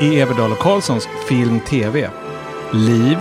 i 0.00 0.20
Everdal 0.20 0.52
och 0.52 0.58
Karlssons 0.58 1.08
Film 1.28 1.60
TV. 1.60 2.10
Liv, 2.72 3.18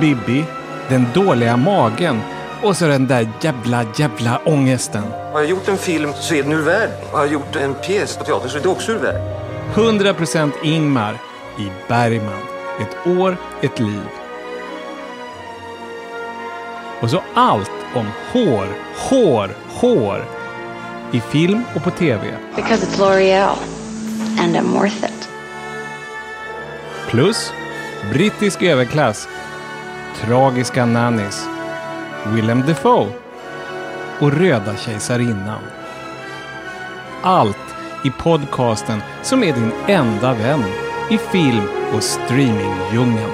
Bibi, 0.00 0.44
Den 0.88 1.06
dåliga 1.14 1.56
magen 1.56 2.20
och 2.62 2.76
så 2.76 2.86
den 2.86 3.06
där 3.06 3.28
jävla, 3.40 3.84
jävla 3.96 4.40
ångesten. 4.44 5.04
Har 5.32 5.40
jag 5.40 5.50
gjort 5.50 5.68
en 5.68 5.78
film 5.78 6.12
så 6.20 6.34
är 6.34 6.42
den 6.42 6.52
ur 6.52 6.62
världen. 6.62 6.96
Har 7.12 7.20
jag 7.20 7.32
gjort 7.32 7.56
en 7.56 7.74
pjäs 7.74 8.16
på 8.16 8.24
teater 8.24 8.48
så 8.48 8.58
är 8.58 8.62
det 8.62 8.68
också 8.68 8.92
ur 8.92 8.98
världen. 8.98 9.22
100% 9.74 10.52
Ingmar 10.62 11.18
i 11.58 11.70
Bergman. 11.88 12.42
Ett 12.80 13.18
år, 13.18 13.36
ett 13.60 13.80
liv. 13.80 14.02
Och 17.00 17.10
så 17.10 17.22
allt 17.34 17.70
om 17.94 18.06
hår, 18.32 18.66
hår, 19.10 19.50
hår. 19.68 20.24
I 21.12 21.20
film 21.20 21.64
och 21.76 21.84
på 21.84 21.90
TV. 21.90 22.34
Because 22.56 22.86
it's 22.86 22.98
L'Oreal. 22.98 23.56
And 24.40 24.56
I'm 24.56 24.72
worth 24.72 25.04
it. 25.04 25.11
Plus 27.12 27.52
brittisk 28.12 28.62
överklass, 28.62 29.28
tragiska 30.20 30.86
nannies, 30.86 31.48
Willem 32.26 32.62
Dafoe 32.66 33.12
och 34.20 34.32
röda 34.32 34.76
kejsarinnan. 34.76 35.60
Allt 37.22 37.74
i 38.04 38.10
podcasten 38.10 39.02
som 39.22 39.42
är 39.42 39.52
din 39.52 39.72
enda 39.86 40.34
vän 40.34 40.64
i 41.10 41.18
film 41.18 41.68
och 41.94 42.02
streamingdjungeln. 42.02 43.32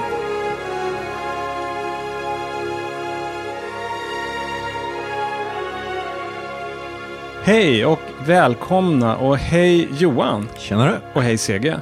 Hej 7.45 7.87
och 7.87 8.01
välkomna 8.27 9.17
och 9.17 9.37
hej 9.37 9.89
Johan 9.99 10.49
Tjenare. 10.57 11.01
och 11.15 11.23
hej 11.23 11.39
Sege. 11.39 11.81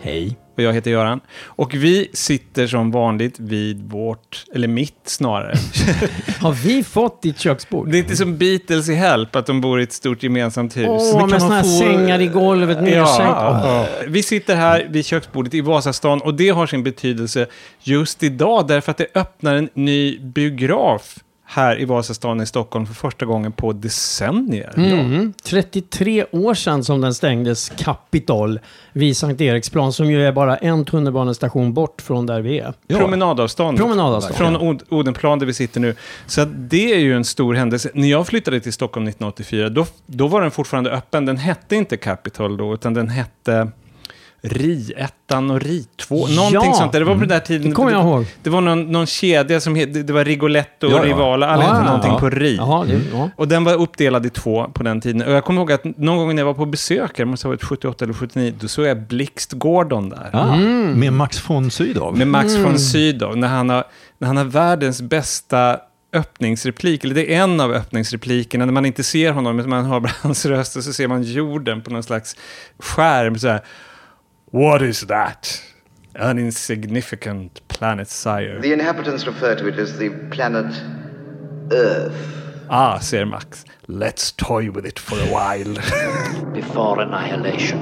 Hej. 0.00 0.47
Och 0.58 0.64
jag 0.64 0.72
heter 0.72 0.90
Göran. 0.90 1.20
Och 1.44 1.74
vi 1.74 2.08
sitter 2.12 2.66
som 2.66 2.90
vanligt 2.90 3.40
vid 3.40 3.90
vårt, 3.90 4.44
eller 4.54 4.68
mitt 4.68 5.00
snarare. 5.04 5.54
Har 6.40 6.52
vi 6.52 6.84
fått 6.84 7.22
ditt 7.22 7.38
köksbord? 7.38 7.90
Det 7.90 7.96
är 7.96 7.98
inte 7.98 8.16
som 8.16 8.38
Beatles 8.38 8.88
i 8.88 8.94
Help, 8.94 9.36
att 9.36 9.46
de 9.46 9.60
bor 9.60 9.80
i 9.80 9.82
ett 9.82 9.92
stort 9.92 10.22
gemensamt 10.22 10.76
hus. 10.76 10.86
Åh, 10.88 11.26
med 11.26 11.40
såna 11.40 11.54
här 11.54 11.62
sängar 11.62 12.20
i 12.20 12.26
golvet, 12.26 12.82
nedsänkt. 12.82 13.18
Ja, 13.18 13.86
vi 14.06 14.22
sitter 14.22 14.56
här 14.56 14.86
vid 14.90 15.06
köksbordet 15.06 15.54
i 15.54 15.60
Vasastan 15.60 16.20
och 16.20 16.34
det 16.34 16.48
har 16.48 16.66
sin 16.66 16.82
betydelse 16.82 17.46
just 17.80 18.22
idag 18.22 18.66
därför 18.66 18.90
att 18.90 18.98
det 18.98 19.06
öppnar 19.14 19.54
en 19.54 19.68
ny 19.74 20.18
biograf 20.18 21.18
här 21.50 21.80
i 21.80 21.84
Vasastan 21.84 22.40
i 22.40 22.46
Stockholm 22.46 22.86
för 22.86 22.94
första 22.94 23.26
gången 23.26 23.52
på 23.52 23.72
decennier. 23.72 24.72
Mm. 24.76 25.32
33 25.44 26.24
år 26.32 26.54
sedan 26.54 26.84
som 26.84 27.00
den 27.00 27.14
stängdes, 27.14 27.68
Capitol, 27.78 28.60
vid 28.92 29.16
Sankt 29.16 29.40
Eriksplan, 29.40 29.92
som 29.92 30.10
ju 30.10 30.26
är 30.26 30.32
bara 30.32 30.56
en 30.56 30.84
tunnelbanestation 30.84 31.74
bort 31.74 32.02
från 32.02 32.26
där 32.26 32.40
vi 32.40 32.58
är. 32.58 32.72
Promenadavstånd. 32.88 33.78
Promenadavstånd. 33.78 34.36
Från 34.36 34.56
Od- 34.56 34.82
Odenplan 34.88 35.38
där 35.38 35.46
vi 35.46 35.54
sitter 35.54 35.80
nu. 35.80 35.94
Så 36.26 36.44
det 36.44 36.92
är 36.94 36.98
ju 36.98 37.16
en 37.16 37.24
stor 37.24 37.54
händelse. 37.54 37.90
När 37.94 38.08
jag 38.08 38.26
flyttade 38.26 38.60
till 38.60 38.72
Stockholm 38.72 39.06
1984, 39.08 39.68
då, 39.68 39.86
då 40.06 40.28
var 40.28 40.40
den 40.42 40.50
fortfarande 40.50 40.90
öppen. 40.90 41.26
Den 41.26 41.36
hette 41.36 41.76
inte 41.76 41.96
Capitol 41.96 42.56
då, 42.56 42.74
utan 42.74 42.94
den 42.94 43.08
hette 43.08 43.68
Ri 44.42 44.92
1 44.96 45.12
och 45.50 45.60
Ri 45.60 45.84
2. 46.00 46.14
Någonting 46.26 46.50
Ja. 46.52 46.74
sånt 46.74 46.92
där. 46.92 46.98
Det 47.00 47.04
var 47.06 47.14
på 47.14 47.20
den 47.20 47.28
där 47.28 47.38
tiden. 47.40 47.68
Det 47.68 47.74
kommer 47.74 47.92
jag 47.92 48.00
ihåg. 48.04 48.26
Det 48.42 48.50
var 48.50 48.60
någon, 48.60 48.92
någon 48.92 49.06
kedja 49.06 49.60
som 49.60 49.74
hette, 49.74 50.02
det 50.02 50.12
var 50.12 50.24
Rigoletto 50.24 50.86
och 50.86 50.92
Ja, 50.92 50.96
ja. 50.96 51.04
Rivala. 51.04 51.46
Alla 51.48 51.62
Ja, 51.62 51.68
hette 51.68 51.80
ja, 51.80 51.84
någonting 51.86 52.12
ja. 52.12 52.18
på 52.18 52.30
Ri. 52.30 52.56
Jaha, 52.56 52.84
det, 52.84 53.00
ja. 53.12 53.30
Och 53.36 53.48
den 53.48 53.64
var 53.64 53.74
uppdelad 53.74 54.26
i 54.26 54.30
två 54.30 54.64
på 54.74 54.82
den 54.82 55.00
tiden. 55.00 55.22
Och 55.22 55.32
jag 55.32 55.44
kommer 55.44 55.60
ihåg 55.60 55.72
att 55.72 55.84
någon 55.84 56.16
gång 56.18 56.34
när 56.34 56.42
jag 56.42 56.46
var 56.46 56.54
på 56.54 56.66
besök, 56.66 57.16
det 57.16 57.24
måste 57.24 57.46
ha 57.46 57.50
varit 57.50 57.64
78 57.64 58.04
eller 58.04 58.14
79, 58.14 58.54
då 58.60 58.68
såg 58.68 58.86
jag 58.86 59.02
Blixt 59.02 59.52
Gordon 59.52 60.08
där. 60.08 60.30
Ah, 60.32 60.56
Med 60.96 61.12
Max 61.12 61.50
von 61.50 61.70
Sydow. 61.70 62.16
Med 62.18 62.28
Max 62.28 62.56
von 62.56 62.78
Sydow, 62.78 63.36
när 63.36 63.48
han 63.48 63.70
har, 63.70 63.84
när 64.18 64.26
han 64.28 64.36
har 64.36 64.44
världens 64.44 65.02
bästa 65.02 65.78
öppningsreplik, 66.12 67.04
eller 67.04 67.14
det 67.14 67.34
är 67.34 67.42
en 67.42 67.60
av 67.60 67.72
öppningsreplikerna, 67.72 68.64
när 68.64 68.72
man 68.72 68.86
inte 68.86 69.04
ser 69.04 69.32
honom, 69.32 69.56
men 69.56 69.68
man 69.68 69.84
hör 69.84 70.10
hans 70.22 70.46
röst 70.46 70.76
och 70.76 70.84
så 70.84 70.92
ser 70.92 71.08
man 71.08 71.22
jorden 71.22 71.82
på 71.82 71.90
någon 71.90 72.02
slags 72.02 72.36
skärm 72.78 73.38
så 73.38 73.48
här. 73.48 73.60
What 74.50 74.80
is 74.80 75.02
that? 75.02 75.62
An 76.14 76.38
insignificant 76.38 77.60
planet 77.68 78.08
sire. 78.08 78.58
The 78.60 78.72
inhabitants 78.72 79.26
refer 79.26 79.54
to 79.54 79.66
it 79.68 79.78
as 79.78 79.98
the 79.98 80.08
planet 80.30 80.74
Earth. 81.70 82.66
Ah, 82.70 82.98
säger 82.98 83.28
Max. 83.28 83.66
Let's 83.88 84.32
toy 84.32 84.70
with 84.70 84.86
it 84.86 84.98
for 84.98 85.18
a 85.18 85.26
while. 85.26 85.74
before 86.52 87.00
annihilation. 87.00 87.78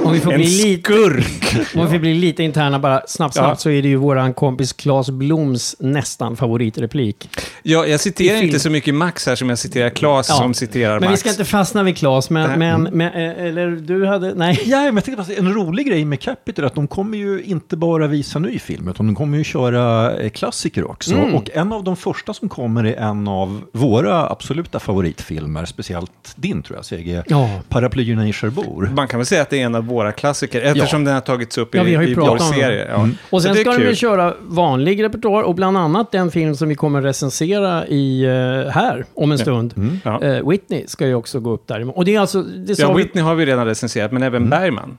Om 0.04 0.14
vi 0.14 0.20
får 0.20 0.32
en 0.34 0.38
bli 0.38 0.48
lite... 0.64 0.82
skurk! 0.92 1.76
Om 1.76 1.88
vi 1.92 2.00
blir 2.00 2.16
lite 2.16 2.44
interna 2.44 2.80
bara 2.80 3.02
snabbt, 3.08 3.34
snabbt 3.36 3.50
Ja. 3.50 3.56
så 3.56 3.70
är 3.70 3.82
det 3.82 3.88
ju 3.88 3.96
våran 3.96 4.34
kompis 4.34 4.74
Claes 4.74 5.10
Bloms 5.10 5.76
nästan 5.80 6.36
favoritreplik. 6.36 7.30
Ja, 7.64 7.86
jag 7.86 8.00
citerar 8.00 8.42
inte 8.44 8.60
så 8.60 8.70
mycket 8.70 8.96
Max 8.96 9.26
här 9.28 9.36
som 9.36 9.50
jag 9.50 9.60
citerar 9.60 9.90
Claes 9.90 10.30
Ja. 10.30 10.36
som 10.36 10.54
citerar 10.54 11.00
Men 11.00 11.10
Max. 11.10 11.14
vi 11.14 11.18
ska 11.18 11.30
inte 11.30 11.46
fastna 11.46 11.84
vid 11.84 11.98
Claes, 11.98 12.30
men, 12.30 12.60
men, 12.60 12.84
men 12.84 13.08
eh, 13.14 13.46
eller 13.46 13.68
du 13.72 14.06
hade, 14.06 14.34
nej. 14.34 14.62
Ja, 14.66 14.78
men 14.78 14.96
jag 14.96 15.04
tänkte 15.06 15.24
bara, 15.24 15.38
en 15.48 15.54
rolig 15.54 15.88
grej 15.88 16.06
med 16.06 16.20
Capitol 16.20 16.64
är 16.66 16.68
att 16.68 16.76
de 16.76 16.88
kommer 16.88 17.18
ju 17.18 17.44
inte 17.44 17.78
bara 17.78 18.08
visa 18.08 18.40
ny 18.40 18.60
film, 18.60 18.88
utan 18.88 19.06
de 19.06 19.16
kommer 19.16 19.38
ju 19.38 19.44
köra 19.44 20.14
eh, 20.18 20.30
klassiker 20.30 20.92
också. 20.92 21.14
Mm. 21.16 21.36
Och 21.36 21.50
en 21.54 21.74
av 21.74 21.84
de 21.84 21.96
första 21.98 22.34
som 22.34 22.50
kommer 22.50 22.84
är 22.84 22.96
en 22.96 23.28
av 23.28 23.62
våra 23.72 24.30
absoluta 24.30 24.80
favoritfilmer, 24.80 25.66
speciellt 25.66 26.12
din 26.36 26.64
tror 26.64 26.78
jag, 26.78 26.86
CG. 26.86 27.22
Ja. 27.28 27.50
Paraplyerna 27.70 28.28
i 28.28 28.34
Cherbourg. 28.42 28.92
Man 28.92 29.08
kan 29.08 29.20
väl 29.20 29.26
säga 29.26 29.42
att 29.42 29.50
det 29.50 29.62
är 29.62 29.66
en 29.66 29.76
av 29.76 29.86
våra 29.86 30.12
klassiker, 30.12 30.62
eftersom 30.62 31.04
den 31.04 31.14
har 31.14 31.22
tagits 31.22 31.58
upp 31.58 31.76
i, 31.76 31.78
Ja, 31.78 31.84
vi 31.84 31.96
har 31.96 32.04
ju 32.04 32.10
i 32.10 32.14
vår 32.14 32.38
serie. 32.38 32.88
Ja. 32.90 33.10
Och 33.30 33.42
Så 33.42 33.48
sen 33.48 33.56
ska 33.56 33.70
de 33.72 33.78
kul. 33.78 33.86
väl 33.86 33.96
köra 33.96 34.34
vanlig 34.42 35.04
repertoar 35.04 35.44
och 35.44 35.56
bland 35.56 35.78
annat 35.78 36.12
den 36.12 36.32
film 36.32 36.56
som 36.56 36.70
vi 36.70 36.76
kommer 36.76 37.02
recensera 37.02 37.88
i, 37.88 38.24
eh, 38.24 38.72
här 38.72 39.06
om 39.14 39.32
en 39.32 39.38
stund. 39.40 40.00
Ja. 40.04 40.22
Eh, 40.24 40.50
Whitney 40.50 40.84
ska 40.88 41.08
ju 41.08 41.16
också 41.16 41.40
gå 41.40 41.52
upp 41.52 41.68
där. 41.68 41.98
Och 41.98 42.06
det 42.06 42.16
är 42.16 42.20
alltså, 42.20 42.42
det 42.42 42.80
Ja, 42.80 42.94
vi, 42.94 43.04
Whitney 43.04 43.24
har 43.24 43.36
vi 43.36 43.46
redan 43.46 43.66
recenserat, 43.66 44.12
men 44.12 44.24
även 44.24 44.50
Bergman. 44.50 44.98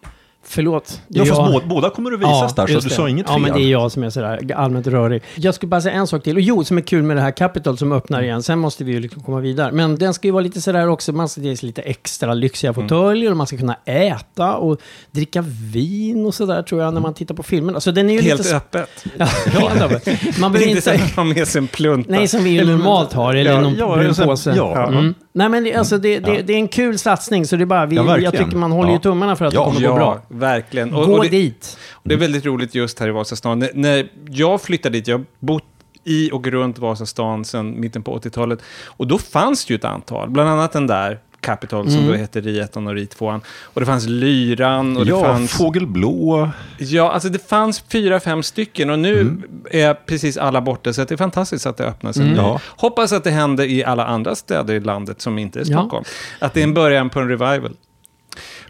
Förlåt. 0.49 1.01
Ja, 1.09 1.25
fast 1.25 1.41
jag- 1.41 1.53
båda, 1.53 1.67
båda 1.67 1.91
kommer 1.91 2.13
att 2.13 2.21
visas 2.21 2.55
där, 2.55 2.67
så 2.67 2.81
du 2.81 2.91
sa 2.91 3.09
inget 3.09 3.27
Ja, 3.29 3.33
fel. 3.35 3.43
men 3.43 3.53
det 3.53 3.61
är 3.63 3.69
jag 3.71 3.93
som 3.93 4.03
är 4.03 4.11
sådär 4.11 4.53
allmänt 4.55 4.87
rörig. 4.87 5.23
Jag 5.35 5.55
skulle 5.55 5.69
bara 5.71 5.81
säga 5.81 5.95
en 5.95 6.07
sak 6.07 6.23
till. 6.23 6.37
Och 6.37 6.41
jo, 6.43 6.65
som 6.65 6.77
är 6.79 6.83
kul 6.83 7.03
med 7.03 7.17
det 7.17 7.21
här 7.21 7.31
Capital 7.31 7.79
som 7.79 7.93
öppnar 7.93 8.23
igen. 8.23 8.43
Sen 8.43 8.59
måste 8.59 8.85
vi 8.85 8.93
ju 8.93 9.01
liksom 9.01 9.23
komma 9.23 9.41
vidare. 9.41 9.73
Men 9.73 9.97
den 9.99 10.15
ska 10.15 10.29
ju 10.29 10.33
vara 10.33 10.43
lite 10.43 10.61
sådär 10.61 10.89
också, 10.89 11.13
man 11.13 11.29
ska 11.29 11.41
ges 11.41 11.63
lite 11.63 11.83
extra 11.83 12.35
lyxiga 12.35 12.73
fåtöljer 12.73 13.31
och 13.31 13.37
man 13.37 13.47
ska 13.47 13.57
kunna 13.57 13.77
äta 13.85 14.57
och 14.57 14.81
dricka 15.11 15.45
vin 15.73 16.27
och 16.27 16.35
sådär 16.35 16.63
tror 16.63 16.83
jag 16.83 16.95
när 16.95 17.01
man 17.01 17.15
tittar 17.15 17.35
på 17.35 17.43
filmen. 17.43 17.75
Alltså 17.75 17.93
den 17.93 18.11
är 18.11 18.15
ju 18.15 18.21
Helt 18.21 18.45
lite... 18.45 18.57
öppet. 18.57 19.05
Ja, 19.19 19.25
helt 19.69 19.83
öppet. 19.83 20.39
Man 20.39 20.53
behöver 20.53 20.71
Inte 20.77 20.91
inte... 20.93 21.05
att 21.05 21.17
man 21.17 21.27
har 21.29 21.35
med 21.35 21.49
sig 21.49 21.59
en 21.59 21.67
plunta. 21.69 22.11
Nej, 22.13 22.29
som 22.29 22.45
vi 22.45 22.65
normalt 22.65 23.13
har, 23.13 23.35
eller 23.35 23.53
Ja, 23.53 23.61
någon 23.61 23.75
ja, 23.79 23.97
brun 23.97 24.15
sen- 24.15 24.27
påse. 24.27 24.55
ja. 24.57 24.87
Mm. 24.89 25.15
Nej, 25.37 25.49
men 25.49 25.65
det, 25.65 25.75
alltså, 25.75 25.99
det, 25.99 26.19
det, 26.19 26.43
det 26.43 26.53
är 26.53 26.57
en 26.59 26.69
kul 26.69 26.99
satsning, 26.99 27.47
så 27.47 27.57
det 27.57 27.65
är 27.65 27.67
bara, 27.67 27.87
vi, 27.87 27.97
Ja, 27.97 28.19
jag 28.19 28.33
tycker 28.37 28.57
man 28.57 28.73
håller 28.73 28.93
ju 28.93 28.99
tummarna 28.99 29.37
för 29.37 29.45
att 29.45 29.55
Ja, 29.55 29.61
det 29.61 29.67
kommer 29.67 29.81
ja, 29.81 29.91
gå 29.91 29.97
bra. 29.97 30.23
verkligen. 30.29 30.95
Och, 30.95 31.07
Gå 31.07 31.17
och 31.17 31.23
det, 31.25 31.29
dit. 31.31 31.79
och 31.93 32.09
det 32.09 32.15
är 32.15 32.19
väldigt 32.19 32.45
roligt 32.47 32.75
just 32.75 33.01
här 33.01 33.09
i 33.09 33.11
Vasastan. 33.11 33.59
När- 33.59 33.71
När 33.75 34.09
jag 34.31 34.61
flyttade 34.63 34.99
dit, 34.99 35.09
jag 35.09 35.19
har 35.19 35.25
bott 35.39 35.65
i 36.05 36.31
och 36.33 36.47
runt 36.47 36.79
Vasastan 36.79 37.45
sedan 37.45 37.81
mitten 37.81 38.03
på 38.03 38.19
80-talet. 38.19 38.59
Och 38.87 39.07
då 39.07 39.19
fanns 39.19 39.65
det 39.65 39.73
ju 39.73 39.77
ett 39.79 39.85
antal, 39.85 40.31
bland 40.31 40.49
annat 40.51 40.73
den 40.73 40.87
där 40.87 41.19
Capital 41.41 41.91
som 41.91 41.99
Mm. 42.01 42.11
då 42.13 42.15
heter 42.15 42.43
Ri 42.43 42.61
1 42.61 42.77
och 42.77 42.95
Ri 42.95 43.07
2. 43.07 43.41
Och 43.63 43.81
det 43.81 43.87
fanns 43.87 44.07
Lyran 44.07 44.97
och 44.97 45.05
det 45.05 45.11
ja, 45.11 45.23
fanns... 45.25 45.53
Fågelblå. 45.53 46.51
Ja, 46.79 47.11
alltså 47.13 47.29
det 47.29 47.49
fanns 47.49 47.81
fyra, 47.81 48.21
fem 48.21 48.43
stycken 48.43 48.91
och 48.91 48.99
nu 48.99 49.21
Mm. 49.21 49.43
är 49.71 49.95
precis 49.95 50.37
alla 50.37 50.61
borta. 50.61 50.93
Så 50.93 51.03
att 51.03 51.09
det 51.09 51.15
är 51.15 51.17
fantastiskt 51.17 51.67
att 51.67 51.77
det 51.77 51.85
öppnas 51.85 52.17
en 52.17 52.27
ny. 52.29 52.37
Ja. 52.37 52.61
Hoppas 52.67 53.13
att 53.13 53.25
det 53.25 53.31
händer 53.31 53.65
i 53.65 53.85
alla 53.85 54.07
andra 54.07 54.35
städer 54.35 54.75
i 54.75 54.81
landet 54.81 55.21
som 55.21 55.39
inte 55.39 55.61
är 55.61 55.65
Ja. 55.67 55.79
Stockholm. 55.81 56.05
Att 56.39 56.55
det 56.55 56.61
är 56.61 56.65
en 56.65 56.75
början 56.75 57.11
på 57.11 57.21
en 57.21 57.29
revival. 57.29 57.73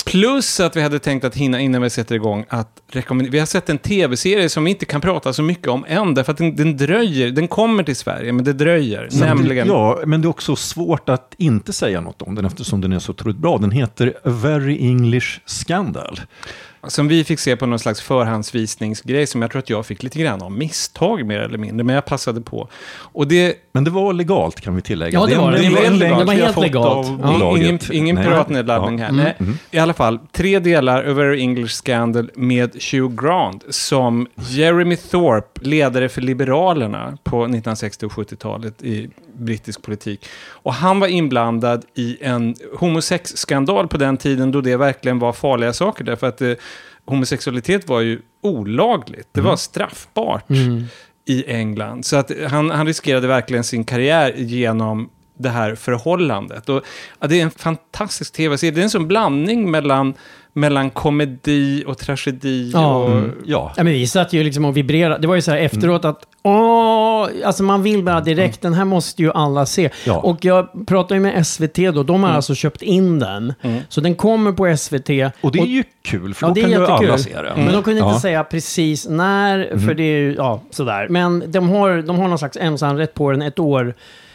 Plus 0.06 0.60
att 0.60 0.76
vi 0.76 0.82
hade 0.82 0.98
tänkt 0.98 1.24
att 1.24 1.34
hinna 1.36 1.60
innan 1.60 1.82
vi 1.82 1.90
sätter 1.90 2.14
igång 2.14 2.44
att 2.48 2.82
rekommendera. 2.88 3.32
Vi 3.32 3.38
har 3.38 3.46
sett 3.46 3.68
en 3.68 3.78
tv-serie 3.78 4.48
som 4.48 4.64
vi 4.64 4.70
inte 4.70 4.84
kan 4.84 5.00
prata 5.00 5.32
så 5.32 5.42
mycket 5.42 5.68
om 5.68 5.84
än, 5.88 6.14
därför 6.14 6.32
att 6.32 6.38
den, 6.38 6.56
den 6.56 6.76
dröjer. 6.76 7.30
Den 7.30 7.48
kommer 7.48 7.82
till 7.82 7.96
Sverige, 7.96 8.32
men 8.32 8.44
det 8.44 8.52
dröjer. 8.52 9.08
Nämligen... 9.12 9.68
Ja, 9.68 10.00
men 10.06 10.22
det 10.22 10.26
är 10.26 10.30
också 10.30 10.56
svårt 10.56 11.08
att 11.08 11.34
inte 11.38 11.72
säga 11.72 12.00
något 12.00 12.22
om 12.22 12.34
den 12.34 12.44
eftersom 12.44 12.80
den 12.80 12.92
är 12.92 12.98
så 12.98 13.12
otroligt 13.12 13.36
bra. 13.36 13.58
Den 13.58 13.70
heter 13.70 14.14
A 14.24 14.30
Very 14.30 14.78
English 14.78 15.40
Scandal. 15.46 16.20
Som 16.88 17.08
vi 17.08 17.24
fick 17.24 17.38
se 17.40 17.56
på 17.56 17.66
någon 17.66 17.78
slags 17.78 18.00
förhandsvisningsgrej 18.00 19.26
som 19.26 19.42
jag 19.42 19.50
tror 19.50 19.58
att 19.58 19.70
jag 19.70 19.86
fick 19.86 20.02
lite 20.02 20.18
grann 20.18 20.42
av 20.42 20.52
misstag 20.52 21.26
mer 21.26 21.38
eller 21.40 21.58
mindre, 21.58 21.84
men 21.84 21.94
jag 21.94 22.04
passade 22.04 22.40
på. 22.40 22.68
Och 22.96 23.28
det, 23.28 23.56
Men 23.72 23.84
det 23.84 23.90
var 23.90 24.12
legalt 24.12 24.60
kan 24.60 24.76
vi 24.76 24.82
tillägga. 24.82 25.18
Ja, 25.18 25.26
det 25.26 25.36
var 25.36 25.52
det. 25.52 25.58
Det 25.58 25.68
var 25.70 25.90
legalt. 25.90 26.18
Det 26.20 26.24
var 26.24 26.34
helt 26.34 26.54
fått 26.54 26.64
legalt. 26.64 27.06
av 27.08 27.38
Ja. 27.40 27.56
ingen 27.58 27.78
ingen 27.92 28.16
piratnedladdning 28.16 28.98
Ja. 28.98 29.04
här. 29.04 29.12
Nej. 29.12 29.36
I 29.70 29.78
alla 29.78 29.94
fall, 29.94 30.18
tre 30.32 30.58
delar 30.58 31.02
över 31.02 31.36
English 31.40 31.74
Scandal 31.74 32.30
med 32.34 32.70
Hugh 32.92 33.14
Grant 33.22 33.64
som 33.70 34.26
Jeremy 34.48 34.96
Thorpe, 34.96 35.60
ledare 35.60 36.08
för 36.08 36.20
Liberalerna 36.20 37.18
på 37.24 37.36
1960 37.42 38.06
och 38.06 38.12
70-talet 38.12 38.82
i 38.82 39.10
brittisk 39.36 39.82
politik. 39.82 40.26
Och 40.48 40.74
han 40.74 41.00
var 41.00 41.08
inblandad 41.08 41.84
i 41.94 42.18
en 42.20 42.54
homosexskandal 42.78 43.88
på 43.88 43.96
den 43.96 44.16
tiden 44.16 44.52
då 44.52 44.60
det 44.60 44.76
verkligen 44.76 45.18
var 45.18 45.32
farliga 45.32 45.72
saker. 45.72 46.04
Därför 46.04 46.26
att 46.26 46.40
eh, 46.40 46.52
homosexualitet 47.04 47.88
var 47.88 48.00
ju 48.00 48.20
olagligt. 48.42 49.28
Det 49.32 49.40
var 49.40 49.56
straffbart 49.56 50.44
i 51.24 51.44
England. 51.46 52.06
Så 52.06 52.16
att 52.16 52.30
han, 52.50 52.70
han 52.70 52.86
riskerade 52.86 53.26
verkligen 53.26 53.64
sin 53.64 53.84
karriär 53.84 54.34
genom 54.36 55.10
det 55.38 55.48
här 55.48 55.74
förhållandet. 55.74 56.68
Och, 56.68 56.82
ja, 57.20 57.26
det 57.26 57.40
är 57.40 57.42
en 57.42 57.50
fantastisk 57.50 58.32
tv-serie. 58.32 58.70
Det 58.70 58.80
är 58.80 58.84
en 58.84 58.90
sån 58.90 59.08
blandning 59.08 59.70
mellan, 59.70 60.14
mellan 60.56 60.90
komedi 60.90 61.84
och 61.86 61.98
tragedi. 61.98 62.70
Ja. 62.74 62.96
Och, 62.96 63.10
Mm, 63.12 63.32
ja. 63.44 63.72
Ja, 63.76 63.82
men 63.84 63.92
vi 63.92 64.06
satt 64.06 64.32
ju 64.32 64.42
liksom 64.44 64.64
och 64.64 64.76
vibrerade. 64.76 65.18
Det 65.18 65.26
var 65.26 65.34
ju 65.34 65.42
så 65.42 65.50
här 65.50 65.58
efteråt 65.58 66.04
att 66.04 66.22
åh, 66.42 67.28
alltså 67.44 67.62
man 67.62 67.82
vill 67.82 68.02
bara 68.04 68.20
direkt, 68.20 68.62
den 68.62 68.74
här 68.74 68.84
måste 68.84 69.22
ju 69.22 69.32
alla 69.32 69.66
se. 69.66 69.90
Ja. 70.06 70.16
Och 70.18 70.44
jag 70.44 70.86
pratade 70.86 71.14
ju 71.14 71.20
med 71.20 71.46
SVT 71.46 71.76
då, 71.94 72.02
de 72.02 72.22
har 72.22 72.30
alltså 72.30 72.54
köpt 72.54 72.82
in 72.82 73.18
den. 73.18 73.54
Så 73.88 74.00
den 74.00 74.14
kommer 74.14 74.52
på 74.52 74.76
SVT. 74.76 75.10
Och 75.40 75.52
det 75.52 75.58
är 75.58 75.66
ju 75.66 75.84
kul, 76.02 76.34
för 76.34 76.46
Ja, 76.46 76.48
då 76.48 76.54
det 76.54 76.60
är 76.60 76.62
kan 76.64 76.72
ju 76.72 76.86
alla 76.86 77.18
se 77.18 77.42
det. 77.42 77.52
Men 77.56 77.72
de 77.72 77.82
kunde 77.82 78.00
Ja. 78.00 78.08
inte 78.08 78.20
säga 78.20 78.44
precis 78.44 79.08
när, 79.08 79.78
för 79.86 79.94
det 79.94 80.02
är 80.02 80.18
ju, 80.18 80.34
ja, 80.34 80.60
sådär. 80.70 81.06
Men 81.10 81.44
de 81.52 81.68
har, 81.68 82.02
de 82.02 82.18
har 82.18 82.28
någon 82.28 82.38
slags 82.38 82.56
ensamrätt 82.56 83.14
på 83.14 83.30
den 83.30 83.42
ett 83.42 83.58
år. 83.58 83.94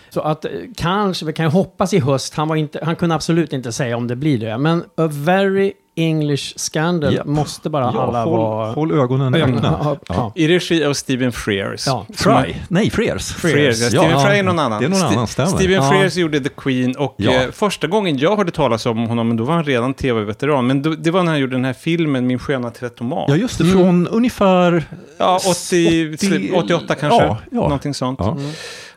Så 0.10 0.22
att 0.22 0.46
eh, 0.46 0.52
kanske, 0.78 1.26
vi 1.26 1.34
kan 1.34 1.46
ju 1.46 1.52
hoppas 1.52 1.94
i 1.94 2.00
höst, 2.00 2.34
han, 2.36 2.48
var 2.48 2.56
inte, 2.56 2.80
han 2.84 2.96
kunde 2.96 3.16
absolut 3.16 3.54
inte 3.54 3.72
säga 3.72 3.98
om 3.98 4.08
det 4.08 4.16
blir 4.16 4.38
det. 4.38 4.58
Men 4.58 4.84
A 4.98 5.08
Very 5.12 5.74
English 5.96 6.54
Scandal 6.56 7.14
Japp. 7.14 7.26
måste 7.28 7.70
bara 7.70 7.92
Ja, 7.94 8.02
alla 8.04 8.24
håll, 8.24 8.40
vara... 8.40 8.72
håll 8.72 8.92
ögonen 8.92 9.36
öppna. 9.36 9.98
Ja. 10.08 10.32
I 10.36 10.48
regi 10.48 10.86
av 10.86 10.94
Stephen 10.94 11.32
Frears. 11.32 11.88
Ja. 11.88 12.06
Fry. 12.16 12.56
Nej, 12.68 12.90
Frears. 12.90 13.34
Frears. 13.34 13.54
Frears. 13.54 13.78
Stephen 13.78 14.10
Ja. 14.12 14.20
Fry 14.20 14.38
är 14.40 14.44
någon 14.44 14.60
annan. 14.60 14.80
Det 14.80 14.86
är 14.86 14.90
någon 14.90 15.02
annan, 15.02 15.28
stämmer. 15.28 15.50
Stephen 15.50 15.72
Ja. 15.84 15.90
Frears 15.90 16.16
gjorde 16.16 16.40
The 16.40 16.50
Queen 16.58 16.96
och 16.96 17.16
Ja. 17.18 17.32
eh, 17.32 17.52
första 17.52 17.88
gången 17.88 18.18
jag 18.18 18.38
hörde 18.38 18.52
talas 18.52 18.86
om 18.86 18.98
honom, 19.08 19.28
men 19.28 19.38
då 19.38 19.44
var 19.44 19.54
han 19.54 19.64
redan 19.64 19.94
tv-veteran. 19.94 20.68
Men 20.68 20.82
då, 20.82 20.90
det 20.90 21.12
var 21.12 21.24
när 21.24 21.32
han 21.32 21.40
gjorde 21.42 21.56
den 21.56 21.66
här 21.66 21.74
filmen 21.74 22.28
Min 22.28 22.40
sköna 22.40 22.70
trätomat. 22.72 23.26
Ja, 23.30 23.36
just 23.36 23.58
det. 23.58 23.66
Från 23.66 24.08
ungefär... 24.08 24.84
Ja, 25.18 25.40
80, 25.50 26.14
80 26.16 26.52
88 26.54 26.96
kanske. 26.96 27.24
Ja, 27.24 27.38
ja. 27.52 27.62
Någonting 27.62 27.94
sånt. 27.94 28.20
Ja. 28.20 28.32
Mm. 28.32 28.52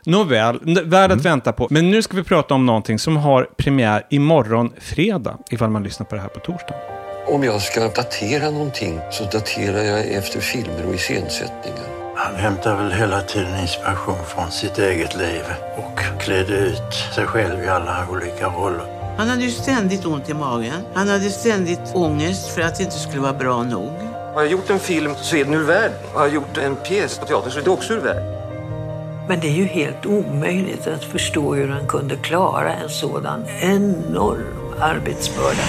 Nåväl, 0.05 0.59
värd 0.85 1.11
att 1.11 1.25
vänta 1.25 1.53
på. 1.53 1.67
Men 1.69 1.91
nu 1.91 2.01
ska 2.01 2.17
vi 2.17 2.23
prata 2.23 2.53
om 2.53 2.65
någonting 2.65 2.99
som 2.99 3.17
har 3.17 3.49
premiär 3.57 4.05
imorgon 4.09 4.73
fredag, 4.79 5.37
ifall 5.49 5.69
man 5.69 5.83
lyssnar 5.83 6.05
på 6.05 6.15
det 6.15 6.21
här 6.21 6.29
på 6.29 6.39
torsdag. 6.39 6.75
Om 7.27 7.43
jag 7.43 7.61
ska 7.61 7.87
datera 7.87 8.51
någonting 8.51 8.99
så 9.11 9.23
daterar 9.23 9.83
jag 9.83 10.07
efter 10.07 10.39
filmer 10.39 10.85
och 10.87 10.95
iscensättningar. 10.95 11.85
Han 12.15 12.35
hämtar 12.35 12.75
väl 12.75 12.91
hela 12.91 13.21
tiden 13.21 13.59
inspiration 13.59 14.25
från 14.27 14.51
sitt 14.51 14.77
eget 14.77 15.15
liv 15.15 15.43
och 15.77 16.21
klädde 16.21 16.53
ut 16.53 16.93
sig 17.15 17.25
själv 17.25 17.63
i 17.63 17.67
alla 17.67 18.07
olika 18.11 18.47
roller. 18.47 19.15
Han 19.17 19.29
hade 19.29 19.41
ju 19.41 19.51
ständigt 19.51 20.05
ont 20.05 20.29
i 20.29 20.33
magen. 20.33 20.81
Han 20.93 21.07
hade 21.07 21.29
ständigt 21.29 21.91
ångest 21.93 22.47
för 22.47 22.61
att 22.61 22.75
det 22.77 22.83
inte 22.83 22.99
skulle 22.99 23.21
vara 23.21 23.33
bra 23.33 23.63
nog. 23.63 23.93
Har 24.33 24.41
jag 24.41 24.51
gjort 24.51 24.69
en 24.69 24.79
film 24.79 25.11
så 25.21 25.35
är 25.35 25.45
den 25.45 25.53
ur 25.53 25.63
världen. 25.63 25.97
Har 26.13 26.21
jag 26.21 26.33
gjort 26.33 26.57
en 26.57 26.75
pjäs 26.75 27.19
på 27.19 27.25
teater 27.25 27.49
så 27.49 27.59
är 27.59 27.63
det 27.63 27.69
också 27.69 27.93
ur 27.93 27.99
världen. 27.99 28.34
Men 29.27 29.39
det 29.39 29.47
är 29.47 29.51
ju 29.51 29.65
helt 29.65 30.05
omöjligt 30.05 30.87
att 30.87 31.03
förstå 31.03 31.53
hur 31.53 31.67
han 31.67 31.87
kunde 31.87 32.15
klara 32.15 32.73
en 32.73 32.89
sådan 32.89 33.45
enorm 33.61 34.73
arbetsbörda. 34.79 35.63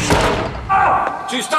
Tysta! 1.31 1.59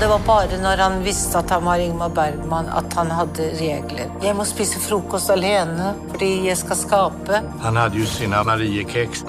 Det 0.00 0.06
var 0.06 0.20
bara 0.26 0.62
när 0.62 0.76
han 0.76 1.02
visste 1.02 1.38
att 1.38 1.50
han 1.50 1.64
var 1.64 1.78
Ingmar 1.78 2.08
Bergman 2.08 2.66
att 2.66 2.92
han 2.92 3.10
hade 3.10 3.42
regler. 3.42 4.10
Jag 4.22 4.36
måste 4.36 4.54
spisa 4.54 4.80
frukost 4.80 5.30
alene, 5.30 5.94
för 6.18 6.46
jag 6.46 6.58
ska 6.58 6.74
skapa. 6.74 7.40
Han 7.60 7.76
hade 7.76 7.98
ju 7.98 8.06
sina 8.06 8.44
Mariekex. 8.44 9.24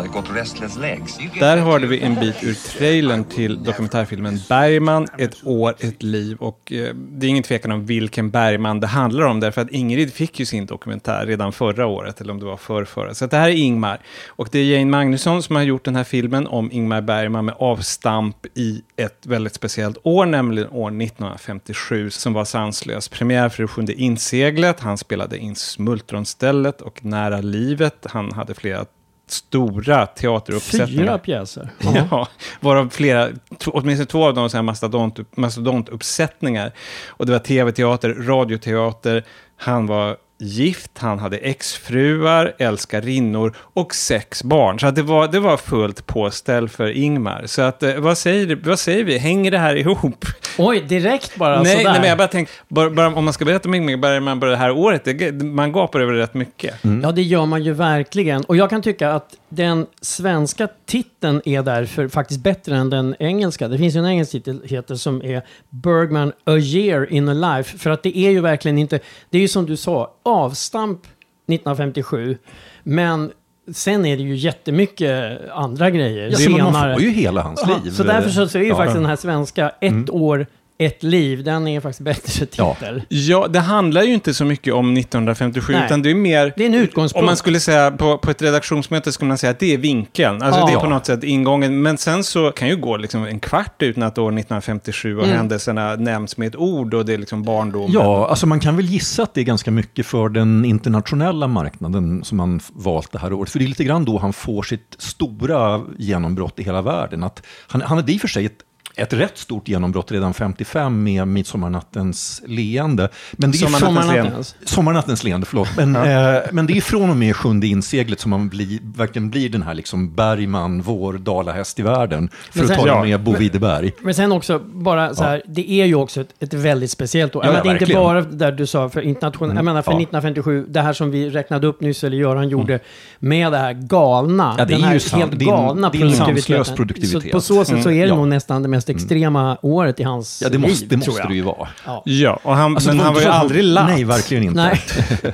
Där 1.40 1.58
hörde 1.58 1.88
vi 1.88 2.02
en 2.02 2.16
bit 2.16 2.44
ur 2.44 2.78
trailern 2.78 3.24
till 3.24 3.64
dokumentärfilmen 3.64 4.40
Bergman, 4.50 5.08
ett 5.18 5.48
år, 5.48 5.76
ett 5.80 6.04
liv. 6.04 6.38
Och 6.40 6.72
eh, 6.72 6.96
det 6.96 7.26
är 7.26 7.30
ingen 7.30 7.44
tvekan 7.44 7.72
om 7.72 7.86
vilken 7.86 8.32
Bergman 8.32 8.80
det 8.80 8.88
handlar 8.88 9.26
om, 9.26 9.40
därför 9.40 9.62
att 9.62 9.72
Ingrid 9.72 10.14
fick 10.14 10.40
ju 10.40 10.46
sin 10.46 10.66
dokumentär 10.66 11.26
redan 11.26 11.54
förra 11.54 11.86
året, 11.86 12.22
eller 12.22 12.32
om 12.34 12.40
det 12.40 12.46
var 12.46 12.58
förr, 12.58 12.86
förra. 12.86 13.14
Så 13.14 13.26
det 13.26 13.38
här 13.38 13.50
är 13.50 13.54
Ingmar. 13.54 14.00
Och 14.28 14.50
det 14.52 14.60
är 14.60 14.64
Jane 14.64 14.92
Magnusson 14.92 15.44
som 15.44 15.56
har 15.56 15.64
gjort 15.64 15.86
den 15.86 15.96
här 15.96 16.04
filmen 16.04 16.48
om 16.48 16.72
Ingmar 16.72 17.02
Bergman 17.02 17.46
med 17.46 17.56
avstamp 17.60 18.46
i 18.54 18.82
ett 19.02 19.26
väldigt 19.26 19.54
speciellt 19.54 19.98
år, 20.04 20.26
nämligen 20.26 20.70
år 20.70 20.88
1957, 20.88 22.10
som 22.10 22.34
var 22.34 22.46
sanslös. 22.46 23.10
Premiär 23.10 23.50
för 23.50 23.64
det 23.64 23.68
sjunde 23.68 23.94
inseglet, 23.94 24.80
han 24.80 24.98
spelade 24.98 25.38
in 25.38 25.56
Smultronstället 25.56 26.82
och 26.82 27.06
Nära 27.06 27.42
livet. 27.42 28.06
Han 28.10 28.32
hade 28.32 28.54
flera 28.54 28.86
stora 29.28 30.06
teateruppsättningar. 30.06 31.04
Fyra 31.04 31.18
pjäser. 31.18 31.70
Ja, 32.12 32.28
varav 32.60 32.90
flera, 32.90 33.30
åtminstone 33.66 34.06
två 34.06 34.26
av 34.28 34.34
dem 34.34 34.50
här 34.54 34.62
mastodont, 34.62 35.38
mastodontuppsättningar. 35.38 36.72
Och 37.08 37.26
det 37.26 37.32
var 37.32 37.40
tv-teater, 37.40 38.14
radioteater, 38.14 39.24
han 39.56 39.88
var 39.88 40.18
gift, 40.42 40.98
han 40.98 41.20
hade 41.20 41.38
exfruar, 41.38 42.54
älskarinnor 42.58 43.56
och 43.58 43.96
sex 43.96 44.44
barn. 44.44 44.80
Så 44.80 44.88
att 44.88 44.96
det, 44.96 45.02
var, 45.02 45.28
det 45.28 45.40
var 45.40 45.58
fullt 45.58 46.06
påställ 46.06 46.70
för 46.70 46.92
Ingmar. 46.92 47.44
Så 47.46 47.62
att, 47.62 47.84
eh, 47.84 47.96
vad, 47.96 48.18
säger, 48.18 48.60
vad 48.64 48.80
säger 48.80 49.04
vi? 49.04 49.18
Hänger 49.18 49.52
det 49.52 49.58
här 49.58 49.76
ihop? 49.76 50.26
Oj, 50.58 50.82
direkt 50.82 51.36
bara 51.36 51.64
nej, 51.64 51.78
sådär. 51.78 51.92
nej, 51.92 52.00
men 52.00 52.10
jag 52.10 52.18
bara 52.18 52.28
tänkte, 52.28 52.54
bara, 52.68 52.90
bara, 52.90 53.08
om 53.08 53.24
man 53.24 53.34
ska 53.34 53.46
berätta 53.46 53.70
om 53.70 53.76
Ingmar 53.76 53.98
Bergman 53.98 54.40
bara 54.40 54.52
det 54.52 54.58
här 54.58 54.72
året, 54.72 55.06
det, 55.06 55.44
man 55.44 55.72
gapar 55.72 56.00
över 56.00 56.14
rätt 56.14 56.34
mycket. 56.34 56.76
Ja, 57.04 57.12
det 57.12 57.22
gör 57.22 57.46
man 57.46 57.64
ju 57.64 57.74
verkligen. 57.74 58.44
Och 58.44 58.58
jag 58.58 58.70
kan 58.70 58.82
tycka 58.82 59.12
att 59.12 59.36
den 59.52 59.86
svenska 60.02 60.68
titeln 60.86 61.42
är 61.46 61.64
därför 61.64 62.08
faktiskt 62.08 62.40
bättre 62.44 62.76
än 62.78 62.90
den 62.90 63.16
engelska. 63.20 63.68
Det 63.68 63.78
finns 63.78 63.96
ju 63.96 64.00
en 64.00 64.06
engelsk 64.06 64.32
titel 64.32 64.62
heter 64.66 64.96
som 64.96 65.22
är 65.24 65.42
Bergman 65.70 66.32
A 66.46 66.58
Year 66.58 67.14
in 67.14 67.30
a 67.30 67.34
Life. 67.58 67.78
För 67.78 67.90
att 67.90 68.04
det 68.04 68.18
är 68.18 68.32
ju 68.32 68.40
verkligen 68.42 68.78
inte, 68.78 69.00
det 69.30 69.38
är 69.38 69.42
ju 69.42 69.48
som 69.48 69.66
du 69.66 69.78
sa, 69.78 70.14
avstamp 70.24 71.00
1957. 71.48 72.38
Men 72.84 73.32
sen 73.74 74.06
är 74.06 74.18
det 74.18 74.24
ju 74.24 74.36
jättemycket 74.36 75.40
andra 75.52 75.90
grejer 75.90 76.30
Ja, 76.30 76.38
så 76.38 76.50
man 76.50 76.60
senare. 76.60 76.94
får 76.94 77.02
ju 77.04 77.10
hela 77.10 77.42
hans 77.42 77.66
liv. 77.68 77.92
Så 77.92 78.04
därför 78.04 78.30
så, 78.48 78.58
är 78.58 78.62
ju 78.62 78.68
Ja. 78.70 78.76
faktiskt 78.76 78.96
den 78.96 79.06
här 79.06 79.16
svenska 79.16 79.70
Ett 79.82 80.10
år, 80.10 80.48
ett 80.82 81.04
liv, 81.04 81.44
den 81.44 81.68
är 81.68 81.80
faktiskt 81.82 82.02
bättre 82.02 82.48
Ja. 82.56 82.74
titel. 82.80 83.02
Ja, 83.10 83.48
det 83.48 83.60
handlar 83.60 84.04
ju 84.04 84.14
inte 84.14 84.34
så 84.34 84.46
mycket 84.46 84.74
om 84.74 84.94
1957, 84.98 85.74
Nej. 85.74 85.86
utan 85.86 86.02
det 86.02 86.10
är 86.12 86.16
mer... 86.16 86.54
Det 86.58 86.64
är 86.64 86.68
en 86.68 86.74
utgångspunkt. 86.74 87.20
Om 87.22 87.26
man 87.26 87.38
skulle 87.38 87.60
säga 87.60 87.92
på, 87.92 88.18
på 88.18 88.32
ett 88.32 88.42
redaktionsmöte 88.42 89.12
skulle 89.12 89.28
man 89.28 89.38
säga 89.38 89.52
att 89.52 89.60
det 89.60 89.74
är 89.74 89.78
vinkeln. 89.78 90.42
Alltså 90.42 90.60
Ja. 90.60 90.66
det 90.68 90.74
är 90.74 90.78
på 90.80 90.90
något 90.90 91.06
sätt 91.06 91.24
ingången. 91.24 91.82
Men 91.82 91.98
sen 91.98 92.24
så 92.24 92.52
kan 92.52 92.68
ju 92.68 92.76
gå 92.76 92.98
liksom 92.98 93.24
en 93.26 93.40
kvart 93.40 93.76
utan 93.82 94.04
att 94.04 94.18
år 94.18 94.32
1957 94.32 95.18
och 95.18 95.24
Mm. 95.24 95.38
händelserna 95.38 95.96
nämns 95.96 96.38
med 96.38 96.48
ett 96.48 96.56
ord 96.56 96.94
och 96.94 97.06
det 97.06 97.14
är 97.14 97.18
liksom 97.18 97.44
barndomen. 97.44 97.92
Ja, 97.92 98.28
alltså 98.28 98.48
man 98.48 98.60
kan 98.60 98.76
väl 98.76 98.86
gissa 98.86 99.24
att 99.24 99.34
det 99.34 99.42
är 99.42 99.46
ganska 99.46 99.72
mycket 99.72 100.06
för 100.06 100.30
den 100.30 100.66
internationella 100.66 101.48
marknaden 101.48 102.24
som 102.24 102.40
han 102.40 102.60
valt 102.74 103.12
det 103.12 103.20
här 103.20 103.34
året. 103.34 103.50
För 103.50 103.60
det 103.60 103.66
är 103.66 103.68
lite 103.68 103.84
grann 103.84 104.06
då 104.06 104.18
han 104.18 104.34
får 104.34 104.64
sitt 104.64 104.96
stora 104.98 105.82
genombrott 105.98 106.60
i 106.60 106.64
hela 106.64 106.82
världen. 106.82 107.24
Att 107.24 107.44
han, 107.68 107.82
han 107.82 107.98
hade 107.98 108.12
i 108.14 108.18
och 108.18 108.22
för 108.22 108.28
sig 108.28 108.46
ett 108.46 108.58
ett 108.96 109.14
rätt 109.14 109.38
stort 109.38 109.68
genombrott 109.68 110.12
redan 110.12 110.34
55 110.34 111.04
med 111.04 111.28
Midsommarnattens 111.28 112.42
leende. 112.46 113.10
Men 113.32 113.52
det 113.52 113.58
är 113.58 113.60
Sommarnattens 113.60 113.82
Sommarnattens, 114.06 114.56
leende. 114.56 114.70
Sommarnattens 114.72 115.24
leende, 115.24 115.46
förlåt. 115.46 115.70
Men, 115.78 115.96
eh, 115.96 116.42
men 116.52 116.66
det 116.68 116.78
är 116.78 116.82
från 116.82 117.10
och 117.10 117.18
med 117.18 117.36
sjunde 117.36 117.68
inseglet 117.68 118.20
som 118.20 118.30
man 118.30 118.50
blir, 118.50 118.80
verkligen 118.96 119.30
blir 119.30 119.50
den 119.50 119.62
här 119.62 119.74
liksom 119.74 120.16
Bergman, 120.16 120.82
vår 120.82 121.14
dalahäst 121.14 121.80
i 121.80 121.82
världen. 121.82 122.30
För 122.52 122.60
Men 122.60 122.64
att 122.64 122.68
sen- 122.70 122.78
tala 122.80 122.92
Ja. 122.92 123.04
med 123.04 123.24
Bo 123.24 123.36
Widerberg. 123.36 123.92
Men 124.02 124.14
sen 124.14 124.32
också, 124.32 124.60
bara 124.60 125.16
så 125.16 125.24
här, 125.24 125.42
det 125.48 125.72
är 125.72 125.86
ju 125.86 125.96
också 125.96 126.22
ett, 126.22 126.30
ett 126.40 126.54
väldigt 126.54 126.92
speciellt 126.92 127.36
år. 127.36 127.44
Ja, 127.46 127.48
ja, 127.48 127.52
menar, 127.52 127.64
det 127.64 127.70
är 127.70 127.82
inte 127.90 127.94
bara 127.94 128.22
där 128.22 128.52
du 128.52 128.66
sa, 128.68 128.90
för 128.90 129.02
internationellt, 129.02 129.56
jag 129.56 129.66
menar 129.66 129.82
för 129.82 129.92
ja. 129.92 129.98
1957, 129.98 130.66
det 130.70 130.82
här 130.82 130.94
som 130.94 131.12
vi 131.12 131.30
räknade 131.30 131.68
upp 131.68 131.82
nyss, 131.82 132.04
eller 132.04 132.18
Göran 132.18 132.50
gjorde, 132.50 132.80
med 133.20 133.52
det 133.52 133.58
här 133.58 133.74
galna, 133.74 134.56
Ja, 134.58 134.66
det 134.66 134.74
är 134.74 134.78
den 134.78 134.88
här 134.88 135.16
helt 135.18 135.32
galna 135.34 135.92
sanslös 135.92 136.16
produktiviteten. 136.16 136.76
produktivitet. 136.76 137.24
Så 137.24 137.30
på 137.38 137.42
så 137.42 137.66
sätt 137.66 137.84
så 137.84 137.90
är 137.90 137.94
det 137.94 138.04
Mm. 138.04 138.18
nog 138.18 138.26
Ja. 138.26 138.30
nästan 138.30 138.62
det 138.62 138.68
mest 138.68 138.81
extrema 138.90 139.58
året 139.62 140.00
i 140.00 140.04
hans 140.04 140.42
Ja, 140.44 140.50
det 140.50 140.58
måste, 140.58 140.80
liv, 140.80 140.90
det 140.90 140.98
måste 140.98 141.28
det 141.28 141.34
ju 141.36 141.42
vara. 141.42 141.68
Ja. 141.86 142.02
Ja, 142.06 142.40
och 142.44 142.56
han, 142.56 142.76
Alltså, 142.76 142.90
men 142.90 143.00
han 143.00 143.14
var 143.14 143.22
ju 143.22 143.28
aldrig 143.28 143.64
latt. 143.64 143.90
Nej, 143.90 144.04
verkligen 144.04 144.44
inte. 144.44 144.56
Nej, 144.56 144.82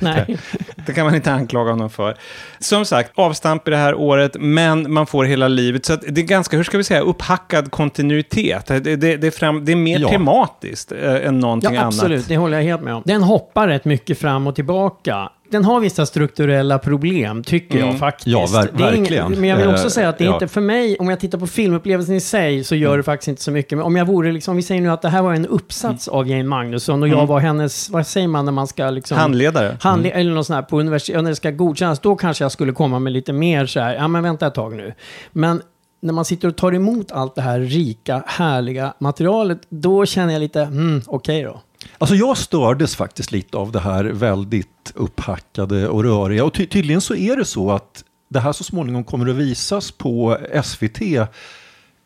nej. 0.00 0.38
Det 0.86 0.92
kan 0.92 1.06
man 1.06 1.14
inte 1.14 1.32
anklaga 1.32 1.70
honom 1.70 1.90
för. 1.90 2.16
Som 2.58 2.84
sagt, 2.84 3.12
avstamp 3.14 3.68
i 3.68 3.70
det 3.70 3.76
här 3.76 3.94
året, 3.94 4.36
men 4.40 4.92
man 4.92 5.06
får 5.06 5.24
hela 5.24 5.48
livet. 5.48 5.86
Så 5.86 5.92
att 5.92 6.02
det 6.08 6.20
är 6.20 6.24
ganska, 6.24 6.56
hur 6.56 6.64
ska 6.64 6.78
vi 6.78 6.84
säga, 6.84 7.00
upphackad 7.00 7.70
kontinuitet. 7.70 8.66
Det, 8.66 8.80
det, 8.80 9.16
det, 9.16 9.26
är, 9.26 9.30
fram, 9.30 9.64
det 9.64 9.72
är 9.72 9.76
mer 9.76 9.98
Ja. 9.98 10.08
tematiskt 10.08 10.92
äh, 10.92 11.26
än 11.26 11.40
någonting 11.40 11.74
Ja, 11.74 11.86
absolut. 11.86 12.16
annat. 12.16 12.28
Det 12.28 12.36
håller 12.36 12.56
jag 12.56 12.64
helt 12.64 12.82
med 12.82 12.94
om. 12.94 13.02
Den 13.06 13.22
hoppar 13.22 13.68
rätt 13.68 13.84
mycket 13.84 14.18
fram 14.18 14.46
och 14.46 14.54
tillbaka. 14.54 15.28
Den 15.50 15.64
har 15.64 15.80
vissa 15.80 16.06
strukturella 16.06 16.78
problem, 16.78 17.42
tycker 17.44 17.76
Mm. 17.76 17.88
jag 17.88 17.98
faktiskt. 17.98 18.26
Ja, 18.26 18.46
ver- 18.46 18.78
verkligen. 18.78 19.32
men 19.32 19.44
jag 19.44 19.56
vill 19.56 19.68
också 19.68 19.84
Eh, 19.84 19.88
säga 19.90 20.08
att 20.08 20.18
det 20.18 20.24
är 20.24 20.28
ja. 20.28 20.34
inte 20.34 20.48
för 20.48 20.60
mig, 20.60 20.96
om 21.00 21.08
jag 21.08 21.20
tittar 21.20 21.38
på 21.38 21.46
filmupplevelsen 21.46 22.14
i 22.14 22.20
sig, 22.20 22.64
så 22.64 22.74
Mm. 22.74 22.82
gör 22.82 22.96
det 22.96 23.02
faktiskt 23.02 23.28
inte 23.28 23.42
så 23.42 23.50
mycket. 23.50 23.78
Men 23.78 23.86
om 23.86 23.96
jag 23.96 24.04
vore 24.04 24.32
liksom, 24.32 24.56
vi 24.56 24.62
säger 24.62 24.80
nu 24.82 24.90
att 24.90 25.02
det 25.02 25.08
här 25.08 25.22
var 25.22 25.34
en 25.34 25.46
uppsats 25.46 26.08
Mm. 26.08 26.18
av 26.18 26.28
Jane 26.28 26.44
Magnusson 26.44 27.02
och 27.02 27.08
jag 27.08 27.26
var 27.26 27.40
hennes, 27.40 27.90
vad 27.90 28.06
säger 28.06 28.28
man 28.28 28.44
när 28.44 28.52
man 28.52 28.66
ska 28.66 28.90
liksom... 28.90 29.18
Handledare. 29.18 29.76
Handle- 29.80 30.10
Eller 30.12 30.32
något 30.32 30.46
sånt 30.46 30.54
här 30.54 30.62
på 30.62 30.80
universitetet, 30.80 31.22
när 31.22 31.30
det 31.30 31.36
ska 31.36 31.50
godkännas, 31.50 32.00
då 32.00 32.16
kanske 32.16 32.44
jag 32.44 32.52
skulle 32.52 32.72
komma 32.72 32.98
med 32.98 33.12
lite 33.12 33.32
mer 33.32 33.66
så 33.66 33.80
här, 33.80 33.94
ja 33.94 34.08
men 34.08 34.22
vänta 34.22 34.46
ett 34.46 34.54
tag 34.54 34.74
nu. 34.76 34.94
Men 35.32 35.62
när 36.00 36.12
man 36.12 36.24
sitter 36.24 36.48
och 36.48 36.56
tar 36.56 36.74
emot 36.74 37.12
allt 37.12 37.34
det 37.34 37.42
här 37.42 37.60
rika, 37.60 38.22
härliga 38.26 38.94
materialet, 38.98 39.58
då 39.68 40.06
känner 40.06 40.32
jag 40.32 40.40
lite, 40.40 40.64
hmm, 40.64 41.02
okej 41.06 41.42
då. 41.42 41.60
Alltså 41.98 42.16
jag 42.16 42.38
stördes 42.38 42.96
faktiskt 42.96 43.32
lite 43.32 43.56
av 43.56 43.72
det 43.72 43.80
här 43.80 44.04
väldigt 44.04 44.92
upphackade 44.94 45.88
och 45.88 46.04
röriga. 46.04 46.44
Och 46.44 46.54
ty 46.54 46.66
tydligen 46.66 47.00
så 47.00 47.14
är 47.14 47.36
det 47.36 47.44
så 47.44 47.70
att 47.70 48.04
det 48.28 48.40
här 48.40 48.52
så 48.52 48.64
småningom 48.64 49.04
kommer 49.04 49.28
att 49.28 49.36
visas 49.36 49.90
på 49.90 50.38
SVT 50.64 51.02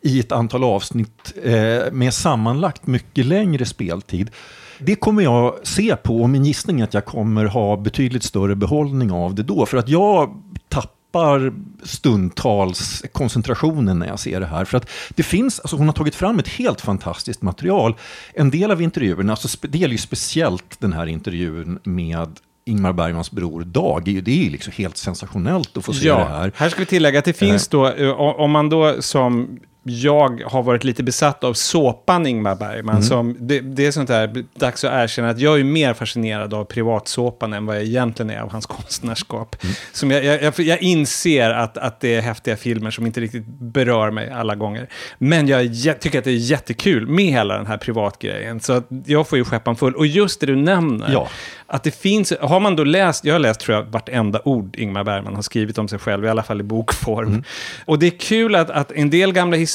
i 0.01 0.19
ett 0.19 0.31
antal 0.31 0.63
avsnitt 0.63 1.33
eh, 1.43 1.91
med 1.91 2.13
sammanlagt 2.13 2.87
mycket 2.87 3.25
längre 3.25 3.65
speltid. 3.65 4.31
Det 4.79 4.95
kommer 4.95 5.23
jag 5.23 5.55
se 5.63 5.95
på 5.95 6.21
och 6.21 6.29
min 6.29 6.45
gissning 6.45 6.79
är 6.79 6.83
att 6.83 6.93
jag 6.93 7.05
kommer 7.05 7.45
ha 7.45 7.77
betydligt 7.77 8.23
större 8.23 8.55
behållning 8.55 9.11
av 9.11 9.35
det 9.35 9.43
då. 9.43 9.65
För 9.65 9.77
att 9.77 9.89
jag 9.89 10.41
tappar 11.13 11.53
stundtals 11.83 13.03
koncentrationen 13.11 13.99
när 13.99 14.07
jag 14.07 14.19
ser 14.19 14.39
det 14.39 14.45
här. 14.45 14.65
För 14.65 14.77
att 14.77 14.89
det 15.09 15.23
finns, 15.23 15.59
alltså 15.59 15.75
hon 15.75 15.87
har 15.87 15.93
tagit 15.93 16.15
fram 16.15 16.39
ett 16.39 16.47
helt 16.47 16.81
fantastiskt 16.81 17.41
material. 17.41 17.95
En 18.33 18.49
del 18.49 18.71
av 18.71 18.81
intervjuerna, 18.81 19.33
alltså 19.33 19.57
det 19.61 19.77
gäller 19.77 19.91
ju 19.91 19.97
speciellt 19.97 20.79
den 20.79 20.93
här 20.93 21.05
intervjun 21.05 21.79
med 21.83 22.29
Ingmar 22.65 22.93
Bergmans 22.93 23.31
bror 23.31 23.61
Dag. 23.63 24.01
Det 24.05 24.11
är 24.11 24.13
ju- 24.13 24.21
Det 24.21 24.49
liksom 24.49 24.73
helt 24.75 24.97
sensationellt 24.97 25.77
att 25.77 25.85
få 25.85 25.93
se 25.93 25.99
det 26.01 26.07
Ja, 26.07 26.25
här. 26.25 26.51
här 26.55 26.69
ska 26.69 26.79
vi 26.79 26.85
tillägga 26.85 27.19
att 27.19 27.25
det 27.25 27.33
finns 27.33 27.67
då, 27.67 27.87
eh, 27.89 28.09
om 28.19 28.51
man 28.51 28.69
då 28.69 29.01
som 29.01 29.59
jag 29.83 30.43
har 30.45 30.63
varit 30.63 30.83
lite 30.83 31.03
besatt 31.03 31.43
av 31.43 31.53
såpan 31.53 32.25
Ingmar 32.25 32.55
Bergman. 32.55 32.95
Mm. 32.95 33.03
Som, 33.03 33.37
det, 33.39 33.59
det 33.59 33.85
är 33.85 33.91
sånt 33.91 34.07
där, 34.07 34.45
dags 34.55 34.83
att 34.83 34.93
erkänna 34.93 35.29
att 35.29 35.39
jag 35.39 35.59
är 35.59 35.63
mer 35.63 35.93
fascinerad 35.93 36.53
av 36.53 36.65
privatsåpan 36.65 37.53
än 37.53 37.65
vad 37.65 37.75
jag 37.75 37.83
egentligen 37.83 38.29
är 38.29 38.39
av 38.39 38.51
hans 38.51 38.65
konstnärskap. 38.83 39.63
Mm. 39.63 39.75
Som 39.93 40.11
jag, 40.11 40.25
jag, 40.25 40.59
jag, 40.59 40.81
inser 40.81 41.49
att, 41.49 41.77
att 41.77 41.99
det 41.99 42.15
är 42.15 42.21
häftiga 42.21 42.55
filmer 42.55 42.91
som 42.91 43.05
inte 43.05 43.21
riktigt 43.21 43.45
berör 43.45 44.11
mig 44.11 44.29
alla 44.31 44.55
gånger. 44.55 44.89
Men 45.17 45.47
jag 45.47 45.73
tycker 45.99 46.19
att 46.19 46.25
det 46.25 46.31
är 46.31 46.51
jättekul 46.51 47.07
med 47.07 47.25
hela 47.25 47.57
den 47.57 47.67
här 47.67 47.77
privatgrejen. 47.77 48.59
Så 48.59 48.81
jag 49.05 49.27
får 49.27 49.37
ju 49.37 49.45
skeppan 49.45 49.75
full. 49.75 49.95
Och 49.95 50.07
just 50.07 50.39
det 50.39 50.45
du 50.45 50.55
nämner, 50.55 51.11
Ja. 51.11 51.27
att 51.67 51.83
det 51.83 51.95
finns, 51.95 52.33
har 52.41 52.59
man 52.59 52.75
då 52.75 52.83
läst, 52.83 53.25
jag 53.25 53.33
har 53.33 53.39
läst 53.39 53.59
tror 53.59 53.77
jag 53.77 53.83
vartenda 53.83 54.41
ord 54.45 54.75
Ingmar 54.75 55.03
Bergman 55.03 55.35
har 55.35 55.41
skrivit 55.41 55.77
om 55.77 55.87
sig 55.87 55.99
själv, 55.99 56.25
i 56.25 56.29
alla 56.29 56.43
fall 56.43 56.59
i 56.59 56.63
bokform. 56.63 57.27
Mm. 57.27 57.43
Och 57.85 57.99
det 57.99 58.05
är 58.05 58.17
kul 58.19 58.55
att, 58.55 58.69
att 58.69 58.91
en 58.91 59.09
del 59.09 59.33
gamla 59.33 59.57
historier 59.57 59.72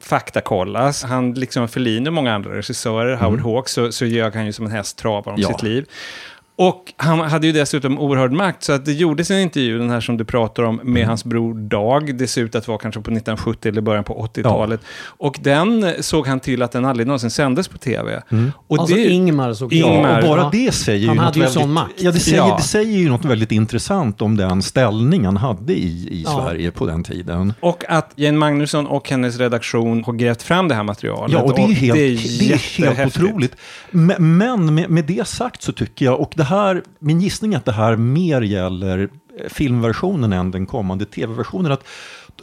faktakollas. 0.00 1.02
Han, 1.04 1.34
liksom 1.34 1.68
Fellini 1.68 2.08
och 2.08 2.12
många 2.12 2.34
andra 2.34 2.56
regissörer, 2.56 3.16
Howard 3.16 3.40
Hawks, 3.40 3.72
så, 3.72 3.92
så 3.92 4.04
ljög 4.04 4.34
han 4.34 4.46
ju 4.46 4.52
som 4.52 4.66
en 4.66 4.72
häst 4.72 4.98
travar 4.98 5.32
om 5.32 5.40
Ja. 5.40 5.48
sitt 5.48 5.62
liv. 5.62 5.86
Och 6.58 6.92
han 6.96 7.20
hade 7.20 7.46
ju 7.46 7.52
dessutom 7.52 7.98
oerhörd 7.98 8.32
makt, 8.32 8.62
så 8.64 8.72
att 8.72 8.84
det 8.84 8.92
gjordes 8.92 9.30
en 9.30 9.38
intervju, 9.38 9.78
den 9.78 9.90
här 9.90 10.00
som 10.00 10.16
du 10.16 10.24
pratar 10.24 10.62
om, 10.62 10.80
med 10.82 11.06
hans 11.06 11.24
bror 11.24 11.54
Dag. 11.54 12.18
Det 12.18 12.26
ser 12.26 12.42
ut 12.42 12.54
att 12.54 12.68
vara 12.68 12.78
kanske 12.78 13.00
på 13.00 13.10
1970 13.10 13.68
eller 13.68 13.80
början 13.80 14.04
på 14.04 14.28
80-talet. 14.34 14.80
Och 15.04 15.38
den 15.42 15.92
såg 16.00 16.26
han 16.26 16.40
till 16.40 16.62
att 16.62 16.72
den 16.72 16.84
aldrig 16.84 17.06
någonsin 17.06 17.30
sändes 17.30 17.68
på 17.68 17.78
tv. 17.78 18.22
Och 18.66 18.78
Alltså 18.78 18.96
Ingmar 18.96 19.52
såklart. 19.54 19.72
Ingmar. 19.72 20.10
Ja, 20.10 20.16
och 20.30 20.36
bara 20.36 20.40
Ja. 20.40 20.48
det 20.52 20.72
säger 20.72 21.00
ju 21.00 21.06
Han 21.06 21.16
något 21.16 21.24
hade 21.24 21.38
ju 21.38 21.42
väldigt, 21.44 21.60
sån 21.62 21.72
makt. 21.72 21.92
Ja, 21.96 22.10
det 22.12 22.18
säger, 22.20 22.36
Ja. 22.38 22.54
det 22.56 22.62
säger 22.62 22.98
ju 22.98 23.08
något 23.08 23.24
väldigt 23.24 23.52
intressant 23.52 24.22
om 24.22 24.36
den 24.36 24.62
ställning 24.62 25.24
han 25.24 25.36
hade 25.36 25.72
i, 25.72 25.86
i 26.10 26.22
Ja. 26.26 26.30
Sverige 26.44 26.70
på 26.70 26.86
den 26.86 27.04
tiden. 27.04 27.52
Och 27.60 27.84
att 27.88 28.10
Jane 28.16 28.38
Magnusson 28.38 28.86
och 28.86 29.10
hennes 29.10 29.38
redaktion 29.38 30.04
har 30.04 30.12
grävt 30.12 30.42
fram 30.42 30.68
det 30.68 30.74
här 30.74 30.82
materialet. 30.82 31.32
Ja, 31.32 31.42
och 31.42 31.54
det 31.56 31.62
är, 31.62 31.66
helt, 31.66 31.94
det 31.94 32.04
är 32.06 32.10
helt 32.16 32.78
jättehäftigt. 32.78 33.24
otroligt. 33.24 33.56
Men, 33.90 34.38
men 34.38 34.74
med, 34.74 34.90
med 34.90 35.04
det 35.04 35.26
sagt 35.28 35.62
så 35.62 35.72
tycker 35.72 36.04
jag, 36.04 36.20
och 36.20 36.32
det 36.34 36.47
här, 36.48 36.82
min 36.98 37.20
gissning 37.20 37.54
är 37.54 37.58
att 37.58 37.64
det 37.64 37.72
här 37.72 37.96
mer 37.96 38.40
gäller 38.40 38.98
eh, 39.38 39.48
filmversionen 39.48 40.32
än 40.32 40.50
den 40.50 40.66
kommande 40.66 41.04
tv-versionen, 41.04 41.72
att 41.72 41.84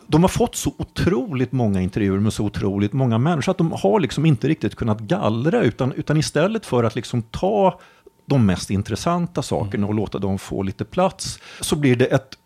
de 0.08 0.24
har 0.24 0.30
fått 0.30 0.56
så 0.56 0.74
otroligt 0.78 1.52
många 1.52 1.82
intervjuer 1.82 2.20
med 2.20 2.34
så 2.34 2.46
otroligt 2.46 2.94
många 2.94 3.18
människor 3.18 3.52
att 3.52 3.58
de 3.58 3.72
har 3.72 4.00
liksom 4.00 4.26
inte 4.26 4.48
riktigt 4.48 4.76
kunnat 4.76 5.00
gallra, 5.00 5.62
utan, 5.62 5.92
utan 5.92 6.18
istället 6.18 6.66
för 6.66 6.84
att 6.84 6.96
liksom 6.96 7.22
ta 7.22 7.80
de 8.26 8.46
mest 8.46 8.70
intressanta 8.70 9.42
sakerna 9.42 9.88
och 9.88 9.94
låta 9.94 10.20
dem 10.20 10.38
få 10.40 10.64
lite 10.64 10.86
plats, 10.86 11.40
så 11.62 11.76
blir 11.76 11.96
det 11.96 12.06
ett 12.06 12.38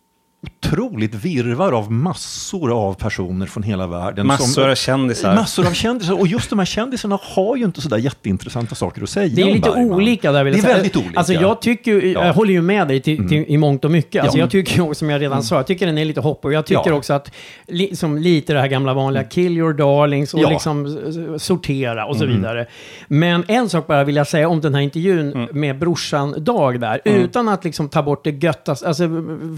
otroligt 0.43 1.15
virvar 1.15 1.71
av 1.71 1.91
massor 1.91 2.71
av 2.87 2.93
personer 2.93 3.45
från 3.45 3.63
hela 3.63 3.87
världen. 3.87 4.27
Massor 4.27 4.69
av 4.69 4.75
kändisar. 4.75 5.35
Massor 5.35 5.67
av 5.67 5.71
kändisar. 5.73 6.19
Och 6.19 6.27
just 6.27 6.49
de 6.49 6.59
här 6.59 6.65
kändisarna 6.65 7.19
har 7.21 7.55
ju 7.55 7.65
inte 7.65 7.81
sådär 7.81 7.97
jätteintressanta 7.97 8.75
saker 8.75 9.03
att 9.03 9.09
säga 9.09 9.29
Det 9.35 9.41
är 9.41 9.45
lite 9.45 9.69
Bergman. 9.69 9.91
olika 9.93 10.31
där 10.31 10.43
vill 10.43 10.53
Det 10.53 10.57
jag 10.57 10.63
är 10.63 10.67
säga. 10.67 10.75
väldigt 10.75 10.95
olika. 10.97 11.17
Alltså 11.19 11.33
jag 11.33 11.61
tycker 11.61 12.01
Ja. 12.01 12.25
jag 12.25 12.33
håller 12.33 12.53
ju 12.53 12.61
med 12.61 12.87
dig 12.87 13.01
till, 13.01 13.29
till, 13.29 13.45
i 13.47 13.57
mångt 13.57 13.85
och 13.85 13.91
mycket. 13.91 14.21
Alltså 14.23 14.37
Ja. 14.37 14.43
jag 14.43 14.51
tycker 14.51 14.93
som 14.93 15.09
jag 15.09 15.21
redan 15.21 15.43
sa, 15.43 15.55
jag 15.55 15.67
tycker 15.67 15.85
den 15.85 15.97
är 15.97 16.05
lite 16.05 16.21
hoppig. 16.21 16.49
Jag 16.51 16.65
tycker 16.65 16.83
Ja. 16.89 16.93
också 16.93 17.13
att, 17.13 17.31
li, 17.67 17.95
som 17.95 18.17
lite 18.17 18.53
det 18.53 18.59
här 18.59 18.67
gamla 18.67 18.93
vanliga, 18.93 19.23
kill 19.23 19.57
your 19.57 19.73
darlings 19.73 20.33
och 20.33 20.39
Ja. 20.39 20.49
liksom 20.49 20.97
sortera 21.37 22.05
och 22.05 22.15
så 22.17 22.25
vidare. 22.25 22.67
Men 23.07 23.43
en 23.47 23.69
sak 23.69 23.87
bara 23.87 24.03
vill 24.03 24.15
jag 24.15 24.27
säga 24.27 24.49
om 24.49 24.61
den 24.61 24.73
här 24.75 24.81
intervjun 24.81 25.47
med 25.51 25.79
brorsan 25.79 26.35
Dag 26.43 26.79
där, 26.79 27.01
utan 27.05 27.49
att 27.49 27.63
liksom 27.63 27.89
ta 27.89 28.03
bort 28.03 28.23
det 28.23 28.43
göttaste, 28.43 28.87
alltså 28.87 29.09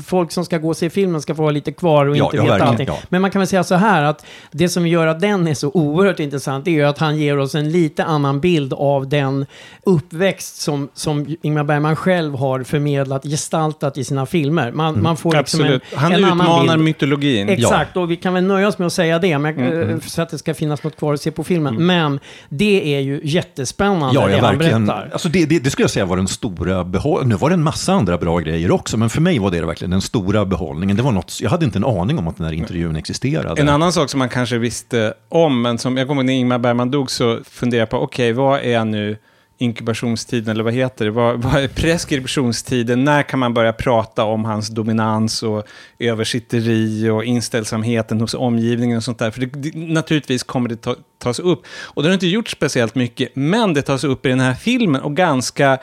folk 0.07 0.31
som 0.31 0.45
ska 0.45 0.57
gå 0.57 0.70
och 0.71 0.77
se 0.77 0.89
filmen 0.89 1.21
ska 1.21 1.35
få 1.35 1.41
vara 1.41 1.51
lite 1.51 1.71
kvar 1.71 2.05
och 2.05 2.17
Ja, 2.17 2.25
inte 2.25 2.37
ja, 2.37 2.43
veta 2.43 2.65
allting. 2.65 2.87
ja. 2.87 2.97
Men 3.09 3.21
man 3.21 3.31
kan 3.31 3.39
väl 3.39 3.47
säga 3.47 3.63
så 3.63 3.75
här 3.75 4.03
att 4.03 4.25
det 4.51 4.69
som 4.69 4.87
gör 4.87 5.07
att 5.07 5.19
den 5.19 5.47
är 5.47 5.53
så 5.53 5.71
oerhört 5.73 6.19
intressant 6.19 6.67
är 6.67 6.71
ju 6.71 6.83
att 6.83 6.97
han 6.97 7.17
ger 7.17 7.37
oss 7.39 7.55
en 7.55 7.71
lite 7.71 8.03
annan 8.03 8.39
bild 8.39 8.73
av 8.73 9.09
den 9.09 9.45
uppväxt 9.83 10.61
som, 10.61 10.89
som 10.93 11.35
Ingmar 11.41 11.63
Bergman 11.63 11.95
själv 11.95 12.35
har 12.35 12.63
förmedlat, 12.63 13.23
gestaltat 13.23 13.97
i 13.97 14.03
sina 14.03 14.25
filmer. 14.25 14.71
Man, 14.71 15.01
man 15.03 15.17
får 15.17 15.35
liksom 15.35 15.59
Absolut. 15.61 15.83
en, 15.91 15.97
Han 15.99 16.11
en 16.13 16.19
utmanar 16.23 16.73
bild. 16.73 16.83
mytologin. 16.85 17.49
Exakt, 17.49 17.97
och 17.97 18.11
vi 18.11 18.15
kan 18.15 18.33
väl 18.33 18.43
nöja 18.43 18.67
oss 18.67 18.77
med 18.77 18.85
att 18.85 18.93
säga 18.93 19.19
det, 19.19 19.37
men, 19.37 19.89
eh, 19.91 19.99
så 19.99 20.21
att 20.21 20.29
det 20.29 20.37
ska 20.37 20.53
finnas 20.53 20.83
något 20.83 20.97
kvar 20.97 21.13
att 21.13 21.21
se 21.21 21.31
på 21.31 21.43
filmen. 21.43 21.85
Men 21.85 22.19
det 22.49 22.95
är 22.95 22.99
ju 22.99 23.21
jättespännande 23.23 24.15
Ja, 24.15 24.27
det 24.27 24.31
ja 24.37 24.45
han 24.45 24.57
verkligen. 24.57 24.85
berättar. 24.85 25.09
Alltså 25.13 25.29
det, 25.29 25.45
det, 25.45 25.59
det 25.59 25.69
skulle 25.69 25.83
jag 25.83 25.91
säga 25.91 26.05
var 26.05 26.17
den 26.17 26.27
stora 26.27 26.83
behållningen. 26.83 27.29
Nu 27.29 27.35
var 27.35 27.49
det 27.49 27.53
en 27.53 27.63
massa 27.63 27.93
andra 27.93 28.17
bra 28.17 28.37
grejer 28.39 28.71
också, 28.71 28.97
men 28.97 29.09
för 29.09 29.21
mig 29.21 29.39
var 29.39 29.51
det 29.51 29.61
verkligen 29.65 29.91
den 29.91 30.01
stora 30.01 30.45
behållningen. 30.45 30.60
Det 30.95 31.03
var 31.03 31.11
något, 31.11 31.39
jag 31.41 31.49
hade 31.49 31.65
inte 31.65 31.77
en 31.77 31.85
aning 31.85 32.19
om 32.19 32.27
att 32.27 32.37
den 32.37 32.45
här 32.45 32.53
intervjun 32.53 32.95
existerade. 32.95 33.61
En 33.61 33.69
annan 33.69 33.93
sak 33.93 34.09
som 34.09 34.19
man 34.19 34.29
kanske 34.29 34.57
visste 34.57 35.13
om, 35.29 35.61
men 35.61 35.77
som 35.77 35.97
jag 35.97 36.07
kommer 36.07 36.21
ihåg 36.21 36.25
när 36.25 36.33
Ingmar 36.33 36.59
Bergman 36.59 36.91
dog 36.91 37.11
så 37.11 37.39
funderade 37.43 37.81
jag 37.81 37.89
på, 37.89 37.97
okej, 37.97 38.33
vad 38.33 38.59
är 38.59 38.85
nu 38.85 39.17
inkubationstiden, 39.57 40.51
eller 40.51 40.63
vad 40.63 40.73
heter 40.73 41.05
det? 41.05 41.11
Vad, 41.11 41.41
vad 41.41 41.63
är 41.63 41.67
preskriptionstiden? 41.67 43.03
När 43.03 43.23
kan 43.23 43.39
man 43.39 43.53
börja 43.53 43.73
prata 43.73 44.23
om 44.23 44.45
hans 44.45 44.67
dominans 44.67 45.43
och 45.43 45.63
översitteri 45.99 47.09
och 47.09 47.23
inställsamheten 47.23 48.21
hos 48.21 48.33
omgivningen 48.33 48.97
och 48.97 49.03
sånt 49.03 49.19
där? 49.19 49.31
För 49.31 49.41
det, 49.41 49.45
det, 49.45 49.71
naturligtvis 49.75 50.43
kommer 50.43 50.69
det 50.69 50.75
ta, 50.75 50.95
tas 51.21 51.39
upp. 51.39 51.61
Och 51.83 52.03
det 52.03 52.09
har 52.09 52.13
inte 52.13 52.27
gjort 52.27 52.47
speciellt 52.49 52.95
mycket, 52.95 53.35
men 53.35 53.73
det 53.73 53.81
tas 53.81 54.03
upp 54.03 54.25
i 54.25 54.29
den 54.29 54.39
här 54.39 54.53
filmen 54.53 55.01
och 55.01 55.15
ganska 55.15 55.77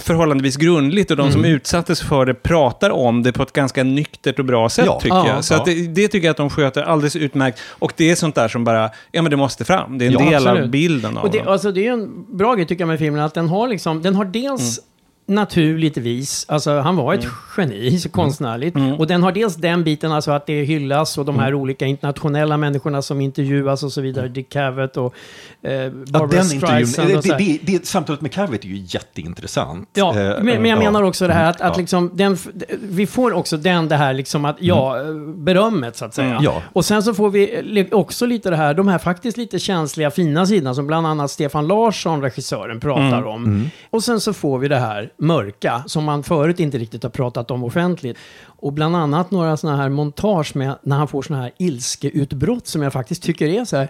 förhållandevis 0.00 0.56
grundligt. 0.56 1.10
Och 1.10 1.16
de 1.16 1.32
som 1.32 1.44
utsattes 1.44 2.02
för 2.02 2.26
det 2.26 2.34
pratar 2.34 2.90
om 2.90 3.22
det 3.22 3.32
på 3.32 3.42
ett 3.42 3.52
ganska 3.52 3.82
nyktert 3.84 4.38
och 4.38 4.44
bra 4.44 4.68
sätt, 4.68 4.84
Ja. 4.86 5.00
tycker 5.00 5.16
Ja, 5.16 5.28
jag. 5.28 5.44
Så 5.44 5.54
ja. 5.54 5.62
det, 5.66 5.74
det 5.86 6.08
tycker 6.08 6.26
jag 6.26 6.30
att 6.30 6.36
de 6.36 6.50
sköter 6.50 6.82
alldeles 6.82 7.16
utmärkt. 7.16 7.58
Och 7.68 7.92
det 7.96 8.10
är 8.10 8.14
sånt 8.14 8.34
där 8.34 8.48
som 8.48 8.64
bara, 8.64 8.90
ja 9.12 9.22
men 9.22 9.30
det 9.30 9.36
måste 9.36 9.64
fram. 9.64 9.98
Det 9.98 10.04
är 10.06 10.10
en 10.20 10.30
del 10.30 10.46
av 10.46 10.52
absolut. 10.52 10.70
bilden 10.70 11.16
av 11.18 11.24
Och 11.24 11.30
det, 11.30 11.38
dem. 11.38 11.48
alltså, 11.48 11.72
det 11.72 11.86
är 11.86 11.92
en 11.92 12.36
bra 12.36 12.54
grej 12.54 12.66
tycker 12.66 12.82
jag 12.82 12.88
med 12.88 12.98
filmen, 12.98 13.20
att 13.20 13.34
den 13.34 13.48
har 13.48 13.68
liksom, 13.68 14.02
den 14.02 14.14
har 14.14 14.24
dels 14.24 14.80
naturligtvis, 15.26 16.44
alltså 16.48 16.78
han 16.80 16.96
var 16.96 17.14
ett 17.14 17.26
geni 17.56 17.98
så 17.98 18.08
konstnärligt. 18.08 18.76
Och 18.98 19.06
den 19.06 19.22
har 19.22 19.32
dels 19.32 19.56
den 19.56 19.84
biten, 19.84 20.12
alltså 20.12 20.30
att 20.30 20.46
det 20.46 20.62
hyllas 20.64 21.18
och 21.18 21.24
de 21.24 21.38
här 21.38 21.54
olika 21.54 21.86
internationella 21.86 22.56
människorna 22.56 23.02
som 23.02 23.20
intervjuas 23.20 23.82
och 23.82 23.92
så 23.92 24.00
vidare. 24.00 24.28
Dick 24.28 24.48
Cavett 24.52 24.96
och 24.96 25.14
eh, 25.62 25.72
Ja, 25.72 25.90
Barbara 25.90 26.28
den 26.28 26.44
Streisand. 26.44 27.08
det, 27.08 27.30
här. 27.32 27.38
det, 27.38 27.58
det, 27.62 27.86
samtalet 27.86 28.20
med 28.20 28.32
Cavett 28.32 28.64
är 28.64 28.68
ju 28.68 28.84
jätteintressant. 28.88 29.88
Ja, 29.94 30.14
Eh, 30.14 30.42
men, 30.42 30.44
men 30.44 30.64
jag 30.70 30.78
ja. 30.78 30.82
menar 30.84 31.02
också 31.02 31.26
det 31.26 31.32
här 31.34 31.50
att, 31.50 31.60
att 31.60 31.74
Ja. 31.76 31.80
liksom, 31.80 32.10
den, 32.14 32.36
vi 32.80 33.06
får 33.06 33.32
också 33.32 33.56
den, 33.56 33.88
det 33.88 33.96
här 33.96 34.14
liksom 34.14 34.44
att, 34.44 34.56
ja, 34.60 34.96
berömmet 35.36 35.96
så 35.96 36.04
att 36.04 36.14
säga. 36.14 36.38
Ja. 36.42 36.62
Och 36.72 36.84
sen 36.84 37.02
så 37.02 37.14
får 37.14 37.30
vi 37.30 37.88
också 37.92 38.26
lite 38.26 38.50
det 38.50 38.56
här, 38.56 38.74
de 38.74 38.88
här 38.88 38.98
faktiskt 38.98 39.36
lite 39.36 39.58
känsliga, 39.58 40.10
fina 40.10 40.46
sidorna 40.46 40.74
som 40.74 40.86
bland 40.86 41.06
annat 41.06 41.30
Stefan 41.30 41.66
Larsson, 41.66 42.22
regissören, 42.22 42.80
pratar 42.80 43.22
om. 43.26 43.70
Och 43.90 44.02
sen 44.04 44.20
så 44.20 44.32
får 44.32 44.58
vi 44.58 44.68
det 44.68 44.78
här 44.78 45.10
mörka, 45.18 45.82
som 45.86 46.04
man 46.04 46.22
förut 46.22 46.60
inte 46.60 46.78
riktigt 46.78 47.02
har 47.02 47.10
pratat 47.10 47.50
om 47.50 47.64
offentligt. 47.64 48.18
Och 48.46 48.72
bland 48.72 48.96
annat 48.96 49.30
några 49.30 49.56
sådana 49.56 49.82
här 49.82 49.88
montage 49.88 50.56
med 50.56 50.78
när 50.82 50.96
han 50.96 51.08
får 51.08 51.22
sådana 51.22 51.42
här 51.42 51.52
ilskeutbrott 51.58 52.66
som 52.66 52.82
jag 52.82 52.92
faktiskt 52.92 53.22
tycker 53.22 53.48
är 53.48 53.64
så 53.64 53.76
här, 53.76 53.88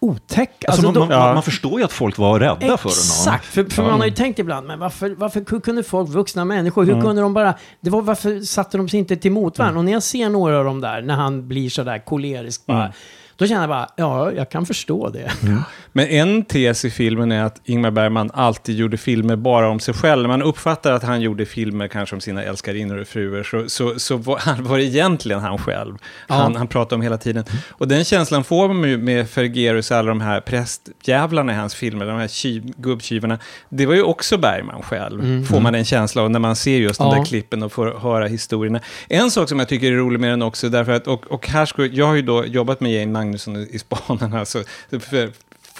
otäcka. 0.00 0.66
Alltså, 0.68 0.82
man, 0.84 0.94
de- 0.94 1.08
man, 1.08 1.34
man, 1.34 1.42
förstår 1.42 1.78
ju 1.78 1.84
att 1.84 1.92
folk 1.92 2.18
var 2.18 2.40
rädda 2.40 2.58
för 2.60 2.66
honom. 2.66 2.78
Exakt, 2.88 3.44
för, 3.44 3.64
för 3.64 3.82
man 3.82 4.00
har 4.00 4.06
ju 4.06 4.12
tänkt 4.12 4.38
ibland, 4.38 4.66
men 4.66 4.78
varför, 4.78 5.10
varför 5.18 5.44
hur 5.50 5.60
kunde 5.60 5.82
folk, 5.82 6.08
vuxna 6.10 6.44
människor, 6.44 6.84
hur 6.84 6.92
Mm. 6.92 7.04
kunde 7.04 7.22
de 7.22 7.34
bara, 7.34 7.54
det 7.80 7.90
var 7.90 8.02
varför 8.02 8.40
satte 8.40 8.76
de 8.76 8.88
sig 8.88 8.98
inte 8.98 9.16
till 9.16 9.32
motvärn? 9.32 9.76
Och 9.76 9.84
när 9.84 9.92
jag 9.92 10.02
ser 10.02 10.28
några 10.28 10.58
av 10.58 10.64
dem 10.64 10.80
där, 10.80 11.02
när 11.02 11.14
han 11.14 11.48
blir 11.48 11.70
sådär 11.70 11.98
kolerisk 11.98 12.66
bara, 12.66 12.80
Mm. 12.80 12.92
då 13.36 13.46
känner 13.46 13.60
jag 13.60 13.68
bara, 13.70 13.88
ja, 13.96 14.32
jag 14.32 14.50
kan 14.50 14.66
förstå 14.66 15.08
det. 15.08 15.30
Men 15.92 16.06
en 16.06 16.44
tes 16.44 16.84
i 16.84 16.90
filmen 16.90 17.32
är 17.32 17.44
att 17.44 17.60
Ingmar 17.64 17.90
Bergman 17.90 18.30
alltid 18.34 18.76
gjorde 18.76 18.96
filmer 18.96 19.36
bara 19.36 19.68
om 19.68 19.80
sig 19.80 19.94
själv. 19.94 20.28
Man 20.28 20.42
uppfattar 20.42 20.92
att 20.92 21.02
han 21.02 21.20
gjorde 21.20 21.46
filmer 21.46 21.88
kanske 21.88 22.16
om 22.16 22.20
sina 22.20 22.42
älskarinnor 22.42 22.98
och 22.98 23.06
fruar, 23.06 23.42
så, 23.42 23.68
så, 23.68 23.98
så 23.98 24.16
var, 24.16 24.62
var 24.62 24.78
det 24.78 24.84
egentligen 24.84 25.40
han 25.40 25.58
själv. 25.58 25.96
Han, 26.28 26.52
Ja. 26.52 26.58
han 26.58 26.66
pratade 26.66 26.94
om 26.94 27.02
hela 27.02 27.18
tiden. 27.18 27.44
Och 27.70 27.88
den 27.88 28.04
känslan 28.04 28.44
får 28.44 28.68
man 28.68 28.88
ju 28.90 28.98
med 28.98 29.30
Fergerus, 29.30 29.92
alla 29.92 30.08
de 30.08 30.20
här 30.20 30.40
prästjävlarna 30.40 31.52
i 31.52 31.54
hans 31.56 31.74
filmer, 31.74 32.06
de 32.06 32.18
här 32.18 32.60
gubbtjuvarna. 32.82 33.38
Det 33.68 33.86
var 33.86 33.94
ju 33.94 34.02
också 34.02 34.38
Bergman 34.38 34.82
själv, 34.82 35.20
Mm. 35.24 35.44
får 35.44 35.60
man 35.60 35.74
en 35.74 35.84
känsla 35.84 36.22
av 36.22 36.30
när 36.30 36.38
man 36.40 36.56
ser 36.56 36.78
just 36.78 36.98
de 37.00 37.08
Ja. 37.08 37.14
där 37.16 37.24
klippen 37.24 37.62
och 37.62 37.72
får 37.72 37.98
höra 38.00 38.26
historierna. 38.26 38.80
En 39.08 39.30
sak 39.30 39.48
som 39.48 39.58
jag 39.58 39.68
tycker 39.68 39.92
är 39.92 39.96
rolig 39.96 40.20
med 40.20 40.30
den 40.30 40.42
också, 40.42 40.68
därför 40.68 40.92
att, 40.92 41.06
och, 41.06 41.26
och 41.26 41.48
här 41.48 41.66
ska, 41.66 41.86
jag 41.86 42.06
har 42.06 42.14
ju 42.14 42.22
då 42.22 42.44
jobbat 42.46 42.80
med 42.80 42.92
Jane 42.92 43.12
Magnusson 43.12 43.56
i, 43.56 43.68
i 43.72 43.78
Spanarna, 43.78 44.38
alltså, 44.40 44.62
för, 44.90 45.30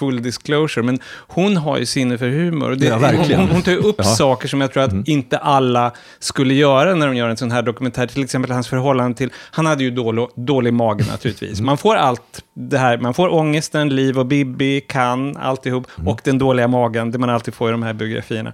full 0.00 0.23
disclosure, 0.23 0.83
men 0.87 0.99
hon 1.37 1.57
har 1.57 1.78
ju 1.78 1.87
sinne 1.87 2.19
för 2.19 2.28
humor. 2.28 2.71
Och 2.71 2.78
det, 2.78 2.87
Ja, 2.87 2.99
verkligen. 2.99 3.40
Hon, 3.40 3.50
hon 3.50 3.62
tar 3.62 3.73
ju 3.73 3.78
upp 3.78 3.95
Ja. 3.99 4.04
Mm. 4.04 4.16
saker 4.16 4.49
som 4.49 4.61
jag 4.61 4.73
tror 4.73 4.83
att 4.83 5.09
inte 5.09 5.38
alla 5.38 5.92
skulle 6.19 6.54
göra 6.54 6.95
när 6.95 7.07
de 7.07 7.16
gör 7.16 7.28
en 7.28 7.37
sån 7.37 7.50
här 7.50 7.62
dokumentär. 7.62 8.07
Till 8.07 8.23
exempel 8.25 8.50
hans 8.50 8.69
förhållande 8.69 9.16
till, 9.19 9.30
han 9.50 9.66
hade 9.66 9.85
ju 9.85 9.90
dålig, 9.90 10.26
dålig 10.37 10.73
mage 10.75 11.04
naturligtvis. 11.11 11.59
Mm. 11.59 11.66
Man 11.66 11.78
får 11.78 11.95
allt 11.97 12.42
det 12.54 12.78
här, 12.78 12.99
man 12.99 13.14
får 13.14 13.28
ångesten, 13.35 13.88
Liv 13.88 14.19
och 14.19 14.26
Bibi, 14.26 14.80
kan, 14.80 15.37
alltihop, 15.37 15.87
Mm. 15.99 16.09
och 16.09 16.21
den 16.25 16.38
dåliga 16.38 16.69
magen, 16.69 17.11
det 17.11 17.19
man 17.19 17.30
alltid 17.30 17.54
får 17.54 17.69
i 17.69 17.73
de 17.73 17.83
här 17.83 17.92
biografierna. 17.92 18.52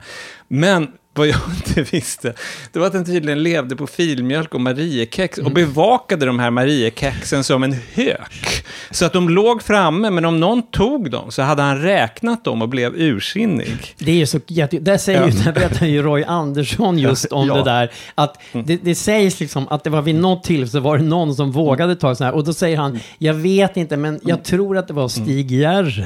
Men 0.49 0.89
vad 1.17 1.27
jag 1.27 1.37
inte 1.67 1.83
visste, 1.83 2.33
det 2.73 2.79
var 2.79 2.87
att 2.87 2.93
den 2.93 3.05
tydligen 3.05 3.43
levde 3.43 3.77
på 3.77 3.87
filmjölk 3.87 4.55
och 4.55 4.61
Mariekex 4.61 5.39
Mm. 5.39 5.47
och 5.47 5.53
bevakade 5.53 6.27
de 6.27 6.39
här 6.39 6.51
Mariekexen 6.51 7.45
som 7.45 7.63
en 7.63 7.77
hök. 7.95 8.65
Så 8.91 9.05
att 9.07 9.13
de 9.13 9.29
låg 9.29 9.63
framme, 9.63 10.11
men 10.11 10.25
om 10.25 10.41
någon 10.41 10.63
tog 10.63 11.11
dem 11.11 11.31
så 11.31 11.43
hade 11.43 11.63
han 11.63 11.83
räknat 11.83 12.45
dem 12.45 12.63
och 12.63 12.69
blev 12.69 12.95
ursinnig. 12.97 13.95
Det 13.99 14.11
är 14.11 14.15
ju 14.17 14.27
så 14.27 14.41
jätte... 14.47 14.79
Där, 14.79 14.99
säger 14.99 15.27
ju, 15.27 15.31
där 15.31 15.53
berättar 15.53 15.87
ju 15.87 16.03
Roy 16.03 16.25
Andersson 16.25 16.99
just 16.99 17.25
om 17.33 17.49
Ja. 17.49 17.55
det 17.57 17.63
där. 17.65 17.91
Att 18.15 18.39
det, 18.53 18.77
det 18.77 18.95
sägs 18.95 19.41
liksom 19.41 19.69
att 19.69 19.85
det 19.85 19.91
var 19.91 20.03
vid 20.03 20.15
något 20.15 20.45
tillfälle 20.45 20.67
så 20.71 20.81
var 20.81 20.99
det 20.99 21.05
någon 21.05 21.35
som 21.35 21.53
vågade 21.53 21.97
ta 21.97 22.15
så 22.15 22.25
här. 22.25 22.33
Och 22.33 22.45
då 22.45 22.53
säger 22.53 22.77
han, 22.77 23.01
jag 23.19 23.35
vet 23.35 23.77
inte, 23.77 23.97
men 23.97 24.21
jag 24.25 24.45
tror 24.45 24.79
att 24.79 24.89
det 24.89 24.95
var 24.95 25.09
Stig 25.09 25.51
Järrel 25.53 26.05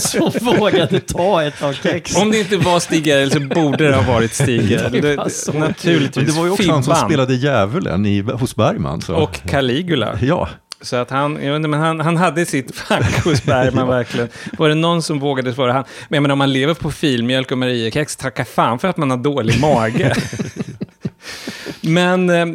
som 0.00 0.30
vågade 0.58 1.00
ta 1.00 1.42
ett 1.44 1.62
av 1.62 1.72
kexen. 1.72 2.22
Om 2.22 2.30
det 2.30 2.38
inte 2.38 2.56
var 2.56 2.80
Stig 2.80 3.06
Gerrel 3.06 3.30
så 3.30 3.40
borde 3.48 3.88
det 3.88 3.94
ha 3.94 4.12
varit 4.12 4.34
Stig 4.34 4.62
Gerrel. 4.70 4.92
Det 5.02 5.16
var 5.16 5.28
så 5.28 5.52
Det- 5.52 5.58
Men 5.58 5.68
Naturligtvis. 5.68 6.26
det 6.34 6.38
var 6.40 6.44
ju 6.46 6.50
också 6.52 6.70
han 6.72 6.82
som 6.82 6.94
spelade 6.94 7.34
djävulen 7.34 8.06
i, 8.06 8.20
hos 8.20 8.56
Bergman. 8.56 9.00
Så. 9.00 9.14
Och 9.14 9.40
Caligula. 9.48 10.18
Ja, 10.22 10.48
Så 10.80 10.96
att 10.96 11.10
han, 11.10 11.38
jag 11.44 11.56
inte, 11.56 11.68
men 11.68 11.80
han, 11.80 12.00
han 12.00 12.16
hade 12.16 12.46
sitt 12.46 12.76
fack 12.76 13.24
hos 13.24 13.42
Bergman 13.44 13.88
verkligen. 13.98 14.28
Var 14.58 14.68
det 14.68 14.74
någon 14.74 15.02
som 15.02 15.18
vågade 15.18 15.54
svara 15.54 15.72
han? 15.72 15.84
Men 16.08 16.16
jag 16.16 16.22
menar, 16.22 16.32
om 16.32 16.38
man 16.38 16.52
lever 16.52 16.74
på 16.74 16.90
filmjölk 16.90 17.52
och 17.52 17.58
Mariekex, 17.58 18.16
tacka 18.16 18.44
fan 18.44 18.78
för 18.78 18.88
att 18.88 18.96
man 18.96 19.10
har 19.10 19.18
dålig 19.18 19.60
mage. 19.60 20.14
men 21.80 22.30
eh, 22.30 22.46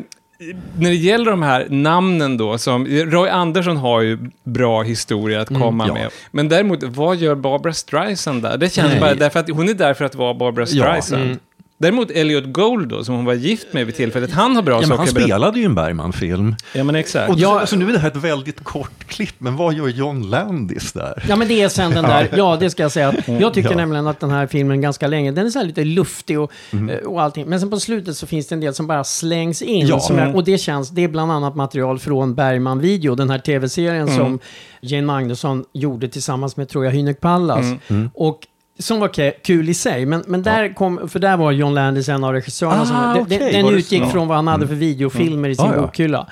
när 0.77 0.89
det 0.89 0.95
gäller 0.95 1.31
de 1.31 1.41
här 1.41 1.67
namnen 1.69 2.37
då, 2.37 2.57
som 2.57 2.87
Roy 2.87 3.29
Andersson 3.29 3.77
har 3.77 4.01
ju 4.01 4.17
bra 4.43 4.81
historia 4.83 5.41
att 5.41 5.47
komma 5.47 5.87
ja. 5.87 5.93
med. 5.93 6.09
Men 6.31 6.49
däremot, 6.49 6.83
vad 6.83 7.17
gör 7.17 7.35
Barbara 7.35 7.73
Streisand 7.73 8.41
där? 8.41 8.57
Det 8.57 8.73
känns 8.73 8.91
Nej. 8.91 8.99
bara 8.99 9.15
därför 9.15 9.39
att 9.39 9.49
hon 9.49 9.69
är 9.69 9.73
där 9.73 9.93
för 9.93 10.05
att 10.05 10.15
vara 10.15 10.33
Barbara 10.33 10.65
Ja. 10.69 10.83
Streisand. 10.83 11.39
Däremot 11.83 12.11
Elliot 12.11 12.43
Gould 12.45 12.87
då, 12.89 13.03
som 13.03 13.15
hon 13.15 13.25
var 13.25 13.33
gift 13.33 13.73
med 13.73 13.85
vid 13.85 13.95
tillfället, 13.95 14.31
han 14.31 14.55
har 14.55 14.63
bra 14.63 14.73
ja 14.73 14.79
men 14.79 14.87
saker 14.87 14.97
han 14.97 15.07
spelade 15.07 15.59
ju 15.59 15.65
en 15.65 15.75
Bergman-film. 15.75 16.55
Ja, 16.73 16.83
men 16.83 16.95
exakt. 16.95 17.29
Och 17.33 17.39
Ja. 17.39 17.59
alltså, 17.59 17.75
nu 17.75 17.89
är 17.89 17.93
det 17.93 17.99
här 17.99 18.07
ett 18.07 18.15
väldigt 18.15 18.63
kort 18.63 19.07
klipp, 19.07 19.35
men 19.37 19.55
vad 19.55 19.73
gör 19.73 19.87
John 19.87 20.21
Landis 20.29 20.93
där? 20.93 21.23
Ja 21.29 21.35
men 21.35 21.47
det 21.47 21.61
är 21.61 21.69
sen 21.69 21.91
den 21.91 22.03
där, 22.03 22.29
ja 22.37 22.57
det 22.59 22.69
ska 22.69 22.83
jag 22.83 22.91
säga. 22.91 23.09
Att 23.09 23.27
jag 23.27 23.53
tycker 23.53 23.69
Ja. 23.69 23.75
nämligen 23.77 24.07
att 24.07 24.19
den 24.19 24.29
här 24.31 24.47
filmen 24.47 24.81
ganska 24.81 25.07
länge, 25.07 25.31
den 25.31 25.45
är 25.45 25.49
så 25.49 25.59
här 25.59 25.65
lite 25.65 25.83
luftig 25.85 26.39
och, 26.39 26.51
eh, 26.89 26.97
och 26.97 27.21
allting. 27.21 27.45
Men 27.45 27.59
sen 27.59 27.69
på 27.69 27.79
slutet 27.79 28.17
så 28.17 28.27
finns 28.27 28.47
det 28.47 28.55
en 28.55 28.59
del 28.61 28.73
som 28.73 28.87
bara 28.87 29.03
slängs 29.03 29.61
in. 29.61 29.87
Ja. 29.87 29.99
Som 29.99 30.17
Mm. 30.19 30.35
och 30.35 30.43
det 30.43 30.57
känns, 30.57 30.89
det 30.89 31.03
är 31.03 31.07
bland 31.07 31.31
annat 31.31 31.55
material 31.55 31.99
från 31.99 32.35
Bergman-video, 32.35 33.15
den 33.15 33.29
här 33.29 33.39
tv-serien 33.39 34.07
Mm. 34.07 34.17
som 34.17 34.39
Jane 34.81 35.07
Magnusson 35.07 35.63
gjorde 35.73 36.07
tillsammans 36.07 36.57
med, 36.57 36.69
tror 36.69 36.85
jag, 36.85 36.91
Hynek 36.91 37.19
Pallas. 37.19 37.65
Mm. 37.87 38.09
Och 38.13 38.39
som 38.79 38.99
var 38.99 39.31
kul 39.43 39.69
i 39.69 39.73
sig, 39.73 40.05
men, 40.05 40.23
men 40.27 40.43
där 40.43 40.73
kom, 40.73 41.09
för 41.09 41.19
där 41.19 41.37
var 41.37 41.51
John 41.51 41.73
Landis 41.73 42.09
en 42.09 42.23
av 42.23 42.33
regissörerna. 42.33 42.81
Ah, 42.81 42.85
som, 43.15 43.25
det- 43.29 43.37
den 43.51 43.65
det 43.65 43.71
utgick 43.71 44.05
från 44.05 44.27
vad 44.27 44.37
han 44.37 44.47
hade 44.47 44.67
för 44.67 44.75
videofilmer 44.75 45.49
i 45.49 45.55
sin 45.55 45.65
Ah, 45.65 45.75
ja. 45.75 45.81
bokhylla. 45.81 46.27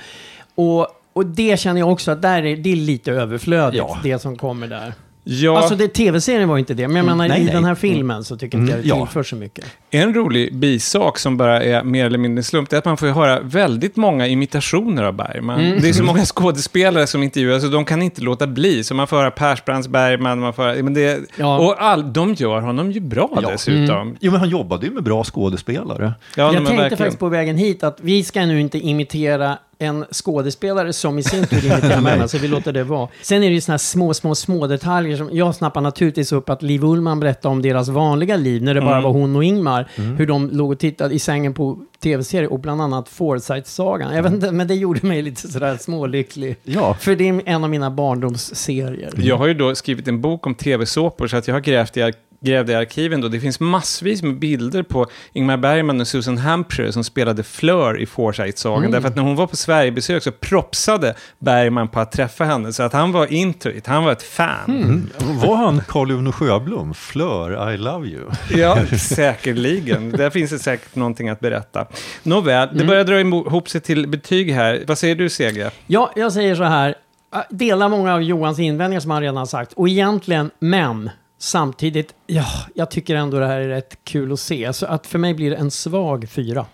Och, 0.55 0.87
och 1.13 1.25
det 1.25 1.59
känner 1.59 1.79
jag 1.79 1.91
också 1.91 2.11
att 2.11 2.21
där 2.21 2.43
är, 2.45 2.55
det 2.57 2.71
är 2.71 2.75
lite 2.75 3.11
överflödigt, 3.11 3.77
Ja. 3.87 3.97
det 4.03 4.19
som 4.19 4.37
kommer 4.37 4.67
där. 4.67 4.93
Ja. 5.23 5.57
Alltså 5.57 5.75
det, 5.75 5.87
tv-serien 5.87 6.49
var 6.49 6.57
inte 6.57 6.73
det, 6.73 6.87
men 6.87 6.97
jag 6.97 7.05
menar 7.05 7.27
nej, 7.27 7.41
i 7.41 7.43
nej. 7.43 7.53
den 7.53 7.65
här 7.65 7.75
filmen 7.75 8.23
så 8.23 8.37
tycker 8.37 8.57
inte 8.57 8.71
jag 8.71 8.79
det 8.79 8.85
Mm, 8.89 8.99
ja. 8.99 9.05
tillför 9.05 9.23
så 9.23 9.35
mycket. 9.35 9.65
En 9.91 10.13
rolig 10.13 10.55
bisak 10.55 11.19
som 11.19 11.37
bara 11.37 11.63
är 11.63 11.83
mer 11.83 12.05
eller 12.05 12.17
mindre 12.17 12.43
slump, 12.43 12.69
det 12.69 12.75
är 12.75 12.77
att 12.77 12.85
man 12.85 12.97
får 12.97 13.07
ju 13.07 13.13
höra 13.13 13.39
väldigt 13.39 13.95
många 13.95 14.27
imitationer 14.27 15.03
av 15.03 15.13
Bergman. 15.13 15.59
Mm. 15.59 15.81
Det 15.81 15.89
är 15.89 15.93
så 15.93 16.03
många 16.03 16.25
skådespelare 16.25 17.07
som 17.07 17.23
intervjuas, 17.23 17.61
så 17.63 17.67
de 17.67 17.85
kan 17.85 18.01
inte 18.01 18.21
låta 18.21 18.47
bli. 18.47 18.83
Så 18.83 18.93
man 18.95 19.07
får 19.07 19.17
höra 19.17 19.31
Persbrandts 19.31 19.87
Bergman, 19.87 20.39
man 20.39 20.53
får 20.53 20.63
höra, 20.63 20.83
men 20.83 20.93
det, 20.93 21.19
Ja. 21.35 21.57
och 21.59 21.83
all, 21.83 22.13
de 22.13 22.33
gör 22.33 22.61
honom 22.61 22.91
ju 22.91 22.99
bra 22.99 23.29
Ja. 23.41 23.49
dessutom. 23.51 24.15
Jo, 24.19 24.31
men 24.31 24.39
han 24.39 24.49
jobbade 24.49 24.85
ju 24.85 24.91
med 24.93 25.03
bra 25.03 25.23
skådespelare. 25.23 26.13
Ja, 26.35 26.43
jag 26.43 26.53
tänkte 26.53 26.73
verkligen. 26.73 26.97
faktiskt 26.97 27.19
på 27.19 27.29
vägen 27.29 27.57
hit 27.57 27.83
att 27.83 27.97
vi 28.01 28.23
ska 28.23 28.45
nu 28.45 28.61
inte 28.61 28.77
imitera 28.77 29.57
en 29.81 30.05
skådespelare 30.11 30.93
som 30.93 31.19
i 31.19 31.23
sin 31.23 31.47
tur 31.47 31.65
imiterar 31.65 32.01
Bergman, 32.01 32.29
så 32.29 32.37
vi 32.37 32.47
låter 32.47 32.73
det 32.73 32.83
vara. 32.83 33.07
Sen 33.21 33.43
är 33.43 33.47
det 33.47 33.53
ju 33.53 33.61
såna 33.61 33.73
här 33.73 33.77
små, 33.77 34.13
små, 34.13 34.35
små 34.35 34.67
detaljer 34.67 35.17
som 35.17 35.29
jag 35.31 35.55
snappar 35.55 35.81
naturligtvis 35.81 36.31
upp 36.31 36.49
att 36.49 36.61
Liv 36.61 36.83
Ullmann 36.83 37.19
berättade 37.19 37.51
om 37.51 37.61
deras 37.61 37.89
vanliga 37.89 38.35
liv, 38.35 38.63
när 38.63 38.73
det 38.73 38.81
bara 38.81 38.91
Mm. 38.91 39.03
var 39.03 39.11
hon 39.11 39.35
och 39.35 39.43
Ingmar, 39.43 39.89
hur 40.17 40.27
de 40.27 40.49
låg 40.49 40.71
och 40.71 40.79
tittade 40.79 41.15
i 41.15 41.19
sängen 41.19 41.53
på 41.53 41.79
tv-serier 42.03 42.51
och 42.53 42.59
bland 42.59 42.81
annat 42.81 43.09
Forsyth-sagan. 43.09 44.15
Jag 44.15 44.23
vet 44.23 44.31
inte, 44.33 44.51
men 44.51 44.67
det 44.67 44.75
gjorde 44.75 45.07
mig 45.07 45.21
lite 45.21 45.47
sådär 45.51 45.77
smålycklig. 45.77 46.55
Ja. 46.63 46.93
För 46.93 47.15
det 47.15 47.29
är 47.29 47.41
en 47.45 47.63
av 47.63 47.69
mina 47.69 47.91
barndomsserier. 47.91 49.11
Jag 49.17 49.37
har 49.37 49.47
ju 49.47 49.53
då 49.53 49.75
skrivit 49.75 50.07
en 50.07 50.21
bok 50.21 50.47
om 50.47 50.55
tv-såpor, 50.55 51.27
så 51.27 51.37
att 51.37 51.47
jag 51.47 51.55
har 51.55 51.59
grävt 51.61 51.97
i, 51.97 52.13
grävde 52.45 52.71
i 52.71 52.75
arkiven 52.75 53.21
då. 53.21 53.27
Det 53.27 53.39
finns 53.39 53.59
massvis 53.59 54.23
med 54.23 54.39
bilder 54.39 54.83
på 54.83 55.05
Ingmar 55.33 55.57
Bergman 55.57 56.01
och 56.01 56.07
Susan 56.07 56.37
Hampshire 56.37 56.91
som 56.91 57.03
spelade 57.03 57.43
Fleur 57.43 57.99
i 58.01 58.05
Forsyth-sagan. 58.05 58.77
Mm. 58.79 58.91
Därför 58.91 59.07
att 59.07 59.15
när 59.15 59.23
hon 59.23 59.35
var 59.35 59.47
på 59.47 59.55
Sverigebesök 59.55 60.23
så 60.23 60.31
propsade 60.31 61.13
Bergman 61.39 61.87
på 61.87 61.99
att 61.99 62.11
träffa 62.11 62.43
henne. 62.43 62.73
Så 62.73 62.83
att 62.83 62.93
han 62.93 63.11
var 63.11 63.33
into 63.33 63.69
it, 63.69 63.87
han 63.87 64.03
var 64.03 64.11
ett 64.11 64.23
fan. 64.23 64.65
Mm. 64.67 65.09
Var 65.39 65.55
han 65.55 65.81
Carl 65.87 66.11
Uno 66.11 66.31
Sjöblom? 66.31 66.93
Flör, 66.93 67.71
I 67.73 67.77
love 67.77 68.07
you. 68.07 68.23
Ja, 68.55 68.77
säkerligen. 68.97 70.11
Där 70.11 70.29
finns 70.29 70.51
det 70.51 70.59
säkert 70.59 70.95
någonting 70.95 71.29
att 71.29 71.39
berätta. 71.39 71.85
Nåväl, 72.23 72.67
Mm. 72.67 72.77
det 72.77 72.85
börjar 72.85 73.03
dra 73.03 73.19
ihop 73.19 73.69
sig 73.69 73.81
till 73.81 74.07
betyg 74.07 74.51
här. 74.53 74.83
Vad 74.87 74.97
säger 74.97 75.15
du, 75.15 75.29
Sege? 75.29 75.71
Ja, 75.87 76.11
jag 76.15 76.33
säger 76.33 76.55
så 76.55 76.63
här. 76.63 76.95
äh, 77.35 77.39
Delar 77.49 77.89
många 77.89 78.13
av 78.13 78.23
Johans 78.23 78.59
invändningar 78.59 78.99
som 78.99 79.11
han 79.11 79.21
redan 79.21 79.37
har 79.37 79.45
sagt. 79.45 79.73
Och 79.73 79.89
egentligen, 79.89 80.51
men 80.59 81.09
samtidigt, 81.41 82.13
ja, 82.27 82.45
jag 82.75 82.91
tycker 82.91 83.15
ändå 83.15 83.39
det 83.39 83.47
här 83.47 83.59
är 83.59 83.67
rätt 83.67 83.97
kul 84.03 84.31
att 84.33 84.39
se. 84.39 84.73
Så 84.73 84.85
att 84.85 85.07
för 85.07 85.19
mig 85.19 85.33
blir 85.33 85.49
det 85.49 85.55
en 85.55 85.71
svag 85.71 86.29
fyra. 86.29 86.65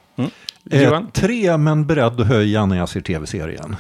Eh, 0.71 0.83
Johan? 0.83 1.11
tre, 1.13 1.57
men 1.57 1.85
beredd 1.87 2.21
att 2.21 2.27
höja 2.27 2.65
när 2.65 2.77
jag 2.77 2.89
ser 2.89 3.01
tv-serien. 3.01 3.75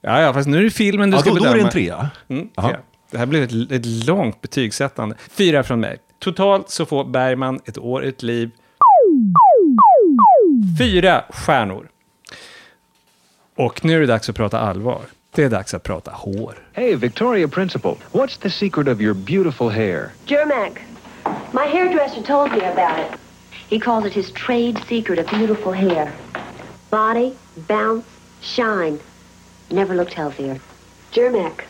Ja, 0.00 0.20
ja, 0.20 0.32
fast 0.32 0.48
nu 0.48 0.58
är 0.58 0.62
det 0.62 0.70
filmen 0.70 1.10
du 1.10 1.16
Ja, 1.16 1.20
ska 1.20 1.30
då, 1.30 1.36
då 1.36 1.42
bedöma. 1.42 1.56
är 1.56 1.60
det 1.60 1.66
en 1.66 1.72
trea. 1.72 2.10
Mm, 2.28 2.48
ja. 2.54 2.72
Det 3.10 3.18
här 3.18 3.26
blir 3.26 3.42
ett, 3.42 3.72
ett 3.72 3.86
långt 4.06 4.40
betygssättande. 4.40 5.16
Fyra 5.30 5.62
från 5.62 5.80
mig. 5.80 5.98
Totalt 6.18 6.70
så 6.70 6.86
får 6.86 7.04
Bergman 7.04 7.60
ett 7.64 7.78
år, 7.78 8.04
ett 8.04 8.22
liv. 8.22 8.50
Fyra 10.78 11.24
stjärnor. 11.30 11.88
Och 13.56 13.84
nu 13.84 13.96
är 13.96 14.00
det 14.00 14.06
dags 14.06 14.28
att 14.30 14.36
prata 14.36 14.60
allvar. 14.60 15.00
Det 15.34 15.44
är 15.44 15.50
dags 15.50 15.74
att 15.74 15.82
prata 15.82 16.10
hår. 16.10 16.54
Hey, 16.72 16.94
Victoria 16.94 17.48
Principal, 17.48 17.96
what's 18.12 18.38
the 18.40 18.50
secret 18.50 18.88
of 18.88 19.00
your 19.00 19.14
beautiful 19.14 19.68
hair? 19.68 20.12
Germac, 20.26 20.72
my 21.52 21.66
hairdresser 21.72 22.22
told 22.22 22.50
me 22.50 22.60
about 22.72 22.98
it. 22.98 23.20
He 23.70 23.78
calls 23.78 24.06
it 24.06 24.12
his 24.12 24.32
trade 24.32 24.78
secret 24.88 25.18
of 25.18 25.30
beautiful 25.30 25.72
hair. 25.72 26.12
Body, 26.90 27.32
bounce, 27.68 28.06
shine. 28.40 28.98
Never 29.70 29.94
looked 29.94 30.14
healthier. 30.14 30.60
Germac, 31.12 31.64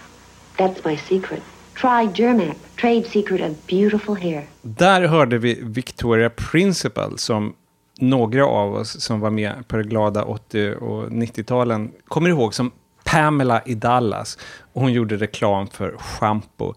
that's 0.57 0.85
my 0.85 0.97
secret. 0.97 1.42
Try 1.75 2.09
Germac, 2.14 2.57
trade 2.77 3.07
secret 3.07 3.40
of 3.40 3.66
beautiful 3.66 4.14
hair. 4.14 4.47
Där 4.62 5.09
hörde 5.09 5.38
vi 5.38 5.59
Victoria 5.62 6.31
Principal 6.31 7.18
som 7.18 7.55
några 8.01 8.47
av 8.47 8.75
oss 8.75 9.01
som 9.03 9.21
var 9.21 9.31
med 9.31 9.68
på 9.68 9.77
det 9.77 9.83
glada 9.83 10.25
80 10.25 10.75
och 10.75 11.09
90-talen 11.09 11.92
kommer 12.09 12.31
ihåg 12.31 12.55
som 12.55 12.71
Pamela 13.11 13.62
i 13.66 13.75
Dallas. 13.75 14.38
Och 14.73 14.83
hon 14.83 14.92
gjorde 14.92 15.16
reklam 15.16 15.66
för 15.66 15.97
schampo. 15.99 16.75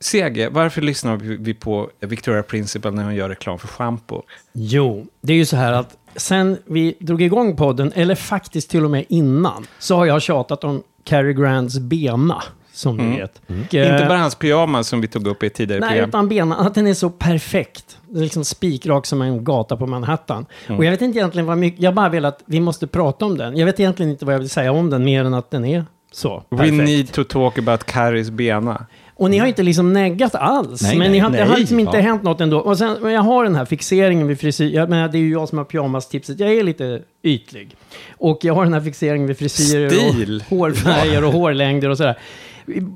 CG, 0.00 0.48
varför 0.50 0.80
lyssnar 0.80 1.16
vi 1.16 1.54
på 1.54 1.90
Victoria 2.00 2.42
Principal 2.42 2.94
när 2.94 3.04
hon 3.04 3.14
gör 3.14 3.28
reklam 3.28 3.58
för 3.58 3.68
schampo? 3.68 4.22
Jo, 4.52 5.06
det 5.20 5.32
är 5.32 5.36
ju 5.36 5.46
så 5.46 5.56
här 5.56 5.72
att 5.72 5.96
sen 6.16 6.58
vi 6.66 6.96
drog 7.00 7.22
igång 7.22 7.56
podden, 7.56 7.92
eller 7.94 8.14
faktiskt 8.14 8.70
till 8.70 8.84
och 8.84 8.90
med 8.90 9.04
innan, 9.08 9.66
så 9.78 9.96
har 9.96 10.06
jag 10.06 10.22
tjatat 10.22 10.64
om 10.64 10.82
Cary 11.04 11.34
Grands 11.34 11.78
bena, 11.78 12.42
som 12.82 12.96
du 12.96 13.04
Mm. 13.04 13.16
vet. 13.16 13.40
Och, 13.46 13.50
Inte 13.54 13.78
eh, 13.80 14.08
bara 14.08 14.18
hans 14.18 14.34
pyjamas 14.34 14.88
som 14.88 15.00
vi 15.00 15.08
tog 15.08 15.26
upp 15.26 15.42
i 15.42 15.46
ett 15.46 15.54
tidigare 15.54 15.80
Nej, 15.80 15.88
program. 15.90 16.08
utan 16.08 16.28
benen, 16.28 16.52
att 16.58 16.74
den 16.74 16.86
är 16.86 16.94
så 16.94 17.10
perfekt. 17.10 17.98
Det 18.10 18.18
är 18.18 18.22
liksom 18.22 18.44
spikrak 18.44 19.06
som 19.06 19.22
en 19.22 19.44
gata 19.44 19.76
på 19.76 19.86
Manhattan. 19.86 20.46
Mm. 20.66 20.78
Och 20.78 20.84
jag 20.84 20.90
vet 20.90 21.02
inte 21.02 21.18
egentligen 21.18 21.46
vad 21.46 21.58
mycket, 21.58 21.82
jag 21.82 21.94
bara 21.94 22.08
vill 22.08 22.24
att 22.24 22.42
vi 22.46 22.60
måste 22.60 22.86
prata 22.86 23.24
om 23.24 23.38
den. 23.38 23.56
Jag 23.56 23.66
vet 23.66 23.80
egentligen 23.80 24.12
inte 24.12 24.24
vad 24.24 24.34
jag 24.34 24.38
vill 24.38 24.50
säga 24.50 24.72
om 24.72 24.90
den, 24.90 25.04
mer 25.04 25.24
än 25.24 25.34
att 25.34 25.50
den 25.50 25.64
är 25.64 25.84
så 26.12 26.42
We 26.50 26.56
perfekt. 26.56 26.76
need 26.84 27.12
to 27.12 27.24
talk 27.24 27.58
about 27.58 27.84
Carries 27.84 28.30
bena. 28.30 28.86
Och 29.14 29.30
ni 29.30 29.38
har 29.38 29.46
inte 29.46 29.62
liksom 29.62 29.92
neggat 29.92 30.34
alls. 30.34 30.82
Nej, 30.82 30.98
men 30.98 31.06
ni 31.12 31.18
nej, 31.18 31.20
har, 31.20 31.30
det 31.30 31.38
har 31.42 31.48
nej. 31.48 31.58
liksom 31.60 31.80
inte 31.80 31.96
Ja. 31.96 32.02
hänt 32.02 32.22
något 32.22 32.40
ändå. 32.40 32.58
Och 32.58 32.78
sen, 32.78 32.96
men 33.02 33.12
jag 33.12 33.20
har 33.22 33.44
den 33.44 33.54
här 33.56 33.64
fixeringen 33.64 34.26
vid 34.26 34.40
frisyr. 34.40 34.74
Jag 34.74 34.90
menar, 34.90 35.08
det 35.08 35.18
är 35.18 35.20
ju 35.20 35.30
jag 35.32 35.48
som 35.48 35.58
har 35.58 35.64
pyjamas-tipset. 35.64 36.40
Jag 36.40 36.52
är 36.52 36.62
lite 36.64 37.02
ytlig. 37.22 37.76
Och 38.18 38.38
jag 38.42 38.54
har 38.54 38.64
den 38.64 38.72
här 38.74 38.80
fixeringen 38.80 39.26
vid 39.26 39.38
frisyrer 39.38 39.88
Stil. 39.90 40.44
och 40.50 40.56
hårfärger 40.56 41.24
och 41.24 41.32
hårlängder 41.32 41.88
och 41.88 41.96
sådär. 41.96 42.18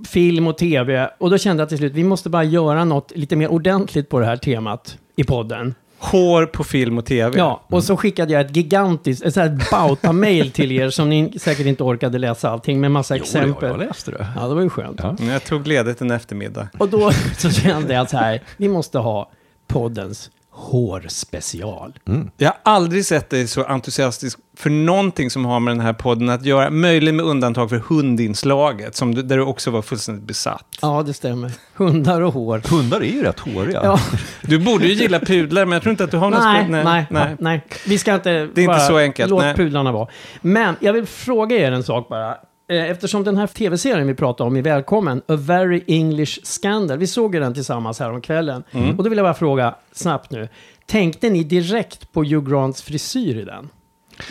Film 0.09 0.47
och 0.47 0.59
tv. 0.59 1.11
Och 1.19 1.31
då 1.31 1.39
kände 1.39 1.61
jag 1.61 1.69
till 1.69 1.79
slut, 1.79 1.93
vi 1.93 2.05
måste 2.05 2.31
bara 2.31 2.45
göra 2.45 2.85
något 2.85 3.13
lite 3.15 3.37
mer 3.37 3.49
ordentligt 3.49 4.09
på 4.09 4.19
det 4.21 4.27
här 4.27 4.37
temat 4.37 4.99
i 5.17 5.25
podden. 5.25 5.75
Hår 5.99 6.47
på 6.47 6.65
film 6.65 6.99
och 6.99 7.05
tv. 7.07 7.39
Ja, 7.39 7.63
och 7.67 7.85
så 7.85 7.97
skickade 7.97 8.33
jag 8.33 8.41
ett 8.47 8.57
gigantiskt, 8.57 9.25
ett 9.25 9.35
sånt 9.35 9.71
bauta-mail 9.71 10.51
till 10.51 10.73
er 10.73 10.91
som 10.91 11.09
ni 11.09 11.39
säkert 11.39 11.67
inte 11.67 11.83
orkade 11.85 12.19
läsa 12.19 12.51
allting 12.51 12.81
med 12.81 12.91
massa 12.91 13.17
Jo, 13.17 13.23
exempel. 13.23 13.69
jag 13.69 13.79
läste 13.79 14.11
det. 14.11 14.27
Ja, 14.37 14.49
det 14.49 14.55
var 14.55 14.63
ju 14.63 14.71
skönt. 14.71 15.03
Men 15.03 15.27
Jag 15.29 15.45
tog 15.45 15.67
ledigt 15.67 16.01
en 16.01 16.11
eftermiddag. 16.11 16.69
Och 16.79 16.89
då 16.89 17.11
så 17.39 17.51
kände 17.51 17.95
jag 17.95 18.11
så 18.11 18.17
här, 18.17 18.43
vi 18.57 18.69
måste 18.69 18.99
ha 18.99 19.31
poddens 19.67 20.31
hårspecial. 20.57 21.99
Jag 22.37 22.49
har 22.49 22.57
aldrig 22.75 23.07
sett 23.07 23.31
dig 23.31 23.49
så 23.49 23.65
entusiastisk 23.65 24.39
för 24.57 24.71
någonting 24.71 25.31
som 25.31 25.45
har 25.45 25.61
med 25.61 25.71
den 25.77 25.81
här 25.81 25.93
podden 25.93 26.29
att 26.29 26.45
göra. 26.45 26.71
Möjligen 26.71 27.17
med 27.17 27.25
undantag 27.27 27.71
för 27.71 27.77
hundinslaget, 27.77 28.97
som 28.97 29.15
du, 29.15 29.23
där 29.23 29.37
du 29.37 29.43
också 29.43 29.71
var 29.71 29.83
fullständigt 29.83 30.25
besatt. 30.25 30.65
Ja, 30.83 31.03
det 31.07 31.13
stämmer. 31.15 31.53
Hundar 31.75 32.21
och 32.21 32.33
hår. 32.33 32.63
Hundar 32.71 33.01
är 33.01 33.05
ju 33.13 33.23
rätt 33.23 33.39
håriga. 33.41 33.81
Ja. 33.85 33.99
Du 34.43 34.59
borde 34.59 34.87
ju 34.87 34.93
gilla 34.95 35.21
pudlar, 35.21 35.65
men 35.65 35.73
jag 35.73 35.83
tror 35.83 35.91
inte 35.91 36.05
att 36.05 36.11
du 36.11 36.17
har 36.17 36.31
något 36.31 36.41
Nej, 36.41 36.65
spe- 36.65 36.85
nej, 36.85 37.07
nej, 37.11 37.37
nej. 37.39 37.65
Vi 37.87 37.99
ska 37.99 38.15
inte... 38.15 38.31
Det 38.55 38.61
är 38.61 38.71
inte 38.71 38.81
så 38.81 38.99
enkelt, 38.99 39.31
Låt 39.31 39.43
nej. 39.43 39.55
pudlarna 39.55 39.93
vara. 39.93 40.09
Men 40.41 40.75
jag 40.81 40.93
vill 40.93 41.07
fråga 41.07 41.57
er 41.57 41.73
en 41.73 41.83
sak 41.83 42.09
bara. 42.09 42.37
Eh, 42.69 42.91
Eftersom 42.91 43.25
den 43.25 43.37
här 43.37 43.47
tv-serien 43.47 44.07
vi 44.07 44.15
pratar 44.15 44.45
om 44.45 44.57
är 44.57 44.63
välkommen, 44.63 45.19
A 45.29 45.37
Very 45.37 45.83
English 45.87 46.39
Scandal. 46.45 46.99
Vi 46.99 47.07
såg 47.07 47.35
ju 47.35 47.41
den 47.41 47.55
tillsammans 47.55 48.01
här 48.01 48.13
om 48.13 48.21
kvällen. 48.21 48.65
Mm. 48.71 48.91
Och 48.99 49.05
då 49.05 49.09
vill 49.11 49.17
jag 49.19 49.25
bara 49.25 49.35
fråga 49.35 49.75
snabbt 49.93 50.31
nu. 50.31 50.49
Tänkte 50.87 51.31
ni 51.31 51.45
direkt 51.45 52.13
på 52.13 52.21
Hugh 52.25 52.51
Grants 52.51 52.83
frisyr 52.83 53.37
i 53.39 53.45
den? 53.45 53.69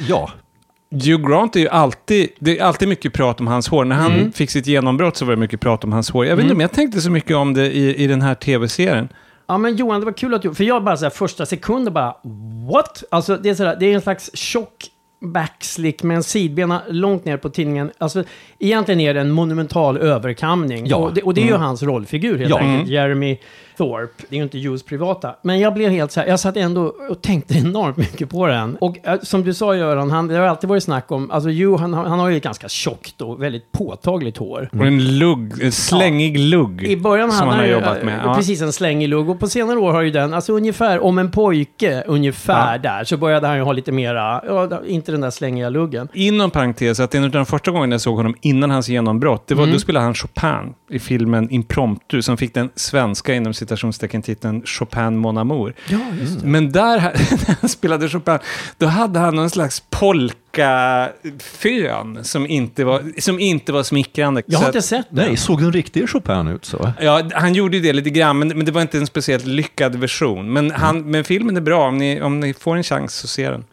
Ja. 0.10 0.30
Hugh 0.91 1.30
Grant 1.30 1.56
är 1.56 1.60
ju 1.60 1.67
alltid, 1.69 2.30
det 2.39 2.60
är 2.60 2.63
alltid 2.63 2.88
mycket 2.88 3.13
prat 3.13 3.39
om 3.39 3.48
hans 3.48 3.67
hår. 3.67 3.86
När 3.86 3.95
han 3.95 4.12
Mm. 4.12 4.32
fick 4.32 4.50
sitt 4.50 4.67
genombrott 4.67 5.17
så 5.17 5.26
var 5.26 5.34
det 5.34 5.39
mycket 5.39 5.60
prat 5.62 5.84
om 5.84 5.93
hans 5.93 6.10
hår. 6.10 6.26
Jag 6.26 6.36
vet 6.36 6.43
inte 6.43 6.52
Mm. 6.52 6.58
om 6.58 6.62
jag 6.62 6.71
tänkte 6.71 7.02
så 7.02 7.12
mycket 7.12 7.36
om 7.36 7.54
det 7.54 7.65
i, 7.76 8.04
i 8.04 8.08
den 8.08 8.21
här 8.21 8.36
tv-serien. 8.36 9.10
Ja 9.48 9.58
men 9.58 9.76
Johan, 9.76 10.00
det 10.00 10.06
var 10.06 10.13
kul 10.13 10.34
att 10.34 10.41
du... 10.41 10.54
För 10.56 10.63
jag 10.63 10.84
bara 10.84 10.98
så 10.98 11.06
här, 11.06 11.10
första 11.10 11.45
sekunden 11.45 11.93
bara... 11.93 12.15
What? 12.74 13.04
Alltså 13.12 13.38
det 13.38 13.50
är, 13.50 13.56
så 13.56 13.63
där, 13.63 13.76
det 13.80 13.86
är 13.86 13.95
en 13.95 14.02
slags 14.02 14.32
tjock 14.38 14.86
backslick 15.26 16.04
med 16.04 16.18
en 16.18 16.24
sidbena 16.24 16.82
långt 16.90 17.26
ner 17.26 17.38
på 17.38 17.50
tidningen. 17.50 17.92
Alltså 17.98 18.24
egentligen 18.65 18.99
är 18.99 19.13
det 19.13 19.21
en 19.21 19.32
monumental 19.32 19.97
överkamning. 19.97 20.88
Ja. 20.88 20.95
Och, 20.95 21.13
det, 21.13 21.21
och 21.21 21.34
det 21.34 21.41
är 21.41 21.45
ju 21.45 21.49
Mm. 21.49 21.62
hans 21.62 21.84
rollfigur 21.84 22.38
helt 22.38 22.49
Ja. 22.49 22.58
enkelt. 22.58 22.75
Mm. 22.82 22.93
Jeremy 22.93 23.38
Thorpe. 23.78 24.23
Det 24.30 24.36
är 24.36 24.38
ju 24.38 24.43
inte 24.43 24.58
Hughes 24.60 24.84
privata. 24.84 25.36
Men 25.41 25.60
jag 25.60 25.73
blev 25.73 25.91
helt 25.91 26.12
så 26.12 26.19
här, 26.19 26.28
jag 26.28 26.39
satt 26.39 26.58
ändå 26.58 26.93
och 27.10 27.21
tänkte 27.21 27.54
enormt 27.58 27.97
mycket 27.97 28.30
på 28.30 28.47
den. 28.47 28.75
Och 28.75 28.97
äh, 29.08 29.19
som 29.21 29.43
du 29.43 29.54
sa 29.54 29.75
Göran, 29.75 30.12
han, 30.12 30.28
det 30.28 30.36
har 30.36 30.47
alltid 30.47 30.69
varit 30.69 30.84
snack 30.84 31.12
om... 31.12 31.32
Alltså 31.32 31.49
Hugh, 31.49 31.78
han, 31.80 31.93
har- 31.93 32.04
han 32.06 32.19
har 32.19 32.30
ju 32.30 32.38
ett 32.38 32.43
ganska 32.43 32.67
tjockt 32.69 33.21
och 33.21 33.41
väldigt 33.43 33.71
påtagligt 33.71 34.38
hår. 34.38 34.69
Och 34.73 34.86
en 34.86 35.17
lugg, 35.19 35.62
en 35.63 35.71
slängig 35.71 36.39
lugg. 36.39 36.84
I 36.84 36.97
början 36.97 37.32
som 37.32 37.39
hade 37.39 37.51
han 37.51 37.60
har 37.60 37.67
ju, 37.67 37.73
jobbat 37.73 37.97
eh, 37.97 38.06
med. 38.06 38.19
Ja. 38.25 38.34
precis 38.36 38.62
en 38.62 38.73
slängig 38.73 39.10
lugg. 39.10 39.30
Och 39.30 39.39
på 39.39 39.47
senare 39.47 39.80
år 39.80 39.91
har 39.93 40.01
ju 40.01 40.12
den, 40.12 40.34
alltså 40.34 40.54
ungefär 40.54 41.04
om 41.04 41.17
en 41.17 41.32
pojke, 41.32 42.04
ungefär 42.08 42.78
där, 42.78 43.04
så 43.04 43.17
började 43.17 43.47
han 43.47 43.58
ju 43.58 43.63
ha 43.63 43.71
lite 43.73 43.91
mera, 43.91 44.41
ja, 44.47 44.82
inte 44.88 45.12
den 45.12 45.21
där 45.21 45.30
slängiga 45.32 45.69
luggen. 45.69 46.08
Inom 46.13 46.51
parentes, 46.51 46.99
att 46.99 47.15
en 47.15 47.23
av 47.23 47.30
de 47.30 47.45
första 47.45 47.71
gångerna 47.71 47.93
jag 47.93 48.01
såg 48.01 48.15
honom 48.17 48.36
innan 48.56 48.72
hans 48.72 48.89
genombrott, 48.89 49.48
det 49.48 49.56
var 49.56 49.63
Mm. 49.63 49.74
då 49.74 49.80
spelade 49.80 50.06
han 50.06 50.13
Chopin 50.15 50.74
i 50.89 51.00
filmen 51.00 51.50
Impromptu, 51.50 52.22
som 52.22 52.38
fick 52.38 52.54
den 52.54 52.70
svenska 52.76 53.34
inom 53.34 53.54
citationstecken 53.54 54.22
titeln 54.22 54.62
Chopin 54.65 55.18
Mon 55.18 55.38
Amour. 55.38 55.74
Ja. 55.89 56.00
Men 56.44 56.72
där, 56.72 57.00
när 57.48 57.56
han 57.62 57.70
spelade 57.70 58.10
Chopin, 58.10 58.38
då 58.78 58.86
hade 58.86 59.20
han 59.20 59.36
någon 59.36 59.50
slags 59.50 59.80
polka-fön 60.56 62.24
som 62.24 62.48
inte 62.48 62.84
var, 62.84 63.22
som 63.22 63.39
inte 63.39 63.72
var 63.74 63.84
smickrande. 63.84 64.41
Jag 64.46 64.60
har 64.60 64.65
inte 64.65 64.78
att- 64.78 64.86
sett 64.86 65.06
den. 65.10 65.26
Nej, 65.28 65.38
såg 65.38 65.62
den 65.62 65.72
riktiga 65.72 66.08
Chopin 66.08 66.48
ut 66.48 66.65
så? 66.65 66.91
Ja, 67.02 67.22
han 67.34 67.54
gjorde 67.54 67.78
ju 67.78 67.84
det 67.84 67.94
lite 67.94 68.10
grann, 68.10 68.39
men, 68.39 68.48
men 68.48 68.65
det 68.65 68.72
var 68.72 68.82
inte 68.82 68.98
en 68.98 69.08
speciellt 69.08 69.46
lyckad 69.46 69.96
version. 69.96 70.54
Men, 70.54 70.72
han, 70.72 71.12
men 71.12 71.24
filmen 71.24 71.58
är 71.58 71.62
bra, 71.62 71.88
om 71.88 71.98
ni, 71.98 72.22
om 72.22 72.39
ni 72.39 72.54
får 72.54 72.76
en 72.76 72.84
chans 72.84 73.15
så 73.15 73.28
se 73.28 73.50
den. 73.50 73.65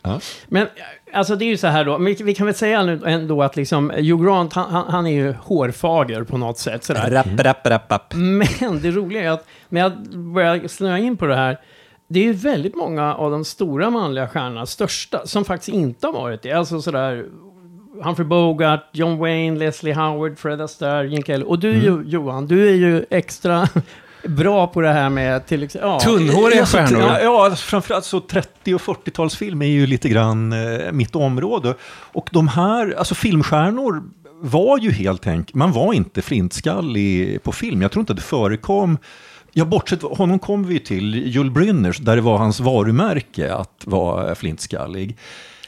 Men 0.48 0.66
alltså 1.12 1.36
det 1.36 1.44
är 1.44 1.46
ju 1.46 1.56
så 1.56 1.66
här 1.66 1.84
då, 1.84 1.98
vi, 1.98 2.14
vi 2.14 2.34
kan 2.34 2.46
väl 2.46 2.54
säga 2.54 2.82
nu 2.82 3.00
ändå 3.06 3.42
att 3.42 3.56
liksom 3.56 3.90
Hugh 3.90 4.24
Grant, 4.24 4.52
han, 4.52 4.70
han, 4.70 4.84
han 4.88 5.06
är 5.06 5.10
ju 5.12 5.32
hårfager 5.32 6.24
på 6.24 6.38
något 6.38 6.58
sätt. 6.58 6.84
Sådär. 6.84 7.10
Rapp, 7.10 7.26
rapp, 7.40 7.66
rapp, 7.66 7.90
rapp. 7.92 8.14
Men 8.14 8.80
det 8.82 8.90
roliga 8.90 9.22
är 9.22 9.30
att 9.30 9.46
när 9.68 9.80
jag 9.80 9.92
börjar 10.18 10.68
snöa 10.68 10.98
in 10.98 11.16
på 11.16 11.26
det 11.26 11.36
här, 11.36 11.58
det 12.12 12.28
är 12.28 12.32
väldigt 12.32 12.76
många 12.76 13.14
av 13.14 13.30
de 13.30 13.44
stora 13.44 13.90
manliga 13.90 14.28
stjärnorna, 14.28 14.66
största, 14.66 15.26
som 15.26 15.44
faktiskt 15.44 15.68
inte 15.68 16.06
har 16.06 16.12
varit 16.12 16.42
det. 16.42 16.52
Alltså 16.52 16.82
sådär, 16.82 17.26
Humphrey 18.02 18.26
Bogart, 18.26 18.88
John 18.92 19.18
Wayne, 19.18 19.58
Leslie 19.58 19.94
Howard, 19.94 20.38
Fred 20.38 20.60
Astaire, 20.60 21.08
Gene 21.08 21.22
Kelly. 21.22 21.44
Och 21.44 21.58
du 21.58 21.72
ju, 21.72 22.02
Johan, 22.06 22.46
du 22.46 22.68
är 22.68 22.74
ju 22.74 23.04
extra 23.10 23.68
bra 24.24 24.66
på 24.66 24.80
det 24.80 24.92
här 24.92 25.10
med 25.10 25.46
till 25.46 25.62
exempel... 25.62 25.90
Ja, 25.90 26.00
Tunnhåriga 26.00 26.66
stjärnor. 26.66 27.00
Ja, 27.00 27.20
ja, 27.20 27.56
framförallt 27.56 28.04
så 28.04 28.20
30 28.20 28.74
och 28.74 28.80
40-talsfilm 28.80 29.62
är 29.62 29.68
ju 29.68 29.86
lite 29.86 30.08
grann 30.08 30.52
eh, 30.52 30.92
mitt 30.92 31.16
område. 31.16 31.74
Och 32.12 32.28
de 32.32 32.48
här, 32.48 32.94
alltså 32.98 33.14
filmstjärnor 33.14 34.02
var 34.40 34.78
ju 34.78 34.90
helt 34.90 35.26
enkelt, 35.26 35.54
man 35.54 35.72
var 35.72 35.92
inte 35.92 36.22
flintskallig 36.22 37.42
på 37.42 37.52
film. 37.52 37.82
Jag 37.82 37.92
tror 37.92 38.00
inte 38.00 38.14
det 38.14 38.20
förekom 38.20 38.98
Ja, 39.52 39.64
bortsett 39.64 40.02
honom 40.02 40.38
kom 40.38 40.64
vi 40.64 40.78
till, 40.80 41.14
Jules 41.26 41.52
Brynner, 41.52 41.96
där 42.00 42.16
det 42.16 42.22
var 42.22 42.38
hans 42.38 42.60
varumärke 42.60 43.54
att 43.54 43.82
vara 43.84 44.34
flintskallig. 44.34 45.16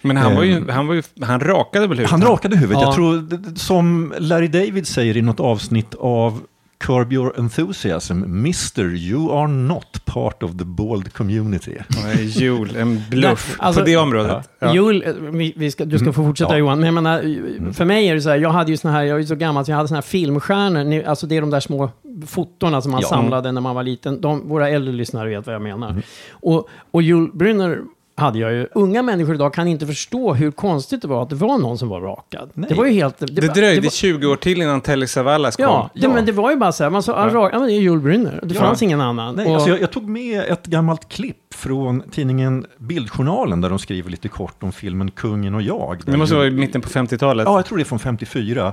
Men 0.03 0.17
han, 0.17 0.37
var 0.37 0.43
ju, 0.43 0.57
Ehm, 0.57 0.69
han, 0.69 0.87
var 0.87 0.95
ju, 0.95 1.03
han 1.21 1.41
rakade 1.41 1.87
väl 1.87 1.97
huvudet? 1.97 2.11
Han 2.11 2.23
rakade 2.23 2.57
huvudet. 2.57 2.83
Ja. 2.83 2.87
Jag 2.89 2.95
tror, 2.95 3.57
som 3.57 4.15
Larry 4.19 4.49
David 4.49 4.87
säger 4.87 5.17
i 5.17 5.23
något 5.23 5.41
avsnitt 5.41 5.95
av 5.95 6.41
Curb 6.87 7.13
Your 7.13 7.39
Enthusiasm, 7.39 8.23
Mr. 8.25 8.95
You 8.95 9.33
are 9.33 9.49
not 9.49 10.05
part 10.05 10.43
of 10.43 10.51
the 10.59 10.65
bald 10.65 11.13
community. 11.13 11.77
Ja, 11.89 12.21
Jul, 12.21 12.77
en 12.77 13.03
bluff 13.11 13.47
Nej, 13.49 13.57
alltså- 13.67 13.81
på 13.81 13.87
det 13.87 13.97
området. 13.97 14.49
Ja. 14.59 14.75
Joel, 14.75 15.03
eh, 15.07 15.13
vi, 15.15 15.53
vi 15.57 15.71
ska, 15.71 15.85
du 15.85 15.99
ska 15.99 16.13
få 16.13 16.25
fortsätta 16.25 16.53
Ja. 16.53 16.59
Johan, 16.59 16.79
men 16.81 16.87
jag 16.87 16.95
menar, 16.95 17.73
för 17.73 17.85
mig 17.85 18.09
är 18.09 18.15
det 18.15 18.21
så 18.21 18.29
här, 18.31 18.37
jag 18.37 18.51
hade 18.51 18.71
ju 18.71 18.77
såna 18.77 18.95
här, 18.95 19.03
jag 19.03 19.15
är 19.17 19.21
ju 19.21 19.27
så 19.27 19.35
gammal 19.35 19.65
så 19.65 19.71
jag 19.71 19.77
hade 19.77 19.89
såna 19.89 19.97
här 19.97 20.03
filmstjärnor, 20.03 21.03
alltså 21.05 21.27
det 21.27 21.37
är 21.37 21.41
de 21.41 21.51
där 21.51 21.61
små 21.61 21.91
fotona 22.27 22.81
som 22.83 22.93
man 22.93 23.01
Ja. 23.01 23.09
samlade 23.09 23.53
när 23.53 23.61
man 23.61 23.75
var 23.75 23.83
liten. 23.83 24.21
De, 24.21 24.49
våra 24.49 24.69
äldre 24.69 24.93
lyssnare 24.95 25.29
vet 25.29 25.47
vad 25.47 25.55
jag 25.55 25.63
menar. 25.63 26.03
Och, 26.31 26.69
och 26.91 27.03
Joel 27.03 27.29
Brynner 27.33 27.81
hade 28.17 28.39
jag 28.39 28.53
ju. 28.53 28.67
Unga 28.75 29.03
människor 29.03 29.35
idag 29.35 29.55
kan 29.55 29.69
inte 29.69 29.87
förstå 29.87 30.35
hur 30.35 30.51
konstigt 30.51 31.03
det 31.03 31.09
var 31.09 31.23
att 31.23 31.29
det 31.31 31.35
var 31.37 31.59
någon 31.59 31.79
som 31.79 31.89
var 31.89 32.01
rakad. 32.01 32.51
Nej. 32.55 32.69
Det 32.69 32.75
var 32.75 32.85
ju 32.87 32.93
helt... 32.93 33.19
Det 33.19 33.47
var- 33.47 33.55
dröjde 33.55 33.81
var- 33.81 33.91
20 33.91 34.27
år 34.27 34.37
till 34.37 34.63
innan 34.63 34.81
Telly 34.81 35.07
Savalas 35.07 35.57
kom. 35.57 35.63
Ja, 35.65 35.91
det, 35.95 36.09
men 36.09 36.25
det 36.27 36.33
var 36.33 36.51
ju 36.51 36.57
bara 36.57 36.73
så 36.73 36.83
här, 36.85 36.91
man 36.91 37.03
sa, 37.03 37.13
ja. 37.29 37.35
rak, 37.35 37.51
ja 37.55 37.59
men 37.59 37.69
det 37.69 37.75
är 37.75 37.81
Joel 37.81 38.01
Brynner. 38.01 38.41
Det 38.43 38.55
Ja. 38.55 38.61
fanns 38.61 38.83
ingen 38.83 39.01
annan. 39.01 39.35
Nej, 39.35 39.47
Och- 39.47 39.55
alltså 39.55 39.69
jag, 39.71 39.81
jag 39.81 39.91
tog 39.93 40.09
med 40.09 40.41
ett 40.45 40.67
gammalt 40.67 41.09
klipp 41.09 41.55
från 41.55 42.03
tidningen 42.11 42.67
Bildjournalen 42.79 43.61
där 43.61 43.69
de 43.71 43.79
skriver 43.79 44.11
lite 44.11 44.29
kort 44.29 44.63
om 44.63 44.73
filmen 44.73 45.11
Kungen 45.11 45.55
och 45.55 45.63
jag. 45.63 46.03
Det 46.07 46.17
måste 46.17 46.35
vara 46.35 46.47
i 46.47 46.51
mitten 46.51 46.81
på 46.81 46.89
50-talet. 46.89 47.45
Ja, 47.47 47.59
jag 47.59 47.67
tror 47.67 47.79
det 47.79 47.83
är 47.83 47.85
från 47.85 47.99
54. 47.99 48.73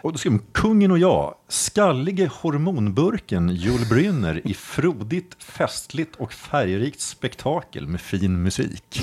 Och 0.00 0.12
då 0.12 0.18
skriver 0.18 0.38
de 0.38 0.44
Kungen 0.52 0.90
och 0.90 0.98
jag, 0.98 1.34
skallige 1.48 2.30
hormonburken 2.32 3.54
Joel 3.54 3.86
Brynner 3.88 4.40
i 4.44 4.54
frodigt, 4.54 5.36
festligt 5.38 6.16
och 6.16 6.32
färgrikt 6.32 7.00
spektakel 7.00 7.86
med 7.86 8.00
fin 8.00 8.42
musik. 8.42 9.02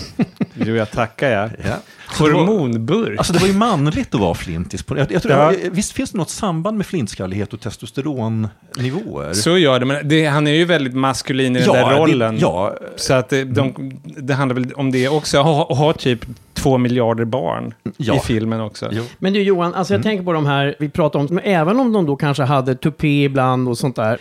Jo, 0.54 0.76
jag 0.76 0.92
tackar 0.92 1.30
jag. 1.30 1.50
Ja. 1.64 1.78
Så 2.18 2.28
det 2.28 2.34
var- 2.34 2.40
Hormonburk. 2.46 3.18
Alltså 3.18 3.34
det 3.34 3.40
var 3.40 3.48
ju 3.48 3.54
manligt 3.54 4.16
att 4.16 4.22
vara 4.22 4.34
flintis. 4.34 4.84
på- 4.84 4.98
Jag, 4.98 5.12
jag 5.12 5.22
tror, 5.22 5.34
Ja. 5.34 5.52
Visst 5.72 5.92
finns 5.92 6.12
det 6.12 6.18
något 6.18 6.30
samband 6.30 6.78
med 6.78 6.86
flintskallighet 6.86 7.54
och 7.54 7.60
testosteronnivåer? 7.62 9.34
Så 9.34 9.58
gör 9.58 9.80
det, 9.80 9.86
men 9.86 10.08
det, 10.08 10.26
han 10.26 10.48
är 10.48 10.52
ju 10.52 10.66
väldigt 10.66 10.94
maskulin 10.96 11.56
i 11.56 11.60
den 11.60 11.68
Ja, 11.68 11.74
där 11.74 11.94
det- 11.94 12.00
rollen. 12.02 12.38
ja. 12.40 12.76
Så 12.96 13.14
att 13.14 13.30
det, 13.30 13.44
de, 13.44 13.92
det 14.04 14.34
handlar 14.34 14.54
väl 14.56 14.74
om 14.76 14.92
det 14.92 15.08
också. 15.10 15.38
Ha, 15.38 15.74
ha 15.76 15.94
typ 15.94 16.26
två 16.54 16.78
miljarder 16.78 17.26
barn 17.26 17.74
Ja. 17.98 18.16
i 18.16 18.20
filmen 18.20 18.62
också. 18.62 18.90
Jo. 18.92 19.04
Men 19.20 19.34
du 19.34 19.42
Johan, 19.42 19.74
alltså 19.74 19.94
jag 19.94 20.04
tänker 20.04 20.24
på 20.26 20.34
de 20.34 20.46
här 20.46 20.76
vi 20.80 20.90
pratar 20.90 21.20
om, 21.20 21.28
men 21.32 21.44
även 21.44 21.80
om 21.80 21.94
de 21.94 22.06
då 22.06 22.16
kanske 22.16 22.44
hade 22.44 22.76
tupé 22.76 23.24
ibland 23.24 23.70
och 23.70 23.78
sånt 23.78 23.96
där. 23.96 24.18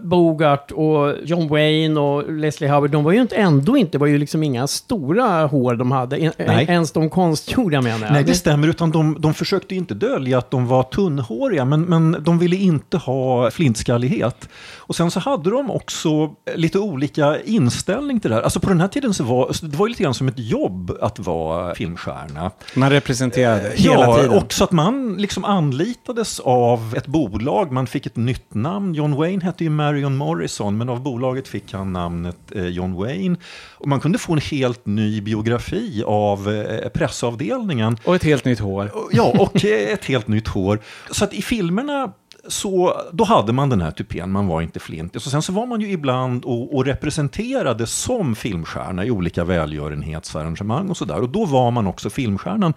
Bogart 0.00 0.70
och 0.72 1.12
John 1.24 1.48
Wayne 1.48 2.00
och 2.00 2.32
Leslie 2.32 2.70
Howard, 2.70 2.90
de 2.90 3.04
var 3.04 3.12
ju 3.12 3.20
inte, 3.20 3.36
ändå 3.36 3.76
inte, 3.76 3.92
det 3.92 3.98
var 3.98 4.06
ju 4.06 4.18
liksom 4.18 4.42
inga 4.42 4.66
stora 4.66 5.46
hår 5.46 5.74
de 5.74 5.90
hade. 5.92 6.16
En. 6.16 6.32
Ens 6.60 6.92
de 6.92 7.10
konstgjorda 7.34 7.82
menar 7.82 8.06
jag. 8.06 8.12
Nej, 8.12 8.24
det 8.24 8.34
stämmer, 8.34 8.68
utan 8.68 8.90
de, 8.90 9.16
de 9.20 9.34
försökte 9.34 9.74
ju 9.74 9.78
inte 9.80 9.94
dölja 9.94 10.38
att 10.38 10.50
de 10.50 10.66
var 10.66 10.82
tunnhåriga, 10.82 11.64
men, 11.64 11.82
men 11.82 12.16
de 12.20 12.38
ville 12.38 12.56
inte 12.56 12.96
ha 12.96 13.50
flintskallighet. 13.50 14.48
Och 14.86 14.96
sen 14.96 15.10
så 15.10 15.20
hade 15.20 15.50
de 15.50 15.70
också 15.70 16.34
lite 16.54 16.78
olika 16.78 17.40
inställning 17.40 18.20
till 18.20 18.30
det 18.30 18.36
här. 18.36 18.42
Alltså 18.42 18.60
på 18.60 18.68
den 18.68 18.80
här 18.80 18.88
tiden 18.88 19.14
så 19.14 19.24
var 19.24 19.50
det 19.62 19.76
var 19.76 19.88
lite 19.88 20.02
grann 20.02 20.14
som 20.14 20.28
ett 20.28 20.38
jobb 20.38 20.98
att 21.00 21.18
vara 21.18 21.74
filmstjärna. 21.74 22.50
Man 22.74 22.90
representerade 22.90 23.72
hela 23.74 23.94
ja, 23.94 24.16
tiden. 24.16 24.38
och 24.38 24.52
så 24.52 24.64
att 24.64 24.72
man 24.72 25.16
liksom 25.16 25.44
anlitades 25.44 26.40
av 26.40 26.94
ett 26.96 27.06
bolag, 27.06 27.72
man 27.72 27.86
fick 27.86 28.06
ett 28.06 28.16
nytt 28.16 28.54
namn. 28.54 28.94
John 28.94 29.14
Wayne 29.14 29.44
hette 29.44 29.64
ju 29.64 29.70
Marion 29.70 30.16
Morrison, 30.16 30.78
men 30.78 30.88
av 30.88 31.02
bolaget 31.02 31.48
fick 31.48 31.72
han 31.72 31.92
namnet 31.92 32.36
eh, 32.50 32.66
John 32.66 32.94
Wayne. 32.94 33.36
Och 33.78 33.88
man 33.88 34.00
kunde 34.00 34.18
få 34.18 34.32
en 34.32 34.40
helt 34.40 34.86
ny 34.86 35.20
biografi 35.20 36.02
av 36.06 36.50
eh, 36.52 36.88
pressavdelningen. 36.88 37.96
Och 38.04 38.14
ett 38.14 38.24
helt 38.24 38.44
nytt 38.44 38.60
hår. 38.60 38.92
Ja, 39.12 39.34
och 39.38 39.64
eh, 39.64 39.92
ett 39.92 40.04
helt 40.04 40.28
nytt 40.28 40.48
hår. 40.48 40.80
Så 41.10 41.24
att 41.24 41.34
i 41.34 41.42
filmerna 41.42 42.12
så 42.48 43.00
då 43.12 43.24
hade 43.24 43.52
man 43.52 43.68
den 43.68 43.80
här 43.80 43.90
tupén, 43.90 44.32
man 44.32 44.46
var 44.46 44.62
inte 44.62 44.80
flintig. 44.80 45.22
Så 45.22 45.30
sen 45.30 45.42
så 45.42 45.52
var 45.52 45.66
man 45.66 45.80
ju 45.80 45.90
ibland 45.90 46.44
och, 46.44 46.74
och 46.74 46.84
representerade 46.84 47.86
som 47.86 48.34
filmstjärna 48.34 49.04
i 49.04 49.10
olika 49.10 49.44
välgörenhetsarrangemang 49.44 50.90
och 50.90 50.96
sådär. 50.96 51.20
Och 51.20 51.28
då 51.28 51.44
var 51.44 51.70
man 51.70 51.86
också 51.86 52.10
filmstjärnan. 52.10 52.74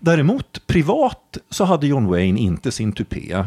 Däremot 0.00 0.66
privat 0.66 1.38
så 1.50 1.64
hade 1.64 1.86
John 1.86 2.06
Wayne 2.06 2.40
inte 2.40 2.72
sin 2.72 2.92
tupé. 2.92 3.44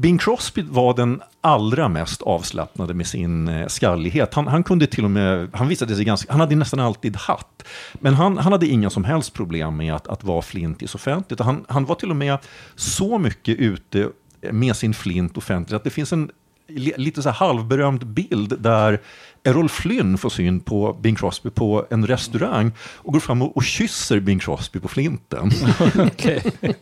Bing 0.00 0.18
Crosby 0.18 0.62
var 0.62 0.94
den 0.94 1.20
allra 1.40 1.88
mest 1.88 2.22
avslappnade 2.22 2.94
med 2.94 3.06
sin 3.06 3.48
eh, 3.48 3.66
skallighet. 3.66 4.34
Han, 4.34 4.46
han 4.46 4.62
kunde 4.62 4.86
till 4.86 5.04
och 5.04 5.10
med, 5.10 5.50
han 5.52 5.68
visade 5.68 5.96
sig 5.96 6.04
ganska, 6.04 6.32
han 6.32 6.40
hade 6.40 6.56
nästan 6.56 6.80
alltid 6.80 7.16
hatt. 7.16 7.64
Men 7.94 8.14
han, 8.14 8.38
han 8.38 8.52
hade 8.52 8.66
inga 8.66 8.90
som 8.90 9.04
helst 9.04 9.32
problem 9.32 9.76
med 9.76 9.94
att, 9.94 10.08
att 10.08 10.24
vara 10.24 10.42
flintis 10.42 10.94
offentligt. 10.94 11.40
Han, 11.40 11.64
han 11.68 11.84
var 11.84 11.94
till 11.94 12.10
och 12.10 12.16
med 12.16 12.38
så 12.76 13.18
mycket 13.18 13.58
ute 13.58 14.08
med 14.42 14.76
sin 14.76 14.94
flint 14.94 15.36
offentligt. 15.36 15.76
Att 15.76 15.84
det 15.84 15.90
finns 15.90 16.12
en 16.12 16.30
lite 16.96 17.22
så 17.22 17.28
här 17.28 17.36
halvberömd 17.36 18.06
bild 18.06 18.60
där 18.60 19.00
Errol 19.44 19.68
Flynn 19.68 20.18
får 20.18 20.30
syn 20.30 20.60
på 20.60 20.96
Bing 21.00 21.16
Crosby 21.16 21.50
på 21.50 21.86
en 21.90 22.06
restaurang 22.06 22.72
och 22.96 23.12
går 23.12 23.20
fram 23.20 23.42
och, 23.42 23.56
och 23.56 23.64
kysser 23.64 24.20
Bing 24.20 24.38
Crosby 24.38 24.80
på 24.80 24.88
flinten. 24.88 25.50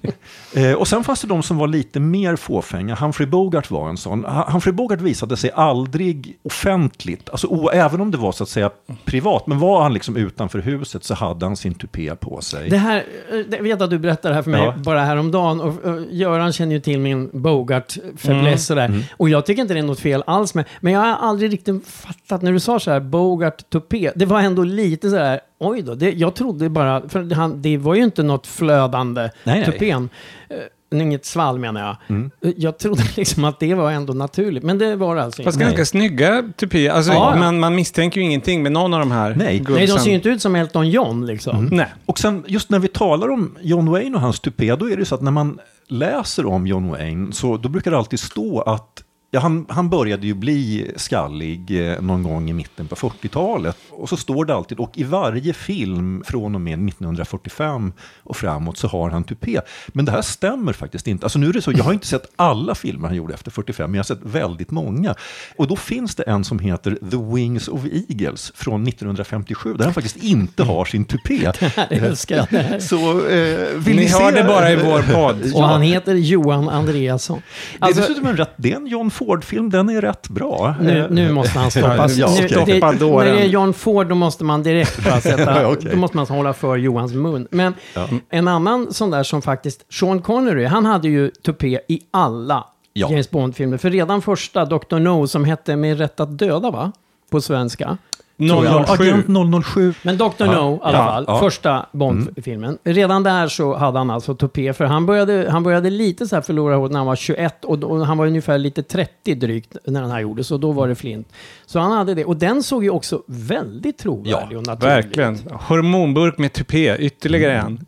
Eh, 0.54 0.72
och 0.72 0.88
sen 0.88 1.04
fanns 1.04 1.20
det 1.20 1.28
de 1.28 1.42
som 1.42 1.56
var 1.58 1.66
lite 1.68 2.00
mer 2.00 2.36
fåfänga. 2.36 2.94
Humphrey 2.94 3.26
Bogart 3.28 3.70
var 3.70 3.88
en 3.88 3.96
sån. 3.96 4.26
Hu- 4.26 4.50
Humphrey 4.52 4.72
Bogart 4.72 5.00
visade 5.00 5.36
sig 5.36 5.50
aldrig 5.54 6.36
offentligt, 6.42 7.30
alltså, 7.30 7.46
o- 7.46 7.70
även 7.72 8.00
om 8.00 8.10
det 8.10 8.18
var 8.18 8.32
så 8.32 8.42
att 8.42 8.48
säga 8.48 8.70
privat. 9.04 9.46
Men 9.46 9.58
var 9.58 9.82
han 9.82 9.94
liksom 9.94 10.16
utanför 10.16 10.58
huset 10.58 11.04
så 11.04 11.14
hade 11.14 11.46
han 11.46 11.56
sin 11.56 11.74
tupé 11.74 12.14
på 12.16 12.40
sig. 12.40 12.70
Det 12.70 12.76
här, 12.76 13.04
eh, 13.32 13.36
jag 13.50 13.62
vet 13.62 13.82
att 13.82 13.90
du 13.90 13.98
berättade 13.98 14.28
det 14.28 14.34
här 14.34 14.42
för 14.42 14.50
mig 14.50 14.62
Ja. 14.64 14.74
bara 14.76 15.04
häromdagen. 15.04 15.60
Och, 15.60 15.84
och 15.84 16.00
Göran 16.10 16.52
känner 16.52 16.72
ju 16.74 16.80
till 16.80 17.00
min 17.00 17.30
Bogart-fäbless 17.32 18.70
Mm. 18.70 18.84
och 18.84 18.90
där. 18.98 19.04
Och 19.16 19.28
jag 19.28 19.46
tycker 19.46 19.62
inte 19.62 19.74
det 19.74 19.80
är 19.80 19.84
något 19.84 20.00
fel 20.00 20.22
alls 20.26 20.54
med. 20.54 20.64
Men 20.80 20.92
jag 20.92 21.00
har 21.00 21.28
aldrig 21.28 21.52
riktigt 21.52 21.86
fattat, 21.86 22.42
när 22.48 22.52
du 22.54 22.60
sa 22.60 22.80
så 22.80 22.90
här, 22.90 23.00
Bogart 23.00 23.70
tupé. 23.70 24.12
Det 24.16 24.26
var 24.26 24.40
ändå 24.40 24.62
lite 24.64 25.10
så 25.10 25.16
här, 25.16 25.40
oj 25.58 25.82
då. 25.82 25.94
Det, 25.94 26.10
jag 26.12 26.34
trodde 26.34 26.68
bara, 26.68 27.08
för 27.08 27.34
han, 27.34 27.62
det 27.62 27.76
var 27.76 27.94
ju 27.94 28.04
inte 28.04 28.22
något 28.22 28.46
flödande 28.46 29.20
Nej, 29.20 29.30
nej. 29.44 29.64
tupén. 29.64 30.08
Eh, 30.48 31.00
inget 31.00 31.24
svall 31.24 31.58
menar 31.58 31.80
jag. 31.80 31.96
Mm. 32.08 32.30
Eh, 32.44 32.52
Jag 32.56 32.78
trodde 32.78 33.02
liksom 33.16 33.44
att 33.44 33.60
det 33.60 33.74
var 33.74 33.90
ändå 33.92 34.12
naturligt. 34.12 34.62
Men 34.64 34.78
det 34.78 34.96
var 34.96 35.16
det 35.16 35.22
alltså 35.22 35.42
Fast 35.42 35.54
inte. 35.56 35.64
ganska 35.64 35.84
snygga 35.84 36.44
tupéer. 36.56 36.90
Alltså, 36.92 37.12
Ja. 37.12 37.36
man, 37.36 37.60
man 37.60 37.74
misstänker 37.74 38.20
ju 38.20 38.26
ingenting 38.26 38.62
med 38.62 38.72
någon 38.72 38.94
av 38.94 39.00
de 39.00 39.10
här 39.10 39.34
Nej. 39.34 39.64
Nej, 39.68 39.86
de 39.86 39.98
ser 39.98 40.08
ju 40.10 40.14
inte 40.16 40.28
ut 40.28 40.42
som 40.42 40.56
Elton 40.56 40.90
John 40.90 41.26
liksom. 41.26 41.58
Mm. 41.58 41.76
Nej. 41.76 41.86
Och 42.06 42.18
sen 42.18 42.44
just 42.46 42.70
när 42.70 42.78
vi 42.78 42.88
talar 42.88 43.28
om 43.30 43.56
John 43.60 43.90
Wayne 43.90 44.14
och 44.16 44.20
hans 44.22 44.40
tupé, 44.40 44.76
då 44.76 44.90
är 44.90 44.96
det 44.96 45.04
så 45.04 45.14
att 45.14 45.22
när 45.22 45.30
man 45.30 45.58
läser 45.88 46.46
om 46.46 46.66
John 46.66 46.88
Wayne, 46.90 47.32
så 47.32 47.56
då 47.56 47.68
brukar 47.68 47.90
det 47.90 47.98
alltid 47.98 48.20
stå 48.20 48.60
att 48.60 49.02
Ja, 49.30 49.40
han, 49.40 49.66
han 49.68 49.88
började 49.88 50.26
ju 50.26 50.34
bli 50.34 50.90
skallig 50.96 51.90
eh, 51.90 52.00
någon 52.00 52.22
gång 52.22 52.50
i 52.50 52.52
mitten 52.52 52.86
på 52.88 52.94
40-talet. 52.96 53.76
Och 53.90 54.08
så 54.08 54.16
står 54.16 54.44
det 54.44 54.54
alltid, 54.54 54.78
och 54.78 54.98
i 54.98 55.04
varje 55.04 55.52
film 55.52 56.22
från 56.26 56.54
och 56.54 56.60
med 56.60 56.88
1945 56.88 57.92
och 58.22 58.36
framåt 58.36 58.78
så 58.78 58.88
har 58.88 59.10
han 59.10 59.24
tupé. 59.24 59.60
Men 59.88 60.04
det 60.04 60.12
här 60.12 60.22
stämmer 60.22 60.72
faktiskt 60.72 61.06
inte. 61.06 61.26
Alltså 61.26 61.38
nu 61.38 61.48
är 61.48 61.52
det 61.52 61.62
så, 61.62 61.72
jag 61.72 61.84
har 61.84 61.92
inte 61.92 62.06
sett 62.06 62.26
alla 62.36 62.74
filmer 62.74 63.08
han 63.08 63.16
gjorde 63.16 63.34
efter 63.34 63.50
45, 63.50 63.90
men 63.90 63.94
jag 63.94 63.98
har 63.98 64.04
sett 64.04 64.22
väldigt 64.22 64.70
många. 64.70 65.14
Och 65.56 65.66
då 65.66 65.76
finns 65.76 66.14
det 66.14 66.22
en 66.22 66.44
som 66.44 66.58
heter 66.58 66.98
The 67.10 67.34
Wings 67.34 67.68
of 67.68 67.80
Eagles 67.84 68.52
från 68.54 68.86
1957, 68.86 69.74
där 69.74 69.84
han 69.84 69.94
faktiskt 69.94 70.16
inte 70.16 70.62
har 70.62 70.84
sin 70.84 71.04
tupé. 71.04 71.40
Jag 71.42 71.54
älskar 71.90 72.46
det 72.50 72.58
här. 72.58 72.78
Så 72.88 73.26
eh, 73.28 73.76
vill 73.76 73.96
Ni 73.96 74.02
ni, 74.02 74.08
hör 74.08 74.32
det 74.32 74.44
bara 74.44 74.72
i 74.72 74.76
vår 74.76 75.02
podd. 75.14 75.52
Och 75.54 75.64
han 75.64 75.82
heter 75.82 76.14
Johan 76.14 76.68
Andreasson. 76.68 77.42
Det 77.72 77.84
är 77.84 77.86
Alltså, 77.86 78.00
dessutom 78.00 78.26
en 78.26 78.36
rätt, 78.36 78.52
det 78.56 78.72
är 78.72 78.76
en 78.76 78.86
John 78.86 79.10
Ford-film, 79.18 79.70
den 79.70 79.88
är 79.88 80.00
rätt 80.00 80.28
bra. 80.28 80.74
Nu, 80.80 80.98
Eh, 80.98 81.06
nu 81.10 81.32
måste 81.32 81.58
han 81.58 81.70
stoppas. 81.70 82.16
Ja, 82.16 82.36
nu, 82.40 82.48
det, 82.48 82.80
när 82.80 83.24
det 83.24 83.40
är 83.40 83.46
John 83.46 83.72
Ford, 83.74 84.06
då 84.08 84.14
måste 84.14 84.44
man 84.44 84.62
direkt 84.62 85.04
bara 85.04 85.20
sätta... 85.20 85.62
Ja, 85.62 85.72
okej. 85.72 85.90
Då 85.92 85.96
måste 85.98 86.16
man 86.16 86.26
hålla 86.26 86.52
för 86.52 86.76
Johans 86.76 87.12
mun. 87.12 87.46
Men 87.50 87.74
Ja. 87.94 88.08
en 88.30 88.48
annan 88.48 88.92
sån 88.94 89.10
där 89.10 89.22
som 89.22 89.42
faktiskt... 89.42 89.92
Sean 89.92 90.22
Connery, 90.22 90.64
han 90.64 90.86
hade 90.86 91.08
ju 91.08 91.30
tupé 91.30 91.80
i 91.88 92.00
alla 92.10 92.64
Ja. 92.92 93.10
James 93.10 93.30
Bond-filmer. 93.30 93.76
För 93.76 93.90
redan 93.90 94.22
första, 94.22 94.64
Dr. 94.64 94.98
No, 94.98 95.26
som 95.26 95.44
hette 95.44 95.76
Med 95.76 95.98
rätt 95.98 96.20
att 96.20 96.38
döda, 96.38 96.70
va? 96.70 96.92
På 97.30 97.40
svenska. 97.40 97.96
Tror 98.38 98.64
jag. 98.64 98.86
007. 98.88 98.92
Agent 99.10 99.64
007. 99.64 99.94
Men 100.02 100.18
Dr. 100.18 100.26
Ja. 100.38 100.46
No 100.46 100.74
i 100.76 100.78
alla 100.82 100.98
Ja, 100.98 101.04
fall, 101.04 101.24
ja. 101.26 101.32
Mm. 101.32 101.40
första 101.40 101.86
Bond-filmen. 101.92 102.78
Redan 102.84 103.22
där 103.22 103.48
så 103.48 103.76
hade 103.76 103.98
han 103.98 104.10
alltså 104.10 104.34
tupé, 104.34 104.72
för 104.72 104.84
han 104.84 105.06
började, 105.06 105.50
han 105.50 105.62
började 105.62 105.90
lite 105.90 106.26
så 106.26 106.34
här 106.36 106.42
förlora 106.42 106.76
håret 106.76 106.92
när 106.92 106.98
han 106.98 107.06
var 107.06 107.16
21 107.16 107.64
och, 107.64 107.78
då, 107.78 108.04
han 108.04 108.18
var 108.18 108.26
ungefär 108.26 108.58
lite 108.58 108.82
30 108.82 109.34
drygt 109.34 109.76
när 109.86 110.00
den 110.02 110.10
här 110.10 110.20
gjordes 110.20 110.50
och 110.50 110.60
då 110.60 110.72
var 110.72 110.88
det 110.88 110.94
flint. 110.94 111.28
Så 111.66 111.78
han 111.78 111.92
hade 111.92 112.14
det, 112.14 112.24
och 112.24 112.36
den 112.36 112.62
såg 112.62 112.84
ju 112.84 112.90
också 112.90 113.22
väldigt 113.26 113.98
trovärdig 113.98 114.58
och 114.58 114.66
naturlig 114.66 114.98
ut. 114.98 115.04
Verkligen. 115.06 115.38
Hormonburk 115.52 116.38
med 116.38 116.52
tupé, 116.52 116.96
ytterligare 116.96 117.56
en. 117.58 117.86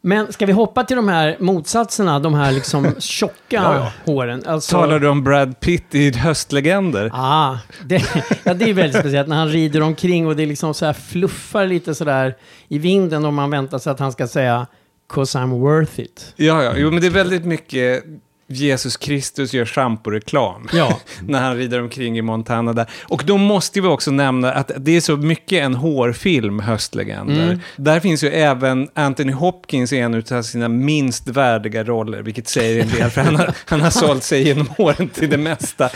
Men 0.00 0.32
ska 0.32 0.46
vi 0.46 0.52
hoppa 0.52 0.84
till 0.84 0.96
de 0.96 1.08
här 1.08 1.36
motsatserna, 1.40 2.18
de 2.18 2.34
här 2.34 2.52
liksom 2.52 2.94
tjocka 2.98 3.34
Ja, 3.50 3.92
håren? 4.04 4.42
Alltså, 4.46 4.76
Talar 4.76 4.98
du 4.98 5.08
om 5.08 5.24
Brad 5.24 5.60
Pitt 5.60 5.94
i 5.94 6.16
Höstlegender? 6.16 7.10
Ah, 7.14 7.58
det, 7.84 8.02
ja, 8.44 8.54
det 8.54 8.70
är 8.70 8.74
väldigt 8.74 9.00
speciellt 9.00 9.28
när 9.28 9.36
han 9.36 9.48
rider 9.48 9.80
omkring 9.82 10.26
och 10.26 10.36
det 10.36 10.46
liksom 10.46 10.74
så 10.74 10.86
här 10.86 10.92
fluffar 10.92 11.66
lite 11.66 11.94
sådär 11.94 12.36
i 12.68 12.78
vinden 12.78 13.24
och 13.24 13.32
man 13.32 13.50
väntar 13.50 13.78
sig 13.78 13.90
att 13.90 14.00
han 14.00 14.12
ska 14.12 14.28
säga 14.28 14.66
“Cause 15.08 15.38
I'm 15.38 15.60
worth 15.60 16.00
it”. 16.00 16.32
Ja, 16.36 16.62
ja. 16.62 16.72
Jo, 16.76 16.90
men 16.90 17.00
det 17.00 17.06
är 17.06 17.10
väldigt 17.10 17.44
mycket 17.44 18.04
Jesus 18.48 18.96
Kristus 18.96 19.54
gör 19.54 19.64
schamporeklam. 19.64 20.68
Ja. 20.72 21.00
när 21.20 21.40
han 21.40 21.56
rider 21.56 21.82
omkring 21.82 22.18
i 22.18 22.22
Montana 22.22 22.72
där. 22.72 22.86
Och 23.02 23.22
då 23.26 23.36
måste 23.36 23.80
vi 23.80 23.88
också 23.88 24.10
nämna 24.10 24.52
att 24.52 24.70
det 24.76 24.96
är 24.96 25.00
så 25.00 25.16
mycket 25.16 25.64
en 25.64 25.74
hårfilm, 25.74 26.60
Höstlegender. 26.60 27.44
Mm. 27.44 27.60
Där 27.76 28.00
finns 28.00 28.24
ju 28.24 28.28
även 28.28 28.88
Anthony 28.94 29.32
Hopkins 29.32 29.92
i 29.92 29.98
en 29.98 30.24
av 30.32 30.42
sina 30.42 30.68
minst 30.68 31.28
värdiga 31.28 31.84
roller, 31.84 32.22
vilket 32.22 32.48
säger 32.48 32.82
en 32.82 32.88
del, 32.88 33.10
för 33.10 33.20
han 33.20 33.36
har, 33.36 33.54
han 33.64 33.80
har 33.80 33.90
sålt 33.90 34.22
sig 34.22 34.42
genom 34.42 34.68
åren 34.78 35.08
till 35.08 35.30
det 35.30 35.36
mesta. 35.36 35.90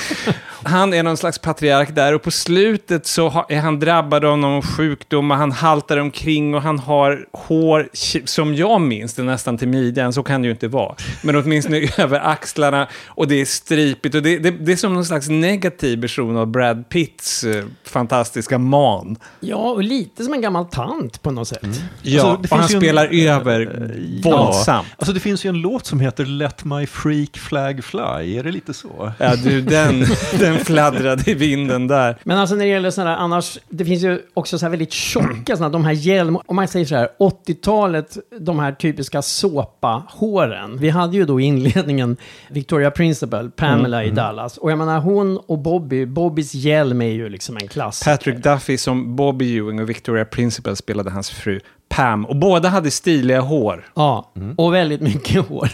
Han 0.64 0.94
är 0.94 1.02
någon 1.02 1.16
slags 1.16 1.38
patriark 1.38 1.94
där 1.94 2.14
och 2.14 2.22
på 2.22 2.30
slutet 2.30 3.06
så 3.06 3.44
är 3.48 3.60
han 3.60 3.80
drabbad 3.80 4.24
av 4.24 4.38
någon 4.38 4.62
sjukdom 4.62 5.30
och 5.30 5.36
han 5.36 5.52
haltar 5.52 5.96
omkring 5.96 6.54
och 6.54 6.62
han 6.62 6.78
har 6.78 7.26
hår 7.32 7.88
som 8.26 8.54
jag 8.54 8.80
minns 8.80 9.14
det 9.14 9.22
nästan 9.22 9.58
till 9.58 9.68
midjan, 9.68 10.12
så 10.12 10.22
kan 10.22 10.42
det 10.42 10.46
ju 10.46 10.52
inte 10.52 10.68
vara. 10.68 10.94
Men 11.22 11.36
åtminstone 11.36 11.88
över 11.98 12.20
axlarna 12.20 12.88
och 13.06 13.28
det 13.28 13.40
är 13.40 13.44
stripigt 13.44 14.14
och 14.14 14.22
det, 14.22 14.38
det, 14.38 14.50
det 14.50 14.72
är 14.72 14.76
som 14.76 14.94
någon 14.94 15.04
slags 15.04 15.28
negativ 15.28 16.00
version 16.00 16.36
av 16.36 16.46
Brad 16.46 16.88
Pitts 16.88 17.44
eh, 17.44 17.64
fantastiska 17.84 18.58
man. 18.58 19.16
Ja, 19.40 19.56
och 19.56 19.82
lite 19.84 20.24
som 20.24 20.34
en 20.34 20.40
gammal 20.40 20.64
tant 20.66 21.22
på 21.22 21.30
något 21.30 21.48
sätt. 21.48 21.60
Ja, 22.02 22.22
Alltså, 22.22 22.42
det 22.42 22.48
och 22.50 22.58
han 22.58 22.68
ju 22.68 22.74
en- 22.74 22.80
spelar 22.80 23.06
över 23.28 23.90
våldsamt. 24.24 24.86
Ja, 24.90 24.94
alltså 24.98 25.12
det 25.12 25.20
finns 25.20 25.44
ju 25.44 25.48
en 25.48 25.60
låt 25.60 25.86
som 25.86 26.00
heter 26.00 26.24
Let 26.24 26.64
My 26.64 26.86
Freak 26.86 27.38
Flag 27.38 27.84
Fly, 27.84 28.36
är 28.38 28.42
det 28.42 28.50
lite 28.52 28.74
så? 28.74 29.12
Ja, 29.18 29.36
du, 29.36 29.60
den, 29.60 30.06
den 30.52 30.64
fladdrade 30.64 31.30
i 31.30 31.34
vinden 31.34 31.86
där. 31.86 32.16
Men 32.24 32.38
alltså 32.38 32.54
när 32.54 32.64
det 32.64 32.70
gäller 32.70 32.90
sådana 32.90 33.10
här, 33.10 33.16
annars, 33.16 33.58
det 33.68 33.84
finns 33.84 34.04
ju 34.04 34.20
också 34.34 34.58
så 34.58 34.64
här 34.66 34.70
väldigt 34.70 34.92
tjocka 34.92 35.56
sådana, 35.56 35.68
de 35.68 35.84
här 35.84 35.92
hjälm, 35.92 36.38
om 36.46 36.56
man 36.56 36.68
säger 36.68 36.86
så 36.86 36.96
här, 36.96 37.08
80-talet, 37.18 38.18
de 38.40 38.58
här 38.58 38.72
typiska 38.72 39.22
såpa-håren. 39.22 40.78
Vi 40.78 40.90
hade 40.90 41.16
ju 41.16 41.24
då 41.24 41.40
i 41.40 41.44
inledningen 41.44 42.16
Victoria 42.48 42.90
Principal, 42.90 43.50
Pamela 43.50 44.04
i 44.04 44.10
Dallas. 44.10 44.58
Och 44.58 44.70
jag 44.70 44.78
menar 44.78 45.00
hon 45.00 45.38
och 45.46 45.58
Bobby, 45.58 46.06
Bobbys 46.06 46.54
hjälm 46.54 47.02
är 47.02 47.12
ju 47.12 47.28
liksom 47.28 47.56
en 47.56 47.68
klass. 47.68 48.02
Patrick 48.04 48.36
Duffy 48.36 48.78
som 48.78 49.16
Bobby 49.16 49.58
Ewing 49.58 49.80
och 49.80 49.88
Victoria 49.88 50.24
Principal 50.24 50.76
spelade 50.76 51.10
hans 51.10 51.30
fru 51.30 51.60
Pam. 51.94 52.24
Och 52.26 52.37
båda 52.37 52.68
hade 52.68 52.90
stiliga 52.90 53.40
hår. 53.40 53.87
Ja, 53.94 54.31
och 54.57 54.74
väldigt 54.74 55.00
mycket 55.00 55.46
hår. 55.48 55.68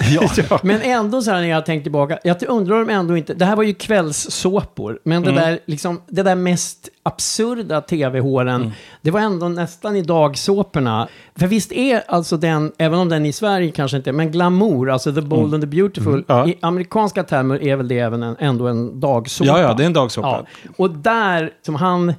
Men 0.67 0.81
ändå 0.83 1.23
så 1.23 1.31
här 1.31 1.41
när 1.41 1.49
jag 1.49 1.67
tänker 1.67 1.83
tillbaka, 1.83 2.19
jag 2.25 2.37
undrar 2.49 2.83
om 2.83 2.91
ändå 2.91 3.17
inte, 3.17 3.35
det 3.35 3.45
här 3.45 3.57
var 3.57 3.63
ju 3.63 3.75
kvällssåpor, 3.75 4.99
men 5.05 5.23
det, 5.23 5.31
Mm. 5.31 5.43
där, 5.43 5.59
liksom, 5.67 6.01
det 6.09 6.23
där 6.23 6.35
mest 6.35 6.89
absurda 7.03 7.81
tv-håren, 7.81 8.73
det 9.03 9.11
var 9.11 9.21
ändå 9.21 9.49
nästan 9.49 9.97
i 9.97 10.03
dagsåporna. 10.03 11.09
För 11.37 11.47
visst 11.47 11.73
är 11.73 12.03
alltså 12.09 12.37
den, 12.37 12.73
även 12.79 12.99
om 12.99 13.09
den 13.09 13.27
i 13.27 13.33
Sverige 13.33 13.71
kanske 13.71 13.97
inte, 13.97 14.13
men 14.13 14.31
glamour, 14.31 14.91
alltså 14.91 15.15
the 15.15 15.21
bold 15.21 15.55
and 15.55 15.63
the 15.63 15.67
beautiful, 15.67 16.13
Mm. 16.13 16.25
Ja. 16.27 16.47
i 16.49 16.59
amerikanska 16.63 17.23
termer 17.23 17.63
är 17.63 17.77
väl 17.77 17.89
det 17.89 17.99
även 17.99 18.23
en, 18.23 18.37
ändå 18.39 18.67
en 18.67 19.01
dagsåpa. 19.01 19.49
Ja, 19.51 19.61
ja, 19.61 19.75
det 19.75 19.83
är 19.83 19.87
en 19.87 19.93
dagsåpa. 19.93 20.45
Och 20.77 20.91
där, 20.91 21.51
som 21.67 21.75
han, 21.75 22.15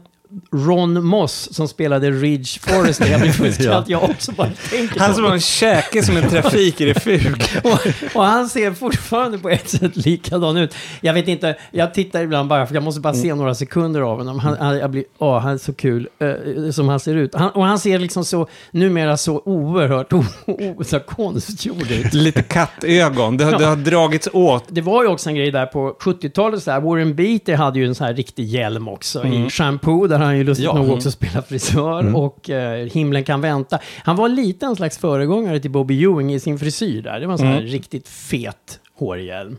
Ron 0.54 1.06
Moss, 1.06 1.50
som 1.54 1.68
spelade 1.68 2.12
Ridge 2.12 2.60
Forrest, 2.60 3.08
jag 3.10 3.22
blir 3.22 3.32
fullständigt, 3.32 3.90
Ja. 3.90 4.02
jag 4.02 4.04
också 4.10 4.32
bara 4.32 4.50
tänker 4.70 5.00
Han 5.00 5.16
som 5.16 5.24
har 5.24 5.32
en 5.32 5.40
käke 5.40 6.04
som 6.04 6.18
en 6.18 6.30
trafik 6.30 6.82
i 6.82 6.86
det 6.86 7.00
fug. 7.00 7.44
och, 7.64 8.16
och 8.16 8.24
han 8.24 8.50
ser 8.50 8.72
fortfarande 8.74 9.38
på 9.38 9.50
ett 9.50 9.70
sätt 9.70 9.96
likadan 9.96 10.58
ut. 10.58 10.76
Jag 11.02 11.14
vet 11.14 11.28
inte, 11.28 11.56
jag 11.72 11.94
tittar 11.94 12.22
ibland 12.24 12.50
bara 12.50 12.68
för 12.68 12.74
jag 12.74 12.84
måste 12.84 13.02
bara 13.02 13.14
se 13.14 13.36
några 13.36 13.56
sekunder 13.56 14.02
av 14.02 14.18
honom. 14.18 14.40
Han, 14.40 14.58
han, 14.60 14.78
jag 14.78 14.92
blir, 14.92 15.04
åh, 15.18 15.40
han 15.40 15.54
är 15.54 15.58
så 15.58 15.74
kul 15.74 16.08
eh, 16.20 16.72
som 16.72 16.88
han 16.90 17.00
ser 17.00 17.16
ut. 17.16 17.36
Han, 17.36 17.50
och 17.52 17.66
han 17.66 17.80
ser 17.80 18.00
liksom 18.00 18.26
så, 18.26 18.48
numera 18.72 19.18
så 19.18 19.42
oerhört 19.46 20.14
o, 20.14 20.24
o, 20.46 20.84
så 20.84 21.00
konstgjord 21.00 21.92
ut. 21.92 22.14
Lite 22.14 22.44
kattögon. 22.44 23.38
Det 23.38 23.44
har, 23.46 23.60
det 23.60 23.66
har 23.66 23.76
dragits 23.76 24.30
åt. 24.34 24.64
Det 24.68 24.82
var 24.82 25.04
ju 25.04 25.10
också 25.10 25.30
en 25.30 25.36
grej 25.36 25.52
där 25.52 25.66
på 25.66 25.96
70-talet, 26.00 26.64
så 26.64 26.72
här, 26.72 26.82
Warren 26.82 27.16
Beatty 27.16 27.54
hade 27.54 27.80
ju 27.80 27.86
en 27.86 27.96
så 27.96 28.04
här 28.04 28.14
riktig 28.14 28.44
hjälm 28.46 28.88
också 28.88 29.24
i 29.24 29.28
Mm. 29.38 29.50
Shampoo, 29.50 30.08
där 30.20 30.26
han 30.26 30.38
ju 30.38 30.44
lustigt 30.44 30.66
Ja. 30.66 30.74
nog 30.74 30.84
Mm. 30.84 30.96
också 30.96 31.12
spelar 31.12 31.42
frisör, 31.42 32.00
Mm. 32.00 32.16
och 32.16 32.50
eh, 32.50 32.86
Himlen 32.92 33.24
kan 33.24 33.42
vänta. 33.42 33.80
Han 34.04 34.16
var 34.16 34.30
lite 34.30 34.66
en 34.66 34.76
slags 34.76 34.98
föregångare 34.98 35.60
till 35.60 35.72
Bobby 35.72 36.04
Ewing 36.04 36.34
i 36.34 36.40
sin 36.40 36.60
frisyr 36.60 37.02
där. 37.02 37.20
Det 37.20 37.26
var 37.26 37.32
en 37.34 37.38
sån 37.38 37.48
här 37.48 37.58
Mm. 37.58 37.68
riktigt 37.72 38.08
fet 38.08 38.80
hårhjälm. 39.00 39.58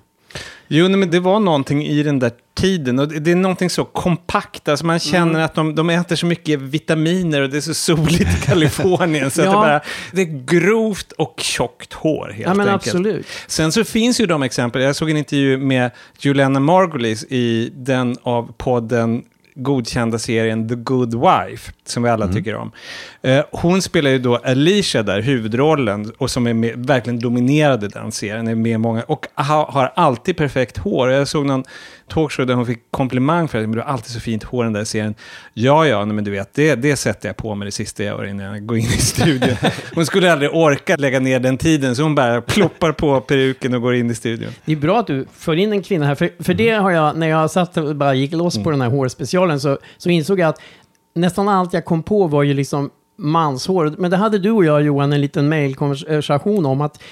Jo, 0.71 0.89
men 0.89 1.11
det 1.11 1.21
var 1.21 1.41
någonting 1.41 1.87
i 1.87 2.03
den 2.03 2.19
där 2.19 2.31
tiden. 2.55 2.99
Och 2.99 3.09
det 3.09 3.31
är 3.31 3.37
någonting 3.37 3.71
så 3.71 3.85
kompakt. 3.85 4.69
Alltså 4.69 4.87
man 4.87 4.99
känner 4.99 5.31
Mm. 5.33 5.45
att 5.45 5.55
de, 5.55 5.75
de 5.75 5.91
äter 5.91 6.17
så 6.17 6.27
mycket 6.27 6.61
vitaminer 6.61 7.41
och 7.43 7.51
det 7.51 7.57
är 7.57 7.61
så 7.61 7.75
soligt 7.75 8.21
i 8.21 8.25
Kalifornien. 8.47 9.31
så 9.31 9.41
att 9.41 9.45
Ja. 9.47 9.51
det, 9.53 9.57
bara, 9.57 9.81
det 10.13 10.23
är 10.23 10.45
grovt 10.61 11.13
och 11.13 11.35
tjockt 11.39 11.93
hår 11.93 12.27
helt 12.35 12.41
Ja, 12.49 12.55
men 12.55 12.69
enkelt. 12.69 12.87
absolut. 12.95 13.27
Sen 13.47 13.73
så 13.73 13.85
finns 13.85 14.21
ju 14.21 14.27
de 14.27 14.43
exempel. 14.43 14.83
Jag 14.83 14.97
såg 14.97 15.11
en 15.11 15.17
intervju 15.17 15.57
med 15.57 15.91
Juliana 16.21 16.61
Margulies 16.61 17.25
i 17.25 17.71
den 17.75 18.17
av 18.23 18.53
podden 18.57 19.23
godkända 19.59 20.19
serien 20.19 20.69
The 20.69 20.75
Good 20.75 21.15
Wife, 21.15 21.73
som 21.85 22.03
vi 22.03 22.09
alla 22.09 22.25
Mm. 22.25 22.37
tycker 22.37 22.55
om. 22.55 22.73
Eh, 23.23 23.45
hon 23.53 23.83
spelar 23.83 24.11
ju 24.11 24.19
då 24.19 24.37
Alicia 24.37 25.03
där, 25.03 25.21
huvudrollen, 25.21 26.13
och 26.19 26.31
som 26.31 26.47
är 26.47 26.55
med, 26.55 26.87
verkligen 26.87 27.19
dominerade 27.21 27.89
den 27.89 28.13
serien, 28.13 28.49
är 28.49 28.55
med 28.55 28.81
många, 28.81 29.03
och 29.03 29.27
ha, 29.35 29.71
har 29.71 29.93
alltid 29.97 30.37
perfekt 30.37 30.79
hår. 30.79 31.11
Jag 31.11 31.29
såg 31.29 31.47
någon 31.47 31.65
talkshow 32.09 32.47
där 32.47 32.55
hon 32.55 32.67
fick 32.67 32.91
komplimang 32.91 33.49
för 33.49 33.59
att 33.59 33.65
"Men 33.65 33.73
du 33.73 33.79
har 33.79 33.93
alltid 33.93 34.13
så 34.13 34.21
fint 34.21 34.45
hår 34.45 34.65
i 34.65 34.67
den 34.67 34.73
där 34.73 34.85
serien. 34.85 35.15
Ja, 35.55 35.87
ja, 35.87 36.05
nej, 36.05 36.15
men 36.15 36.25
du 36.25 36.31
vet, 36.31 36.55
det, 36.55 36.75
det 36.75 36.97
sätter 36.97 37.29
jag 37.29 37.37
på 37.37 37.55
mig 37.55 37.67
det 37.67 37.73
sista 37.73 38.05
jag 38.05 38.19
gör 38.19 38.27
innan 38.27 38.47
jag 38.47 38.67
går 38.67 38.79
in 38.79 38.85
i 38.85 38.89
studion. 38.89 39.57
Hon 39.95 40.07
skulle 40.07 40.33
aldrig 40.33 40.55
orka 40.55 40.97
lägga 40.97 41.21
ner 41.21 41.41
den 41.41 41.59
tiden, 41.59 41.97
så 41.97 42.03
hon 42.03 42.15
bara 42.15 42.41
ploppar 42.41 42.93
på 42.93 43.21
peruken 43.21 43.75
och 43.75 43.83
går 43.83 43.95
in 43.95 44.11
i 44.11 44.15
studion. 44.15 44.51
Det 44.65 44.73
är 44.73 44.77
bra 44.77 45.01
att 45.01 45.07
du 45.07 45.27
för 45.33 45.57
in 45.57 45.73
en 45.73 45.83
kvinna 45.83 46.07
här, 46.07 46.15
för, 46.15 46.31
för 46.39 46.55
det 46.55 46.71
har 46.71 46.91
jag, 46.91 47.17
när 47.17 47.29
jag 47.29 47.51
satt 47.51 47.77
och 47.77 47.97
bara 47.97 48.15
gick 48.15 48.33
loss 48.33 48.63
på 48.65 48.71
den 48.71 48.81
här 48.81 48.89
hårspecialen, 48.89 49.61
så, 49.61 49.79
så 49.99 50.11
insåg 50.11 50.41
jag 50.41 50.49
att 50.49 50.61
nästan 51.15 51.49
allt 51.49 51.73
jag 51.73 51.85
kom 51.85 52.03
på 52.03 52.27
var 52.27 52.43
ju 52.43 52.55
liksom 52.55 52.91
manshår. 53.21 53.95
Men 53.99 54.11
det 54.11 54.17
hade 54.17 54.39
du 54.39 54.51
och 54.51 54.65
jag, 54.65 54.83
Johan, 54.83 55.13
en 55.13 55.21
liten 55.21 55.49
mejlkonversation 55.49 56.67
om 56.67 56.81
att 56.81 57.03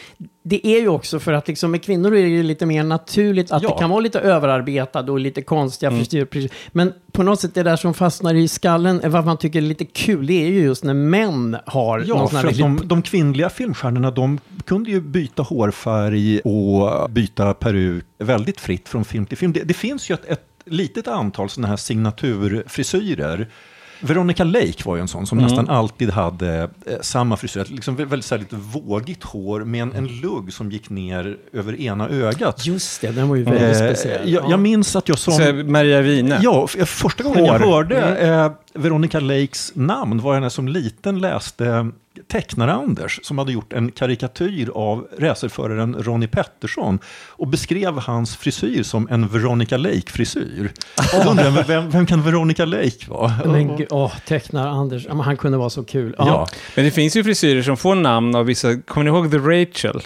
det 0.42 0.66
är 0.66 0.80
ju 0.80 0.88
också 0.88 1.18
för 1.20 1.32
att 1.32 1.48
liksom 1.48 1.70
med 1.70 1.82
kvinnor 1.82 2.14
är 2.16 2.22
det 2.22 2.28
ju 2.28 2.42
lite 2.42 2.66
mer 2.66 2.84
naturligt 2.84 3.50
att 3.52 3.62
Ja. 3.62 3.68
det 3.68 3.78
kan 3.80 3.90
vara 3.90 4.00
lite 4.00 4.20
överarbetad 4.20 5.00
och 5.12 5.20
lite 5.20 5.42
konstiga 5.42 5.90
Mm. 5.90 6.04
frisyrer. 6.04 6.50
Men 6.72 6.92
på 7.12 7.22
något 7.22 7.40
sätt 7.40 7.54
det 7.54 7.62
där 7.62 7.76
som 7.76 7.94
fastnar 7.94 8.34
i 8.34 8.48
skallen, 8.48 9.00
vad 9.04 9.24
man 9.24 9.36
tycker 9.36 9.58
är 9.58 9.62
lite 9.62 9.84
kul, 9.84 10.26
det 10.26 10.32
är 10.44 10.48
ju 10.48 10.60
just 10.60 10.84
när 10.84 10.94
män 10.94 11.56
har 11.66 11.98
Ja, 12.06 12.14
någon 12.14 12.28
sån 12.28 12.36
här 12.38 12.52
de, 12.58 12.80
de 12.84 13.02
kvinnliga 13.02 13.50
filmstjärnorna 13.50 14.10
de 14.10 14.38
kunde 14.64 14.90
ju 14.90 15.00
byta 15.00 15.42
hårfärg 15.42 16.40
och 16.40 17.10
byta 17.10 17.54
peruk 17.54 18.04
väldigt 18.18 18.60
fritt 18.60 18.88
från 18.88 19.04
film 19.04 19.26
till 19.26 19.38
film. 19.38 19.52
Det, 19.52 19.62
det 19.64 19.74
finns 19.74 20.10
ju 20.10 20.14
ett, 20.14 20.24
ett 20.28 20.44
litet 20.64 21.08
antal 21.08 21.48
sådana 21.48 21.68
här 21.68 21.76
signaturfrisyrer. 21.76 23.48
Veronica 24.00 24.44
Lake 24.44 24.82
var 24.84 24.96
ju 24.96 25.00
en 25.02 25.08
sån 25.08 25.26
som 25.26 25.38
Mm. 25.38 25.48
nästan 25.50 25.68
alltid 25.68 26.10
hade 26.10 26.62
eh, 26.86 26.94
samma 27.00 27.36
frisyr, 27.36 27.64
liksom 27.68 27.96
väldigt 27.96 28.24
så 28.24 28.34
här, 28.34 28.40
lite 28.40 28.56
vågigt 28.56 29.24
hår 29.24 29.64
med 29.64 29.82
en, 29.82 29.92
en 29.92 30.06
lugg 30.06 30.52
som 30.52 30.70
gick 30.70 30.90
ner 30.90 31.36
över 31.52 31.80
ena 31.80 32.08
ögat. 32.08 32.66
Just 32.66 33.00
det, 33.00 33.10
den 33.10 33.28
var 33.28 33.36
ju 33.36 33.42
väldigt 33.44 33.76
speciell. 33.76 34.32
Jag, 34.32 34.50
jag 34.50 34.60
minns 34.60 34.96
att 34.96 35.08
jag 35.08 35.18
som... 35.18 35.32
Så 35.34 35.52
Maria 35.52 36.00
Wine. 36.00 36.38
Ja, 36.42 36.66
f- 36.78 36.88
första 36.88 37.22
gången 37.24 37.44
jag 37.44 37.58
Hår. 37.58 37.72
hörde 37.72 38.16
eh, 38.18 38.52
Veronica 38.82 39.20
Lakes 39.20 39.72
namn 39.74 40.20
var 40.20 40.32
jag 40.34 40.40
när 40.40 40.44
jag 40.44 40.52
som 40.52 40.68
liten 40.68 41.18
läste 41.20 41.90
tecknare-Anders 42.32 43.20
som 43.22 43.38
hade 43.38 43.52
gjort 43.52 43.72
en 43.72 43.90
karikatyr 43.92 44.70
av 44.74 45.06
racerföraren 45.18 45.96
Ronnie 45.98 46.26
Pettersson 46.28 46.98
och 47.28 47.48
beskrev 47.48 47.98
hans 47.98 48.36
frisyr 48.36 48.82
som 48.82 49.08
en 49.10 49.28
Veronica 49.28 49.76
Lake-frisyr. 49.76 50.72
Då 51.24 51.30
undrar 51.30 51.44
jag, 51.44 51.64
vem, 51.66 51.90
vem 51.90 52.06
kan 52.06 52.22
Veronica 52.22 52.64
Lake 52.64 53.08
vara? 53.08 53.32
Men 53.44 53.86
åh, 53.90 54.12
tecknar 54.26 54.68
Anders, 54.68 55.06
ja, 55.08 55.22
han 55.22 55.36
kunde 55.36 55.58
vara 55.58 55.70
så 55.70 55.84
kul. 55.84 56.14
Ja. 56.18 56.46
Men 56.74 56.84
det 56.84 56.90
finns 56.90 57.16
ju 57.16 57.24
frisyrer 57.24 57.62
som 57.62 57.76
får 57.76 57.94
namn 57.94 58.34
av 58.34 58.44
vissa, 58.46 58.76
kommer 58.80 59.04
ni 59.04 59.10
ihåg 59.10 59.30
The 59.30 59.38
Rachel? 59.38 60.00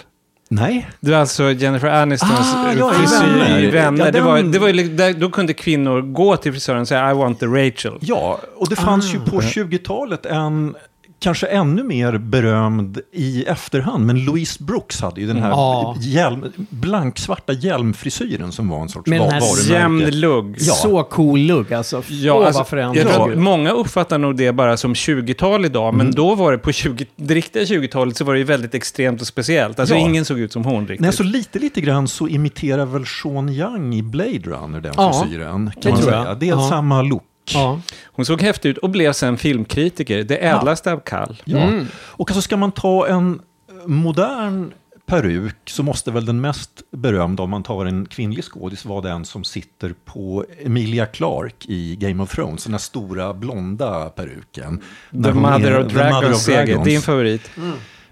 Nej. 0.53 0.89
Det 0.99 1.11
var 1.11 1.17
alltså 1.17 1.51
Jennifer 1.51 1.87
Anistons 1.87 2.53
Ah, 2.55 2.73
ja, 2.79 2.89
frisyr 2.91 3.39
Vänner. 3.39 3.59
i 3.63 3.69
Vänner. 3.69 4.05
Ja, 4.05 4.11
det 4.11 4.21
var, 4.21 4.41
det 4.41 4.59
var, 4.59 4.67
ju 4.67 4.73
li- 4.73 4.83
där, 4.87 5.13
då 5.13 5.29
kunde 5.29 5.53
kvinnor 5.53 6.01
gå 6.01 6.37
till 6.37 6.51
frisören 6.51 6.81
och 6.81 6.87
säga 6.87 7.11
I 7.11 7.13
want 7.13 7.39
the 7.39 7.45
Rachel. 7.45 7.93
Ja, 8.01 8.39
och 8.55 8.69
det 8.69 8.75
fanns 8.75 9.13
ju 9.15 9.19
på 9.19 9.41
20-talet 9.41 10.25
en 10.25 10.75
kanske 11.21 11.47
ännu 11.47 11.83
mer 11.83 12.17
berömd 12.17 12.99
i 13.11 13.43
efterhand, 13.43 14.05
men 14.05 14.25
Louise 14.25 14.63
Brooks 14.63 15.01
hade 15.01 15.21
ju 15.21 15.27
den 15.27 15.37
här 15.37 15.49
Ja. 15.49 15.95
hjälm, 15.99 16.45
blanksvarta 16.69 17.53
hjälmfrisyren 17.53 18.51
som 18.51 18.69
var 18.69 18.81
en 18.81 18.89
sorts 18.89 19.09
Med 19.09 19.21
den 19.21 19.31
här. 19.31 19.71
Jämn 19.71 19.99
lugg. 20.19 20.55
Ja. 20.59 20.73
Så 20.73 21.03
cool 21.03 21.39
lugg 21.39 21.73
alltså. 21.73 22.03
Ja, 22.07 22.33
Åh, 22.33 22.47
alltså, 22.47 22.77
jag 22.77 22.95
Ja. 22.97 23.27
många 23.35 23.71
uppfattar 23.71 24.17
nog 24.17 24.35
det 24.37 24.51
bara 24.51 24.77
som 24.77 24.93
20-tal 24.95 25.65
idag, 25.65 25.93
men 25.93 26.01
Mm. 26.01 26.15
då 26.15 26.35
var 26.35 26.51
det 26.51 26.57
på 26.57 26.71
20, 26.71 27.05
det 27.15 27.33
riktiga 27.33 27.65
20-talet 27.65 28.17
så 28.17 28.23
var 28.25 28.33
det 28.33 28.39
ju 28.39 28.45
väldigt 28.45 28.75
extremt 28.75 29.21
och 29.21 29.27
speciellt. 29.27 29.79
Alltså 29.79 29.95
Ja. 29.95 30.01
ingen 30.01 30.25
såg 30.25 30.39
ut 30.39 30.51
som 30.51 30.63
hon 30.65 30.87
riktigt. 30.87 30.99
Nej, 31.01 31.13
så 31.13 31.23
lite, 31.23 31.59
lite 31.59 31.81
grann 31.81 32.07
så 32.07 32.27
imiterar 32.27 32.85
väl 32.85 33.05
Sean 33.05 33.49
Young 33.49 33.93
i 33.95 34.03
Blade 34.03 34.39
Runner 34.43 34.81
den 34.81 34.93
Ja, 34.97 35.13
frisyren. 35.23 35.71
det 35.75 35.81
Kan 35.81 35.91
man 35.91 36.01
tror 36.01 36.11
säga. 36.11 36.25
jag. 36.25 36.39
Det 36.39 36.45
är 36.45 36.49
Ja. 36.49 36.69
samma 36.69 37.01
look. 37.01 37.23
Ja. 37.53 37.81
Hon 38.03 38.25
såg 38.25 38.41
häftig 38.41 38.69
ut 38.69 38.77
och 38.77 38.89
blev 38.89 39.13
sen 39.13 39.37
filmkritiker. 39.37 40.23
Det 40.23 40.45
ädlaste 40.47 40.91
av 40.93 40.99
kall. 40.99 41.41
Ja. 41.45 41.57
Mm. 41.57 41.87
Och 41.93 42.29
alltså 42.31 42.41
ska 42.41 42.57
man 42.57 42.71
ta 42.71 43.07
en 43.07 43.41
modern 43.85 44.73
peruk 45.05 45.55
så 45.65 45.83
måste 45.83 46.11
väl 46.11 46.25
den 46.25 46.41
mest 46.41 46.69
berömda 46.91 47.43
om 47.43 47.49
man 47.49 47.63
tar 47.63 47.85
en 47.85 48.05
kvinnlig 48.05 48.43
skådis 48.43 48.85
vara 48.85 49.01
den 49.01 49.25
som 49.25 49.43
sitter 49.43 49.93
på 50.05 50.45
Emilia 50.65 51.05
Clarke 51.05 51.71
i 51.71 51.95
Game 51.95 52.23
of 52.23 52.35
Thrones, 52.35 52.63
den 52.63 52.73
här 52.73 52.79
stora 52.79 53.33
blonda 53.33 54.09
peruken. 54.09 54.81
The 55.11 55.33
Mother 55.33 55.71
är- 55.71 55.85
of 55.85 55.91
The 55.91 55.97
Mother 55.97 56.09
Dragons 56.21 56.43
seger, 56.43 56.65
Dragons. 56.65 56.85
din 56.87 57.01
favorit. 57.01 57.51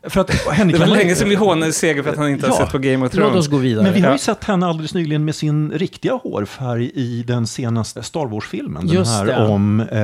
För 0.03 0.21
att 0.21 0.31
henne 0.47 0.71
Det 0.73 0.79
var 0.79 0.88
länge 0.88 1.15
sedan 1.15 1.29
vi 1.29 1.35
hånade 1.35 1.73
seger 1.73 2.03
för 2.03 2.09
att 2.09 2.17
han 2.17 2.29
inte 2.29 2.47
har 2.47 2.53
Ja. 2.53 2.59
sett 2.65 2.71
på 2.71 2.77
Game 2.77 2.95
of 2.97 3.01
Låt 3.01 3.12
Thrones. 3.12 3.35
oss 3.35 3.47
gå 3.47 3.57
vidare. 3.57 3.83
Men 3.83 3.93
vi 3.93 3.99
har 3.99 4.07
ju 4.07 4.13
Ja. 4.13 4.17
sett 4.17 4.43
henne 4.43 4.65
alldeles 4.67 4.93
nyligen 4.93 5.25
med 5.25 5.35
sin 5.35 5.71
riktiga 5.71 6.13
hårfärg 6.13 6.91
i 6.93 7.23
den 7.27 7.47
senaste 7.47 8.03
Star 8.03 8.25
Wars-filmen. 8.25 8.88
Den 8.88 8.95
Just 8.95 9.12
här 9.12 9.25
det. 9.25 9.38
om 9.38 9.79
eh, 9.79 9.97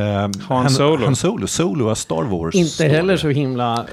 Han 0.47 0.69
Solo. 0.69 1.05
Han 1.05 1.15
Solo, 1.15 1.47
Solo, 1.47 1.89
a 1.89 1.95
Star 1.95 2.23
Wars. 2.23 2.55
Inte 2.55 2.69
story. 2.71 2.89
heller 2.89 3.17
så 3.17 3.29
himla 3.29 3.85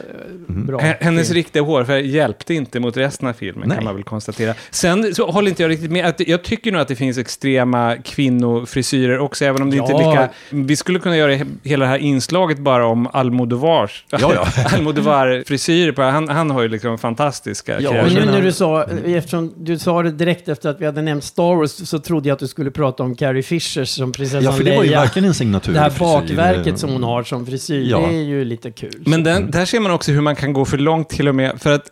Mm. 0.49 0.67
bra. 0.67 0.81
H- 0.81 0.95
Hennes 1.01 1.31
riktiga 1.31 1.63
hårfärg 1.63 2.07
hjälpte 2.11 2.55
inte 2.55 2.81
mot 2.81 2.97
resten 2.97 3.29
av 3.29 3.33
filmen, 3.33 3.69
Nej. 3.69 3.77
kan 3.77 3.85
man 3.85 3.95
väl 3.95 4.05
konstatera. 4.05 4.55
Sen 4.71 5.15
så 5.15 5.31
håller 5.31 5.49
inte 5.49 5.63
jag 5.63 5.71
riktigt 5.71 5.91
med. 5.93 6.07
Att 6.07 6.21
jag 6.29 6.43
tycker 6.43 6.73
nog 6.73 6.81
att 6.81 6.89
det 6.89 6.97
finns 6.97 7.19
extrema 7.19 7.97
kvinnofrisyrer 8.05 9.19
också, 9.19 9.45
även 9.45 9.63
om 9.63 9.71
det 9.71 9.77
inte 9.77 9.93
är 9.93 10.01
Ja. 10.03 10.11
lika... 10.11 10.29
Vi 10.51 10.77
skulle 10.77 10.99
kunna 10.99 11.17
göra 11.17 11.33
he- 11.33 11.47
hela 11.63 11.85
det 11.85 11.91
här 11.91 11.99
inslaget 11.99 12.59
bara 12.59 12.87
om 12.87 13.09
Almodovars. 13.13 14.05
Ja, 14.11 14.19
ja. 14.21 14.47
Almodovar-frisyrer. 14.77 15.93
på- 15.93 16.02
Han, 16.11 16.29
han 16.29 16.51
har 16.51 16.63
ju 16.63 16.69
liksom 16.69 16.99
fantastiska 16.99 17.81
Ja, 17.81 17.93
Men 17.93 18.05
nu 18.05 18.11
kreationer. 18.11 18.33
när 18.33 18.43
du 18.43 18.53
sa, 18.53 18.85
eftersom 19.07 19.55
du 19.57 19.79
sa 19.79 20.03
det 20.03 20.11
direkt 20.11 20.49
efter 20.49 20.69
att 20.71 20.81
vi 20.81 20.87
hade 20.87 21.03
nämnt 21.03 21.25
Star 21.25 21.57
Wars, 21.57 21.71
så 21.89 21.99
trodde 21.99 22.29
jag 22.29 22.35
att 22.35 22.41
du 22.41 22.49
skulle 22.49 22.71
prata 22.71 23.03
om 23.03 23.17
Carrie 23.17 23.43
Fishers 23.43 23.89
som 23.89 24.13
prinsessan 24.13 24.43
Ja, 24.45 24.53
för 24.53 24.65
det 24.65 24.77
var 24.77 24.83
ju 24.83 24.89
Leia. 24.91 25.01
verkligen 25.01 25.29
en 25.29 25.35
signatur. 25.35 25.73
Det 25.73 25.81
här 25.81 25.93
bakverket 25.99 26.79
som 26.79 26.91
hon 26.91 27.03
har 27.03 27.23
som 27.23 27.47
frisyr, 27.47 27.91
Ja. 27.91 27.99
det 27.99 28.15
är 28.15 28.23
ju 28.23 28.45
lite 28.45 28.71
kul. 28.71 29.03
Men 29.07 29.25
den, 29.25 29.51
där 29.51 29.65
ser 29.65 29.81
man 29.81 29.93
också 29.93 30.13
hur 30.13 30.21
man 30.21 30.37
kan 30.37 30.53
gå 30.53 30.65
för 30.65 30.79
långt 30.79 31.09
till 31.09 31.29
och 31.29 31.35
med. 31.35 31.61
För 31.63 31.73
att 31.73 31.85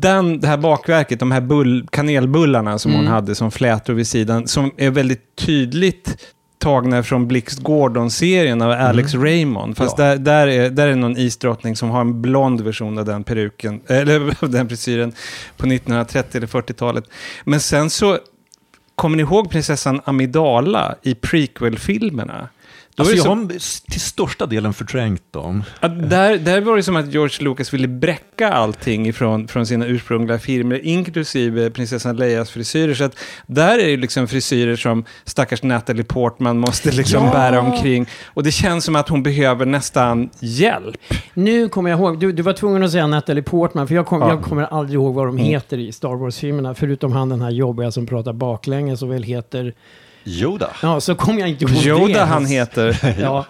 den, 0.00 0.40
det 0.40 0.46
här 0.48 0.56
bakverket, 0.56 1.20
de 1.20 1.30
här 1.30 1.40
bull, 1.40 1.86
kanelbullarna 1.92 2.78
som 2.78 2.92
hon 2.92 3.00
Mm. 3.00 3.12
hade 3.12 3.34
som 3.34 3.50
flätor 3.50 3.92
vid 3.94 4.06
sidan, 4.06 4.46
som 4.48 4.70
är 4.76 4.90
väldigt 4.90 5.36
tydligt 5.36 6.16
tagna 6.58 7.02
från 7.02 7.28
Blixt 7.28 7.58
Gordon-serien 7.58 8.62
av 8.62 8.70
Alex 8.70 9.14
Raymond. 9.14 9.76
Fast 9.76 9.98
Ja. 9.98 10.04
där, 10.04 10.16
där, 10.16 10.46
är, 10.46 10.70
där 10.70 10.88
är 10.88 10.94
någon 10.96 11.16
isdrottning 11.16 11.76
som 11.76 11.90
har 11.90 12.00
en 12.00 12.22
blond 12.22 12.60
version 12.60 12.98
av 12.98 13.04
den 13.04 13.24
peruken, 13.24 13.80
eller 13.86 14.44
av 14.44 14.50
den 14.50 14.68
frisyren 14.68 15.10
på 15.56 15.66
1930 15.66 16.36
eller 16.36 16.46
40-talet. 16.46 17.04
Men 17.44 17.60
sen 17.60 17.90
så, 17.90 18.18
kommer 18.94 19.16
ni 19.16 19.22
ihåg 19.22 19.50
prinsessan 19.50 20.00
Amidala 20.04 20.94
i 21.02 21.14
prequel-filmerna? 21.14 22.48
Då 22.96 23.02
Alltså 23.02 23.16
jag 23.16 23.24
så- 23.24 23.30
har 23.30 23.90
till 23.90 24.00
största 24.00 24.46
delen 24.46 24.72
förträngt 24.74 25.32
dem. 25.32 25.64
Ja, 25.80 25.88
där, 25.88 26.38
där 26.38 26.60
var 26.60 26.76
det 26.76 26.82
som 26.82 26.96
att 26.96 27.12
George 27.12 27.44
Lucas 27.44 27.74
ville 27.74 27.88
bräcka 27.88 28.52
allting 28.52 29.06
ifrån, 29.08 29.48
från 29.48 29.66
sina 29.66 29.86
ursprungliga 29.86 30.38
filmer, 30.38 30.80
inklusive 30.86 31.70
prinsessan 31.70 32.16
Leias 32.16 32.50
frisyrer. 32.50 32.94
Så 32.94 33.04
att 33.04 33.18
där 33.46 33.78
är 33.78 33.86
det 33.86 33.96
liksom 33.96 34.28
frisyrer 34.28 34.76
som 34.76 35.04
stackars 35.24 35.62
Natalie 35.62 36.04
Portman 36.04 36.58
måste 36.58 36.90
liksom 36.92 37.24
Ja! 37.24 37.32
bära 37.32 37.60
omkring. 37.60 38.06
Och 38.26 38.42
det 38.42 38.50
känns 38.52 38.84
som 38.84 38.96
att 38.96 39.08
hon 39.08 39.22
behöver 39.22 39.66
nästan 39.66 40.30
hjälp. 40.40 40.96
Nu 41.34 41.68
kommer 41.68 41.90
jag 41.90 42.00
ihåg, 42.00 42.20
du, 42.20 42.32
du 42.32 42.42
var 42.42 42.52
tvungen 42.52 42.82
att 42.84 42.90
säga 42.90 43.06
Natalie 43.06 43.42
Portman, 43.42 43.88
för 43.88 43.94
jag, 43.94 44.06
kom, 44.06 44.20
Ja. 44.20 44.28
jag 44.28 44.42
kommer 44.42 44.62
aldrig 44.62 44.94
ihåg 44.94 45.14
vad 45.14 45.26
de 45.26 45.36
Mm. 45.38 45.44
heter 45.50 45.78
i 45.78 45.92
Star 45.92 46.14
Wars-filmerna, 46.16 46.74
förutom 46.74 47.12
han 47.12 47.28
den 47.28 47.40
här 47.42 47.50
jobbiga 47.50 47.90
som 47.90 48.06
pratar 48.06 48.32
baklänges 48.32 49.02
och 49.02 49.12
väl 49.12 49.22
heter... 49.22 49.74
Yoda. 50.26 50.70
Ja, 50.82 51.00
så 51.00 51.14
kommer 51.14 51.40
jag 51.40 51.48
inte 51.48 51.64
ihåg 51.64 51.74
det. 51.74 51.88
Yoda 51.88 52.24
han 52.24 52.46
heter. 52.46 53.16
ja. 53.20 53.44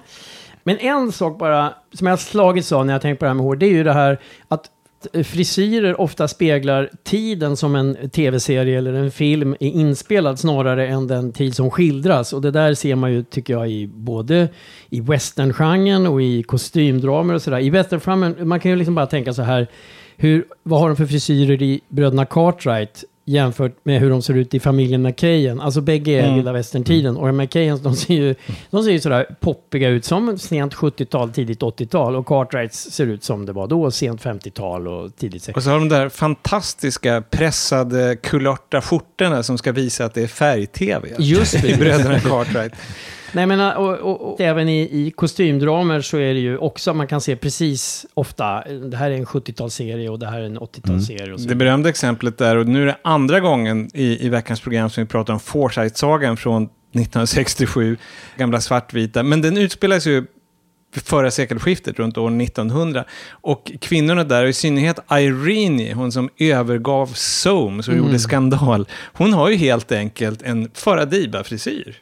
Men 0.64 0.78
en 0.78 1.12
sak 1.12 1.38
bara, 1.38 1.74
som 1.92 2.06
jag 2.06 2.18
slagits 2.18 2.72
av 2.72 2.86
när 2.86 2.92
jag 2.92 3.02
tänkt 3.02 3.18
på 3.18 3.24
det 3.24 3.28
här 3.28 3.34
med 3.34 3.44
hår, 3.44 3.56
det 3.56 3.66
är 3.66 3.70
ju 3.70 3.84
det 3.84 3.92
här 3.92 4.20
att 4.48 4.70
frisyrer 5.24 6.00
ofta 6.00 6.28
speglar 6.28 6.90
tiden 7.04 7.56
som 7.56 7.76
en 7.76 8.10
tv-serie 8.10 8.78
eller 8.78 8.92
en 8.92 9.10
film 9.10 9.52
är 9.60 9.68
inspelad 9.68 10.38
snarare 10.38 10.88
än 10.88 11.06
den 11.06 11.32
tid 11.32 11.56
som 11.56 11.70
skildras. 11.70 12.32
Och 12.32 12.42
det 12.42 12.50
där 12.50 12.74
ser 12.74 12.94
man 12.94 13.12
ju, 13.12 13.22
tycker 13.22 13.52
jag, 13.52 13.70
i 13.70 13.86
både 13.86 14.48
i 14.90 15.00
westerngenren 15.00 16.06
och 16.06 16.22
i 16.22 16.42
kostymdramer 16.42 17.34
och 17.34 17.42
sådär. 17.42 17.60
I 17.60 17.70
westerngenren, 17.70 18.48
man 18.48 18.60
kan 18.60 18.70
ju 18.70 18.76
liksom 18.76 18.94
bara 18.94 19.06
tänka 19.06 19.32
så 19.32 19.42
här, 19.42 19.66
hur, 20.16 20.44
vad 20.62 20.80
har 20.80 20.88
de 20.88 20.96
för 20.96 21.06
frisyrer 21.06 21.62
i 21.62 21.80
Bröderna 21.88 22.26
Cartwright? 22.26 23.04
Jämfört 23.28 23.72
med 23.82 24.00
hur 24.00 24.10
de 24.10 24.22
ser 24.22 24.34
ut 24.34 24.54
i 24.54 24.60
familjen 24.60 25.02
McKayen. 25.02 25.60
Alltså 25.60 25.80
bägge 25.80 26.12
är 26.12 26.22
Mm. 26.24 26.34
vilda 26.34 26.52
västern-tiden. 26.52 27.16
Och 27.16 27.34
McKayens, 27.34 27.80
de 27.80 27.96
ser 27.96 28.14
ju 28.14 28.34
de 28.70 28.82
ser 28.82 28.90
ju 28.90 29.00
sådär 29.00 29.26
poppiga 29.40 29.88
ut 29.88 30.04
som 30.04 30.38
sent 30.38 30.74
70-tal, 30.74 31.30
tidigt 31.30 31.62
80-tal. 31.62 32.16
Och 32.16 32.26
Cartwrights 32.26 32.90
ser 32.92 33.06
ut 33.06 33.24
som 33.24 33.46
det 33.46 33.52
var 33.52 33.66
då, 33.66 33.90
sent 33.90 34.22
50-tal 34.22 34.88
och 34.88 35.16
tidigt 35.16 35.42
60-tal. 35.42 35.54
Och 35.56 35.62
så 35.62 35.70
har 35.70 35.78
de 35.78 35.88
där 35.88 36.08
fantastiska 36.08 37.22
pressade 37.30 38.16
kulörta 38.22 38.80
skjortorna 38.80 39.42
som 39.42 39.58
ska 39.58 39.72
visa 39.72 40.04
att 40.04 40.14
det 40.14 40.22
är 40.22 40.26
färg-tv. 40.26 41.08
Just 41.18 41.62
det. 41.62 41.68
I 41.72 41.76
Bröderna 41.76 42.20
Cartwright. 42.20 42.72
Nej 43.36 43.46
men 43.46 43.60
och, 43.60 43.98
och, 43.98 44.32
och 44.32 44.40
även 44.40 44.68
i, 44.68 44.80
i 44.80 45.10
kostymdramer 45.10 46.00
så 46.00 46.16
är 46.16 46.34
det 46.34 46.40
ju 46.40 46.58
också, 46.58 46.94
man 46.94 47.06
kan 47.06 47.20
se 47.20 47.36
precis 47.36 48.06
ofta, 48.14 48.64
det 48.90 48.96
här 48.96 49.10
är 49.10 49.14
en 49.14 49.24
70-talsserie 49.24 50.08
och 50.08 50.18
det 50.18 50.26
här 50.26 50.40
är 50.40 50.44
en 50.44 50.58
80-talsserie. 50.58 51.32
och 51.32 51.40
så 51.40 51.48
Det 51.48 51.54
berömda 51.54 51.88
exemplet 51.88 52.38
där, 52.38 52.56
och 52.56 52.66
nu 52.66 52.82
är 52.82 52.86
det 52.86 52.96
andra 53.02 53.40
gången 53.40 53.90
i, 53.94 54.26
i 54.26 54.28
veckans 54.28 54.60
program 54.60 54.90
som 54.90 55.02
vi 55.04 55.08
pratar 55.08 55.32
om 55.32 55.40
Forsyth-sagan 55.40 56.36
från 56.36 56.62
1967, 56.62 57.96
gamla 58.36 58.60
svartvita. 58.60 59.22
Men 59.22 59.42
den 59.42 59.56
utspelas 59.56 60.06
ju 60.06 60.24
förra 61.04 61.30
sekelskiftet, 61.30 61.98
runt 61.98 62.18
år 62.18 62.42
1900. 62.42 63.04
Och 63.30 63.72
kvinnorna 63.80 64.24
där, 64.24 64.42
och 64.42 64.48
i 64.48 64.52
synnerhet 64.52 64.98
Irene, 65.10 65.94
hon 65.94 66.12
som 66.12 66.30
övergav 66.38 67.06
Soames 67.14 67.88
och 67.88 67.94
Mm. 67.94 68.06
gjorde 68.06 68.18
skandal, 68.18 68.86
hon 69.12 69.32
har 69.32 69.50
ju 69.50 69.56
helt 69.56 69.92
enkelt 69.92 70.42
en 70.42 70.70
Faradiba-frisyr. 70.74 71.96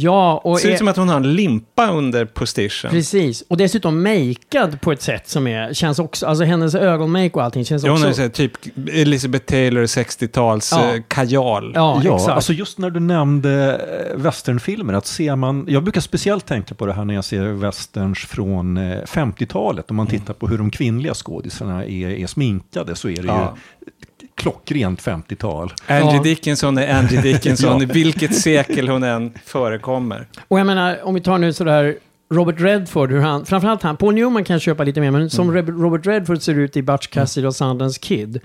Ja, 0.00 0.40
och 0.44 0.60
Ser 0.60 0.68
är- 0.68 0.72
ut 0.72 0.78
som 0.78 0.88
att 0.88 0.96
hon 0.96 1.08
har 1.08 1.16
en 1.16 1.34
limpa 1.34 1.90
under 1.90 2.24
postichen. 2.24 2.90
Precis, 2.90 3.44
och 3.48 3.56
dessutom 3.56 4.02
makead 4.02 4.80
på 4.80 4.92
ett 4.92 5.02
sätt 5.02 5.28
som 5.28 5.46
är, 5.46 5.72
känns 5.74 5.98
också, 5.98 6.26
alltså 6.26 6.44
hennes 6.44 6.74
ögonmake 6.74 7.30
och 7.34 7.42
allting 7.42 7.64
känns 7.64 7.84
Ja, 7.84 7.90
hon 7.90 7.96
också... 7.98 8.08
är 8.08 8.12
så 8.12 8.22
här, 8.22 8.28
typ 8.28 8.52
Elizabeth 8.92 9.44
Taylor 9.44 9.82
60-tals 9.86 10.72
Ja. 10.72 10.94
eh, 10.94 11.02
kajal. 11.08 11.72
Ja, 11.74 12.00
Ja, 12.04 12.14
exakt. 12.14 12.32
alltså 12.32 12.52
just 12.52 12.78
när 12.78 12.90
du 12.90 13.00
nämnde 13.00 13.80
eh, 14.12 14.16
westernfilmer, 14.20 14.92
att 14.94 15.06
ser 15.06 15.36
man, 15.36 15.66
jag 15.68 15.82
brukar 15.82 16.00
speciellt 16.00 16.46
tänka 16.46 16.74
på 16.74 16.86
det 16.86 16.92
här 16.92 17.04
när 17.04 17.14
jag 17.14 17.24
ser 17.24 17.44
westerns 17.44 18.18
från 18.18 18.76
eh, 18.76 18.82
50-talet, 19.02 19.90
om 19.90 19.96
man 19.96 20.06
tittar 20.06 20.34
på 20.34 20.48
hur 20.48 20.58
de 20.58 20.70
kvinnliga 20.70 21.14
skådisarna 21.14 21.84
är, 21.84 22.08
är 22.10 22.26
sminkade 22.26 22.94
så 22.96 23.08
är 23.08 23.16
det 23.22 23.26
Ja. 23.28 23.54
ju 23.56 23.92
klockrent 24.38 25.02
50-tal. 25.02 25.72
Angie 25.86 26.14
Ja. 26.16 26.22
Dickinson 26.22 26.78
är 26.78 26.94
Angie 26.98 27.20
Dickinson 27.22 27.76
Ja. 27.78 27.82
i 27.82 27.86
vilket 27.86 28.34
sekel 28.34 28.88
hon 28.88 29.02
än 29.02 29.32
förekommer. 29.44 30.26
Och 30.48 30.58
jag 30.60 30.66
menar, 30.66 30.98
om 31.04 31.14
vi 31.14 31.20
tar 31.20 31.38
nu 31.38 31.52
sådär 31.52 31.96
Robert 32.30 32.60
Redford, 32.60 33.10
hur 33.12 33.20
han, 33.20 33.46
framförallt 33.46 33.82
han, 33.82 33.96
Paul 33.96 34.14
Newman 34.14 34.44
kan 34.44 34.60
köpa 34.60 34.84
lite 34.84 35.00
mer, 35.00 35.10
men 35.10 35.30
som 35.30 35.52
Reb- 35.56 35.80
Robert 35.82 36.06
Redford 36.06 36.42
ser 36.42 36.54
ut 36.54 36.76
i 36.76 36.82
Butch 36.82 37.06
Cassidy 37.06 37.46
och 37.46 37.54
Sundance 37.56 37.98
Kid. 38.02 38.40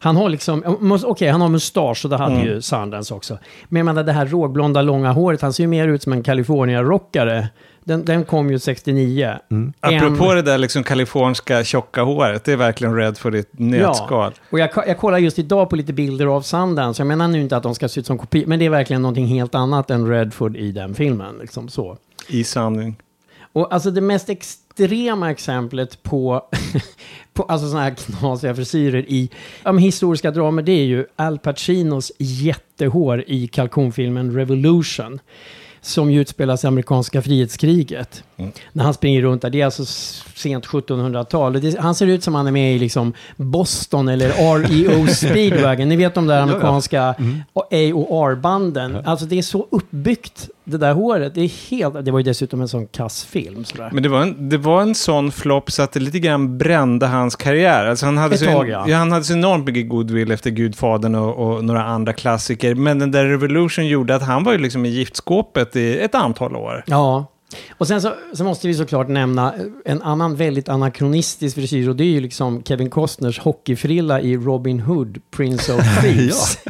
Han 0.00 0.16
har 0.16 0.28
liksom, 0.28 0.64
mus- 0.64 1.04
okej 1.04 1.28
han 1.28 1.40
har 1.40 1.48
mustasch 1.48 2.04
och 2.04 2.10
det 2.10 2.16
hade 2.16 2.34
Mm. 2.34 2.46
ju 2.46 2.62
Sundance 2.62 3.14
också. 3.14 3.38
Men 3.68 3.78
jag 3.80 3.84
menar 3.86 4.02
det 4.04 4.12
här 4.12 4.26
rågblonda 4.26 4.82
långa 4.82 5.12
håret, 5.12 5.42
han 5.42 5.52
ser 5.52 5.62
ju 5.62 5.68
mer 5.68 5.88
ut 5.88 6.02
som 6.02 6.12
en 6.12 6.22
California-rockare. 6.22 7.48
Den, 7.84 8.04
den 8.04 8.24
kom 8.24 8.50
ju 8.50 8.58
69. 8.58 9.34
En- 9.48 9.72
Apropå 9.80 10.34
det 10.34 10.42
där 10.42 10.58
liksom 10.58 10.82
kaliforniska 10.84 11.64
tjocka 11.64 12.02
håret, 12.02 12.44
det 12.44 12.52
är 12.52 12.56
verkligen 12.56 12.94
Redford 12.96 13.34
i 13.34 13.38
ett 13.38 13.58
nötskal. 13.58 14.32
Och 14.50 14.58
jag, 14.58 14.70
jag 14.86 14.98
kollar 14.98 15.18
just 15.18 15.38
idag 15.38 15.70
på 15.70 15.76
lite 15.76 15.92
bilder 15.92 16.26
av 16.26 16.40
Sundance. 16.42 17.00
Jag 17.02 17.06
menar 17.06 17.28
nu 17.28 17.40
inte 17.40 17.56
att 17.56 17.62
de 17.62 17.74
ska 17.74 17.88
se 17.88 18.00
ut 18.00 18.06
som 18.06 18.18
kopior, 18.18 18.46
men 18.46 18.58
det 18.58 18.64
är 18.64 18.70
verkligen 18.70 19.02
någonting 19.02 19.26
helt 19.26 19.54
annat 19.54 19.90
än 19.90 20.08
Redford 20.08 20.56
i 20.56 20.72
den 20.72 20.94
filmen. 20.94 21.34
Liksom 21.40 21.68
så. 21.68 21.96
I 22.28 22.44
sanning. 22.44 22.96
Och 23.52 23.74
alltså 23.74 23.90
det 23.90 24.00
mest 24.00 24.28
extrema 24.30 24.65
extrema 24.76 25.30
exemplet 25.30 26.02
på, 26.02 26.44
på 27.32 27.42
alltså 27.42 27.68
sådana 27.68 27.84
här 27.84 27.94
knasiga 27.94 28.54
frisyrer 28.54 29.04
i 29.08 29.30
ja, 29.64 29.72
men 29.72 29.82
historiska 29.82 30.30
dramer, 30.30 30.62
det 30.62 30.72
är 30.72 30.84
ju 30.84 31.06
Al 31.16 31.38
Pacinos 31.38 32.12
jättehår 32.18 33.24
i 33.26 33.46
kalkonfilmen 33.46 34.34
Revolution. 34.34 35.20
Som 35.80 36.10
ju 36.10 36.20
utspelas 36.20 36.64
i 36.64 36.66
amerikanska 36.66 37.22
frihetskriget. 37.22 38.24
När 38.72 38.84
han 38.84 38.94
springer 38.94 39.22
runt 39.22 39.42
där, 39.42 39.50
det 39.50 39.60
är 39.60 39.64
alltså 39.64 39.84
sent 40.34 40.66
1700-tal. 40.66 41.54
Och 41.54 41.60
det- 41.60 41.78
Han 41.80 41.94
ser 41.94 42.06
ut 42.06 42.24
som 42.24 42.34
han 42.34 42.46
är 42.46 42.50
med 42.50 42.74
i 42.74 42.78
liksom 42.78 43.12
Boston 43.36 44.08
eller 44.08 44.28
REO 44.28 45.06
Speedwagon. 45.14 45.88
Ni 45.88 45.96
vet 45.96 46.14
de 46.14 46.26
där 46.26 46.40
amerikanska 46.42 47.02
A 47.04 47.14
och 47.52 47.66
R-banden. 48.30 48.96
Alltså 49.04 49.26
det 49.26 49.38
är 49.38 49.42
så 49.42 49.66
uppbyggt, 49.70 50.48
det 50.64 50.78
där 50.78 50.92
håret. 50.94 51.34
Det 51.34 51.40
är 51.40 51.70
helt... 51.70 52.04
Det 52.04 52.10
var 52.10 52.18
ju 52.18 52.22
dessutom 52.22 52.60
en 52.60 52.68
sån 52.68 52.86
kass 52.86 53.24
film. 53.24 53.64
Sådär. 53.64 53.90
Men 53.92 54.02
det 54.02 54.08
var, 54.08 54.22
en, 54.22 54.48
det 54.48 54.56
var 54.58 54.82
en 54.82 54.94
sån 54.94 55.32
flopp 55.32 55.70
så 55.70 55.82
att 55.82 55.92
det 55.92 56.00
lite 56.00 56.18
grann 56.18 56.58
brände 56.58 57.06
hans 57.06 57.36
karriär. 57.36 57.86
Alltså 57.86 58.06
han, 58.06 58.18
hade 58.18 58.38
så 58.38 58.44
tag, 58.44 58.68
en, 58.70 58.88
ja. 58.88 58.96
han 58.96 59.12
hade 59.12 59.24
så 59.24 59.32
enormt 59.32 59.66
mycket 59.66 59.88
goodwill 59.88 60.30
efter 60.30 60.50
Gudfadern 60.50 61.14
och, 61.14 61.34
och 61.56 61.64
några 61.64 61.84
andra 61.84 62.12
klassiker. 62.12 62.74
Men 62.74 62.98
den 62.98 63.10
där 63.10 63.24
Revolution 63.24 63.86
gjorde 63.86 64.14
att 64.14 64.22
han 64.22 64.44
var 64.44 64.52
ju 64.52 64.58
liksom 64.58 64.86
i 64.86 64.88
giftskåpet 64.88 65.76
i 65.76 65.98
ett 65.98 66.14
antal 66.14 66.56
år. 66.56 66.84
Ja. 66.86 67.26
Och 67.70 67.88
sen 67.88 68.02
så, 68.02 68.14
så 68.32 68.44
måste 68.44 68.68
vi 68.68 68.74
såklart 68.74 69.08
nämna 69.08 69.54
en 69.84 70.02
annan 70.02 70.36
väldigt 70.36 70.68
anakronistisk 70.68 71.54
frisyr 71.54 71.88
och 71.88 71.96
det 71.96 72.04
är 72.04 72.10
ju 72.10 72.20
liksom 72.20 72.62
Kevin 72.62 72.90
Costners 72.90 73.38
hockeyfrilla 73.38 74.20
i 74.20 74.36
Robin 74.36 74.80
Hood, 74.80 75.18
Prince 75.30 75.74
of 75.74 76.00
Thieves. 76.00 76.58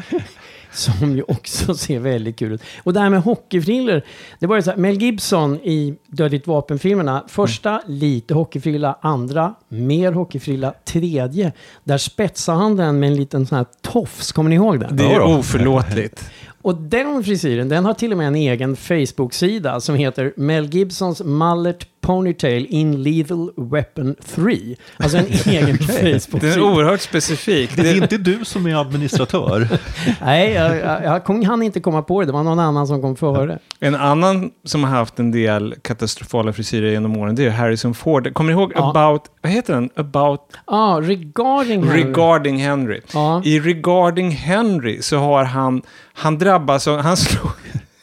Som 0.72 1.16
ju 1.16 1.22
också 1.22 1.74
ser 1.74 1.99
väldigt 1.99 2.39
kul 2.39 2.53
ut. 2.53 2.62
Och 2.83 2.93
det 2.93 3.01
här 3.01 3.11
med 3.11 3.22
hockeyfrillor, 3.22 4.03
det 4.39 4.47
var 4.47 4.57
ju 4.57 4.62
så 4.62 4.70
här, 4.70 4.79
Mel 4.79 5.03
Gibson 5.03 5.57
i 5.57 5.95
Dödligt 6.07 6.47
vapen-filmerna, 6.47 7.24
första 7.29 7.83
lite 7.87 8.35
hockeyfrilla, 8.35 8.99
andra 9.01 9.55
mer 9.68 10.12
hockeyfrilla, 10.12 10.74
tredje, 10.85 11.53
där 11.85 11.99
spetsade 11.99 12.59
han 12.59 12.77
den 12.77 12.99
med 12.99 13.07
en 13.07 13.16
liten 13.16 13.47
sån 13.47 13.59
här 13.59 13.66
tofs, 13.83 14.33
kommer 14.33 14.51
ni 14.51 14.57
ihåg 14.57 14.81
den? 14.81 14.97
Det 14.97 15.05
är 15.05 15.22
oförlåtligt. 15.22 16.31
Och 16.67 16.75
den 16.75 17.25
frisyren, 17.25 17.69
den 17.69 17.85
har 17.85 17.95
till 17.95 18.12
och 18.12 18.19
med 18.19 18.27
en 18.27 18.35
egen 18.35 18.77
Facebook-sida 18.77 19.81
som 19.81 19.95
heter 19.95 20.33
Mel 20.37 20.67
Gibsons 20.67 21.23
Mallert 21.25 21.96
Ponytail 22.07 22.67
in 22.71 23.03
Lethal 23.03 23.51
Weapon 23.57 24.15
3. 24.35 24.77
Alltså 24.97 25.19
en 25.19 25.25
egen 25.47 25.79
Facebook-sida. 25.79 26.39
Den 26.41 26.53
är 26.53 26.61
oerhört 26.61 27.01
specifik. 27.01 27.77
Det 27.77 27.89
är 27.91 27.97
inte 27.97 28.19
du 28.19 28.45
som 28.45 28.67
är 28.67 28.81
administratör. 28.81 29.69
Nej, 30.21 30.53
jag, 30.53 30.77
jag, 30.77 31.05
jag 31.05 31.25
kom, 31.25 31.45
hann 31.45 31.63
inte 31.63 31.81
komma 31.81 32.03
på 32.03 32.21
det. 32.21 32.27
Det 32.27 32.33
var 32.33 32.43
någon 32.43 32.59
annan 32.59 32.87
som 32.87 33.03
kom 33.03 33.17
före. 33.17 33.59
En 33.81 33.95
annan 33.95 34.51
som 34.65 34.85
har 34.85 34.91
haft 34.91 35.19
en 35.19 35.31
del 35.31 35.75
katastrofala 35.83 36.53
frisyrer 36.53 36.91
genom 36.91 37.17
åren, 37.17 37.35
det 37.35 37.45
är 37.45 37.51
Harrison 37.51 37.95
Ford. 37.95 38.35
Kommer 38.35 38.53
ni 38.53 38.59
ihåg 38.61 38.73
Ja. 38.75 38.91
About, 38.91 39.23
vad 39.43 39.53
heter 39.53 39.75
den? 39.75 39.91
About 39.97 40.41
Ja, 40.67 41.01
regarding 41.03 41.83
Henry. 41.85 42.05
Regarding 42.05 42.57
Henry. 42.59 43.01
Ja. 43.15 43.43
I 43.45 43.61
Regarding 43.61 44.31
Henry 44.31 45.03
så 45.03 45.17
har 45.17 45.45
han, 45.45 45.83
han 46.15 46.39
drabbas 46.39 46.89
av, 46.89 46.99
han 46.99 47.17
slår, 47.17 47.51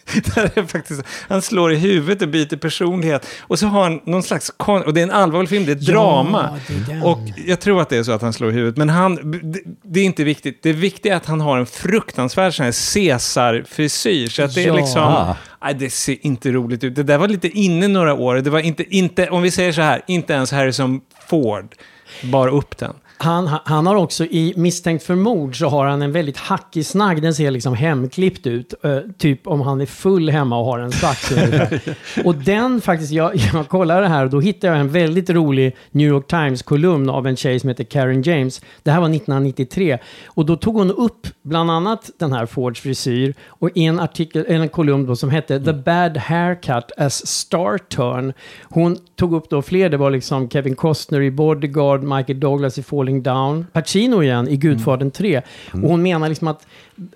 Där 0.35 0.51
är 0.55 0.63
faktiskt, 0.63 1.01
han 1.29 1.41
slår 1.41 1.73
i 1.73 1.75
huvudet 1.75 2.21
och 2.21 2.27
byter 2.29 2.55
personlighet. 2.57 3.27
Och 3.41 3.59
så 3.59 3.67
har 3.67 3.83
han 3.83 4.01
någon 4.05 4.23
slags... 4.23 4.51
Och 4.57 4.93
det 4.93 5.01
är 5.01 5.03
en 5.03 5.11
allvarlig 5.11 5.49
film, 5.49 5.65
det 5.65 5.71
är 5.71 5.75
ett 5.75 5.87
Ja, 5.87 5.93
drama. 5.93 6.59
är. 6.91 7.05
Och 7.07 7.19
jag 7.47 7.59
tror 7.59 7.81
att 7.81 7.89
det 7.89 7.97
är 7.97 8.03
så 8.03 8.11
att 8.11 8.21
han 8.21 8.33
slår 8.33 8.49
i 8.51 8.53
huvudet. 8.53 8.77
Men 8.77 8.89
han, 8.89 9.31
det, 9.51 9.59
det 9.83 9.99
är 9.99 10.03
inte 10.03 10.23
viktigt. 10.23 10.59
Det 10.63 10.73
viktiga 10.73 11.13
är 11.13 11.17
att 11.17 11.25
han 11.25 11.41
har 11.41 11.57
en 11.57 11.65
fruktansvärd 11.65 12.53
sån 12.55 12.65
här 12.65 12.93
Caesar-frisyr. 12.93 14.27
Så 14.27 14.43
att 14.43 14.55
det 14.55 14.63
är 14.63 14.67
Ja. 14.67 14.75
liksom... 14.75 15.01
Ah. 15.03 15.35
Nej, 15.63 15.73
det 15.73 15.89
ser 15.89 16.17
inte 16.21 16.51
roligt 16.51 16.83
ut. 16.83 16.95
Det 16.95 17.03
där 17.03 17.17
var 17.17 17.27
lite 17.27 17.47
inne 17.47 17.87
några 17.87 18.13
år. 18.13 18.35
Det 18.35 18.49
var 18.49 18.59
inte, 18.59 18.95
inte, 18.95 19.29
om 19.29 19.41
vi 19.41 19.51
säger 19.51 19.71
så 19.71 19.81
här, 19.81 20.01
inte 20.07 20.33
ens 20.33 20.51
Harrison 20.51 21.01
Ford 21.29 21.75
bar 22.23 22.47
upp 22.47 22.77
den. 22.77 22.93
Han, 23.23 23.47
han- 23.65 23.85
har 23.87 23.95
också 23.95 24.25
i 24.25 24.53
Misstänkt 24.57 25.03
för 25.03 25.15
mord 25.15 25.57
så 25.59 25.67
har 25.67 25.85
han 25.85 26.01
en 26.01 26.11
väldigt 26.11 26.37
hackig 26.37 26.85
snagg. 26.85 27.21
Den 27.21 27.33
ser 27.33 27.51
liksom 27.51 27.73
hemklippt 27.73 28.47
ut. 28.47 28.73
Eh, 28.83 28.97
typ 29.17 29.47
om 29.47 29.61
han 29.61 29.81
är 29.81 29.85
full 29.85 30.29
hemma 30.29 30.57
och 30.59 30.65
har 30.65 30.79
en 30.79 30.91
sax. 30.91 31.31
Och 32.25 32.35
den 32.35 32.81
faktiskt, 32.81 33.11
jag, 33.11 33.31
jag 33.53 33.69
kollade 33.69 34.01
det 34.01 34.07
här 34.07 34.23
och 34.23 34.29
då 34.29 34.39
hittade 34.39 34.73
jag 34.73 34.79
en 34.79 34.89
väldigt 34.89 35.29
rolig 35.29 35.75
New 35.91 36.07
York 36.07 36.27
Times-kolumn 36.27 37.09
av 37.09 37.27
en 37.27 37.35
tjej 37.35 37.59
som 37.59 37.69
heter 37.69 37.83
Karen 37.83 38.21
James. 38.21 38.61
Det 38.83 38.91
här 38.91 38.99
var 38.99 39.07
1993. 39.09 39.97
Och 40.25 40.45
då 40.45 40.55
tog 40.55 40.75
hon 40.75 40.91
upp 40.91 41.27
bland 41.41 41.71
annat 41.71 42.09
den 42.19 42.33
här 42.33 42.45
Fords 42.45 42.79
frisyr 42.81 43.33
och 43.47 43.69
i 43.75 43.83
en 43.85 43.99
artikel, 43.99 44.45
en 44.47 44.69
kolumn 44.69 45.05
då 45.05 45.15
som 45.15 45.29
hette 45.29 45.59
The 45.59 45.73
Bad 45.73 46.17
Haircut 46.17 46.91
as 46.97 47.27
Star 47.27 47.77
Turn. 47.77 48.33
Hon 48.63 48.97
tog 49.15 49.33
upp 49.33 49.49
då 49.49 49.61
fler, 49.61 49.89
det 49.89 49.97
var 49.97 50.11
liksom 50.11 50.49
Kevin 50.49 50.75
Costner 50.75 51.21
i 51.21 51.31
Bodyguard, 51.31 52.03
Michael 52.03 52.39
Douglas 52.39 52.77
i 52.77 52.83
Falling 52.83 53.12
Down, 53.21 53.67
Pacino 53.73 54.23
igen 54.23 54.47
i 54.47 54.57
Gudfadern 54.57 55.11
3. 55.11 55.41
Och 55.71 55.79
hon 55.89 56.01
menar 56.01 56.29
liksom 56.29 56.47
att 56.47 56.67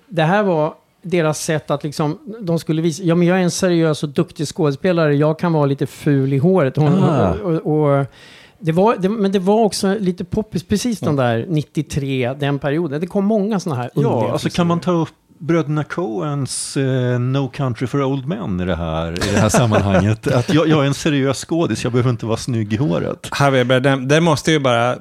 det 0.08 0.22
här 0.22 0.42
var 0.42 0.74
deras 1.02 1.42
sätt 1.42 1.70
att 1.70 1.84
liksom, 1.84 2.18
de 2.40 2.58
skulle 2.58 2.82
visa, 2.82 3.02
ja 3.02 3.14
men 3.14 3.28
jag 3.28 3.38
är 3.38 3.42
en 3.42 3.50
seriös 3.50 4.02
och 4.02 4.08
duktig 4.08 4.46
skådespelare, 4.46 5.14
jag 5.16 5.38
kan 5.38 5.52
vara 5.52 5.66
lite 5.66 5.86
ful 5.86 6.32
i 6.32 6.38
håret. 6.38 6.76
Hon, 6.76 7.04
Ah. 7.04 7.30
och, 7.32 7.50
och, 7.66 7.98
och, 7.98 8.06
det 8.60 8.72
var, 8.72 8.96
det, 8.96 9.08
men 9.08 9.32
det 9.32 9.38
var 9.38 9.60
också 9.60 9.96
lite 10.00 10.24
poppis, 10.24 10.62
precis 10.64 11.00
den 11.00 11.16
där 11.16 11.46
93, 11.48 12.34
den 12.40 12.58
perioden. 12.58 13.00
Det 13.00 13.06
kom 13.06 13.24
många 13.24 13.60
sådana 13.60 13.82
här 13.82 13.90
Ja, 13.94 14.32
alltså 14.32 14.50
kan 14.50 14.66
man 14.66 14.80
ta 14.80 14.90
upp 14.92 15.08
bröderna 15.38 15.84
Coens 15.84 16.76
eh, 16.76 17.18
No 17.18 17.48
Country 17.48 17.86
for 17.86 18.02
Old 18.02 18.26
Men 18.26 18.60
i 18.60 18.64
det 18.64 18.76
här, 18.76 19.12
i 19.12 19.32
det 19.32 19.38
här 19.38 19.48
sammanhanget? 19.48 20.26
Att 20.34 20.54
jag, 20.54 20.68
jag 20.68 20.82
är 20.82 20.86
en 20.86 20.94
seriös 20.94 21.44
skådis, 21.44 21.84
jag 21.84 21.92
behöver 21.92 22.10
inte 22.10 22.26
vara 22.26 22.36
snygg 22.36 22.72
i 22.72 22.76
håret. 22.76 23.30
Bardem, 23.40 24.08
där 24.08 24.20
måste 24.20 24.52
ju 24.52 24.58
bara 24.58 24.96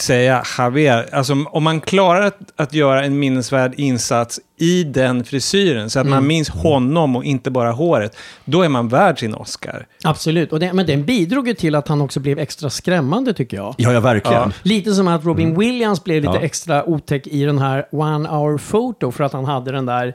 säga 0.00 0.42
Javier, 0.58 1.08
alltså 1.12 1.34
om 1.50 1.62
man 1.62 1.80
klarar 1.80 2.20
att, 2.20 2.38
att 2.56 2.74
göra 2.74 3.04
en 3.04 3.18
minnesvärd 3.18 3.74
insats 3.76 4.40
i 4.58 4.84
den 4.84 5.24
frisyren, 5.24 5.90
så 5.90 6.00
att 6.00 6.06
man 6.06 6.26
minns 6.26 6.48
honom 6.48 7.16
och 7.16 7.24
inte 7.24 7.50
bara 7.50 7.72
håret, 7.72 8.16
då 8.44 8.62
är 8.62 8.68
man 8.68 8.88
värd 8.88 9.18
sin 9.18 9.34
Oscar. 9.34 9.86
Absolut, 10.04 10.52
och 10.52 10.60
det, 10.60 10.72
men 10.72 10.86
den 10.86 11.04
bidrog 11.04 11.48
ju 11.48 11.54
till 11.54 11.74
att 11.74 11.88
han 11.88 12.00
också 12.00 12.20
blev 12.20 12.38
extra 12.38 12.70
skrämmande 12.70 13.34
tycker 13.34 13.56
jag. 13.56 13.74
Ja, 13.78 13.92
ja 13.92 14.00
verkligen. 14.00 14.42
Ja. 14.42 14.50
Lite 14.62 14.92
som 14.94 15.08
att 15.08 15.24
Robin 15.24 15.58
Williams 15.58 16.04
blev 16.04 16.22
lite 16.22 16.34
Ja. 16.34 16.40
extra 16.40 16.84
otäck 16.84 17.26
i 17.26 17.44
den 17.44 17.58
här 17.58 17.86
One 17.92 18.28
Hour 18.28 18.58
Photo 18.58 19.10
för 19.10 19.24
att 19.24 19.32
han 19.32 19.44
hade 19.44 19.72
den 19.72 19.86
där 19.86 20.14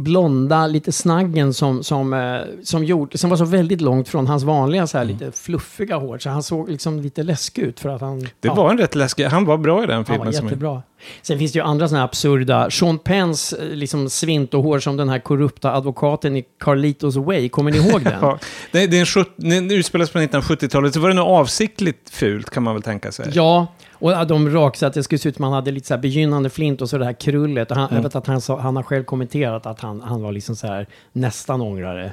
blonda, 0.00 0.66
lite 0.66 0.92
snaggen 0.92 1.54
som, 1.54 1.84
som, 1.84 2.12
eh, 2.12 2.40
som, 2.62 2.84
gjorde, 2.84 3.18
som 3.18 3.30
var 3.30 3.36
så 3.36 3.44
väldigt 3.44 3.80
långt 3.80 4.08
från 4.08 4.26
hans 4.26 4.42
vanliga 4.42 4.86
så 4.86 4.98
här 4.98 5.04
lite 5.04 5.32
fluffiga 5.32 5.96
hår. 5.96 6.18
Så 6.18 6.30
han 6.30 6.42
såg 6.42 6.68
liksom 6.70 7.00
lite 7.00 7.22
läskig 7.22 7.62
ut 7.62 7.80
för 7.80 7.88
att 7.88 8.00
han... 8.00 8.20
Det 8.20 8.30
ja, 8.40 8.54
var 8.54 8.70
en 8.70 8.78
rätt 8.78 8.94
läskig, 8.94 9.24
han 9.24 9.44
var 9.44 9.56
bra 9.56 9.84
i 9.84 9.86
den 9.86 9.96
han 9.96 10.04
filmen. 10.04 10.26
var 10.26 10.32
som- 10.32 10.46
jättebra. 10.46 10.82
Sen 11.22 11.38
finns 11.38 11.52
det 11.52 11.58
ju 11.58 11.64
andra 11.64 11.88
sådana 11.88 12.00
här 12.00 12.04
absurda, 12.08 12.70
Sean 12.70 12.98
Penns 12.98 13.52
eh, 13.52 13.68
liksom 13.68 14.10
svintohår 14.10 14.78
som 14.78 14.96
den 14.96 15.08
här 15.08 15.18
korrupta 15.18 15.72
advokaten 15.72 16.36
i 16.36 16.44
Carlitos 16.60 17.16
Way. 17.16 17.48
Kommer 17.48 17.70
ni 17.70 17.78
ihåg 17.78 18.04
den? 18.04 18.12
Ja, 18.20 18.38
det, 18.72 18.82
är 18.82 19.18
en 19.18 19.24
den 19.36 19.70
utspelas 19.70 20.10
på 20.10 20.18
1970-talet, 20.18 20.94
så 20.94 21.00
var 21.00 21.08
det 21.08 21.14
nog 21.14 21.26
avsiktligt 21.26 22.10
fult 22.10 22.50
kan 22.50 22.62
man 22.62 22.74
väl 22.74 22.82
tänka 22.82 23.12
sig. 23.12 23.30
Ja, 23.32 23.66
och 24.00 24.26
de 24.26 24.50
raksatte, 24.50 24.98
det 24.98 25.04
skulle 25.04 25.18
se 25.18 25.28
ut 25.28 25.36
som 25.36 25.44
han 25.44 25.52
hade 25.52 25.70
lite 25.70 25.86
så 25.86 25.94
här 25.94 26.00
begynnande 26.00 26.50
flint 26.50 26.82
och 26.82 26.90
så 26.90 26.98
det 26.98 27.04
här 27.04 27.12
krullet. 27.12 27.70
Och 27.70 27.76
han, 27.76 27.88
Jag 27.94 28.02
vet 28.02 28.14
att 28.14 28.26
han, 28.26 28.40
han 28.60 28.76
har 28.76 28.82
själv 28.82 29.04
kommenterat 29.04 29.66
att 29.66 29.80
han, 29.80 30.00
han 30.00 30.22
var 30.22 30.32
liksom 30.32 30.56
så 30.56 30.66
här 30.66 30.86
nästan 31.12 31.60
ångrare. 31.60 32.12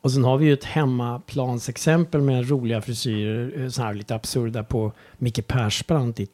Och 0.00 0.12
sen 0.12 0.24
har 0.24 0.38
vi 0.38 0.46
ju 0.46 0.52
ett 0.52 0.64
hemmaplansexempel 0.64 2.20
med 2.20 2.50
roliga 2.50 2.82
frisyrer, 2.82 3.62
eh, 3.62 3.68
så 3.68 3.82
här 3.82 3.94
lite 3.94 4.14
absurda 4.14 4.64
på 4.64 4.92
Micke 5.18 5.46
Persbrandt. 5.46 6.20
I, 6.20 6.28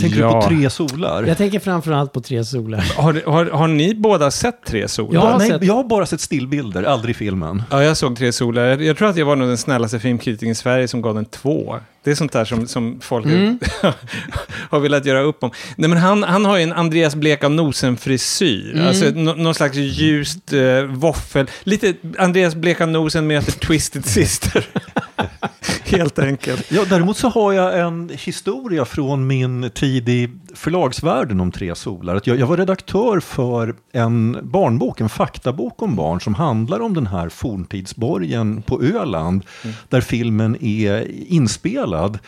Tänker 0.00 0.18
Ja. 0.20 0.26
du 0.26 0.32
på 0.32 0.42
Tre 0.48 0.70
solar? 0.70 1.22
jag 1.22 1.36
tänker 1.38 1.58
framförallt 1.60 2.12
på 2.12 2.20
Tre 2.20 2.44
solar. 2.44 2.92
Har, 2.96 3.22
har, 3.26 3.46
har 3.46 3.68
ni 3.68 3.94
båda 3.94 4.30
sett 4.30 4.64
Tre 4.66 4.88
solar? 4.88 5.14
Ja. 5.14 5.20
Ja, 5.20 5.24
jag 5.26 5.32
har 5.32 5.38
nej, 5.38 5.48
sett- 5.50 5.62
jag 5.64 5.74
har 5.74 5.84
bara 5.84 6.06
sett 6.06 6.20
stillbilder, 6.20 6.82
aldrig 6.82 7.16
filmen. 7.16 7.62
Ja, 7.70 7.82
jag 7.84 7.96
såg 7.96 8.16
Tre 8.16 8.32
solar. 8.32 8.62
Jag, 8.64 8.82
jag 8.82 8.96
tror 8.96 9.08
att 9.08 9.16
jag 9.16 9.26
var 9.26 9.36
nog 9.36 9.48
den 9.48 9.58
snällaste 9.58 9.98
filmkritiken 10.00 10.48
i 10.48 10.54
Sverige 10.54 10.88
som 10.88 11.02
gav 11.02 11.14
den 11.14 11.24
två. 11.24 11.76
Det 12.04 12.10
är 12.10 12.14
sånt 12.14 12.32
där 12.32 12.44
som, 12.44 12.66
som 12.66 13.00
folk 13.00 13.26
Mm. 13.26 13.58
har 14.70 14.80
velat 14.80 15.04
göra 15.04 15.20
upp 15.20 15.44
om. 15.44 15.50
Nej, 15.76 15.88
men 15.90 15.98
han, 15.98 16.22
han 16.22 16.44
har 16.44 16.56
ju 16.56 16.62
en 16.62 16.72
Andreas 16.72 17.14
Bleka 17.14 17.48
Nosen-frisyr. 17.48 18.72
Mm. 18.74 18.86
Alltså 18.88 19.04
nå- 19.14 19.34
någon 19.34 19.54
slags 19.54 19.76
ljust 19.76 20.52
eh, 20.52 20.82
våffel. 20.82 21.46
Lite 21.64 21.94
Andreas 22.18 22.54
Bleka 22.54 22.86
Nosen 22.86 23.26
möter 23.26 23.52
Twisted 23.52 24.06
Sister. 24.06 24.66
Helt 25.90 26.18
enkelt. 26.18 26.72
Ja, 26.72 26.84
däremot 26.88 27.16
så 27.16 27.28
har 27.28 27.52
jag 27.52 27.80
en 27.80 28.10
historia 28.12 28.84
från 28.84 29.26
min 29.26 29.70
tid 29.70 30.08
i 30.08 30.30
förlagsvärlden 30.56 31.40
om 31.40 31.52
Tre 31.52 31.74
solar. 31.74 32.14
Att 32.16 32.26
jag, 32.26 32.38
jag 32.38 32.46
var 32.46 32.56
redaktör 32.56 33.20
för 33.20 33.74
en 33.92 34.38
barnbok, 34.42 35.00
en 35.00 35.08
faktabok 35.08 35.82
om 35.82 35.96
barn 35.96 36.20
som 36.20 36.34
handlar 36.34 36.80
om 36.80 36.94
den 36.94 37.06
här 37.06 37.28
forntidsborgen 37.28 38.62
på 38.62 38.82
Öland, 38.82 39.42
där 39.88 40.00
filmen 40.00 40.56
är 40.64 41.06
inspelad. 41.32 42.18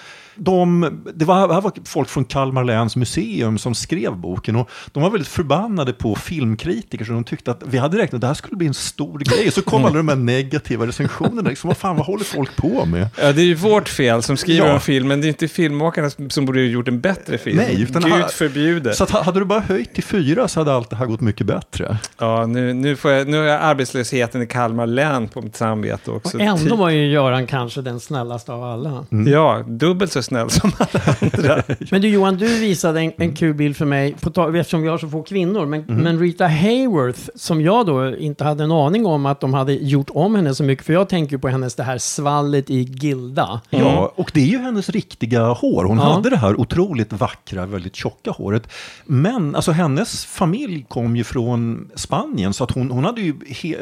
De, 0.41 0.91
det 1.15 1.25
var, 1.25 1.35
här 1.55 1.61
var 1.61 1.73
folk 1.85 2.09
från 2.09 2.25
Kalmar 2.25 2.65
läns 2.65 2.97
museum 2.97 3.59
som 3.59 3.75
skrev 3.75 4.17
boken 4.17 4.57
och 4.57 4.71
de 4.93 5.03
var 5.03 5.11
väldigt 5.11 5.29
förbannade 5.29 5.93
på 5.93 6.15
filmkritiker 6.15 7.05
så 7.05 7.13
de 7.13 7.25
tyckte 7.25 7.51
att 7.51 7.63
vi 7.67 7.79
hade 7.79 7.99
räknat 7.99 8.15
att 8.15 8.21
det 8.21 8.27
här 8.27 8.35
skulle 8.35 8.57
bli 8.57 8.67
en 8.67 8.75
stor 8.75 9.19
grej. 9.19 9.51
Så 9.51 9.63
kom 9.63 9.85
alla 9.85 9.97
de 9.97 10.09
här 10.09 10.17
negativa 10.17 10.87
recensionerna. 10.87 11.49
Liksom, 11.49 11.69
vad 11.69 11.77
fan, 11.77 11.97
vad 11.97 12.07
håller 12.07 12.25
folk 12.25 12.57
på 12.57 12.85
med? 12.87 13.09
Ja, 13.21 13.33
det 13.33 13.43
är 13.43 13.45
ju 13.47 13.55
vårt 13.55 13.89
fel 13.89 14.23
som 14.23 14.37
skriver 14.37 14.67
Ja. 14.67 14.73
om 14.75 14.81
filmen. 14.81 15.21
Det 15.21 15.27
är 15.27 15.29
inte 15.29 15.49
filmmakarna 15.49 16.11
som- 16.11 16.31
som 16.31 16.47
borde 16.47 16.59
ha 16.59 16.65
gjort 16.67 16.89
en 16.89 17.01
bättre 17.01 17.39
film. 17.39 17.57
Nej, 17.57 17.83
utan 17.83 18.03
Gud 18.03 18.13
ha- 18.23 18.29
förbjude. 18.29 18.93
Så 18.95 19.05
att, 19.05 19.11
hade 19.11 19.39
du 19.41 19.45
bara 19.45 19.61
höjt 19.61 19.95
till 19.95 20.05
fyra 20.05 20.49
så 20.49 20.61
hade 20.61 20.73
allt 20.75 20.91
det 20.91 20.97
här 20.97 21.07
gått 21.07 21.21
mycket 21.21 21.47
bättre. 21.47 21.99
Ja, 22.19 22.47
nu, 22.47 22.73
nu, 22.73 22.97
får 22.97 23.11
jag, 23.11 23.29
nu 23.29 23.37
har 23.37 23.45
jag 23.45 23.61
arbetslösheten 23.63 24.43
i 24.43 24.47
Kalmar 24.47 24.87
län 24.87 25.29
på 25.29 25.43
mitt 25.43 25.57
samvete 25.57 26.11
också. 26.11 26.37
Och 26.37 26.43
ändå 26.43 26.71
Ty- 26.71 26.77
var 26.77 26.91
ju 26.91 27.07
Göran 27.11 27.47
kanske 27.47 27.83
den 27.83 28.01
snällaste 28.01 28.53
av 28.53 28.63
alla. 28.65 29.05
Ja, 29.27 29.65
dubbelt 29.67 30.13
så 30.13 30.23
snäll 30.23 30.51
som 30.51 30.73
alla 30.79 31.01
andra. 31.21 31.63
Men 31.91 32.01
du 32.03 32.09
Johan, 32.09 32.37
du 32.37 32.59
visade 32.61 33.01
en, 33.01 33.13
en 33.19 33.35
kul 33.37 33.55
bild 33.55 33.77
för 33.77 33.85
mig, 33.85 34.15
på 34.21 34.57
eftersom 34.57 34.83
vi 34.83 34.89
har 34.89 34.99
så 34.99 35.09
få 35.09 35.23
kvinnor. 35.23 35.67
Men, 35.67 35.79
Mhm. 35.89 35.97
men 36.03 36.19
Rita 36.21 36.47
Hayworth, 36.47 37.21
som 37.35 37.61
jag 37.63 37.87
då 37.87 38.17
inte 38.17 38.45
hade 38.45 38.65
en 38.65 38.73
aning 38.73 39.07
om 39.07 39.27
att 39.27 39.41
de 39.41 39.55
hade 39.55 39.73
gjort 39.73 40.11
om 40.11 40.35
henne 40.35 40.55
så 40.55 40.65
mycket. 40.65 40.87
För 40.87 40.93
jag 40.93 41.09
tänker 41.09 41.33
ju 41.33 41.39
på 41.39 41.49
hennes 41.49 41.75
det 41.75 41.83
här 41.83 41.99
svallet 41.99 42.71
i 42.71 42.81
Gilda. 42.83 43.61
Ja, 43.71 44.13
och 44.17 44.31
det 44.35 44.41
är 44.41 44.47
ju 44.47 44.59
hennes 44.59 44.89
riktiga 44.91 45.43
hår. 45.47 45.85
Hon 45.85 45.97
Ja. 45.99 46.03
hade 46.05 46.31
det 46.31 46.37
här 46.37 46.61
otroligt 46.61 47.13
vackra, 47.13 47.67
väldigt 47.67 47.97
tjocka 47.97 48.08
tjocka 48.09 48.31
håret. 48.31 48.73
Men 49.05 49.55
alltså 49.55 49.73
hennes 49.73 50.25
familj 50.25 50.87
kom 50.89 51.17
ju 51.17 51.25
från 51.25 51.91
Spanien 51.95 52.53
så 52.55 52.65
att 52.65 52.71
hon, 52.71 52.91
hon 52.91 53.05
hade 53.05 53.21
ju 53.21 53.35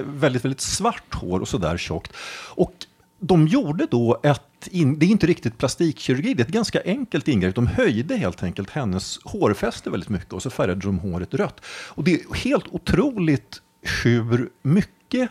väldigt, 0.07 0.45
väldigt 0.45 0.61
svart 0.61 1.14
hår 1.14 1.41
och 1.41 1.49
sådär 1.49 1.77
tjockt. 1.77 2.12
Och 2.55 2.72
de 3.20 3.47
gjorde 3.47 3.87
då 3.91 4.20
ett, 4.22 4.68
in, 4.70 4.99
det 4.99 5.07
är 5.07 5.11
inte 5.11 5.27
riktigt 5.27 5.59
plastikkirurgi, 5.59 6.35
det 6.35 6.43
är 6.43 6.45
ett 6.45 6.53
ganska 6.53 6.83
enkelt 6.85 7.29
ingrepp. 7.29 7.55
De 7.55 7.66
höjde 7.66 8.16
helt 8.16 8.43
enkelt 8.43 8.70
hennes 8.70 9.18
hårfäste 9.24 9.91
väldigt 9.91 10.09
mycket 10.09 10.33
och 10.33 10.43
så 10.43 10.51
färgade 10.51 10.81
de 10.81 10.99
håret 10.99 11.35
rött. 11.35 11.61
Och 11.89 12.05
det 12.05 12.14
är 12.14 12.35
helt 12.35 12.64
otroligt 12.70 13.62
hur 14.05 14.51
mycket 14.62 15.20
eh, 15.20 15.29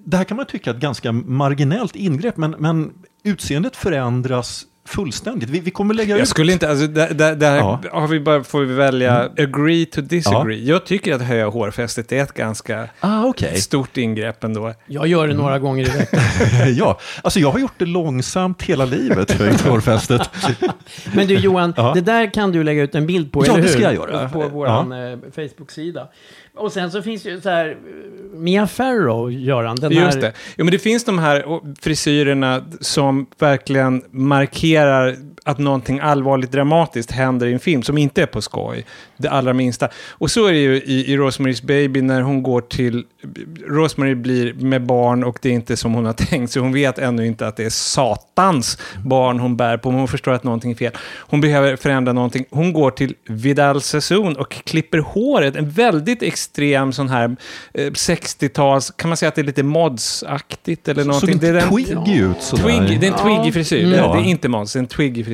det 0.00 0.16
här 0.16 0.24
kan 0.24 0.36
man 0.36 0.46
tycka 0.46 0.70
är 0.70 0.74
ett 0.74 0.80
ganska 0.80 1.12
marginellt 1.12 1.96
ingrepp, 1.96 2.36
men, 2.36 2.50
men 2.58 2.92
utseendet 3.22 3.76
förändras 3.76 4.66
fullständigt. 4.88 5.50
Vi, 5.50 5.60
vi 5.60 5.70
kommer 5.70 5.94
lägga 5.94 6.14
Jag 6.16 6.22
ut... 6.22 6.28
skulle 6.28 6.52
inte, 6.52 6.68
alltså 6.70 6.86
där, 6.86 7.14
där, 7.14 7.34
där 7.36 7.56
Ja. 7.56 7.80
har 7.92 8.06
vi 8.08 8.20
bara, 8.20 8.44
får 8.44 8.60
vi 8.60 8.74
välja 8.74 9.30
agree 9.38 9.86
to 9.86 10.00
disagree. 10.00 10.58
Ja. 10.64 10.72
Jag 10.74 10.86
tycker 10.86 11.14
att 11.14 11.22
höja 11.22 11.48
hårfästet 11.48 12.12
är 12.12 12.22
ett 12.22 12.32
ganska 12.34 12.88
Ah, 13.00 13.24
okej. 13.24 13.60
stort 13.60 13.96
ingrepp 13.96 14.44
ändå. 14.44 14.74
Jag 14.86 15.06
gör 15.06 15.28
det 15.28 15.34
några 15.34 15.58
gånger 15.58 15.88
i 15.88 15.98
veckan. 15.98 16.20
ja, 16.76 16.98
alltså 17.22 17.40
jag 17.40 17.50
har 17.50 17.58
gjort 17.58 17.74
det 17.78 17.86
långsamt 17.86 18.62
hela 18.62 18.84
livet, 18.84 19.30
höjt 19.32 19.60
hårfästet. 19.60 20.30
Men 21.14 21.26
du 21.28 21.34
Johan, 21.34 21.74
Ja. 21.76 21.92
det 21.94 22.00
där 22.00 22.34
kan 22.34 22.52
du 22.52 22.64
lägga 22.64 22.82
ut 22.82 22.94
en 22.94 23.06
bild 23.06 23.32
på, 23.32 23.46
Ja, 23.46 23.52
eller 23.52 23.62
det 23.62 23.68
hur? 23.68 23.74
ska 23.74 23.82
jag 23.82 23.94
göra. 23.94 24.28
På 24.28 24.48
vår 24.48 24.66
Ja. 24.66 24.84
Facebook-sida. 25.34 26.08
Och 26.54 26.72
sen 26.72 26.90
så 26.90 27.02
finns 27.02 27.26
ju 27.26 27.40
så 27.40 27.48
här, 27.48 27.68
eh, 27.68 27.76
Mia 28.38 28.66
Farrow, 28.66 29.32
Göran, 29.32 29.76
den 29.76 29.92
Just 29.92 30.14
här... 30.14 30.20
det. 30.20 30.32
Jo, 30.56 30.64
men 30.64 30.72
det 30.72 30.78
finns 30.78 31.04
de 31.04 31.18
här 31.18 31.44
frisyrerna 31.80 32.64
som 32.80 33.26
verkligen 33.38 34.02
markerar 34.10 35.16
att 35.44 35.58
någonting 35.58 35.98
allvarligt 36.00 36.52
dramatiskt 36.52 37.10
händer 37.10 37.46
i 37.46 37.52
en 37.52 37.60
film 37.60 37.82
som 37.82 37.98
inte 37.98 38.22
är 38.22 38.26
på 38.26 38.42
skoj. 38.42 38.84
Det 39.16 39.28
allra 39.28 39.52
minsta. 39.52 39.88
Och 40.10 40.30
så 40.30 40.46
är 40.46 40.52
det 40.52 40.58
ju 40.58 40.74
i, 40.76 41.12
i 41.12 41.16
Rosemary's 41.16 41.66
Baby 41.66 42.02
när 42.02 42.20
hon 42.22 42.42
går 42.42 42.60
till... 42.60 43.04
Rosemary 43.68 44.14
blir 44.14 44.54
med 44.54 44.86
barn 44.86 45.24
och 45.24 45.38
det 45.42 45.48
är 45.48 45.52
inte 45.52 45.76
som 45.76 45.94
hon 45.94 46.04
har 46.06 46.12
tänkt. 46.30 46.52
Så 46.52 46.60
hon 46.60 46.72
vet 46.72 46.98
ännu 46.98 47.26
inte 47.26 47.46
att 47.46 47.56
det 47.56 47.64
är 47.64 47.70
satans 47.70 48.78
barn 49.04 49.40
hon 49.40 49.56
bär 49.56 49.76
på. 49.76 49.90
Men 49.90 49.98
hon 49.98 50.08
förstår 50.08 50.32
att 50.32 50.44
någonting 50.44 50.70
är 50.70 50.74
fel. 50.74 50.92
Hon 51.18 51.40
behöver 51.40 51.76
förändra 51.76 52.12
någonting. 52.12 52.44
Hon 52.50 52.72
går 52.72 52.90
till 52.90 53.14
Vidal 53.28 53.80
Sassoon 53.80 54.36
och 54.36 54.50
klipper 54.52 54.98
håret. 54.98 55.56
En 55.56 55.70
väldigt 55.70 56.22
extrem 56.22 56.92
sån 56.92 57.08
här 57.08 57.36
eh, 57.74 57.80
60-tals... 57.90 58.90
Kan 58.96 59.08
man 59.10 59.16
säga 59.16 59.28
att 59.28 59.34
det 59.34 59.40
är 59.40 59.44
lite 59.44 59.62
mods-aktigt 59.62 60.88
eller 60.88 61.04
någonting? 61.04 61.32
Såg 61.32 61.40
det 61.40 61.46
är 61.48 61.54
inte 61.54 61.66
den- 61.66 61.94
twiggy 62.04 62.18
ut 62.20 62.42
sådär? 62.42 62.62
Twig, 62.88 63.00
det 63.00 63.06
är 63.06 63.12
en 63.12 63.18
twiggy 63.18 63.52
frisyr. 63.52 63.86
Det, 63.90 63.96
Ja. 63.96 64.12
det 64.14 64.20
är 64.20 64.24
inte 64.24 64.48
Måns, 64.48 64.72
det 64.72 64.76
är 64.78 64.80
en 64.80 64.86
twiggy 64.86 65.24
frisyr. 65.24 65.29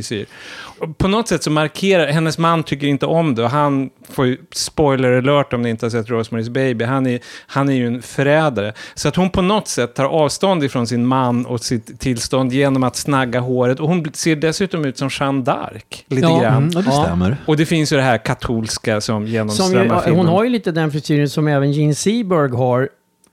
Och 0.78 0.98
På 0.98 1.08
något 1.08 1.28
sätt 1.28 1.42
så 1.42 1.50
markerar, 1.50 2.06
hennes 2.06 2.38
man 2.38 2.62
tycker 2.62 2.86
inte 2.86 3.06
om 3.06 3.34
det 3.34 3.42
och 3.42 3.50
han 3.50 3.90
får 4.10 4.26
ju, 4.26 4.36
spoiler 4.52 5.12
alert 5.12 5.52
om 5.52 5.62
ni 5.62 5.70
inte 5.70 5.86
har 5.86 5.90
sett 5.90 6.06
Rosemary's 6.08 6.50
Baby, 6.50 6.84
han 6.84 7.06
är, 7.06 7.20
han 7.46 7.68
är 7.68 7.72
ju 7.74 7.86
en 7.86 8.02
förrädare. 8.02 8.72
Så 8.94 9.08
att 9.08 9.16
hon 9.16 9.30
på 9.30 9.42
något 9.42 9.68
sätt 9.68 9.94
tar 9.94 10.04
avstånd 10.04 10.64
ifrån 10.64 10.86
sin 10.86 11.06
man 11.06 11.46
och 11.46 11.60
sitt 11.60 12.00
tillstånd 12.00 12.52
genom 12.52 12.82
att 12.82 12.96
snagga 12.96 13.40
håret. 13.40 13.80
Och 13.80 13.88
hon 13.88 14.06
ser 14.14 14.36
dessutom 14.36 14.84
ut 14.84 14.98
som 14.98 15.08
Jeanne 15.20 15.42
d'Arc, 15.44 15.82
lite 16.08 16.26
Ja, 16.26 16.40
grann. 16.40 16.56
Mm, 16.56 16.70
ja, 16.74 16.80
det 16.80 16.92
stämmer. 17.04 17.36
Och 17.46 17.56
det 17.56 17.66
finns 17.66 17.92
ju 17.92 17.96
det 17.96 18.02
här 18.02 18.18
katolska 18.18 19.00
som 19.00 19.00
Som 19.00 19.26
ju, 19.26 19.32
genomströmmar 19.32 20.00
filmen. 20.00 20.18
hon 20.18 20.26
har 20.28 20.44
ju 20.44 20.50
lite 20.50 20.72
den 20.72 20.90
frisyren 20.92 21.28
som 21.28 21.48
även 21.48 21.72
Gene 21.72 21.94
Seberg 21.94 22.50
har. 22.56 22.88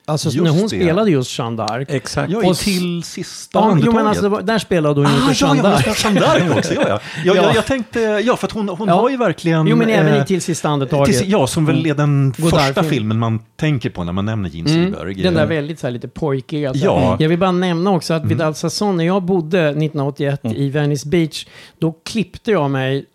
Alltså 0.05 0.29
Just 0.29 0.43
när 0.43 0.51
hon 0.51 0.61
det. 0.61 0.67
spelade 0.69 1.11
just 1.11 1.39
Jeanne 1.39 1.63
d'Arc. 1.63 1.85
Exakt. 1.89 2.31
Ja, 2.31 2.49
Och 2.49 2.57
till 2.57 3.03
sista 3.03 3.59
Ja, 3.59 3.65
jo, 3.65 3.71
andetaget. 3.71 3.95
men 3.95 4.07
alltså, 4.07 4.29
var- 4.29 4.41
där 4.41 4.59
spelade 4.59 5.01
hon 5.01 5.09
ju 5.11 5.17
Ah, 5.17 5.29
inte 5.29 5.45
ja, 5.45 5.47
Jeanne 5.55 5.69
ja, 5.69 5.75
d'Arc. 5.77 5.93
spelar 5.93 6.37
Jeanne 6.37 6.49
d'Arc 6.53 6.57
också. 6.57 6.73
Ja, 6.73 6.81
ja. 6.87 6.99
Jag, 7.25 7.35
Ja. 7.37 7.41
Jag, 7.43 7.55
jag 7.55 7.65
tänkte, 7.65 7.99
ja, 7.99 8.35
för 8.37 8.47
att 8.47 8.51
hon, 8.51 8.69
hon 8.69 8.87
Ja. 8.87 8.93
har 8.93 9.09
ju 9.09 9.17
verkligen... 9.17 9.67
Jo, 9.67 9.75
men 9.75 9.89
även 9.89 10.13
eh, 10.13 10.21
i 10.21 10.25
Till 10.25 10.41
sista 10.41 10.69
andetaget. 10.69 11.19
till, 11.19 11.31
ja, 11.31 11.47
som 11.47 11.65
väl 11.65 11.85
är 11.85 11.93
den 11.95 12.33
Godard-film. 12.37 12.65
första 12.73 12.83
filmen 12.83 13.19
man 13.19 13.39
tänker 13.55 13.89
på 13.89 14.03
när 14.03 14.13
man 14.13 14.25
nämner 14.25 14.49
Gene 14.49 14.69
Mm, 14.71 14.93
Seberg. 14.93 15.13
den 15.13 15.33
där 15.33 15.41
Eh, 15.43 15.47
väldigt 15.47 15.79
så 15.79 15.87
här, 15.87 15.91
lite 15.91 16.07
pojkiga. 16.07 16.73
så 16.73 16.79
här. 16.79 16.85
Ja. 16.85 17.17
Jag 17.19 17.29
vill 17.29 17.39
bara 17.39 17.51
nämna 17.51 17.91
också 17.91 18.13
att 18.13 18.25
Vidal 18.25 18.55
Sassoon, 18.55 18.97
när 18.97 19.03
jag 19.05 19.23
bodde 19.23 19.59
1981 19.69 20.41
i 20.55 20.69
Venice 20.69 21.07
Beach, 21.09 21.45
då 21.79 21.91
klippte 22.05 22.51
jag 22.51 22.71
mig 22.71 23.05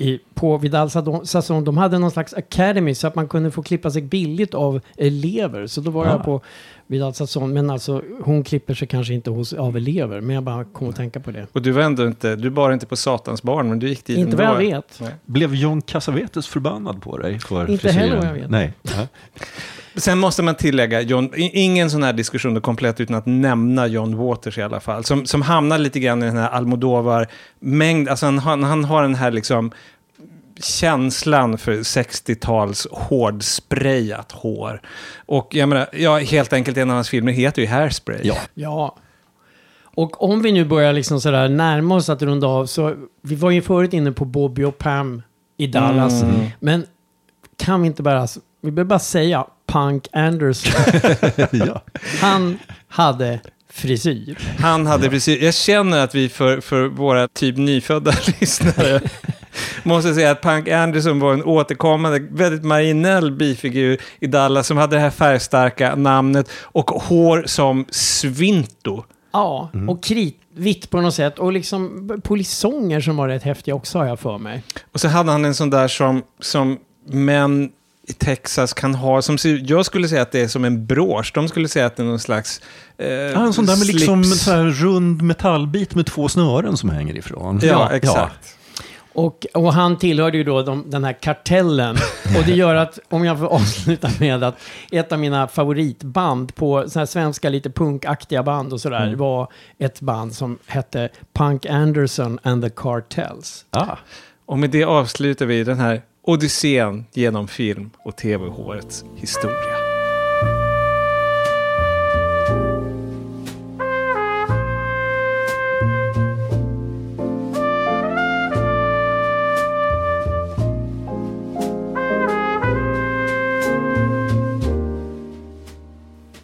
i, 0.00 0.18
på 0.34 0.58
Vidal 0.58 0.90
Sassoon. 1.24 1.64
De 1.64 1.76
hade 1.76 1.98
någon 1.98 2.10
slags 2.10 2.34
academy 2.34 2.94
så 2.94 3.06
att 3.06 3.14
man 3.14 3.28
kunde 3.28 3.50
få 3.50 3.62
klippa 3.62 3.90
sig 3.90 4.02
billigt 4.02 4.54
av 4.54 4.80
elever. 4.96 5.66
Så 5.66 5.80
då 5.80 5.90
var 5.90 6.06
Ah. 6.06 6.10
jag 6.10 6.24
på 6.24 6.40
Vidal 6.86 7.14
Sassoon. 7.14 7.52
Men 7.52 7.70
alltså, 7.70 8.02
hon 8.22 8.44
klipper 8.44 8.74
sig 8.74 8.88
kanske 8.88 9.14
inte 9.14 9.30
hos, 9.30 9.52
av 9.52 9.76
elever. 9.76 10.20
Men 10.20 10.34
jag 10.34 10.44
bara 10.44 10.64
kom 10.64 10.88
att 10.88 10.96
tänka 10.96 11.20
på 11.20 11.30
det. 11.30 11.46
Och 11.52 11.62
du 11.62 11.70
var 11.72 11.82
ändå 11.82 12.06
inte, 12.06 12.36
du 12.36 12.50
bar 12.50 12.72
inte 12.72 12.86
på 12.86 12.96
satans 12.96 13.42
barn, 13.42 13.68
men 13.68 13.78
du 13.78 13.88
gick 13.88 14.04
dit 14.04 14.18
Inte 14.18 14.36
vad 14.36 14.46
jag 14.46 14.56
vet. 14.56 14.98
Nej. 15.00 15.14
Blev 15.26 15.54
John 15.54 15.82
Cassavetes 15.82 16.46
förbannad 16.46 17.02
på 17.02 17.18
dig 17.18 17.38
för 17.38 17.70
Inte 17.70 17.82
frisyren? 17.82 18.08
heller 18.08 18.16
vad 18.16 18.26
jag 18.26 18.34
vet. 18.34 18.50
Nej. 18.50 18.72
Sen 19.98 20.18
måste 20.18 20.42
man 20.42 20.54
tillägga, 20.54 21.00
John, 21.00 21.30
ingen 21.36 21.90
sån 21.90 22.02
här 22.02 22.12
diskussion 22.12 22.56
är 22.56 22.60
komplett 22.60 23.00
utan 23.00 23.16
att 23.16 23.26
nämna 23.26 23.86
John 23.86 24.16
Waters 24.16 24.58
i 24.58 24.62
alla 24.62 24.80
fall. 24.80 25.04
Som, 25.04 25.26
som 25.26 25.42
hamnar 25.42 25.78
lite 25.78 26.00
grann 26.00 26.22
i 26.22 26.26
den 26.26 26.36
här 26.36 26.50
Almodovar-mängd. 26.50 28.08
Alltså 28.08 28.26
han, 28.26 28.38
han, 28.38 28.62
han 28.62 28.84
har 28.84 29.02
den 29.02 29.14
här 29.14 29.30
liksom 29.30 29.70
känslan 30.62 31.58
för 31.58 31.72
60-tals 31.72 32.86
hårdsprayat 32.90 34.32
hår. 34.32 34.80
Och 35.26 35.54
jag 35.54 35.68
menar, 35.68 35.86
ja, 35.92 36.18
helt 36.18 36.52
enkelt 36.52 36.76
en 36.76 36.90
av 36.90 36.94
hans 36.94 37.08
filmer 37.08 37.32
heter 37.32 37.62
ju 37.62 37.68
Hairspray. 37.68 38.20
Ja. 38.22 38.36
Ja. 38.54 38.96
Och 39.98 40.22
om 40.22 40.42
vi 40.42 40.52
nu 40.52 40.64
börjar 40.64 40.92
liksom 40.92 41.20
sådär 41.20 41.48
närma 41.48 41.94
oss 41.94 42.08
att 42.08 42.22
runda 42.22 42.46
av 42.46 42.66
så 42.66 42.94
vi 43.22 43.34
var 43.34 43.50
ju 43.50 43.62
förut 43.62 43.92
inne 43.92 44.12
på 44.12 44.24
Bobby 44.24 44.64
och 44.64 44.78
Pam 44.78 45.22
i 45.56 45.66
Dallas. 45.66 46.22
Mm. 46.22 46.46
Men 46.60 46.86
kan 47.56 47.82
vi 47.82 47.86
inte 47.86 48.02
bara, 48.02 48.26
vi 48.60 48.70
behöver 48.70 48.88
bara 48.88 48.98
säga 48.98 49.46
Punk 49.68 50.08
Anderson. 50.12 50.72
ja. 51.66 51.82
Han 52.20 52.58
hade 52.88 53.40
frisyr. 53.70 54.38
Han 54.58 54.86
hade 54.86 55.08
precis, 55.10 55.42
jag 55.42 55.54
känner 55.54 56.04
att 56.04 56.14
vi 56.14 56.28
för, 56.28 56.60
för 56.60 56.86
våra 56.88 57.28
typ 57.28 57.56
nyfödda 57.56 58.12
lyssnare 58.40 59.00
måste 59.82 60.14
säga 60.14 60.30
att 60.30 60.42
Punk 60.42 60.68
Anderson 60.68 61.20
var 61.20 61.32
en 61.32 61.44
återkommande, 61.44 62.18
väldigt 62.30 62.64
marginell 62.64 63.32
bifigur 63.32 63.98
i 64.20 64.26
Dallas 64.26 64.66
som 64.66 64.76
hade 64.76 64.96
det 64.96 65.00
här 65.00 65.10
färgstarka 65.10 65.94
namnet 65.94 66.50
och 66.62 66.90
hår 66.90 67.44
som 67.46 67.84
svinto. 67.90 69.04
Ja, 69.32 69.70
Mm. 69.74 69.88
och 69.88 70.02
kritvitt 70.02 70.90
på 70.90 71.00
något 71.00 71.14
sätt. 71.14 71.38
Och 71.38 71.52
liksom 71.52 72.08
polisonger 72.24 73.00
som 73.00 73.16
var 73.16 73.28
rätt 73.28 73.42
häftiga 73.42 73.74
också 73.74 73.98
har 73.98 74.06
jag 74.06 74.20
för 74.20 74.38
mig. 74.38 74.62
Och 74.92 75.00
så 75.00 75.08
hade 75.08 75.32
han 75.32 75.44
en 75.44 75.54
sån 75.54 75.70
där 75.70 75.88
som, 75.88 76.22
som 76.40 76.78
män 77.06 77.70
i 78.08 78.12
Texas 78.12 78.72
kan 78.74 78.94
ha, 78.94 79.22
som 79.22 79.36
jag 79.62 79.86
skulle 79.86 80.08
säga 80.08 80.22
att 80.22 80.32
det 80.32 80.40
är 80.40 80.48
som 80.48 80.64
en 80.64 80.86
brosch, 80.86 81.30
de 81.34 81.48
skulle 81.48 81.68
säga 81.68 81.86
att 81.86 81.96
det 81.96 82.02
är 82.02 82.06
någon 82.06 82.18
slags 82.18 82.60
eh, 82.98 83.08
Ja, 83.08 83.42
en 83.46 83.52
sån 83.52 83.66
där 83.66 83.76
med 83.76 83.86
liksom 83.86 84.24
slips. 84.24 84.42
så 84.44 84.50
här 84.50 84.64
rund 84.64 85.22
metallbit 85.22 85.94
med 85.94 86.06
två 86.06 86.28
snören 86.28 86.76
som 86.76 86.90
hänger 86.90 87.16
ifrån. 87.18 87.60
Ja, 87.62 87.90
exakt. 87.92 88.54
Och, 89.12 89.46
och 89.54 89.72
han 89.72 89.98
tillhörde 89.98 90.36
ju 90.38 90.44
då 90.44 90.62
de, 90.62 90.90
den 90.90 91.04
här 91.04 91.12
kartellen. 91.12 91.96
Och 92.38 92.44
det 92.46 92.52
gör 92.54 92.74
att, 92.74 92.98
om 93.08 93.24
jag 93.24 93.38
får 93.38 93.46
avsluta 93.46 94.10
med 94.20 94.44
att 94.44 94.54
ett 94.90 95.12
av 95.12 95.18
mina 95.18 95.48
favoritband 95.48 96.54
på 96.54 96.84
så 96.90 96.98
här 96.98 97.06
svenska 97.06 97.48
lite 97.48 97.70
punkaktiga 97.70 98.42
band 98.42 98.72
och 98.72 98.80
sådär 98.80 99.06
Mm. 99.06 99.18
var 99.18 99.48
ett 99.78 100.00
band 100.00 100.34
som 100.34 100.58
hette 100.66 101.08
Punk 101.32 101.66
Anderson 101.66 102.38
and 102.42 102.62
the 102.64 102.70
Cartels. 102.70 103.64
Ah. 103.70 103.96
Och 104.46 104.58
med 104.58 104.70
det 104.70 104.84
avslutar 104.84 105.46
vi 105.46 105.64
den 105.64 105.80
här 105.80 106.02
odyssén 106.28 107.04
genom 107.12 107.48
film 107.48 107.90
och 107.98 108.16
tv-hårets 108.16 109.04
historia. 109.16 109.76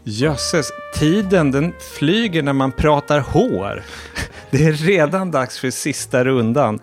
Jösses, 0.05 0.73
tiden 0.95 1.51
den 1.51 1.73
flyger 1.99 2.43
när 2.43 2.53
man 2.53 2.73
pratar 2.73 3.21
hår. 3.21 3.83
Det 4.51 4.65
är 4.65 4.73
redan 4.73 5.31
dags 5.31 5.59
för 5.59 5.71
sista 5.71 6.25
rundan. 6.25 6.81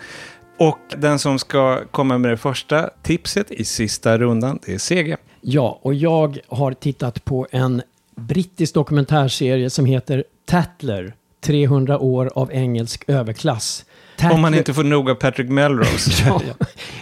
Och 0.62 0.80
den 0.98 1.20
som 1.20 1.40
ska 1.40 1.86
komma 1.92 2.18
med 2.18 2.32
det 2.32 2.38
första 2.38 2.90
tipset 3.04 3.52
i 3.52 3.66
sista 3.66 4.18
rundan, 4.18 4.60
det 4.66 4.74
är 4.74 4.78
CG. 4.78 5.16
Ja, 5.42 5.80
och 5.82 5.94
jag 5.94 6.40
har 6.48 6.74
tittat 6.74 7.26
på 7.26 7.48
en 7.52 7.82
brittisk 8.16 8.74
dokumentärserie 8.74 9.70
som 9.70 9.86
heter 9.86 10.24
Tatler. 10.46 11.14
300 11.42 12.00
år 12.00 12.32
av 12.36 12.52
engelsk 12.52 13.04
överklass. 13.08 13.86
Om 14.32 14.42
man 14.42 14.54
inte 14.54 14.74
får 14.74 14.84
nog 14.84 15.10
av 15.10 15.16
Patrick 15.16 15.50
Melrose. 15.50 16.12
Ja. 16.26 16.42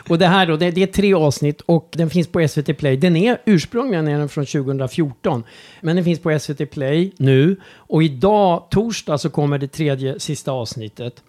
Och 0.09 0.19
det 0.19 0.27
här 0.27 0.47
då, 0.47 0.57
det, 0.57 0.71
det 0.71 0.83
är 0.83 0.87
tre 0.87 1.13
avsnitt 1.13 1.61
och 1.61 1.89
den 1.91 2.09
finns 2.09 2.27
på 2.27 2.47
SVT 2.47 2.77
Play. 2.77 2.97
Den 2.97 3.15
är 3.15 3.37
ursprungligen 3.45 4.07
är 4.07 4.19
den 4.19 4.29
från 4.29 4.45
2014. 4.45 5.43
Men 5.81 5.95
den 5.95 6.05
finns 6.05 6.19
på 6.19 6.39
SVT 6.39 6.71
Play 6.71 7.11
nu. 7.17 7.57
Och 7.75 8.03
idag, 8.03 8.67
torsdag, 8.69 9.17
så 9.17 9.29
kommer 9.29 9.57
det 9.57 9.67
tredje, 9.67 10.19
sista 10.19 10.51
avsnittet. 10.51 11.23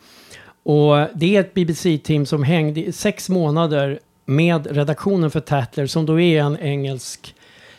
Och 0.62 1.06
det 1.14 1.36
är 1.36 1.40
ett 1.40 1.54
BBC-team 1.54 2.26
som 2.26 2.42
hängde 2.42 2.80
i 2.80 2.92
sex 2.92 3.28
månader 3.28 4.00
med 4.24 4.66
redaktionen 4.70 5.30
för 5.30 5.40
Tatler, 5.40 5.86
som 5.86 6.06
då 6.06 6.20
är 6.20 6.40
en 6.40 6.58
engelsk 6.58 7.34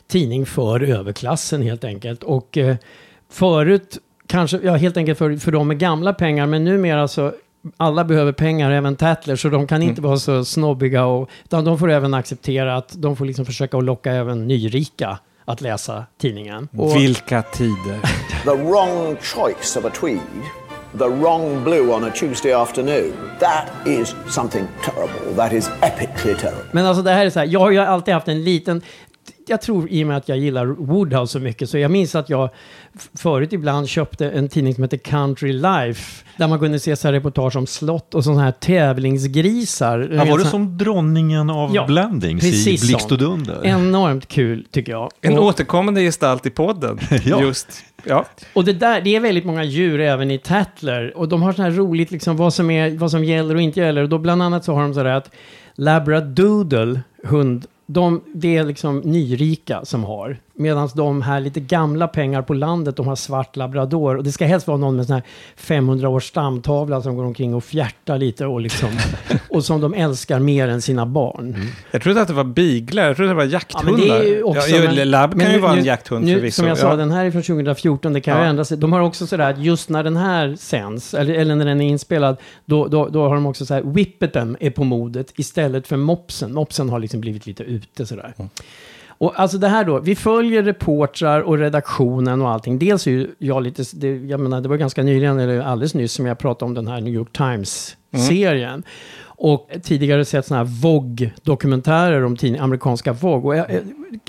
tidning 0.08 0.46
för 0.46 0.84
överklassen 0.84 1.62
helt 1.62 1.84
enkelt. 1.84 2.24
Och 2.24 2.58
eh, 2.58 2.76
förut, 3.30 3.98
kanske, 4.28 4.60
ja 4.64 4.76
helt 4.76 4.98
enkelt 4.98 5.18
för, 5.18 5.38
för 5.38 5.52
de 5.52 5.68
med 5.68 5.80
gamla 5.80 6.14
pengar, 6.14 6.46
men 6.46 6.64
numera 6.64 7.08
så 7.08 7.34
alla 7.78 8.04
behöver 8.04 8.32
pengar, 8.32 8.72
även 8.72 8.96
Tatler, 8.96 9.36
så 9.36 9.50
de 9.50 9.68
kan 9.68 9.82
inte 9.82 10.02
vara 10.02 10.18
så 10.18 10.46
snobbiga. 10.46 11.06
Och, 11.06 11.30
utan 11.44 11.66
de 11.66 11.80
får 11.80 11.92
även 11.92 12.14
acceptera 12.14 12.78
att 12.78 12.94
de 12.98 13.16
får 13.16 13.26
liksom 13.26 13.46
försöka 13.46 13.78
att 13.78 13.84
locka 13.84 14.12
även 14.12 14.48
nyrika 14.48 15.20
att 15.46 15.62
läsa 15.62 16.06
tidningen. 16.18 16.68
Och, 16.78 16.96
Vilka 16.96 17.42
tider. 17.42 18.00
The 18.44 18.64
wrong 18.64 19.16
choice 19.16 19.78
of 19.78 19.86
a 19.86 19.92
tweed, 20.00 20.20
the 20.98 21.10
wrong 21.10 21.64
blue 21.64 21.94
on 21.94 22.04
a 22.04 22.12
Tuesday 22.12 22.54
afternoon, 22.54 23.14
that 23.40 23.70
is 23.86 24.16
something 24.28 24.68
terrible. 24.84 25.34
That 25.36 25.54
is 25.54 25.70
epically 25.82 26.36
terrible. 26.36 26.66
Men 26.72 26.86
alltså 26.86 27.04
det 27.04 27.12
här 27.12 27.26
är 27.26 27.30
så 27.30 27.40
här, 27.40 27.48
jag 27.48 27.60
har 27.60 27.72
ju 27.72 27.80
alltid 27.80 28.14
haft 28.14 28.28
en 28.28 28.44
liten 28.44 28.82
jag 29.52 29.62
tror 29.62 29.90
i 29.90 30.04
och 30.04 30.08
med 30.08 30.18
att 30.18 30.30
jag 30.30 30.38
gillar 30.38 30.66
Woodhouse 30.66 31.32
så 31.32 31.40
mycket, 31.40 31.70
så 31.70 31.78
jag 31.78 31.92
minns 31.92 32.16
att 32.16 32.30
jag 32.30 32.50
förut 33.18 33.54
ibland 33.54 33.88
köpte 33.90 34.30
en 34.30 34.50
tidning 34.50 34.74
som 34.76 34.84
heter 34.84 34.98
Country 34.98 35.54
Life, 35.54 36.26
där 36.38 36.48
man 36.48 36.60
kunde 36.60 36.80
se 36.80 36.96
så 36.96 37.08
här 37.08 37.14
reportage 37.14 37.56
om 37.56 37.68
slott 37.68 38.16
och 38.16 38.24
sådana 38.24 38.42
här 38.42 38.52
tävlingsgrisar. 38.52 40.10
Ja, 40.14 40.26
var 40.26 40.38
det 40.38 40.46
som 40.46 40.78
dronningen 40.78 41.50
av 41.50 41.76
Ja, 41.76 41.86
Blandings 41.88 42.44
i 42.44 42.52
precis 42.52 42.82
Blixt 42.88 43.12
och 43.12 43.18
Dunder? 43.18 43.62
Enormt 43.66 44.28
kul, 44.28 44.66
tycker 44.72 44.92
jag. 44.92 45.12
En 45.22 45.38
Och- 45.38 45.46
återkommande 45.46 46.02
gestalt 46.02 46.46
i 46.46 46.50
podden. 46.50 47.00
Ja. 47.26 47.42
Just, 47.42 47.68
ja. 48.04 48.26
Och 48.54 48.66
det, 48.66 48.74
där, 48.74 49.02
det 49.02 49.16
är 49.16 49.20
väldigt 49.20 49.46
många 49.46 49.64
djur 49.64 50.00
även 50.00 50.32
i 50.32 50.38
Tattler. 50.38 51.18
Och 51.18 51.28
de 51.30 51.42
har 51.42 51.54
så 51.54 51.62
här 51.62 51.72
roligt, 51.72 52.12
liksom, 52.12 52.38
vad, 52.38 52.54
som 52.54 52.72
är, 52.72 52.98
vad 52.98 53.12
som 53.12 53.24
gäller 53.24 53.56
och 53.56 53.62
inte 53.62 53.80
gäller. 53.80 54.04
Och 54.04 54.10
då 54.10 54.18
bland 54.18 54.44
annat 54.44 54.66
så 54.66 54.74
har 54.74 54.82
de 54.82 54.94
så 54.94 55.04
där 55.04 55.14
att 55.14 55.30
Labradoodle, 55.76 57.02
hund, 57.24 57.66
de, 57.94 58.22
det 58.34 58.58
är 58.58 58.64
liksom 58.64 58.98
nyrika 59.00 59.86
som 59.86 60.04
har. 60.04 60.40
Medan 60.62 60.90
de 60.96 61.22
här 61.22 61.40
lite 61.40 61.60
gamla 61.60 62.08
pengar 62.08 62.42
på 62.42 62.54
landet, 62.54 62.96
de 62.96 63.08
har 63.08 63.16
svart 63.16 63.56
labrador. 63.56 64.18
Och 64.18 64.24
det 64.24 64.32
ska 64.32 64.46
helst 64.46 64.68
vara 64.68 64.78
någon 64.78 64.96
med 64.96 65.06
sån 65.06 65.14
här 65.14 65.24
500 65.56 66.10
års 66.10 66.24
stamtavla 66.28 67.02
som 67.02 67.16
går 67.16 67.24
omkring 67.26 67.54
och 67.54 67.64
fjärtar 67.64 68.18
lite 68.18 68.46
och 68.46 68.62
liksom. 68.62 68.90
och 69.50 69.66
som 69.66 69.82
de 69.82 69.94
älskar 69.94 70.40
mer 70.40 70.68
än 70.68 70.82
sina 70.82 71.06
barn. 71.06 71.56
Jag 71.92 72.02
trodde 72.02 72.22
att 72.22 72.28
det 72.28 72.34
var 72.34 72.44
biglar, 72.44 73.04
jag 73.08 73.16
trodde 73.16 73.32
det 73.32 73.36
var 73.36 73.44
Ja, 73.44 73.50
jakthundar. 73.50 73.92
men 73.92 74.02
det 74.02 74.10
är 74.10 74.24
ju 74.24 74.44
också, 74.44 74.70
ja, 74.70 74.78
ju, 74.78 74.96
men- 74.96 75.12
lab 75.12 75.30
kan 75.32 75.38
men 75.38 75.52
ju 75.52 75.60
vara 75.60 75.74
en 75.78 75.86
jakthund 75.86 76.26
nu, 76.26 76.34
förvisso. 76.36 76.56
Som 76.56 76.68
jag 76.68 76.78
sa, 76.78 76.90
ja. 76.90 76.96
den 76.96 77.12
här 77.12 77.26
är 77.26 77.32
från 77.32 77.42
2014, 77.44 78.14
det 78.14 78.22
kan 78.22 78.38
ju 78.38 78.44
Ja. 78.44 78.50
ändra 78.50 78.66
sig. 78.66 78.78
De 78.78 78.94
har 78.94 79.00
också 79.02 79.28
sådär 79.28 79.50
att 79.50 79.60
just 79.60 79.90
när 79.90 80.04
den 80.04 80.18
här 80.18 80.56
sänds, 80.60 81.14
eller, 81.14 81.34
eller 81.34 81.56
när 81.56 81.66
den 81.66 81.82
är 81.82 81.88
inspelad, 81.88 82.38
då, 82.66 82.88
då, 82.88 83.08
då 83.08 83.28
har 83.28 83.36
de 83.36 83.46
också 83.46 83.66
så 83.66 83.74
här, 83.74 83.82
Whippeten 83.82 84.58
är 84.60 84.70
på 84.70 84.84
modet 84.84 85.34
istället 85.36 85.88
för 85.88 85.98
Mopsen. 85.98 86.54
Mopsen 86.54 86.90
har 86.90 87.00
liksom 87.00 87.22
blivit 87.22 87.46
lite 87.48 87.64
ute 87.64 88.06
sådär. 88.06 88.34
Och 89.22 89.40
alltså 89.40 89.58
det 89.58 89.68
här 89.68 89.84
då, 89.84 90.00
vi 90.00 90.16
följer 90.16 90.64
reportrar 90.64 91.42
och 91.42 91.58
redaktionen 91.58 92.42
och 92.42 92.50
allting. 92.50 92.80
Dels 92.80 93.08
är 93.08 93.12
ju 93.12 93.28
jag 93.38 93.64
lite, 93.64 93.84
det, 93.94 94.16
jag 94.16 94.40
menar 94.40 94.62
det 94.62 94.70
var 94.70 94.78
ganska 94.78 95.04
nyligen, 95.04 95.40
eller 95.40 95.60
alldeles 95.60 95.94
nyss, 95.94 96.14
som 96.14 96.26
jag 96.26 96.40
pratade 96.40 96.66
om 96.66 96.74
den 96.74 96.88
här 96.88 97.02
New 97.02 97.14
York 97.14 97.32
Times-serien. 97.32 98.84
Och 99.24 99.70
tidigare 99.84 100.26
sett 100.26 100.46
sådana 100.46 100.64
här 100.64 100.72
Vogue-dokumentärer 100.82 102.26
om 102.26 102.38
tidning, 102.38 102.62
amerikanska 102.62 103.14
Vogue. 103.14 103.48
Och 103.48 103.56
jag, 103.56 103.76
eh, 103.76 103.82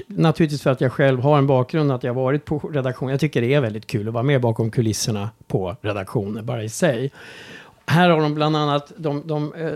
naturligtvis 0.07 0.63
för 0.63 0.71
att 0.71 0.81
jag 0.81 0.93
själv 0.93 1.21
har 1.21 1.39
en 1.39 1.47
bakgrund, 1.47 1.93
att 1.93 2.05
jag 2.05 2.15
varit 2.15 2.45
på 2.45 2.59
redaktion. 2.59 3.09
Jag 3.09 3.21
tycker 3.21 3.41
det 3.41 3.55
är 3.55 3.61
väldigt 3.61 3.87
kul 3.87 4.09
att 4.09 4.15
vara 4.15 4.25
med 4.25 4.41
bakom 4.41 4.71
kulisserna 4.71 5.31
på 5.47 5.77
redaktioner, 5.81 6.43
bara 6.43 6.65
i 6.65 6.69
sig. 6.69 7.11
Här 7.87 8.11
har 8.11 8.21
de 8.21 8.35
bland 8.35 8.57
annat, 8.57 8.93
de, 8.97 9.23
de 9.27 9.55
eh, 9.55 9.71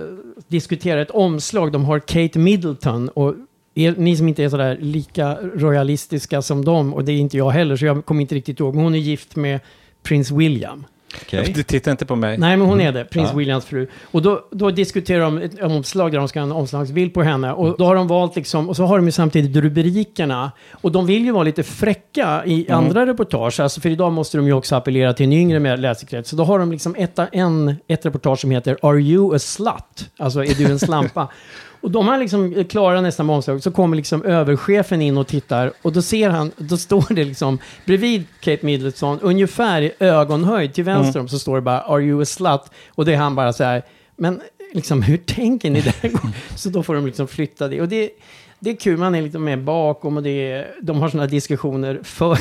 diskuterar 0.48 1.02
ett 1.02 1.10
omslag, 1.10 1.72
de 1.72 1.84
har 1.84 1.98
Kate 1.98 2.38
Middleton 2.38 3.08
och 3.08 3.34
er, 3.76 3.94
ni 3.98 4.16
som 4.16 4.28
inte 4.28 4.44
är 4.44 4.48
sådär 4.48 4.78
lika 4.80 5.36
royalistiska 5.54 6.42
som 6.42 6.64
dem, 6.64 6.94
och 6.94 7.04
det 7.04 7.12
är 7.12 7.16
inte 7.16 7.36
jag 7.36 7.50
heller, 7.50 7.76
så 7.76 7.84
jag 7.86 8.04
kommer 8.04 8.20
inte 8.20 8.34
riktigt 8.34 8.60
ihåg, 8.60 8.74
men 8.74 8.84
hon 8.84 8.94
är 8.94 8.98
gift 8.98 9.36
med 9.36 9.60
prins 10.02 10.30
William. 10.30 10.84
Du 11.30 11.62
tittar 11.62 11.90
inte 11.90 12.06
på 12.06 12.16
mig. 12.16 12.38
Nej, 12.38 12.56
men 12.56 12.66
hon 12.66 12.80
är 12.80 12.92
det. 12.92 13.04
Prins 13.04 13.28
Ja. 13.32 13.38
Williams 13.38 13.64
fru. 13.64 13.86
Och 14.10 14.22
då, 14.22 14.44
då 14.50 14.70
diskuterar 14.70 15.20
de 15.20 15.38
ett 15.38 15.62
omslag 15.62 16.12
där 16.12 16.18
de 16.18 16.28
ska 16.28 16.40
ha 16.40 16.44
en 16.46 16.52
omslagsbild 16.52 17.14
på 17.14 17.22
henne. 17.22 17.52
Och 17.52 17.76
då 17.78 17.84
har 17.84 17.94
de 17.94 18.08
valt 18.08 18.36
liksom, 18.36 18.68
och 18.68 18.76
så 18.76 18.84
har 18.84 18.96
de 18.96 19.06
ju 19.06 19.12
samtidigt 19.12 19.56
rubrikerna. 19.56 20.52
Och 20.70 20.92
de 20.92 21.06
vill 21.06 21.24
ju 21.24 21.32
vara 21.32 21.42
lite 21.44 21.62
fräcka 21.62 22.42
i 22.46 22.66
Mm. 22.68 22.78
andra 22.84 23.06
reportage. 23.06 23.60
Alltså 23.60 23.80
för 23.80 23.88
idag 23.88 24.12
måste 24.12 24.36
de 24.36 24.46
ju 24.46 24.52
också 24.52 24.76
appellera 24.76 25.12
till 25.14 25.26
en 25.26 25.32
yngre 25.32 25.60
med 25.60 25.80
läsekrets. 25.80 26.30
Så 26.30 26.36
då 26.36 26.44
har 26.44 26.58
de 26.58 26.72
liksom 26.72 26.94
ett, 26.98 27.18
en, 27.32 27.74
ett 27.88 28.06
reportage 28.06 28.40
som 28.40 28.50
heter 28.50 28.76
Are 28.82 29.00
you 29.00 29.34
a 29.36 29.38
slut? 29.38 30.10
Alltså, 30.18 30.44
är 30.44 30.54
du 30.54 30.64
en 30.64 30.78
slampa? 30.78 31.28
Och 31.86 31.92
de 31.92 32.08
har 32.08 32.18
liksom 32.18 32.64
klara 32.64 33.00
nästan 33.00 33.26
med 33.26 33.36
omslaget. 33.36 33.62
Så 33.62 33.70
kommer 33.70 33.96
liksom 33.96 34.24
överchefen 34.24 35.02
in 35.02 35.16
och 35.16 35.26
tittar. 35.26 35.72
Och 35.82 35.92
då 35.92 36.02
ser 36.02 36.30
han, 36.30 36.52
då 36.56 36.76
står 36.76 37.14
det 37.14 37.24
liksom 37.24 37.58
bredvid 37.84 38.24
Kate 38.40 38.66
Middleton, 38.66 39.20
ungefär 39.20 39.82
i 39.82 39.92
ögonhöjd 39.98 40.74
till 40.74 40.84
vänster 40.84 41.20
om, 41.20 41.28
så 41.28 41.38
står 41.38 41.54
det 41.54 41.62
bara 41.62 41.80
Are 41.80 42.02
you 42.02 42.22
a 42.22 42.24
slut? 42.24 42.60
Och 42.88 43.04
det 43.04 43.12
är 43.12 43.16
han 43.16 43.34
bara 43.34 43.52
så 43.52 43.64
här, 43.64 43.82
men 44.16 44.40
liksom 44.72 45.02
hur 45.02 45.16
tänker 45.16 45.70
ni 45.70 45.80
där? 45.80 46.12
så 46.56 46.68
då 46.68 46.82
får 46.82 46.94
de 46.94 47.06
liksom 47.06 47.28
flytta 47.28 47.68
det. 47.68 47.80
Och 47.80 47.88
det, 47.88 48.10
det 48.58 48.70
är 48.70 48.76
kul, 48.76 48.96
man 48.98 49.14
är 49.14 49.22
lite 49.22 49.38
med 49.38 49.64
bakom 49.64 50.16
och 50.16 50.22
det 50.22 50.66
de 50.82 51.00
har 51.00 51.08
sådana 51.08 51.26
diskussioner 51.26 52.00
för... 52.04 52.38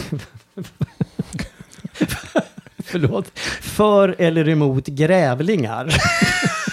Förlåt. 2.84 3.40
För 3.62 4.16
eller 4.18 4.50
emot 4.50 4.88
grävlingar. 4.88 5.90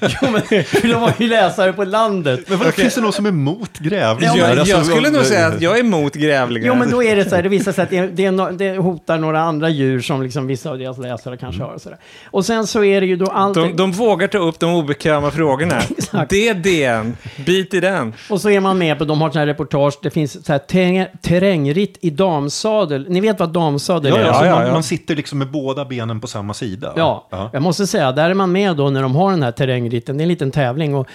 jo, 0.22 0.30
men 0.30 0.42
för 0.42 0.88
de 0.88 1.12
ju 1.18 1.28
läsare 1.28 1.72
på 1.72 1.84
landet. 1.84 2.40
Men 2.48 2.58
vadå, 2.58 2.70
finns 2.70 2.94
det 2.94 3.00
någon 3.00 3.12
som 3.12 3.26
är 3.26 3.30
emot 3.30 3.78
grävlingar? 3.78 4.36
Jag, 4.36 4.58
Alltså, 4.58 4.76
jag 4.76 4.86
skulle 4.86 5.10
nog 5.10 5.24
säga 5.24 5.46
att 5.46 5.60
jag 5.60 5.76
är 5.76 5.80
emot 5.80 6.14
grävlingar. 6.14 6.66
Jo, 6.68 6.74
men 6.74 6.90
då 6.90 7.02
är 7.02 7.16
det 7.16 7.28
så 7.28 7.36
här, 7.36 7.42
det 7.42 7.48
visar 7.48 7.72
sig 7.72 7.84
att 7.84 7.90
det, 7.90 8.06
det, 8.06 8.30
no, 8.30 8.50
det 8.52 8.76
hotar 8.76 9.18
några 9.18 9.40
andra 9.40 9.68
djur 9.68 10.00
som 10.00 10.22
liksom 10.22 10.46
vissa 10.46 10.70
av 10.70 10.78
deras 10.78 10.98
läsare 10.98 11.36
kanske 11.36 11.62
har. 11.62 11.74
Och, 11.74 11.80
så 11.80 11.88
där. 11.88 11.98
och 12.24 12.44
sen 12.44 12.66
så 12.66 12.84
är 12.84 13.00
det 13.00 13.06
ju 13.06 13.16
då 13.16 13.26
allt... 13.26 13.54
de, 13.54 13.76
de 13.76 13.92
vågar 13.92 14.28
ta 14.28 14.38
upp 14.38 14.60
de 14.60 14.74
obekväma 14.74 15.30
frågorna. 15.30 15.80
Det 16.28 16.48
är 16.48 16.54
DN. 16.54 17.16
Bit 17.46 17.74
i 17.74 17.80
den. 17.80 18.14
Och 18.30 18.40
så 18.40 18.50
är 18.50 18.60
man 18.60 18.78
med 18.78 18.98
på, 18.98 19.04
de 19.04 19.20
har 19.20 19.28
sådana 19.28 19.40
här 19.40 19.46
reportage, 19.46 19.98
det 20.02 20.10
finns 20.10 20.46
så 20.46 20.52
här 20.52 20.58
terräng, 20.58 21.06
terrängritt 21.22 21.98
i 22.00 22.10
damsadel. 22.10 23.06
Ni 23.08 23.20
vet 23.20 23.40
vad 23.40 23.52
damsadel 23.52 24.12
Ja, 24.12 24.18
är? 24.18 24.20
ja, 24.20 24.28
alltså 24.28 24.44
ja, 24.44 24.54
man, 24.54 24.66
ja. 24.66 24.72
man 24.72 24.82
sitter 24.82 25.16
liksom 25.16 25.38
med 25.38 25.50
båda 25.50 25.84
benen 25.84 26.20
på 26.20 26.26
samma 26.26 26.54
sida. 26.54 26.92
Ja, 26.96 27.28
jag 27.52 27.62
måste 27.62 27.86
säga, 27.86 28.12
där 28.12 28.30
är 28.30 28.34
man 28.34 28.52
med 28.52 28.76
då 28.76 28.90
när 28.90 29.02
de 29.02 29.16
har 29.16 29.30
den 29.30 29.42
här 29.42 29.52
terrängritten. 29.88 30.16
Det 30.16 30.20
är 30.22 30.24
en 30.24 30.28
liten 30.28 30.50
tävling 30.50 30.94
och 30.94 31.08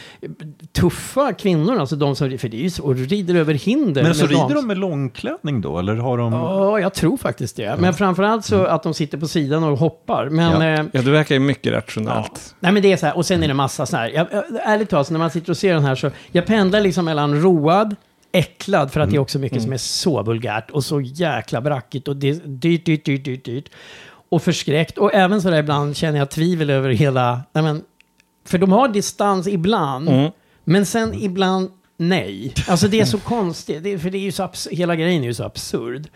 tuffa 0.72 1.34
kvinnor, 1.34 1.78
alltså 1.80 1.96
de 1.96 2.16
som, 2.16 2.38
för 2.38 2.50
det 2.50 2.58
är 2.58 2.62
ju 2.62 2.70
så, 2.70 2.84
och 2.84 2.96
rider 2.96 3.36
över 3.36 3.54
hinder. 3.54 4.04
Men 4.04 4.16
så 4.16 4.26
rider 4.28 4.42
dams- 4.44 4.54
de 4.54 4.68
med 4.68 4.78
långklänning 4.78 5.62
då, 5.62 5.80
eller 5.80 5.96
har 5.96 6.18
de... 6.18 6.34
Ja, 6.34 6.80
jag 6.80 6.94
tror 6.94 7.18
faktiskt 7.18 7.56
det. 7.56 7.76
Men 7.80 7.94
framförallt 7.94 8.46
så 8.46 8.66
att 8.66 8.84
de 8.84 8.94
sitter 8.94 9.18
på 9.18 9.28
sidan 9.28 9.64
och 9.64 9.78
hoppar. 9.78 10.30
Men, 10.30 10.62
Ja. 10.62 10.80
eh, 10.80 10.86
Ja, 10.92 11.02
det 11.02 11.12
verkar 11.12 11.36
ju 11.36 11.40
mycket 11.40 11.74
rationellt. 11.74 12.56
Nej 12.60 12.72
men 12.72 12.82
det 12.82 12.92
är 12.92 12.98
så 12.98 13.06
här, 13.06 13.18
och 13.18 13.26
sen 13.26 13.44
är 13.44 13.48
det 13.48 13.54
massa 13.54 13.86
så 13.86 13.98
här. 13.98 14.10
Jag, 14.10 14.28
jag, 14.32 14.44
ärligt 14.64 14.90
talat, 14.90 15.08
så 15.08 15.14
när 15.14 15.20
man 15.20 15.30
sitter 15.32 15.50
och 15.52 15.58
ser 15.58 15.74
den 15.74 15.84
här 15.84 15.96
så, 15.96 16.12
jag 16.32 16.46
pendlar 16.46 16.82
liksom 16.82 17.06
mellan 17.06 17.42
road, 17.42 17.96
äcklad, 18.32 18.92
för 18.92 19.00
att 19.00 19.10
det 19.10 19.16
är 19.16 19.20
också 19.20 19.40
mycket 19.40 19.62
som 19.62 19.74
är 19.74 19.78
så 19.78 20.24
vulgärt 20.24 20.70
och 20.72 20.84
så 20.84 21.02
jäkla 21.02 21.62
brackigt 21.62 22.08
och 22.08 22.16
det 22.16 22.30
är 22.30 22.34
dyrt, 22.46 22.86
dyrt, 22.86 23.06
dyrt, 23.06 23.26
dyrt, 23.26 23.46
dyrt. 23.46 23.70
Och 24.30 24.42
förskräckt. 24.42 24.98
Och 24.98 25.14
även 25.14 25.42
så 25.42 25.50
där 25.50 25.58
ibland 25.60 25.96
känner 25.98 26.20
jag 26.20 26.30
tvivel 26.30 26.70
över 26.70 26.90
hela, 26.90 27.42
nej 27.54 27.64
men, 27.64 27.82
för 28.46 28.58
de 28.58 28.72
har 28.72 28.88
distans 28.88 29.48
ibland, 29.48 30.10
Mm. 30.10 30.32
men 30.64 30.86
sen 30.86 31.14
ibland 31.14 31.72
nej. 31.98 32.54
Alltså 32.68 32.88
det 32.88 33.00
är 33.00 33.06
så 33.06 33.20
konstigt, 33.20 33.84
det, 33.84 34.00
för 34.00 34.10
det 34.10 34.18
är 34.18 34.22
ju 34.22 34.32
så 34.32 34.50
hela 34.72 34.96
grejen 34.96 35.24
är 35.24 35.28
ju 35.28 35.34
så 35.34 35.44
absurd. 35.44 36.08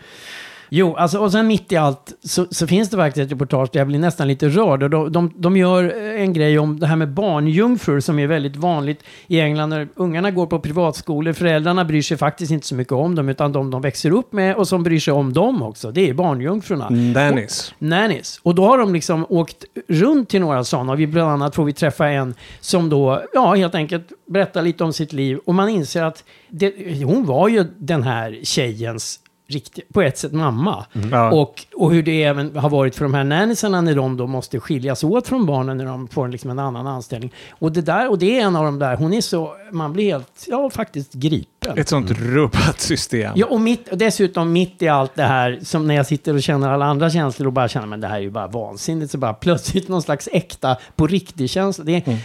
Jo, 0.70 0.96
alltså, 0.96 1.18
och 1.18 1.32
sen 1.32 1.46
mitt 1.46 1.72
i 1.72 1.76
allt 1.76 2.12
så, 2.22 2.46
så 2.50 2.66
finns 2.66 2.90
det 2.90 2.96
faktiskt 2.96 3.24
ett 3.24 3.32
reportage 3.32 3.68
där 3.72 3.80
jag 3.80 3.86
blir 3.86 3.98
nästan 3.98 4.28
lite 4.28 4.48
rörd. 4.48 4.82
Och 4.82 4.90
de, 4.90 5.12
de, 5.12 5.32
de 5.36 5.56
gör 5.56 5.84
en 6.16 6.32
grej 6.32 6.58
om 6.58 6.80
det 6.80 6.86
här 6.86 6.96
med 6.96 7.12
barnjungfrur 7.12 8.00
som 8.00 8.18
är 8.18 8.26
väldigt 8.26 8.56
vanligt 8.56 9.02
i 9.26 9.40
England 9.40 9.68
när 9.68 9.88
ungarna 9.94 10.30
går 10.30 10.46
på 10.46 10.58
privatskolor. 10.58 11.32
Föräldrarna 11.32 11.84
bryr 11.84 12.02
sig 12.02 12.16
faktiskt 12.16 12.52
inte 12.52 12.66
så 12.66 12.74
mycket 12.74 12.92
om 12.92 13.14
dem, 13.14 13.28
utan 13.28 13.52
de 13.52 13.70
de 13.70 13.82
växer 13.82 14.10
upp 14.10 14.32
med 14.32 14.56
och 14.56 14.68
som 14.68 14.82
bryr 14.82 15.00
sig 15.00 15.12
om 15.14 15.32
dem 15.32 15.62
också, 15.62 15.90
det 15.90 16.08
är 16.08 16.14
barnjungfrurna. 16.14 16.88
Nannies. 16.90 17.74
Nannies. 17.78 18.40
Och 18.42 18.54
då 18.54 18.66
har 18.66 18.78
de 18.78 18.94
liksom 18.94 19.26
åkt 19.28 19.64
runt 19.88 20.28
till 20.28 20.40
några 20.40 20.64
sådana. 20.64 20.94
Vi 20.94 21.06
bland 21.06 21.30
annat 21.30 21.54
får 21.54 21.64
vi 21.64 21.72
träffa 21.72 22.08
en 22.08 22.34
som 22.60 22.88
då, 22.88 23.22
ja, 23.32 23.54
helt 23.54 23.74
enkelt 23.74 24.12
berättar 24.26 24.62
lite 24.62 24.84
om 24.84 24.92
sitt 24.92 25.12
liv. 25.12 25.38
Och 25.46 25.54
man 25.54 25.68
inser 25.68 26.02
att 26.02 26.24
det, 26.48 27.04
hon 27.04 27.26
var 27.26 27.48
ju 27.48 27.64
den 27.78 28.02
här 28.02 28.38
tjejens 28.42 29.20
riktigt, 29.48 29.88
på 29.92 30.02
ett 30.02 30.18
sätt 30.18 30.32
mamma. 30.32 30.86
Ja. 31.10 31.32
Och, 31.32 31.66
och 31.74 31.92
hur 31.92 32.02
det 32.02 32.24
även 32.24 32.56
har 32.56 32.70
varit 32.70 32.94
för 32.94 33.04
de 33.04 33.14
här 33.14 33.24
nannisarna 33.24 33.80
när 33.80 33.94
de 33.94 34.16
då 34.16 34.26
måste 34.26 34.60
skiljas 34.60 35.04
åt 35.04 35.28
från 35.28 35.46
barnen 35.46 35.76
när 35.76 35.84
de 35.84 36.08
får 36.08 36.28
liksom 36.28 36.50
en 36.50 36.58
annan 36.58 36.86
anställning. 36.86 37.32
Och 37.50 37.72
det 37.72 37.82
där, 37.82 38.10
och 38.10 38.18
det 38.18 38.38
är 38.38 38.44
en 38.44 38.56
av 38.56 38.64
de 38.64 38.78
där, 38.78 38.96
hon 38.96 39.12
är 39.12 39.20
så, 39.20 39.54
man 39.72 39.92
blir 39.92 40.12
helt, 40.12 40.44
ja 40.46 40.70
faktiskt 40.70 41.12
gripen. 41.12 41.78
Ett 41.78 41.88
sånt 41.88 42.10
rubbat 42.10 42.80
system. 42.80 43.32
Ja, 43.36 43.46
och, 43.46 43.60
mitt, 43.60 43.88
och 43.88 43.98
dessutom 43.98 44.52
mitt 44.52 44.82
i 44.82 44.88
allt 44.88 45.14
det 45.14 45.22
här, 45.22 45.58
som 45.62 45.86
när 45.86 45.94
jag 45.94 46.06
sitter 46.06 46.34
och 46.34 46.42
känner 46.42 46.68
alla 46.68 46.84
andra 46.84 47.10
känslor 47.10 47.46
och 47.46 47.52
bara 47.52 47.68
känner, 47.68 47.86
men 47.86 48.00
det 48.00 48.08
här 48.08 48.16
är 48.16 48.20
ju 48.20 48.30
bara 48.30 48.46
vansinnigt, 48.46 49.10
så 49.10 49.18
bara 49.18 49.34
plötsligt 49.34 49.88
någon 49.88 50.02
slags 50.02 50.28
äkta, 50.32 50.76
på 50.96 51.06
riktig 51.06 51.50
känsla. 51.50 51.84
Det 51.84 51.96
är, 51.96 52.18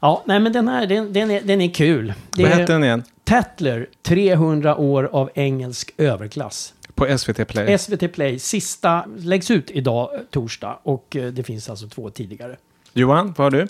Ja, 0.00 0.22
nej 0.26 0.40
men 0.40 0.52
den 0.52 0.68
här, 0.68 0.86
den, 0.86 1.12
den, 1.12 1.30
är, 1.30 1.40
den 1.40 1.60
är 1.60 1.74
kul. 1.74 2.14
Det 2.30 2.42
Vad 2.42 2.52
hette 2.52 2.72
den 2.72 2.84
igen? 2.84 3.04
Tattler, 3.24 3.88
300 4.02 4.76
år 4.76 5.04
av 5.12 5.30
engelsk 5.34 5.94
överklass. 5.96 6.74
På 6.94 7.18
SVT 7.18 7.48
Play. 7.48 7.78
SVT 7.78 8.12
Play, 8.12 8.38
sista, 8.38 9.04
läggs 9.16 9.50
ut 9.50 9.70
idag, 9.70 10.14
eh, 10.14 10.20
torsdag, 10.30 10.78
och 10.82 11.16
eh, 11.16 11.32
det 11.32 11.42
finns 11.42 11.70
alltså 11.70 11.88
två 11.88 12.10
tidigare. 12.10 12.56
Johan, 12.92 13.34
vad 13.36 13.52
har 13.52 13.60
du? 13.60 13.68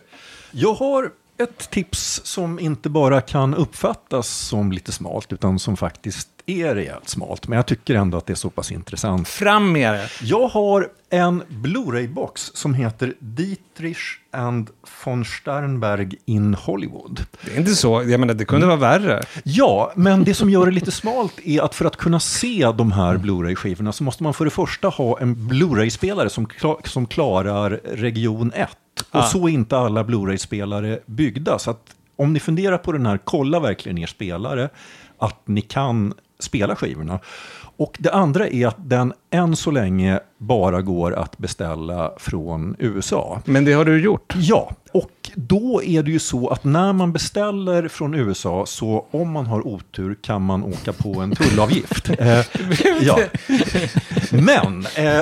Jag 0.51 0.75
har 0.75 1.13
ett 1.39 1.71
tips 1.71 2.21
som 2.25 2.59
inte 2.59 2.89
bara 2.89 3.21
kan 3.21 3.55
uppfattas 3.55 4.29
som 4.29 4.73
lite 4.73 4.93
smalt, 4.93 5.33
utan 5.33 5.59
som 5.59 5.77
faktiskt 5.77 6.29
är 6.49 6.75
rejält 6.75 7.09
smalt, 7.09 7.49
men 7.49 7.57
jag 7.57 7.67
tycker 7.67 7.95
ändå 7.95 8.19
att 8.19 8.27
det 8.27 8.33
är 8.33 8.35
så 8.35 8.51
pass 8.51 8.73
intressant. 8.73 9.29
Fram 9.29 9.73
med 9.73 9.95
det! 9.95 10.09
Jag 10.23 10.49
har 10.49 10.89
en 11.11 11.43
Blu-ray-box 11.49 12.51
som 12.55 12.75
heter 12.75 13.15
Dietrich 13.19 13.99
and 14.33 14.71
von 15.05 15.25
Sternberg 15.25 16.09
in 16.25 16.55
Hollywood. 16.55 17.25
Det 17.45 17.55
är 17.55 17.59
inte 17.59 17.75
så, 17.75 18.03
jag 18.07 18.21
menar 18.21 18.35
det 18.35 18.45
kunde 18.45 18.67
vara 18.67 18.77
värre. 18.77 19.23
Ja, 19.45 19.93
men 19.97 20.25
det 20.25 20.35
som 20.35 20.51
gör 20.51 20.67
det 20.67 20.73
lite 20.73 20.91
smalt 20.93 21.33
är 21.45 21.61
att 21.63 21.75
för 21.75 21.85
att 21.85 21.97
kunna 21.97 22.21
se 22.21 22.73
de 22.79 22.93
här 22.93 23.17
Blu-ray-skivorna 23.17 23.93
så 23.93 24.05
måste 24.05 24.23
man 24.23 24.35
för 24.35 24.45
det 24.45 24.51
första 24.51 24.89
ha 24.89 25.19
en 25.21 25.49
Blu-ray-spelare 25.49 26.31
som, 26.31 26.47
kla- 26.47 26.89
som 26.89 27.07
klarar 27.07 27.71
region 27.85 28.53
1. 28.55 28.69
Och 29.11 29.21
Ah. 29.21 29.23
så 29.23 29.49
är 29.49 29.53
inte 29.53 29.79
alla 29.79 30.05
Blu-ray-spelare 30.05 30.99
byggda. 31.07 31.59
Så 31.59 31.71
att 31.71 31.83
om 32.17 32.33
ni 32.33 32.41
funderar 32.41 32.79
på 32.79 32.93
den 32.93 33.07
här, 33.07 33.19
kolla 33.25 33.61
verkligen 33.61 33.99
er 33.99 34.07
spelare, 34.07 34.69
att 35.19 35.41
ni 35.45 35.61
kan 35.61 36.15
spela 36.39 36.77
skivorna. 36.77 37.21
Och 37.77 37.97
det 37.99 38.11
andra 38.11 38.49
är 38.49 38.67
att 38.67 38.89
den 38.89 39.13
än 39.31 39.57
så 39.57 39.71
länge 39.71 40.21
bara 40.39 40.83
går 40.83 41.13
att 41.15 41.39
beställa 41.39 42.13
från 42.19 42.77
USA. 42.79 43.41
Men 43.45 43.65
det 43.65 43.73
har 43.73 43.85
du 43.85 44.01
gjort. 44.01 44.35
Ja, 44.37 44.73
och 44.93 45.11
då 45.35 45.83
är 45.83 46.03
det 46.03 46.11
ju 46.11 46.19
så 46.19 46.49
att 46.49 46.65
när 46.65 46.93
man 46.93 47.13
beställer 47.13 47.89
från 47.89 48.15
USA 48.15 48.65
så 48.67 49.07
om 49.11 49.31
man 49.33 49.47
har 49.47 49.67
otur 49.67 50.17
kan 50.23 50.43
man 50.43 50.65
åka 50.65 50.93
på 50.93 51.21
en 51.21 51.35
tullavgift. 51.37 52.11
eh, 52.19 52.41
ja. 53.01 53.19
Men... 54.31 54.87
Eh, 54.97 55.21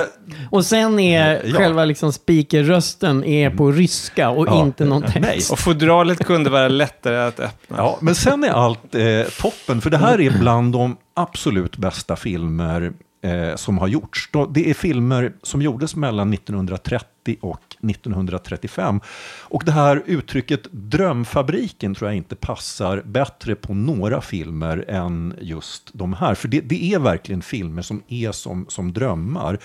Och 0.51 0.65
sen 0.65 0.99
är 0.99 1.41
Ja. 1.45 1.57
själva 1.57 1.85
liksom 1.85 2.13
speakerrösten 2.13 3.23
är 3.23 3.49
på 3.49 3.71
ryska 3.71 4.29
och 4.29 4.47
Ja. 4.47 4.61
inte 4.61 4.85
någon 4.85 5.01
Nej. 5.01 5.11
text. 5.23 5.51
Och 5.51 5.59
fodralet 5.59 6.25
kunde 6.25 6.49
vara 6.49 6.67
lättare 6.67 7.17
att 7.17 7.39
öppna. 7.39 7.77
Ja, 7.77 7.97
men 8.01 8.15
sen 8.15 8.43
är 8.43 8.49
allt 8.49 8.95
eh, 8.95 9.03
toppen, 9.41 9.81
för 9.81 9.89
det 9.89 9.97
här 9.97 10.21
är 10.21 10.39
bland 10.39 10.73
de 10.73 10.97
absolut 11.13 11.77
bästa 11.77 12.15
filmer 12.15 12.91
eh, 13.21 13.55
som 13.55 13.77
har 13.77 13.87
gjorts. 13.87 14.29
Då- 14.33 14.45
Det 14.45 14.69
är 14.69 14.73
filmer 14.73 15.33
som 15.43 15.61
gjordes 15.61 15.95
mellan 15.95 16.33
1930 16.33 17.37
och 17.41 17.61
1935. 17.81 19.01
Och 19.41 19.63
det 19.65 19.71
här 19.71 20.03
uttrycket 20.05 20.61
drömfabriken 20.71 21.95
tror 21.95 22.09
jag 22.09 22.17
inte 22.17 22.35
passar 22.35 23.01
bättre 23.05 23.55
på 23.55 23.73
några 23.73 24.21
filmer 24.21 24.85
än 24.87 25.33
just 25.41 25.89
de 25.93 26.13
här. 26.13 26.35
För 26.35 26.47
det, 26.47 26.61
det 26.61 26.93
är 26.93 26.99
verkligen 26.99 27.41
filmer 27.41 27.81
som 27.81 28.03
är 28.07 28.31
som, 28.31 28.65
som 28.69 28.93
drömmar. 28.93 29.59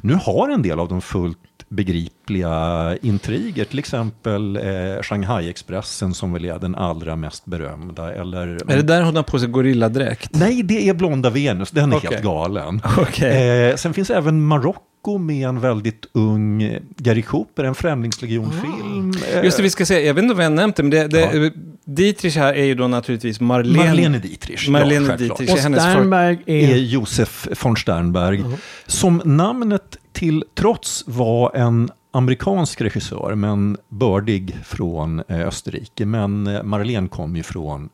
Nu 0.00 0.14
har 0.14 0.48
en 0.48 0.62
del 0.62 0.80
av 0.80 0.88
dem 0.88 1.00
fullt 1.00 1.38
begripliga 1.68 2.96
intriger, 3.02 3.64
till 3.64 3.78
exempel 3.78 4.56
eh, 4.56 5.02
Shanghai-expressen 5.02 6.14
som 6.14 6.32
väl 6.32 6.44
är 6.44 6.58
den 6.58 6.74
allra 6.74 7.16
mest 7.16 7.44
berömda. 7.44 8.14
Eller, 8.14 8.46
Är 8.72 8.76
det 8.76 8.82
där 8.82 9.02
hon 9.02 9.16
har 9.16 9.22
på 9.22 9.38
sig 9.38 9.48
gorilladräkt? 9.48 10.30
Nej, 10.32 10.62
det 10.62 10.88
är 10.88 10.94
Blonda 10.94 11.30
Venus, 11.30 11.70
den 11.70 11.92
är 11.92 11.96
Okej. 11.96 12.10
helt 12.10 12.24
galen. 12.24 12.80
Okej. 12.98 13.68
Eh, 13.70 13.76
sen 13.76 13.94
finns 13.94 14.10
även 14.10 14.46
Marocko 14.46 15.18
med 15.18 15.48
en 15.48 15.60
väldigt 15.60 16.06
ung 16.12 16.62
eh, 16.62 16.80
Gary 16.96 17.22
Cooper, 17.22 17.64
en 17.64 17.74
Främlingslegionfilm. 17.74 19.12
Eh, 19.34 19.44
Just 19.44 19.56
det, 19.56 19.62
vi 19.62 19.70
ska 19.70 19.86
säga, 19.86 20.06
jag 20.06 20.14
vet 20.14 20.22
inte 20.22 20.34
om 20.34 20.40
har 20.40 20.50
nämnt 20.50 20.76
det, 20.76 20.82
men 20.82 20.90
det, 20.90 21.08
det, 21.08 21.52
Dietrich 21.84 22.36
här 22.36 22.54
är 22.54 22.64
ju 22.64 22.74
då 22.74 22.88
naturligtvis 22.88 23.40
Marlene, 23.40 23.84
Marlene 23.84 24.18
Dietrich. 24.18 24.68
Marlene 24.68 25.08
ja. 25.08 25.16
Dietrich, 25.16 25.50
Och 25.50 25.58
Sternberg 25.58 26.38
är 26.46 26.72
är... 26.72 26.76
Josef 26.76 27.48
von 27.62 27.76
Sternberg. 27.76 28.44
Som 28.86 29.22
namnet 29.24 29.98
till 30.14 30.44
trots 30.54 31.04
var 31.06 31.56
en 31.56 31.90
amerikansk 32.10 32.80
regissör, 32.80 33.34
men 33.34 33.76
bördig 33.88 34.56
från 34.64 35.22
eh, 35.28 35.40
Österrike. 35.40 36.06
Men 36.06 36.46
eh, 36.46 36.62
Marlene 36.62 37.08
kom 37.08 37.36
ju 37.36 37.42
från 37.42 37.88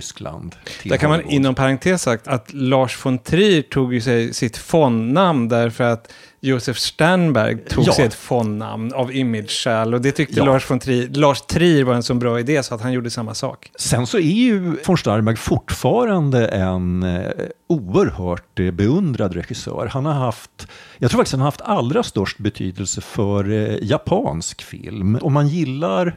Tyskland. 0.00 0.54
Där 0.84 0.96
kan 0.96 1.10
man 1.10 1.18
Hollywood. 1.18 1.34
inom 1.34 1.54
parentes 1.54 2.02
sagt 2.02 2.28
att 2.28 2.52
Lars 2.52 3.04
von 3.06 3.18
Trier 3.18 3.62
tog 3.62 3.94
ju 3.94 4.00
sig 4.00 4.34
sitt 4.34 4.56
fondnamn 4.56 5.48
därför 5.48 5.84
att 5.84 6.12
Josef 6.40 6.78
Sternberg 6.78 7.58
tog 7.68 7.84
Ja. 7.86 7.92
sig 7.92 8.04
ett 8.04 8.14
fondnamn 8.14 8.92
av 8.94 9.14
image-skäl 9.14 9.94
och 9.94 10.00
det 10.00 10.12
tyckte 10.12 10.34
Ja. 10.38 10.44
Lars 10.44 10.70
von 10.70 10.78
Trier, 10.78 11.08
Lars 11.08 11.40
Trier 11.42 11.84
var 11.84 11.94
en 11.94 12.02
så 12.02 12.14
bra 12.14 12.40
idé 12.40 12.62
så 12.62 12.74
att 12.74 12.80
han 12.80 12.92
gjorde 12.92 13.10
samma 13.10 13.34
sak. 13.34 13.70
Sen 13.78 14.06
så 14.06 14.18
är 14.18 14.22
ju 14.22 14.76
von 14.86 14.96
Starnberg 14.98 15.36
fortfarande 15.36 16.48
en 16.48 17.02
eh, 17.02 17.30
oerhört 17.68 18.60
eh, 18.60 18.70
beundrad 18.70 19.34
regissör. 19.34 19.86
Han 19.92 20.06
har 20.06 20.12
haft, 20.12 20.68
jag 20.98 21.10
tror 21.10 21.18
faktiskt 21.18 21.32
han 21.32 21.40
har 21.40 21.46
haft 21.46 21.60
allra 21.60 22.02
störst 22.02 22.38
betydelse 22.38 23.00
för 23.00 23.50
eh, 23.52 23.76
japansk 23.82 24.62
film. 24.62 25.18
Om 25.22 25.32
man 25.32 25.48
gillar 25.48 26.16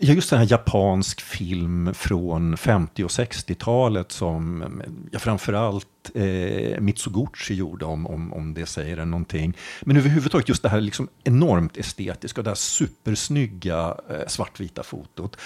just 0.00 0.30
den 0.30 0.38
här 0.38 0.46
japansk 0.50 1.20
film 1.20 1.94
från 1.94 2.56
50 2.56 3.04
och 3.04 3.10
60-talet 3.10 4.12
som 4.12 4.64
ja, 5.12 5.18
framförallt 5.18 6.10
eh, 6.14 6.80
Mitsuguchi 6.80 7.54
gjorde, 7.54 7.84
om, 7.84 8.06
om, 8.06 8.32
om 8.32 8.54
det 8.54 8.66
säger 8.66 8.96
en 8.96 9.10
någonting. 9.10 9.56
Men 9.80 9.96
överhuvudtaget 9.96 10.48
just 10.48 10.62
det 10.62 10.68
här 10.68 10.80
liksom 10.80 11.08
enormt 11.24 11.76
estetiska 11.76 12.40
och 12.40 12.44
det 12.44 12.50
här 12.50 12.54
supersnygga 12.54 13.96
eh, 14.10 14.26
svartvita 14.26 14.82
fotot. 14.82 15.36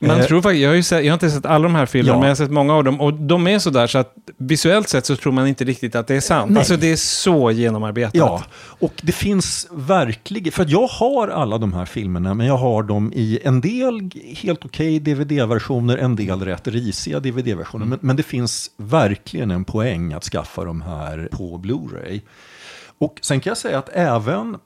Man 0.00 0.20
Eh, 0.20 0.26
tror 0.26 0.42
faktiskt, 0.42 0.62
jag 0.62 0.70
har, 0.70 0.74
ju 0.74 0.82
sett, 0.82 1.04
jag 1.04 1.10
har 1.12 1.14
inte 1.14 1.30
sett 1.30 1.46
alla 1.46 1.62
de 1.62 1.74
här 1.74 1.86
filmerna, 1.86 2.14
Ja. 2.14 2.18
men 2.18 2.22
jag 2.28 2.30
har 2.30 2.36
sett 2.36 2.50
många 2.50 2.74
av 2.74 2.84
dem. 2.84 3.00
Och 3.00 3.12
de 3.14 3.46
är 3.46 3.58
sådär 3.58 3.86
så 3.86 3.98
att 3.98 4.14
visuellt 4.36 4.88
sett 4.88 5.06
så 5.06 5.16
tror 5.16 5.32
man 5.32 5.46
inte 5.46 5.64
riktigt 5.64 5.94
att 5.94 6.06
det 6.06 6.14
är 6.16 6.20
sant. 6.20 6.50
Nej. 6.50 6.58
Alltså 6.58 6.76
det 6.76 6.92
är 6.92 6.96
så 6.96 7.50
genomarbetat. 7.50 8.14
Ja, 8.14 8.42
och 8.58 8.92
det 9.02 9.12
finns 9.12 9.68
verkligen, 9.70 10.52
för 10.52 10.66
jag 10.68 10.86
har 10.86 11.28
alla 11.28 11.58
de 11.58 11.72
här 11.72 11.84
filmerna, 11.84 12.34
men 12.34 12.46
jag 12.46 12.56
har 12.56 12.82
dem 12.82 13.12
i 13.14 13.38
en 13.44 13.60
del 13.60 14.10
helt 14.36 14.64
okej 14.64 15.00
DVD-versioner, 15.00 15.96
en 15.96 16.16
del 16.16 16.40
rätt 16.44 16.68
risiga 16.68 17.20
DVD-versioner. 17.20 17.86
Men, 17.86 17.98
men 18.02 18.16
det 18.16 18.22
finns 18.22 18.70
verkligen 18.76 19.50
en 19.50 19.64
poäng 19.64 20.12
att 20.12 20.24
skaffa 20.24 20.64
de 20.64 20.82
här 20.82 21.28
på 21.32 21.58
Blu-ray. 21.58 22.20
Och 22.98 23.18
sen 23.22 23.40
kan 23.40 23.50
jag 23.50 23.58
säga 23.58 23.78
att 23.78 23.88
även 23.92 24.56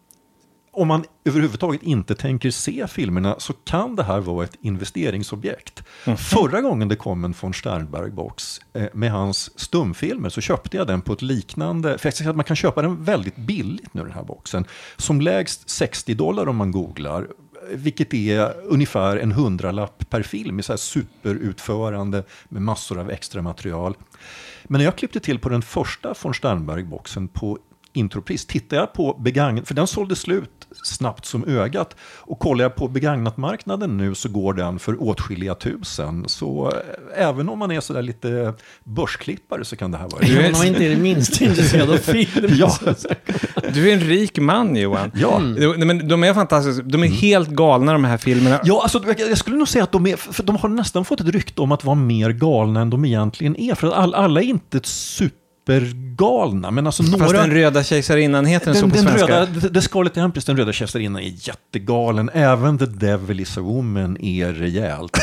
om 0.72 0.88
man 0.88 1.04
överhuvudtaget 1.24 1.82
inte 1.82 2.14
tänker 2.14 2.50
se 2.50 2.86
filmerna 2.86 3.34
så 3.38 3.52
kan 3.52 3.96
det 3.96 4.02
här 4.02 4.20
vara 4.20 4.44
ett 4.44 4.56
investeringsobjekt. 4.60 5.82
Förra 6.18 6.60
gången 6.60 6.88
det 6.88 6.96
kom 6.96 7.24
en 7.24 7.34
von 7.40 7.52
Sternberg-box 7.52 8.60
eh, 8.72 8.84
med 8.92 9.10
hans 9.12 9.60
stumfilmer 9.60 10.28
så 10.28 10.40
köpte 10.40 10.76
jag 10.76 10.86
den 10.86 11.00
på 11.00 11.12
ett 11.12 11.22
liknande, 11.22 11.98
för 11.98 12.06
jag 12.06 12.14
ska 12.14 12.30
att 12.30 12.36
man 12.36 12.44
kan 12.44 12.56
köpa 12.56 12.82
den 12.82 13.04
väldigt 13.04 13.36
billigt 13.36 13.94
nu 13.94 14.02
den 14.02 14.12
här 14.12 14.24
boxen. 14.24 14.64
Som 14.96 15.20
lägst 15.20 15.70
60 15.70 16.14
dollar 16.14 16.48
om 16.48 16.56
man 16.56 16.70
googlar, 16.70 17.28
vilket 17.70 18.14
är 18.14 18.54
ungefär 18.64 19.16
en 19.16 19.32
hundralapp 19.32 20.10
per 20.10 20.22
film 20.22 20.60
i 20.60 20.62
så 20.62 20.72
här 20.72 20.78
superutförande 20.78 22.24
med 22.48 22.62
massor 22.62 22.98
av 22.98 23.10
extra 23.10 23.42
material. 23.42 23.94
Men 24.64 24.78
när 24.78 24.84
jag 24.84 24.96
klippte 24.96 25.20
till 25.20 25.38
på 25.38 25.48
den 25.48 25.62
första 25.62 26.14
von 26.22 26.34
Sternberg-boxen 26.34 27.28
på 27.28 27.58
intropris 27.92 28.46
tittade 28.46 28.82
jag 28.82 28.92
på 28.92 29.14
begagnat, 29.20 29.68
för 29.68 29.74
den 29.74 29.86
sålde 29.86 30.16
slut 30.16 30.50
snabbt 30.84 31.24
som 31.26 31.44
ögat. 31.44 31.96
Och 32.18 32.38
kollar 32.38 32.64
jag 32.64 32.74
på 32.76 32.88
begagnatmarknaden 32.88 33.96
nu 33.96 34.14
så 34.14 34.28
går 34.28 34.54
den 34.54 34.78
för 34.78 35.02
åtskilliga 35.02 35.54
tusen. 35.54 36.24
Så 36.28 36.68
eh, 37.16 37.26
även 37.28 37.48
om 37.48 37.58
man 37.58 37.70
är 37.70 37.80
sådär 37.80 38.02
lite 38.02 38.54
börsklippare 38.84 39.64
så 39.64 39.76
kan 39.76 39.90
det 39.90 39.98
här 39.98 40.08
vara... 40.08 40.20
Du 40.26 40.40
är- 40.40 40.52
man 40.58 40.66
inte 40.66 40.84
är 40.84 40.88
det 40.90 40.96
minst 40.96 41.40
intresserad 41.40 41.90
av 41.90 41.96
film. 41.96 42.46
Ja. 42.58 42.72
Du 43.74 43.90
är 43.90 43.94
en 43.94 44.00
rik 44.00 44.38
man 44.38 44.76
Johan. 44.76 45.10
Ja. 45.14 45.38
Nej, 45.38 45.78
Men 45.84 46.08
de 46.08 46.24
är 46.24 46.34
fantastiska. 46.34 46.82
De 46.82 47.02
är 47.04 47.08
helt 47.08 47.48
galna 47.48 47.92
de 47.92 48.04
här 48.04 48.16
filmerna. 48.18 48.60
Ja, 48.64 48.82
alltså, 48.82 49.02
jag- 49.18 49.38
skulle 49.38 49.56
nog 49.56 49.68
säga 49.68 49.84
att 49.84 49.92
de, 49.92 50.06
är, 50.06 50.16
för 50.16 50.42
de 50.42 50.56
har 50.56 50.68
nästan 50.68 51.04
fått 51.04 51.20
ett 51.20 51.28
rykte 51.28 51.60
om 51.62 51.72
att 51.72 51.84
vara 51.84 51.96
mer 51.96 52.30
galna 52.30 52.80
än 52.80 52.90
de 52.90 53.04
egentligen 53.04 53.56
är. 53.60 53.74
För 53.74 53.86
att 53.86 53.92
all, 53.94 54.14
alla 54.14 54.40
är 54.40 54.44
inte 54.44 54.80
supergalna, 55.80 56.70
men 56.70 56.86
alltså 56.86 57.02
några... 57.02 57.18
Fast 57.18 57.34
den 57.34 57.50
röda 57.50 57.82
kejsarinnan 57.82 58.46
heter 58.46 58.66
den, 58.66 58.74
så 58.74 58.80
Den, 58.80 58.90
på 58.90 58.96
den 58.96 59.04
svenska. 59.18 59.40
röda, 59.40 59.68
The 59.74 59.80
Scarlet 59.80 60.16
Empress, 60.16 60.44
den 60.44 60.56
röda 60.56 60.72
kejsarinnan, 60.72 61.22
är 61.22 61.32
jättegalen. 61.48 62.30
Även 62.34 62.78
The 62.78 62.86
Devil 62.86 63.40
is 63.40 63.58
a 63.58 63.60
Woman 63.60 64.16
är 64.20 64.52
rejält 64.52 65.16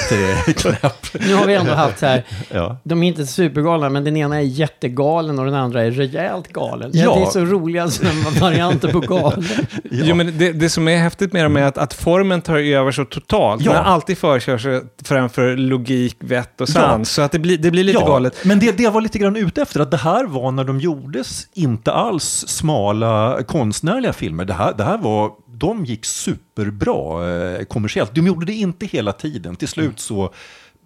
eh, 0.48 0.54
knäpp. 0.54 1.24
Nu 1.28 1.34
har 1.36 1.46
vi 1.46 1.54
ändå 1.56 1.72
haft 1.74 2.00
så 2.00 2.06
här, 2.06 2.24
Ja. 2.52 2.78
de 2.84 3.04
är 3.04 3.08
inte 3.08 3.26
supergalna, 3.26 3.90
men 3.90 4.04
den 4.04 4.18
ena 4.18 4.36
är 4.38 4.42
jättegalen 4.42 5.40
och 5.40 5.46
den 5.46 5.54
andra 5.56 5.84
är 5.84 5.92
rejält 5.92 6.48
galen. 6.54 6.92
Ja. 6.94 7.04
Ja. 7.04 7.16
Det 7.16 7.22
är 7.22 7.30
så 7.30 7.40
roliga 7.40 7.88
varianter 8.42 8.92
på 8.92 9.00
galen. 9.00 9.44
Jo, 9.92 10.16
men 10.16 10.38
det, 10.38 10.52
det 10.52 10.70
som 10.70 10.88
är 10.88 10.98
häftigt 10.98 11.34
med 11.34 11.46
dem 11.46 11.58
är 11.58 11.64
att, 11.64 11.78
att 11.78 11.94
formen 11.94 12.42
tar 12.42 12.58
över 12.58 12.92
så 12.92 13.06
totalt. 13.06 13.62
Ja. 13.66 13.74
Man 13.74 13.84
har 13.86 13.92
alltid 13.94 14.18
förkör 14.18 14.58
sig 14.58 14.82
framför 15.06 15.56
logik, 15.58 16.16
vett 16.20 16.62
och 16.62 16.70
Ja. 16.70 16.74
sans. 16.74 17.12
Så 17.12 17.22
att 17.22 17.32
det 17.32 17.40
blir, 17.40 17.58
det 17.58 17.72
blir 17.72 17.84
lite 17.84 18.00
Ja, 18.00 18.08
galet. 18.08 18.46
Men 18.46 18.60
det, 18.60 18.78
det 18.78 18.84
jag 18.84 18.92
var 18.92 19.02
lite 19.02 19.20
grann 19.20 19.36
ute 19.36 19.62
efter, 19.62 19.80
att 19.80 19.92
det 19.92 19.98
här 19.98 20.26
var 20.26 20.37
var 20.42 20.52
när 20.52 20.64
de 20.64 20.80
gjordes 20.80 21.48
inte 21.54 21.92
alls 21.92 22.46
smala 22.48 23.44
konstnärliga 23.44 24.14
filmer. 24.14 24.46
Det 24.46 24.54
här, 24.54 24.74
det 24.78 24.84
här 24.84 24.98
var, 24.98 25.32
de 25.48 25.86
gick 25.86 26.06
superbra 26.06 27.30
eh, 27.30 27.64
kommersiellt. 27.64 28.16
De 28.16 28.28
gjorde 28.28 28.46
det 28.46 28.54
inte 28.54 28.86
hela 28.86 29.14
tiden. 29.14 29.56
Till 29.56 29.68
slut 29.68 30.00
så 30.00 30.34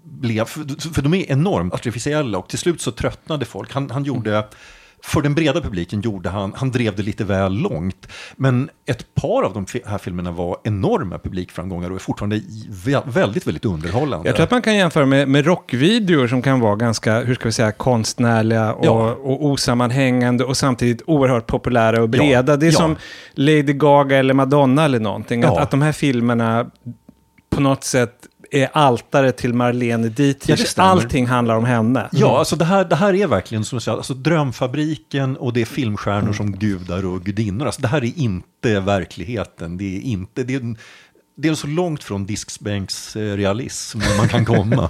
blev, 0.03 0.45
för, 0.45 0.93
för 0.93 1.01
de 1.01 1.13
är 1.13 1.31
enormt 1.31 1.73
artificiella 1.73 2.37
och 2.37 2.49
till 2.49 2.59
slut 2.59 2.81
så 2.81 2.91
tröttnade 2.91 3.45
folk. 3.45 3.73
Han, 3.73 3.91
han 3.91 4.03
gjorde 4.03 4.31
mm 4.37 4.49
för 5.03 5.21
den 5.21 5.33
breda 5.35 5.61
publiken 5.61 6.01
gjorde 6.01 6.29
han, 6.29 6.53
han 6.55 6.71
drev 6.71 6.95
det 6.95 7.03
lite 7.03 7.23
väl 7.23 7.53
långt. 7.53 8.07
Men 8.35 8.69
ett 8.85 9.15
par 9.15 9.43
av 9.43 9.53
de 9.53 9.65
här 9.85 9.97
filmerna 9.97 10.31
var 10.31 10.57
enorma 10.63 11.17
publikframgångar 11.19 11.89
och 11.89 11.95
är 11.95 11.99
fortfarande 11.99 12.41
väldigt, 13.05 13.47
väldigt 13.47 13.65
underhållande. 13.65 14.29
Jag 14.29 14.35
tror 14.35 14.43
att 14.43 14.51
man 14.51 14.61
kan 14.61 14.75
jämföra 14.75 15.05
med, 15.05 15.27
med 15.27 15.45
rockvideor 15.45 16.27
som 16.27 16.41
kan 16.41 16.59
vara 16.59 16.75
ganska, 16.75 17.19
hur 17.19 17.35
ska 17.35 17.45
vi 17.45 17.51
säga, 17.51 17.71
konstnärliga 17.71 18.73
och, 18.73 18.85
Ja. 18.85 19.11
och 19.13 19.45
osammanhängande 19.45 20.43
och 20.43 20.57
samtidigt 20.57 21.01
oerhört 21.07 21.47
populära 21.47 22.01
och 22.01 22.09
breda. 22.09 22.51
Ja, 22.53 22.57
Det 22.57 22.65
är 22.67 22.71
ja. 22.71 22.77
som 22.77 22.95
Lady 23.33 23.61
Gaga 23.73 24.17
eller 24.17 24.33
Madonna 24.33 24.85
eller 24.85 24.99
någonting. 24.99 25.43
Att, 25.43 25.57
att 25.57 25.71
de 25.71 25.81
här 25.81 25.91
filmerna 25.91 26.71
på 27.49 27.61
något 27.61 27.83
sätt 27.83 28.13
är 28.51 28.69
altare 28.73 29.31
till 29.31 29.53
Marlene 29.53 30.07
Ja, 30.07 30.13
Dietrich. 30.13 30.67
stämmer. 30.67 30.89
Allting 30.89 31.27
handlar 31.27 31.55
om 31.55 31.65
henne. 31.65 32.09
Ja, 32.11 32.39
alltså 32.39 32.55
det 32.55 32.65
här, 32.65 32.85
det 32.85 32.95
här 32.95 33.13
är 33.13 33.27
verkligen 33.27 33.65
som 33.65 33.75
jag 33.75 33.83
säger, 33.83 33.97
alltså 33.97 34.13
drömfabriken 34.13 35.37
och 35.37 35.53
det 35.53 35.61
är 35.61 35.65
filmstjärnor 35.65 36.33
som 36.33 36.51
gudar 36.51 37.05
och 37.05 37.23
gudinnor. 37.23 37.65
Alltså 37.65 37.81
det 37.81 37.87
här 37.87 38.03
är 38.03 38.11
inte 38.19 38.79
verkligheten. 38.79 39.77
Det 39.77 39.97
är, 39.97 40.01
inte, 40.01 40.43
det 40.43 40.55
är, 40.55 40.75
det 41.41 41.47
är 41.47 41.53
så 41.53 41.67
långt 41.67 42.03
från 42.03 42.25
diskbänksrealism 42.25 43.99
man 44.17 44.27
kan 44.27 44.45
komma. 44.45 44.89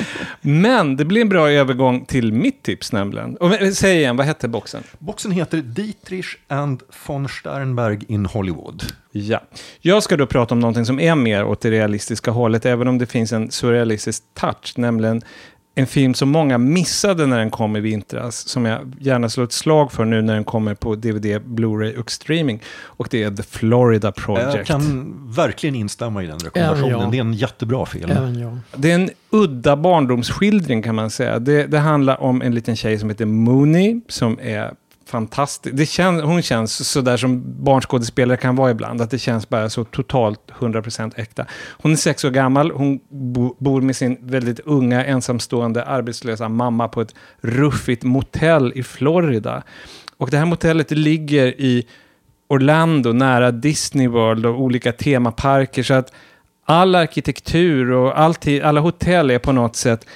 Men 0.40 0.96
det 0.96 1.04
blir 1.04 1.20
en 1.20 1.28
bra 1.28 1.50
övergång 1.50 2.04
till 2.04 2.32
mitt 2.32 2.62
tips 2.62 2.92
nämligen. 2.92 3.36
Och, 3.36 3.52
säg 3.74 3.96
igen, 3.96 4.16
vad 4.16 4.26
hette 4.26 4.48
boxen? 4.48 4.82
Boxen 4.98 5.32
heter 5.32 5.58
Dietrich 5.58 6.36
and 6.48 6.82
von 7.06 7.28
Sternberg 7.28 7.98
in 8.08 8.26
Hollywood. 8.26 8.82
Ja. 9.12 9.40
Jag 9.80 10.02
ska 10.02 10.16
då 10.16 10.26
prata 10.26 10.54
om 10.54 10.60
någonting 10.60 10.86
som 10.86 11.00
är 11.00 11.14
mer 11.14 11.44
åt 11.44 11.60
det 11.60 11.70
realistiska 11.70 12.30
hållet, 12.30 12.66
även 12.66 12.88
om 12.88 12.98
det 12.98 13.06
finns 13.06 13.32
en 13.32 13.50
surrealistisk 13.50 14.22
touch, 14.34 14.72
nämligen 14.76 15.22
en 15.74 15.86
film 15.86 16.14
som 16.14 16.28
många 16.28 16.58
missade 16.58 17.26
när 17.26 17.38
den 17.38 17.50
kom 17.50 17.76
i 17.76 17.80
vintras, 17.80 18.48
som 18.48 18.64
jag 18.64 18.94
gärna 19.00 19.28
slår 19.28 19.44
ett 19.44 19.52
slag 19.52 19.92
för 19.92 20.04
nu 20.04 20.22
när 20.22 20.34
den 20.34 20.44
kommer 20.44 20.74
på 20.74 20.94
DVD, 20.94 21.26
Blu-ray 21.26 21.96
och 21.96 22.10
streaming. 22.10 22.62
Och 22.82 23.08
det 23.10 23.22
är 23.22 23.30
The 23.30 23.42
Florida 23.42 24.12
Project. 24.12 24.54
Jag 24.54 24.66
kan 24.66 25.14
verkligen 25.34 25.74
instämma 25.74 26.22
i 26.22 26.26
den 26.26 26.38
rekommendationen. 26.38 27.10
Det 27.10 27.16
är 27.16 27.20
en 27.20 27.32
jättebra 27.34 27.86
film. 27.86 28.10
Det 28.76 28.90
är 28.90 28.94
en 28.94 29.10
udda 29.30 29.76
barndomsskildring 29.76 30.82
kan 30.82 30.94
man 30.94 31.10
säga. 31.10 31.38
Det, 31.38 31.66
det 31.66 31.78
handlar 31.78 32.22
om 32.22 32.42
en 32.42 32.54
liten 32.54 32.76
tjej 32.76 32.98
som 32.98 33.08
heter 33.08 33.26
Mooney, 33.26 34.00
som 34.08 34.38
är 34.42 34.74
fantastisk. 35.12 35.76
Det 35.76 35.86
känns, 35.86 36.22
hon 36.22 36.42
känns 36.42 36.88
sådär 36.88 37.16
som 37.16 37.42
barnskådespelare 37.64 38.36
kan 38.36 38.56
vara 38.56 38.70
ibland, 38.70 39.00
att 39.00 39.10
det 39.10 39.18
känns 39.18 39.48
bara 39.48 39.70
så 39.70 39.84
totalt 39.84 40.40
100% 40.58 41.12
äkta. 41.16 41.46
Hon 41.70 41.92
är 41.92 41.96
sex 41.96 42.24
år 42.24 42.30
gammal, 42.30 42.70
hon 42.70 43.00
bo, 43.08 43.56
bor 43.58 43.80
med 43.80 43.96
sin 43.96 44.18
väldigt 44.20 44.60
unga 44.60 45.04
ensamstående 45.04 45.84
arbetslösa 45.84 46.48
mamma 46.48 46.88
på 46.88 47.00
ett 47.00 47.14
ruffigt 47.40 48.02
motell 48.02 48.72
i 48.74 48.82
Florida. 48.82 49.62
Och 50.16 50.30
det 50.30 50.36
här 50.36 50.46
motellet 50.46 50.88
det 50.88 50.94
ligger 50.94 51.46
i 51.46 51.86
Orlando, 52.48 53.12
nära 53.12 53.50
Disney 53.50 54.08
World 54.08 54.46
och 54.46 54.60
olika 54.60 54.92
temaparker. 54.92 55.82
Så 55.82 55.94
att 55.94 56.12
all 56.64 56.94
arkitektur 56.94 57.90
och 57.90 58.20
alltid, 58.20 58.62
alla 58.62 58.80
hotell 58.80 59.30
är 59.30 59.38
på 59.38 59.52
något 59.52 59.76
sätt 59.76 60.06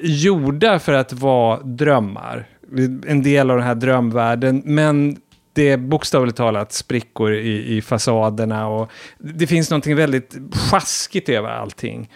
gjorda 0.00 0.78
för 0.78 0.92
att 0.92 1.12
vara 1.12 1.60
drömmar. 1.62 2.48
En 3.06 3.22
del 3.22 3.50
av 3.50 3.56
den 3.56 3.66
här 3.66 3.74
drömvärlden. 3.74 4.62
Men 4.64 5.16
det 5.52 5.70
är 5.70 5.76
bokstavligt 5.76 6.36
talat 6.36 6.72
sprickor 6.72 7.32
i, 7.32 7.76
i 7.76 7.82
fasaderna 7.82 8.68
och 8.68 8.90
det 9.18 9.46
finns 9.46 9.70
någonting 9.70 9.96
väldigt 9.96 10.36
sjaskigt 10.52 11.28
över 11.28 11.48
allting. 11.48 12.10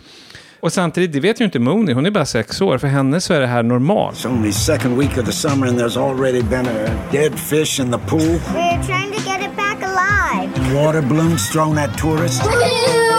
Och 0.61 0.73
samtidigt, 0.73 1.13
det 1.13 1.21
vet 1.21 1.41
ju 1.41 1.45
inte 1.45 1.59
Mooney, 1.59 1.95
hon 1.95 2.07
är 2.07 2.11
bara 2.11 2.27
sex 2.27 2.61
år, 2.61 2.79
för 2.79 2.89
henne 2.89 3.21
så 3.21 3.35
är 3.35 3.41
det 3.41 3.47
här 3.47 3.63
normalt. 3.63 4.17
It's 4.17 4.29
only 4.29 4.53
second 4.53 4.99
week 4.99 5.19
of 5.19 5.27
the 5.27 5.33
summer 5.33 5.67
and 5.67 5.81
there's 5.81 5.99
already 5.99 6.43
been 6.43 6.67
a 6.67 6.89
dead 7.13 7.39
fish 7.39 7.81
in 7.81 7.93
the 7.93 7.99
pool. 7.99 8.21
We're 8.21 8.83
trying 8.87 9.13
to 9.13 9.23
get 9.31 9.41
it 9.43 9.57
back 9.57 9.79
alive. 9.83 10.75
Water 10.75 11.03
balloons 11.03 11.53
thrown 11.53 11.79
at 11.79 11.99
tourists. 11.99 12.49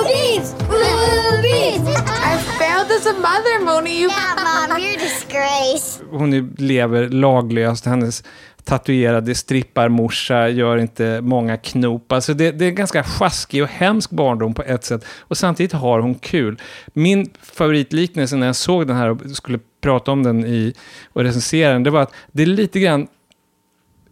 You 3.83 4.09
Yeah, 4.09 4.69
Mom, 4.69 4.77
you're 4.79 4.95
a 4.95 4.99
disgrace. 4.99 5.99
hon 6.11 6.33
är- 6.33 6.61
lever 6.61 7.09
laglöst, 7.09 7.85
hennes 7.85 8.23
tatuerade 8.63 9.35
stripparmorsa 9.35 10.49
gör 10.49 10.77
inte 10.77 11.21
många 11.21 11.57
knop. 11.57 12.11
Alltså 12.11 12.33
det, 12.33 12.51
det 12.51 12.65
är 12.65 12.69
en 12.69 12.75
ganska 12.75 13.03
sjaskig 13.03 13.63
och 13.63 13.69
hemsk 13.69 14.09
barndom 14.11 14.53
på 14.53 14.63
ett 14.63 14.83
sätt. 14.85 15.05
Och 15.19 15.37
samtidigt 15.37 15.73
har 15.73 15.99
hon 15.99 16.15
kul. 16.15 16.61
Min 16.93 17.29
favoritliknelse 17.41 18.35
när 18.35 18.47
jag 18.47 18.55
såg 18.55 18.87
den 18.87 18.95
här 18.97 19.09
och 19.09 19.19
skulle 19.31 19.59
prata 19.81 20.11
om 20.11 20.23
den 20.23 20.45
i, 20.45 20.73
och 21.13 21.23
recensera 21.23 21.73
den, 21.73 21.83
det 21.83 21.89
var 21.89 22.01
att 22.01 22.13
det 22.31 22.41
är 22.43 22.47
lite 22.47 22.79
grann 22.79 23.07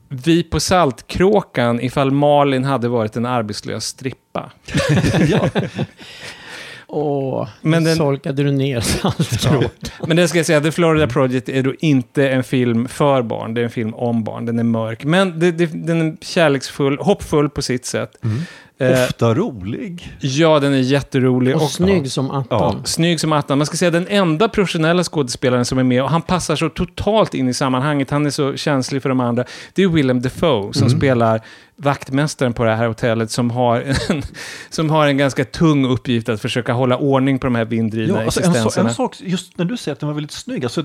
vi 0.10 0.44
på 0.44 0.60
Saltkråkan 0.60 1.82
ifall 1.82 2.12
Malin 2.12 2.64
hade 2.64 2.88
varit 2.88 3.16
en 3.16 3.26
arbetslös 3.26 3.86
strippa. 3.86 4.52
ja. 5.30 5.50
Åh, 6.96 7.48
Men 7.62 7.84
den- 7.84 7.96
solkade 7.96 8.44
du 8.44 8.52
ner 8.52 8.80
saltkråkan. 8.82 9.70
Men 10.08 10.18
det 10.18 10.28
ska 10.28 10.40
jag 10.40 10.46
säga, 10.46 10.62
The 10.62 10.72
Florida 10.72 11.08
Project 11.08 11.50
är 11.50 11.64
då 11.64 11.74
inte 11.80 12.30
en 12.30 12.44
film 12.44 12.88
för 12.88 13.22
barn, 13.22 13.54
det 13.54 13.62
är 13.62 13.66
en 13.66 13.70
film 13.72 13.94
om 13.94 14.24
barn. 14.24 14.46
Den 14.46 14.60
är 14.60 14.64
mörk, 14.64 15.04
men 15.04 15.40
det, 15.40 15.52
det, 15.52 15.66
den 15.66 16.02
är 16.02 16.16
kärleksfull, 16.22 16.98
hoppfull 16.98 17.50
på 17.50 17.62
sitt 17.62 17.86
sätt. 17.86 18.12
Eh, 18.24 18.30
Ofta 18.80 19.34
rolig. 19.34 20.14
Ja, 20.20 20.60
den 20.60 20.74
är 20.74 20.78
jätterolig. 20.78 21.56
Och 21.56 21.62
snygg 21.72 22.12
som 22.12 22.32
attan. 22.32 22.46
Ja, 22.78 22.82
snygg 22.86 23.20
som 23.20 23.32
attan. 23.34 23.58
Man 23.58 23.68
ska 23.68 23.78
säga 23.78 23.92
den 23.92 24.08
enda 24.08 24.50
professionella 24.50 25.04
skådespelaren 25.04 25.66
som 25.66 25.78
är 25.78 25.84
med, 25.84 26.04
och 26.04 26.10
han 26.10 26.22
passar 26.22 26.56
så 26.56 26.70
totalt 26.70 27.34
in 27.34 27.50
i 27.50 27.54
sammanhanget, 27.54 28.10
han 28.10 28.26
är 28.26 28.30
så 28.30 28.56
känslig 28.56 29.02
för 29.02 29.10
de 29.10 29.20
andra, 29.20 29.44
det 29.74 29.84
är 29.84 29.88
Willem 29.88 30.22
Dafoe 30.22 30.74
som 30.74 30.88
Mm. 30.88 30.98
spelar 31.00 31.42
vaktmästaren 31.76 32.54
på 32.54 32.64
det 32.64 32.76
här 32.76 32.88
hotellet 32.88 33.32
som 33.32 33.52
har, 33.52 33.82
en, 34.10 34.22
som 34.70 34.90
har 34.90 35.08
en 35.08 35.18
ganska 35.18 35.46
tung 35.46 35.86
uppgift 35.86 36.30
att 36.30 36.42
försöka 36.42 36.74
hålla 36.74 36.98
ordning 36.98 37.40
på 37.40 37.48
de 37.48 37.56
här 37.56 37.66
vinddrivna 37.66 38.20
Ja, 38.20 38.26
alltså 38.26 38.40
en, 38.40 38.44
så, 38.46 38.50
existenserna. 38.52 38.90
en 38.90 38.96
sak, 38.96 39.16
just 39.20 39.58
när 39.58 39.66
du 39.66 39.78
säger 39.78 39.94
att 39.94 40.00
den 40.00 40.08
var 40.08 40.14
väldigt 40.14 40.32
snygg, 40.32 40.64
alltså, 40.64 40.84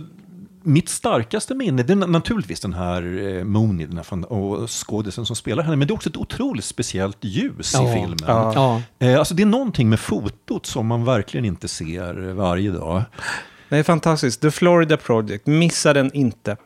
mitt 0.62 0.88
starkaste 0.88 1.54
minne, 1.54 1.82
det 1.82 1.92
är 1.92 1.96
naturligtvis 1.96 2.60
den 2.60 2.72
här 2.74 3.02
eh, 3.38 3.44
Mooney, 3.44 3.86
den 3.86 3.96
här 3.96 4.04
fan, 4.04 4.24
och 4.24 4.70
skådisen 4.70 5.26
som 5.26 5.36
spelar 5.36 5.62
henne, 5.62 5.76
men 5.76 5.88
det 5.88 5.92
är 5.92 5.94
också 5.94 6.08
ett 6.10 6.16
otroligt 6.16 6.64
speciellt 6.64 7.18
ljus 7.20 7.74
Ja, 7.74 7.90
i 7.90 7.92
filmen. 7.94 8.18
ja. 8.26 8.82
Eh, 8.98 9.18
alltså 9.18 9.34
det 9.34 9.42
är 9.42 9.46
någonting 9.46 9.88
med 9.88 10.00
fotot 10.00 10.66
som 10.66 10.86
man 10.86 11.04
verkligen 11.04 11.44
inte 11.44 11.68
ser 11.68 12.32
varje 12.32 12.70
dag. 12.70 13.02
Det 13.68 13.76
är 13.76 13.82
fantastiskt. 13.82 14.40
The 14.40 14.50
Florida 14.50 14.96
Project. 14.96 15.46
Missa 15.46 15.92
den 15.92 16.10
inte. 16.14 16.56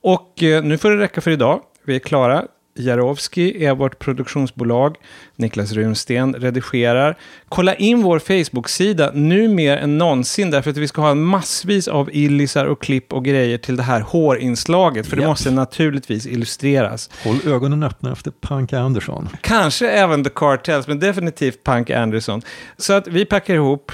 Och 0.00 0.42
eh, 0.42 0.62
nu 0.64 0.78
får 0.78 0.90
det 0.90 0.96
räcka 0.98 1.20
för 1.20 1.30
idag. 1.30 1.60
Vi 1.84 1.94
är 1.94 1.98
klara. 1.98 2.44
Jarowski 2.78 3.64
är 3.64 3.74
vårt 3.74 3.98
produktionsbolag. 3.98 4.96
Niklas 5.36 5.72
Runsten 5.72 6.34
redigerar. 6.34 7.16
Kolla 7.48 7.74
in 7.74 8.02
vår 8.02 8.18
Facebook-sida 8.18 9.10
nu 9.14 9.48
mer 9.48 9.76
än 9.76 9.98
någonsin 9.98 10.50
därför 10.50 10.70
att 10.70 10.76
vi 10.76 10.88
ska 10.88 11.02
ha 11.02 11.14
massvis 11.14 11.88
av 11.88 12.10
illisar 12.12 12.66
och 12.66 12.82
klipp 12.82 13.12
och 13.12 13.24
grejer 13.24 13.58
till 13.58 13.76
det 13.76 13.82
här 13.82 14.00
hårinslaget. 14.00 15.06
För 15.06 15.16
det 15.16 15.22
Japp. 15.22 15.28
måste 15.28 15.50
naturligtvis 15.50 16.26
illustreras. 16.26 17.10
Håll 17.24 17.38
ögonen 17.46 17.82
öppna 17.82 18.12
efter 18.12 18.32
Punk 18.40 18.72
Anderson. 18.72 19.28
Kanske 19.40 19.90
även 19.90 20.24
The 20.24 20.30
Cartels, 20.34 20.86
men 20.86 20.98
definitivt 20.98 21.64
Punk 21.64 21.90
Anderson. 21.90 22.42
Så 22.76 22.92
att 22.92 23.08
vi 23.08 23.24
packar 23.24 23.54
ihop. 23.54 23.92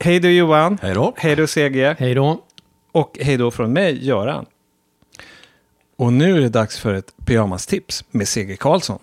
Hej 0.00 0.20
då 0.20 0.28
Johan. 0.28 0.78
Hej 0.82 0.94
då. 0.94 1.14
Hej 1.16 1.36
då 1.36 1.46
CG. 1.46 1.94
Hej 1.98 2.14
då. 2.14 2.40
Och 2.92 3.18
hej 3.20 3.36
då 3.36 3.50
från 3.50 3.72
mig, 3.72 4.06
Göran. 4.06 4.46
Och 5.98 6.12
nu 6.12 6.36
är 6.36 6.40
det 6.40 6.48
dags 6.48 6.78
för 6.78 6.94
ett 6.94 7.14
pyjamastips 7.24 8.04
med 8.10 8.28
CG 8.28 8.56
Karlsson. 8.56 8.98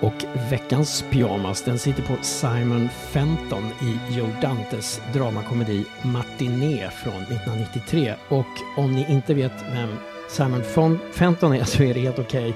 Och 0.00 0.24
veckans 0.50 1.04
pyjamas 1.10 1.62
den 1.62 1.78
sitter 1.78 2.02
på 2.02 2.16
Simon 2.22 2.88
Fenton 2.88 3.64
i 3.82 4.16
Joe 4.16 4.28
Dantes 4.42 5.00
dramakomedi 5.12 5.84
Matiné 6.02 6.90
från 6.90 7.22
1993. 7.22 8.14
Och 8.28 8.46
om 8.76 8.92
ni 8.92 9.06
inte 9.12 9.34
vet 9.34 9.52
vem 9.72 9.88
Simon 10.28 10.62
Fenton 11.12 11.54
är 11.54 11.64
så 11.64 11.82
är 11.82 11.94
det 11.94 12.00
helt 12.00 12.18
okej. 12.18 12.48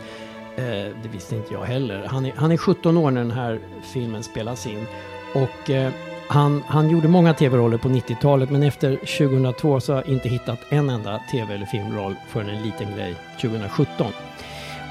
Eh, 0.57 0.63
det 1.03 1.09
visste 1.13 1.37
inte 1.37 1.55
jag 1.55 1.65
heller. 1.65 2.07
Han 2.07 2.27
är, 2.27 2.33
han 2.37 2.53
är 2.53 2.57
17 2.57 2.97
år 2.97 3.11
när 3.11 3.21
den 3.21 3.31
här 3.31 3.61
filmen 3.93 4.23
spelas 4.23 4.67
in. 4.67 4.87
Och 5.35 5.71
eh, 5.71 5.93
han, 6.33 6.63
han 6.67 6.91
gjorde 6.91 7.09
många 7.09 7.35
tv-roller 7.35 7.79
på 7.79 7.89
90-talet 7.89 8.51
men 8.51 8.63
efter 8.63 8.97
2002 8.97 9.81
så 9.81 9.93
har 9.93 10.03
jag 10.03 10.09
inte 10.09 10.29
hittat 10.29 10.59
en 10.69 10.91
enda 10.91 11.21
tv 11.33 11.55
eller 11.55 11.67
filmroll 11.67 12.15
förrän 12.29 12.49
en 12.49 12.63
liten 12.63 12.97
grej 12.97 13.15
2017. 13.41 14.13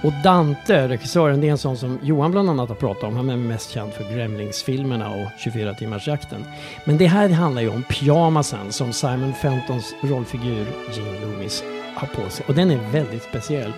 Och 0.04 0.14
Dante, 0.24 0.88
regissören, 0.88 1.42
det 1.42 1.48
är 1.48 1.52
en 1.52 1.58
sån 1.58 1.78
som 1.78 2.00
Johan 2.02 2.32
bland 2.32 2.50
annat 2.50 2.70
har 2.70 2.76
pratat 2.76 3.04
om. 3.04 3.16
Han 3.16 3.30
är 3.30 3.38
mest 3.38 3.70
känd 3.70 3.94
för 3.94 4.04
Gremlings-filmerna 4.04 5.10
och 5.10 5.28
24-timmarsjakten. 5.46 6.44
Men 6.86 6.98
det 6.98 7.08
här 7.08 7.30
handlar 7.30 7.62
ju 7.62 7.70
om 7.70 7.84
pyjamasen 7.84 8.72
som 8.72 8.94
Simon 8.94 9.34
Fentons 9.34 9.96
rollfigur 10.02 10.68
Gene 10.94 11.20
Loomis 11.22 11.64
har 11.96 12.08
på 12.08 12.30
sig. 12.30 12.46
Och 12.48 12.54
den 12.54 12.72
är 12.72 12.92
väldigt 12.92 13.24
speciell. 13.24 13.74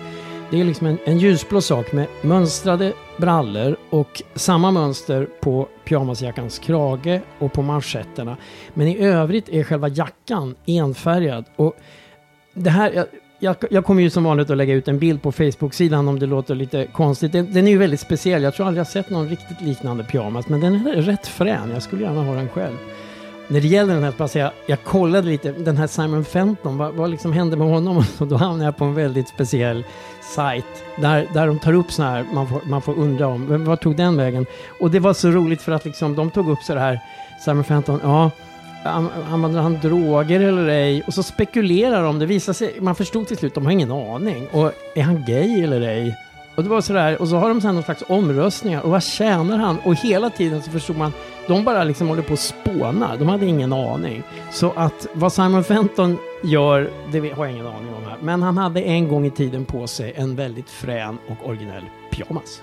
Det 0.50 0.60
är 0.60 0.64
liksom 0.64 0.86
en, 0.86 0.98
en 1.04 1.18
ljusblå 1.18 1.60
sak 1.60 1.92
med 1.92 2.06
mönstrade 2.22 2.92
brallor 3.16 3.76
och 3.90 4.22
samma 4.34 4.70
mönster 4.70 5.28
på 5.40 5.68
pyjamasjackans 5.84 6.58
krage 6.58 7.20
och 7.38 7.52
på 7.52 7.62
manschetterna. 7.62 8.36
Men 8.74 8.88
i 8.88 8.98
övrigt 8.98 9.48
är 9.48 9.62
själva 9.62 9.88
jackan 9.88 10.54
enfärgad. 10.66 11.44
Och 11.56 11.76
det 12.54 12.70
här, 12.70 12.92
jag, 12.92 13.06
jag, 13.38 13.56
jag 13.70 13.84
kommer 13.84 14.02
ju 14.02 14.10
som 14.10 14.24
vanligt 14.24 14.50
att 14.50 14.56
lägga 14.56 14.74
ut 14.74 14.88
en 14.88 14.98
bild 14.98 15.22
på 15.22 15.32
Facebook-sidan 15.32 16.08
om 16.08 16.18
det 16.18 16.26
låter 16.26 16.54
lite 16.54 16.86
konstigt. 16.86 17.32
Den, 17.32 17.52
den 17.52 17.66
är 17.66 17.70
ju 17.70 17.78
väldigt 17.78 18.00
speciell. 18.00 18.42
Jag 18.42 18.54
tror 18.54 18.66
aldrig 18.66 18.80
jag 18.80 18.86
sett 18.86 19.10
någon 19.10 19.28
riktigt 19.28 19.60
liknande 19.60 20.04
pyjamas. 20.04 20.48
Men 20.48 20.60
den 20.60 20.86
är 20.86 21.02
rätt 21.02 21.26
frän. 21.26 21.70
Jag 21.70 21.82
skulle 21.82 22.02
gärna 22.02 22.22
ha 22.22 22.34
den 22.34 22.48
själv. 22.48 22.76
När 23.48 23.60
det 23.60 23.68
gäller 23.68 23.94
den 23.94 24.04
här, 24.04 24.12
bara 24.18 24.28
säga, 24.28 24.52
jag 24.66 24.84
kollade 24.84 25.28
lite, 25.28 25.52
den 25.52 25.76
här 25.76 25.86
Simon 25.86 26.24
Fenton, 26.24 26.78
vad, 26.78 26.94
vad 26.94 27.10
liksom 27.10 27.32
hände 27.32 27.56
med 27.56 27.68
honom? 27.68 28.04
Och 28.18 28.26
då 28.26 28.36
hamnade 28.36 28.64
jag 28.64 28.76
på 28.76 28.84
en 28.84 28.94
väldigt 28.94 29.28
speciell 29.28 29.84
sajt 30.34 30.84
där, 30.96 31.26
där 31.34 31.46
de 31.46 31.58
tar 31.58 31.72
upp 31.72 31.92
sådana 31.92 32.12
här, 32.12 32.26
man 32.34 32.48
får, 32.48 32.60
man 32.64 32.82
får 32.82 32.98
undra 32.98 33.26
om, 33.26 33.46
vem, 33.48 33.64
vad 33.64 33.80
tog 33.80 33.96
den 33.96 34.16
vägen? 34.16 34.46
Och 34.80 34.90
det 34.90 35.00
var 35.00 35.14
så 35.14 35.30
roligt 35.30 35.62
för 35.62 35.72
att 35.72 35.84
liksom, 35.84 36.14
de 36.14 36.30
tog 36.30 36.50
upp 36.50 36.62
så 36.62 36.74
här, 36.74 37.00
Simon 37.44 37.64
Fenton, 37.64 38.00
ja, 38.02 38.30
använder 39.30 39.60
han 39.60 39.78
droger 39.82 40.40
eller 40.40 40.68
ej? 40.68 41.02
Och 41.06 41.14
så 41.14 41.22
spekulerar 41.22 42.02
de, 42.02 42.18
det 42.18 42.26
visar 42.26 42.52
sig, 42.52 42.74
man 42.80 42.94
förstod 42.94 43.26
till 43.28 43.36
slut, 43.36 43.54
de 43.54 43.64
har 43.64 43.72
ingen 43.72 43.92
aning. 43.92 44.46
Och 44.46 44.72
är 44.94 45.02
han 45.02 45.24
gay 45.26 45.62
eller 45.62 45.80
ej? 45.80 46.16
Och 46.54 46.62
det 46.62 46.68
var 46.68 46.80
sådär, 46.80 47.20
och 47.20 47.28
så 47.28 47.36
har 47.36 47.48
de 47.48 47.60
sen 47.60 47.74
någon 47.74 47.84
slags 47.84 48.04
omröstningar, 48.08 48.80
och 48.82 48.90
vad 48.90 49.02
tjänar 49.02 49.58
han? 49.58 49.78
Och 49.84 49.94
hela 49.94 50.30
tiden 50.30 50.62
så 50.62 50.70
förstod 50.70 50.96
man, 50.96 51.12
de 51.48 51.64
bara 51.64 51.84
liksom 51.84 52.08
håller 52.08 52.22
på 52.22 52.32
att 52.32 52.40
spåna, 52.40 53.16
de 53.16 53.28
hade 53.28 53.46
ingen 53.46 53.72
aning. 53.72 54.22
Så 54.50 54.72
att 54.76 55.06
vad 55.12 55.32
Simon 55.32 55.64
Fenton 55.64 56.18
gör, 56.42 56.90
det 57.12 57.18
har 57.18 57.44
jag 57.44 57.54
ingen 57.54 57.66
aning 57.66 57.94
om 57.94 58.04
här. 58.04 58.16
Men 58.22 58.42
han 58.42 58.58
hade 58.58 58.80
en 58.80 59.08
gång 59.08 59.26
i 59.26 59.30
tiden 59.30 59.64
på 59.64 59.86
sig 59.86 60.12
en 60.16 60.36
väldigt 60.36 60.70
frän 60.70 61.18
och 61.28 61.48
originell 61.48 61.84
pyjamas. 62.10 62.62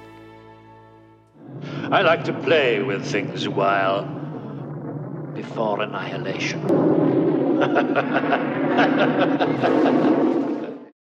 I 1.92 2.04
like 2.04 2.24
to 2.26 2.34
play 2.44 2.80
with 2.80 3.12
things 3.12 3.48
a 3.48 3.52
while 3.56 4.08
before 5.36 5.84
annihilation. 5.84 6.62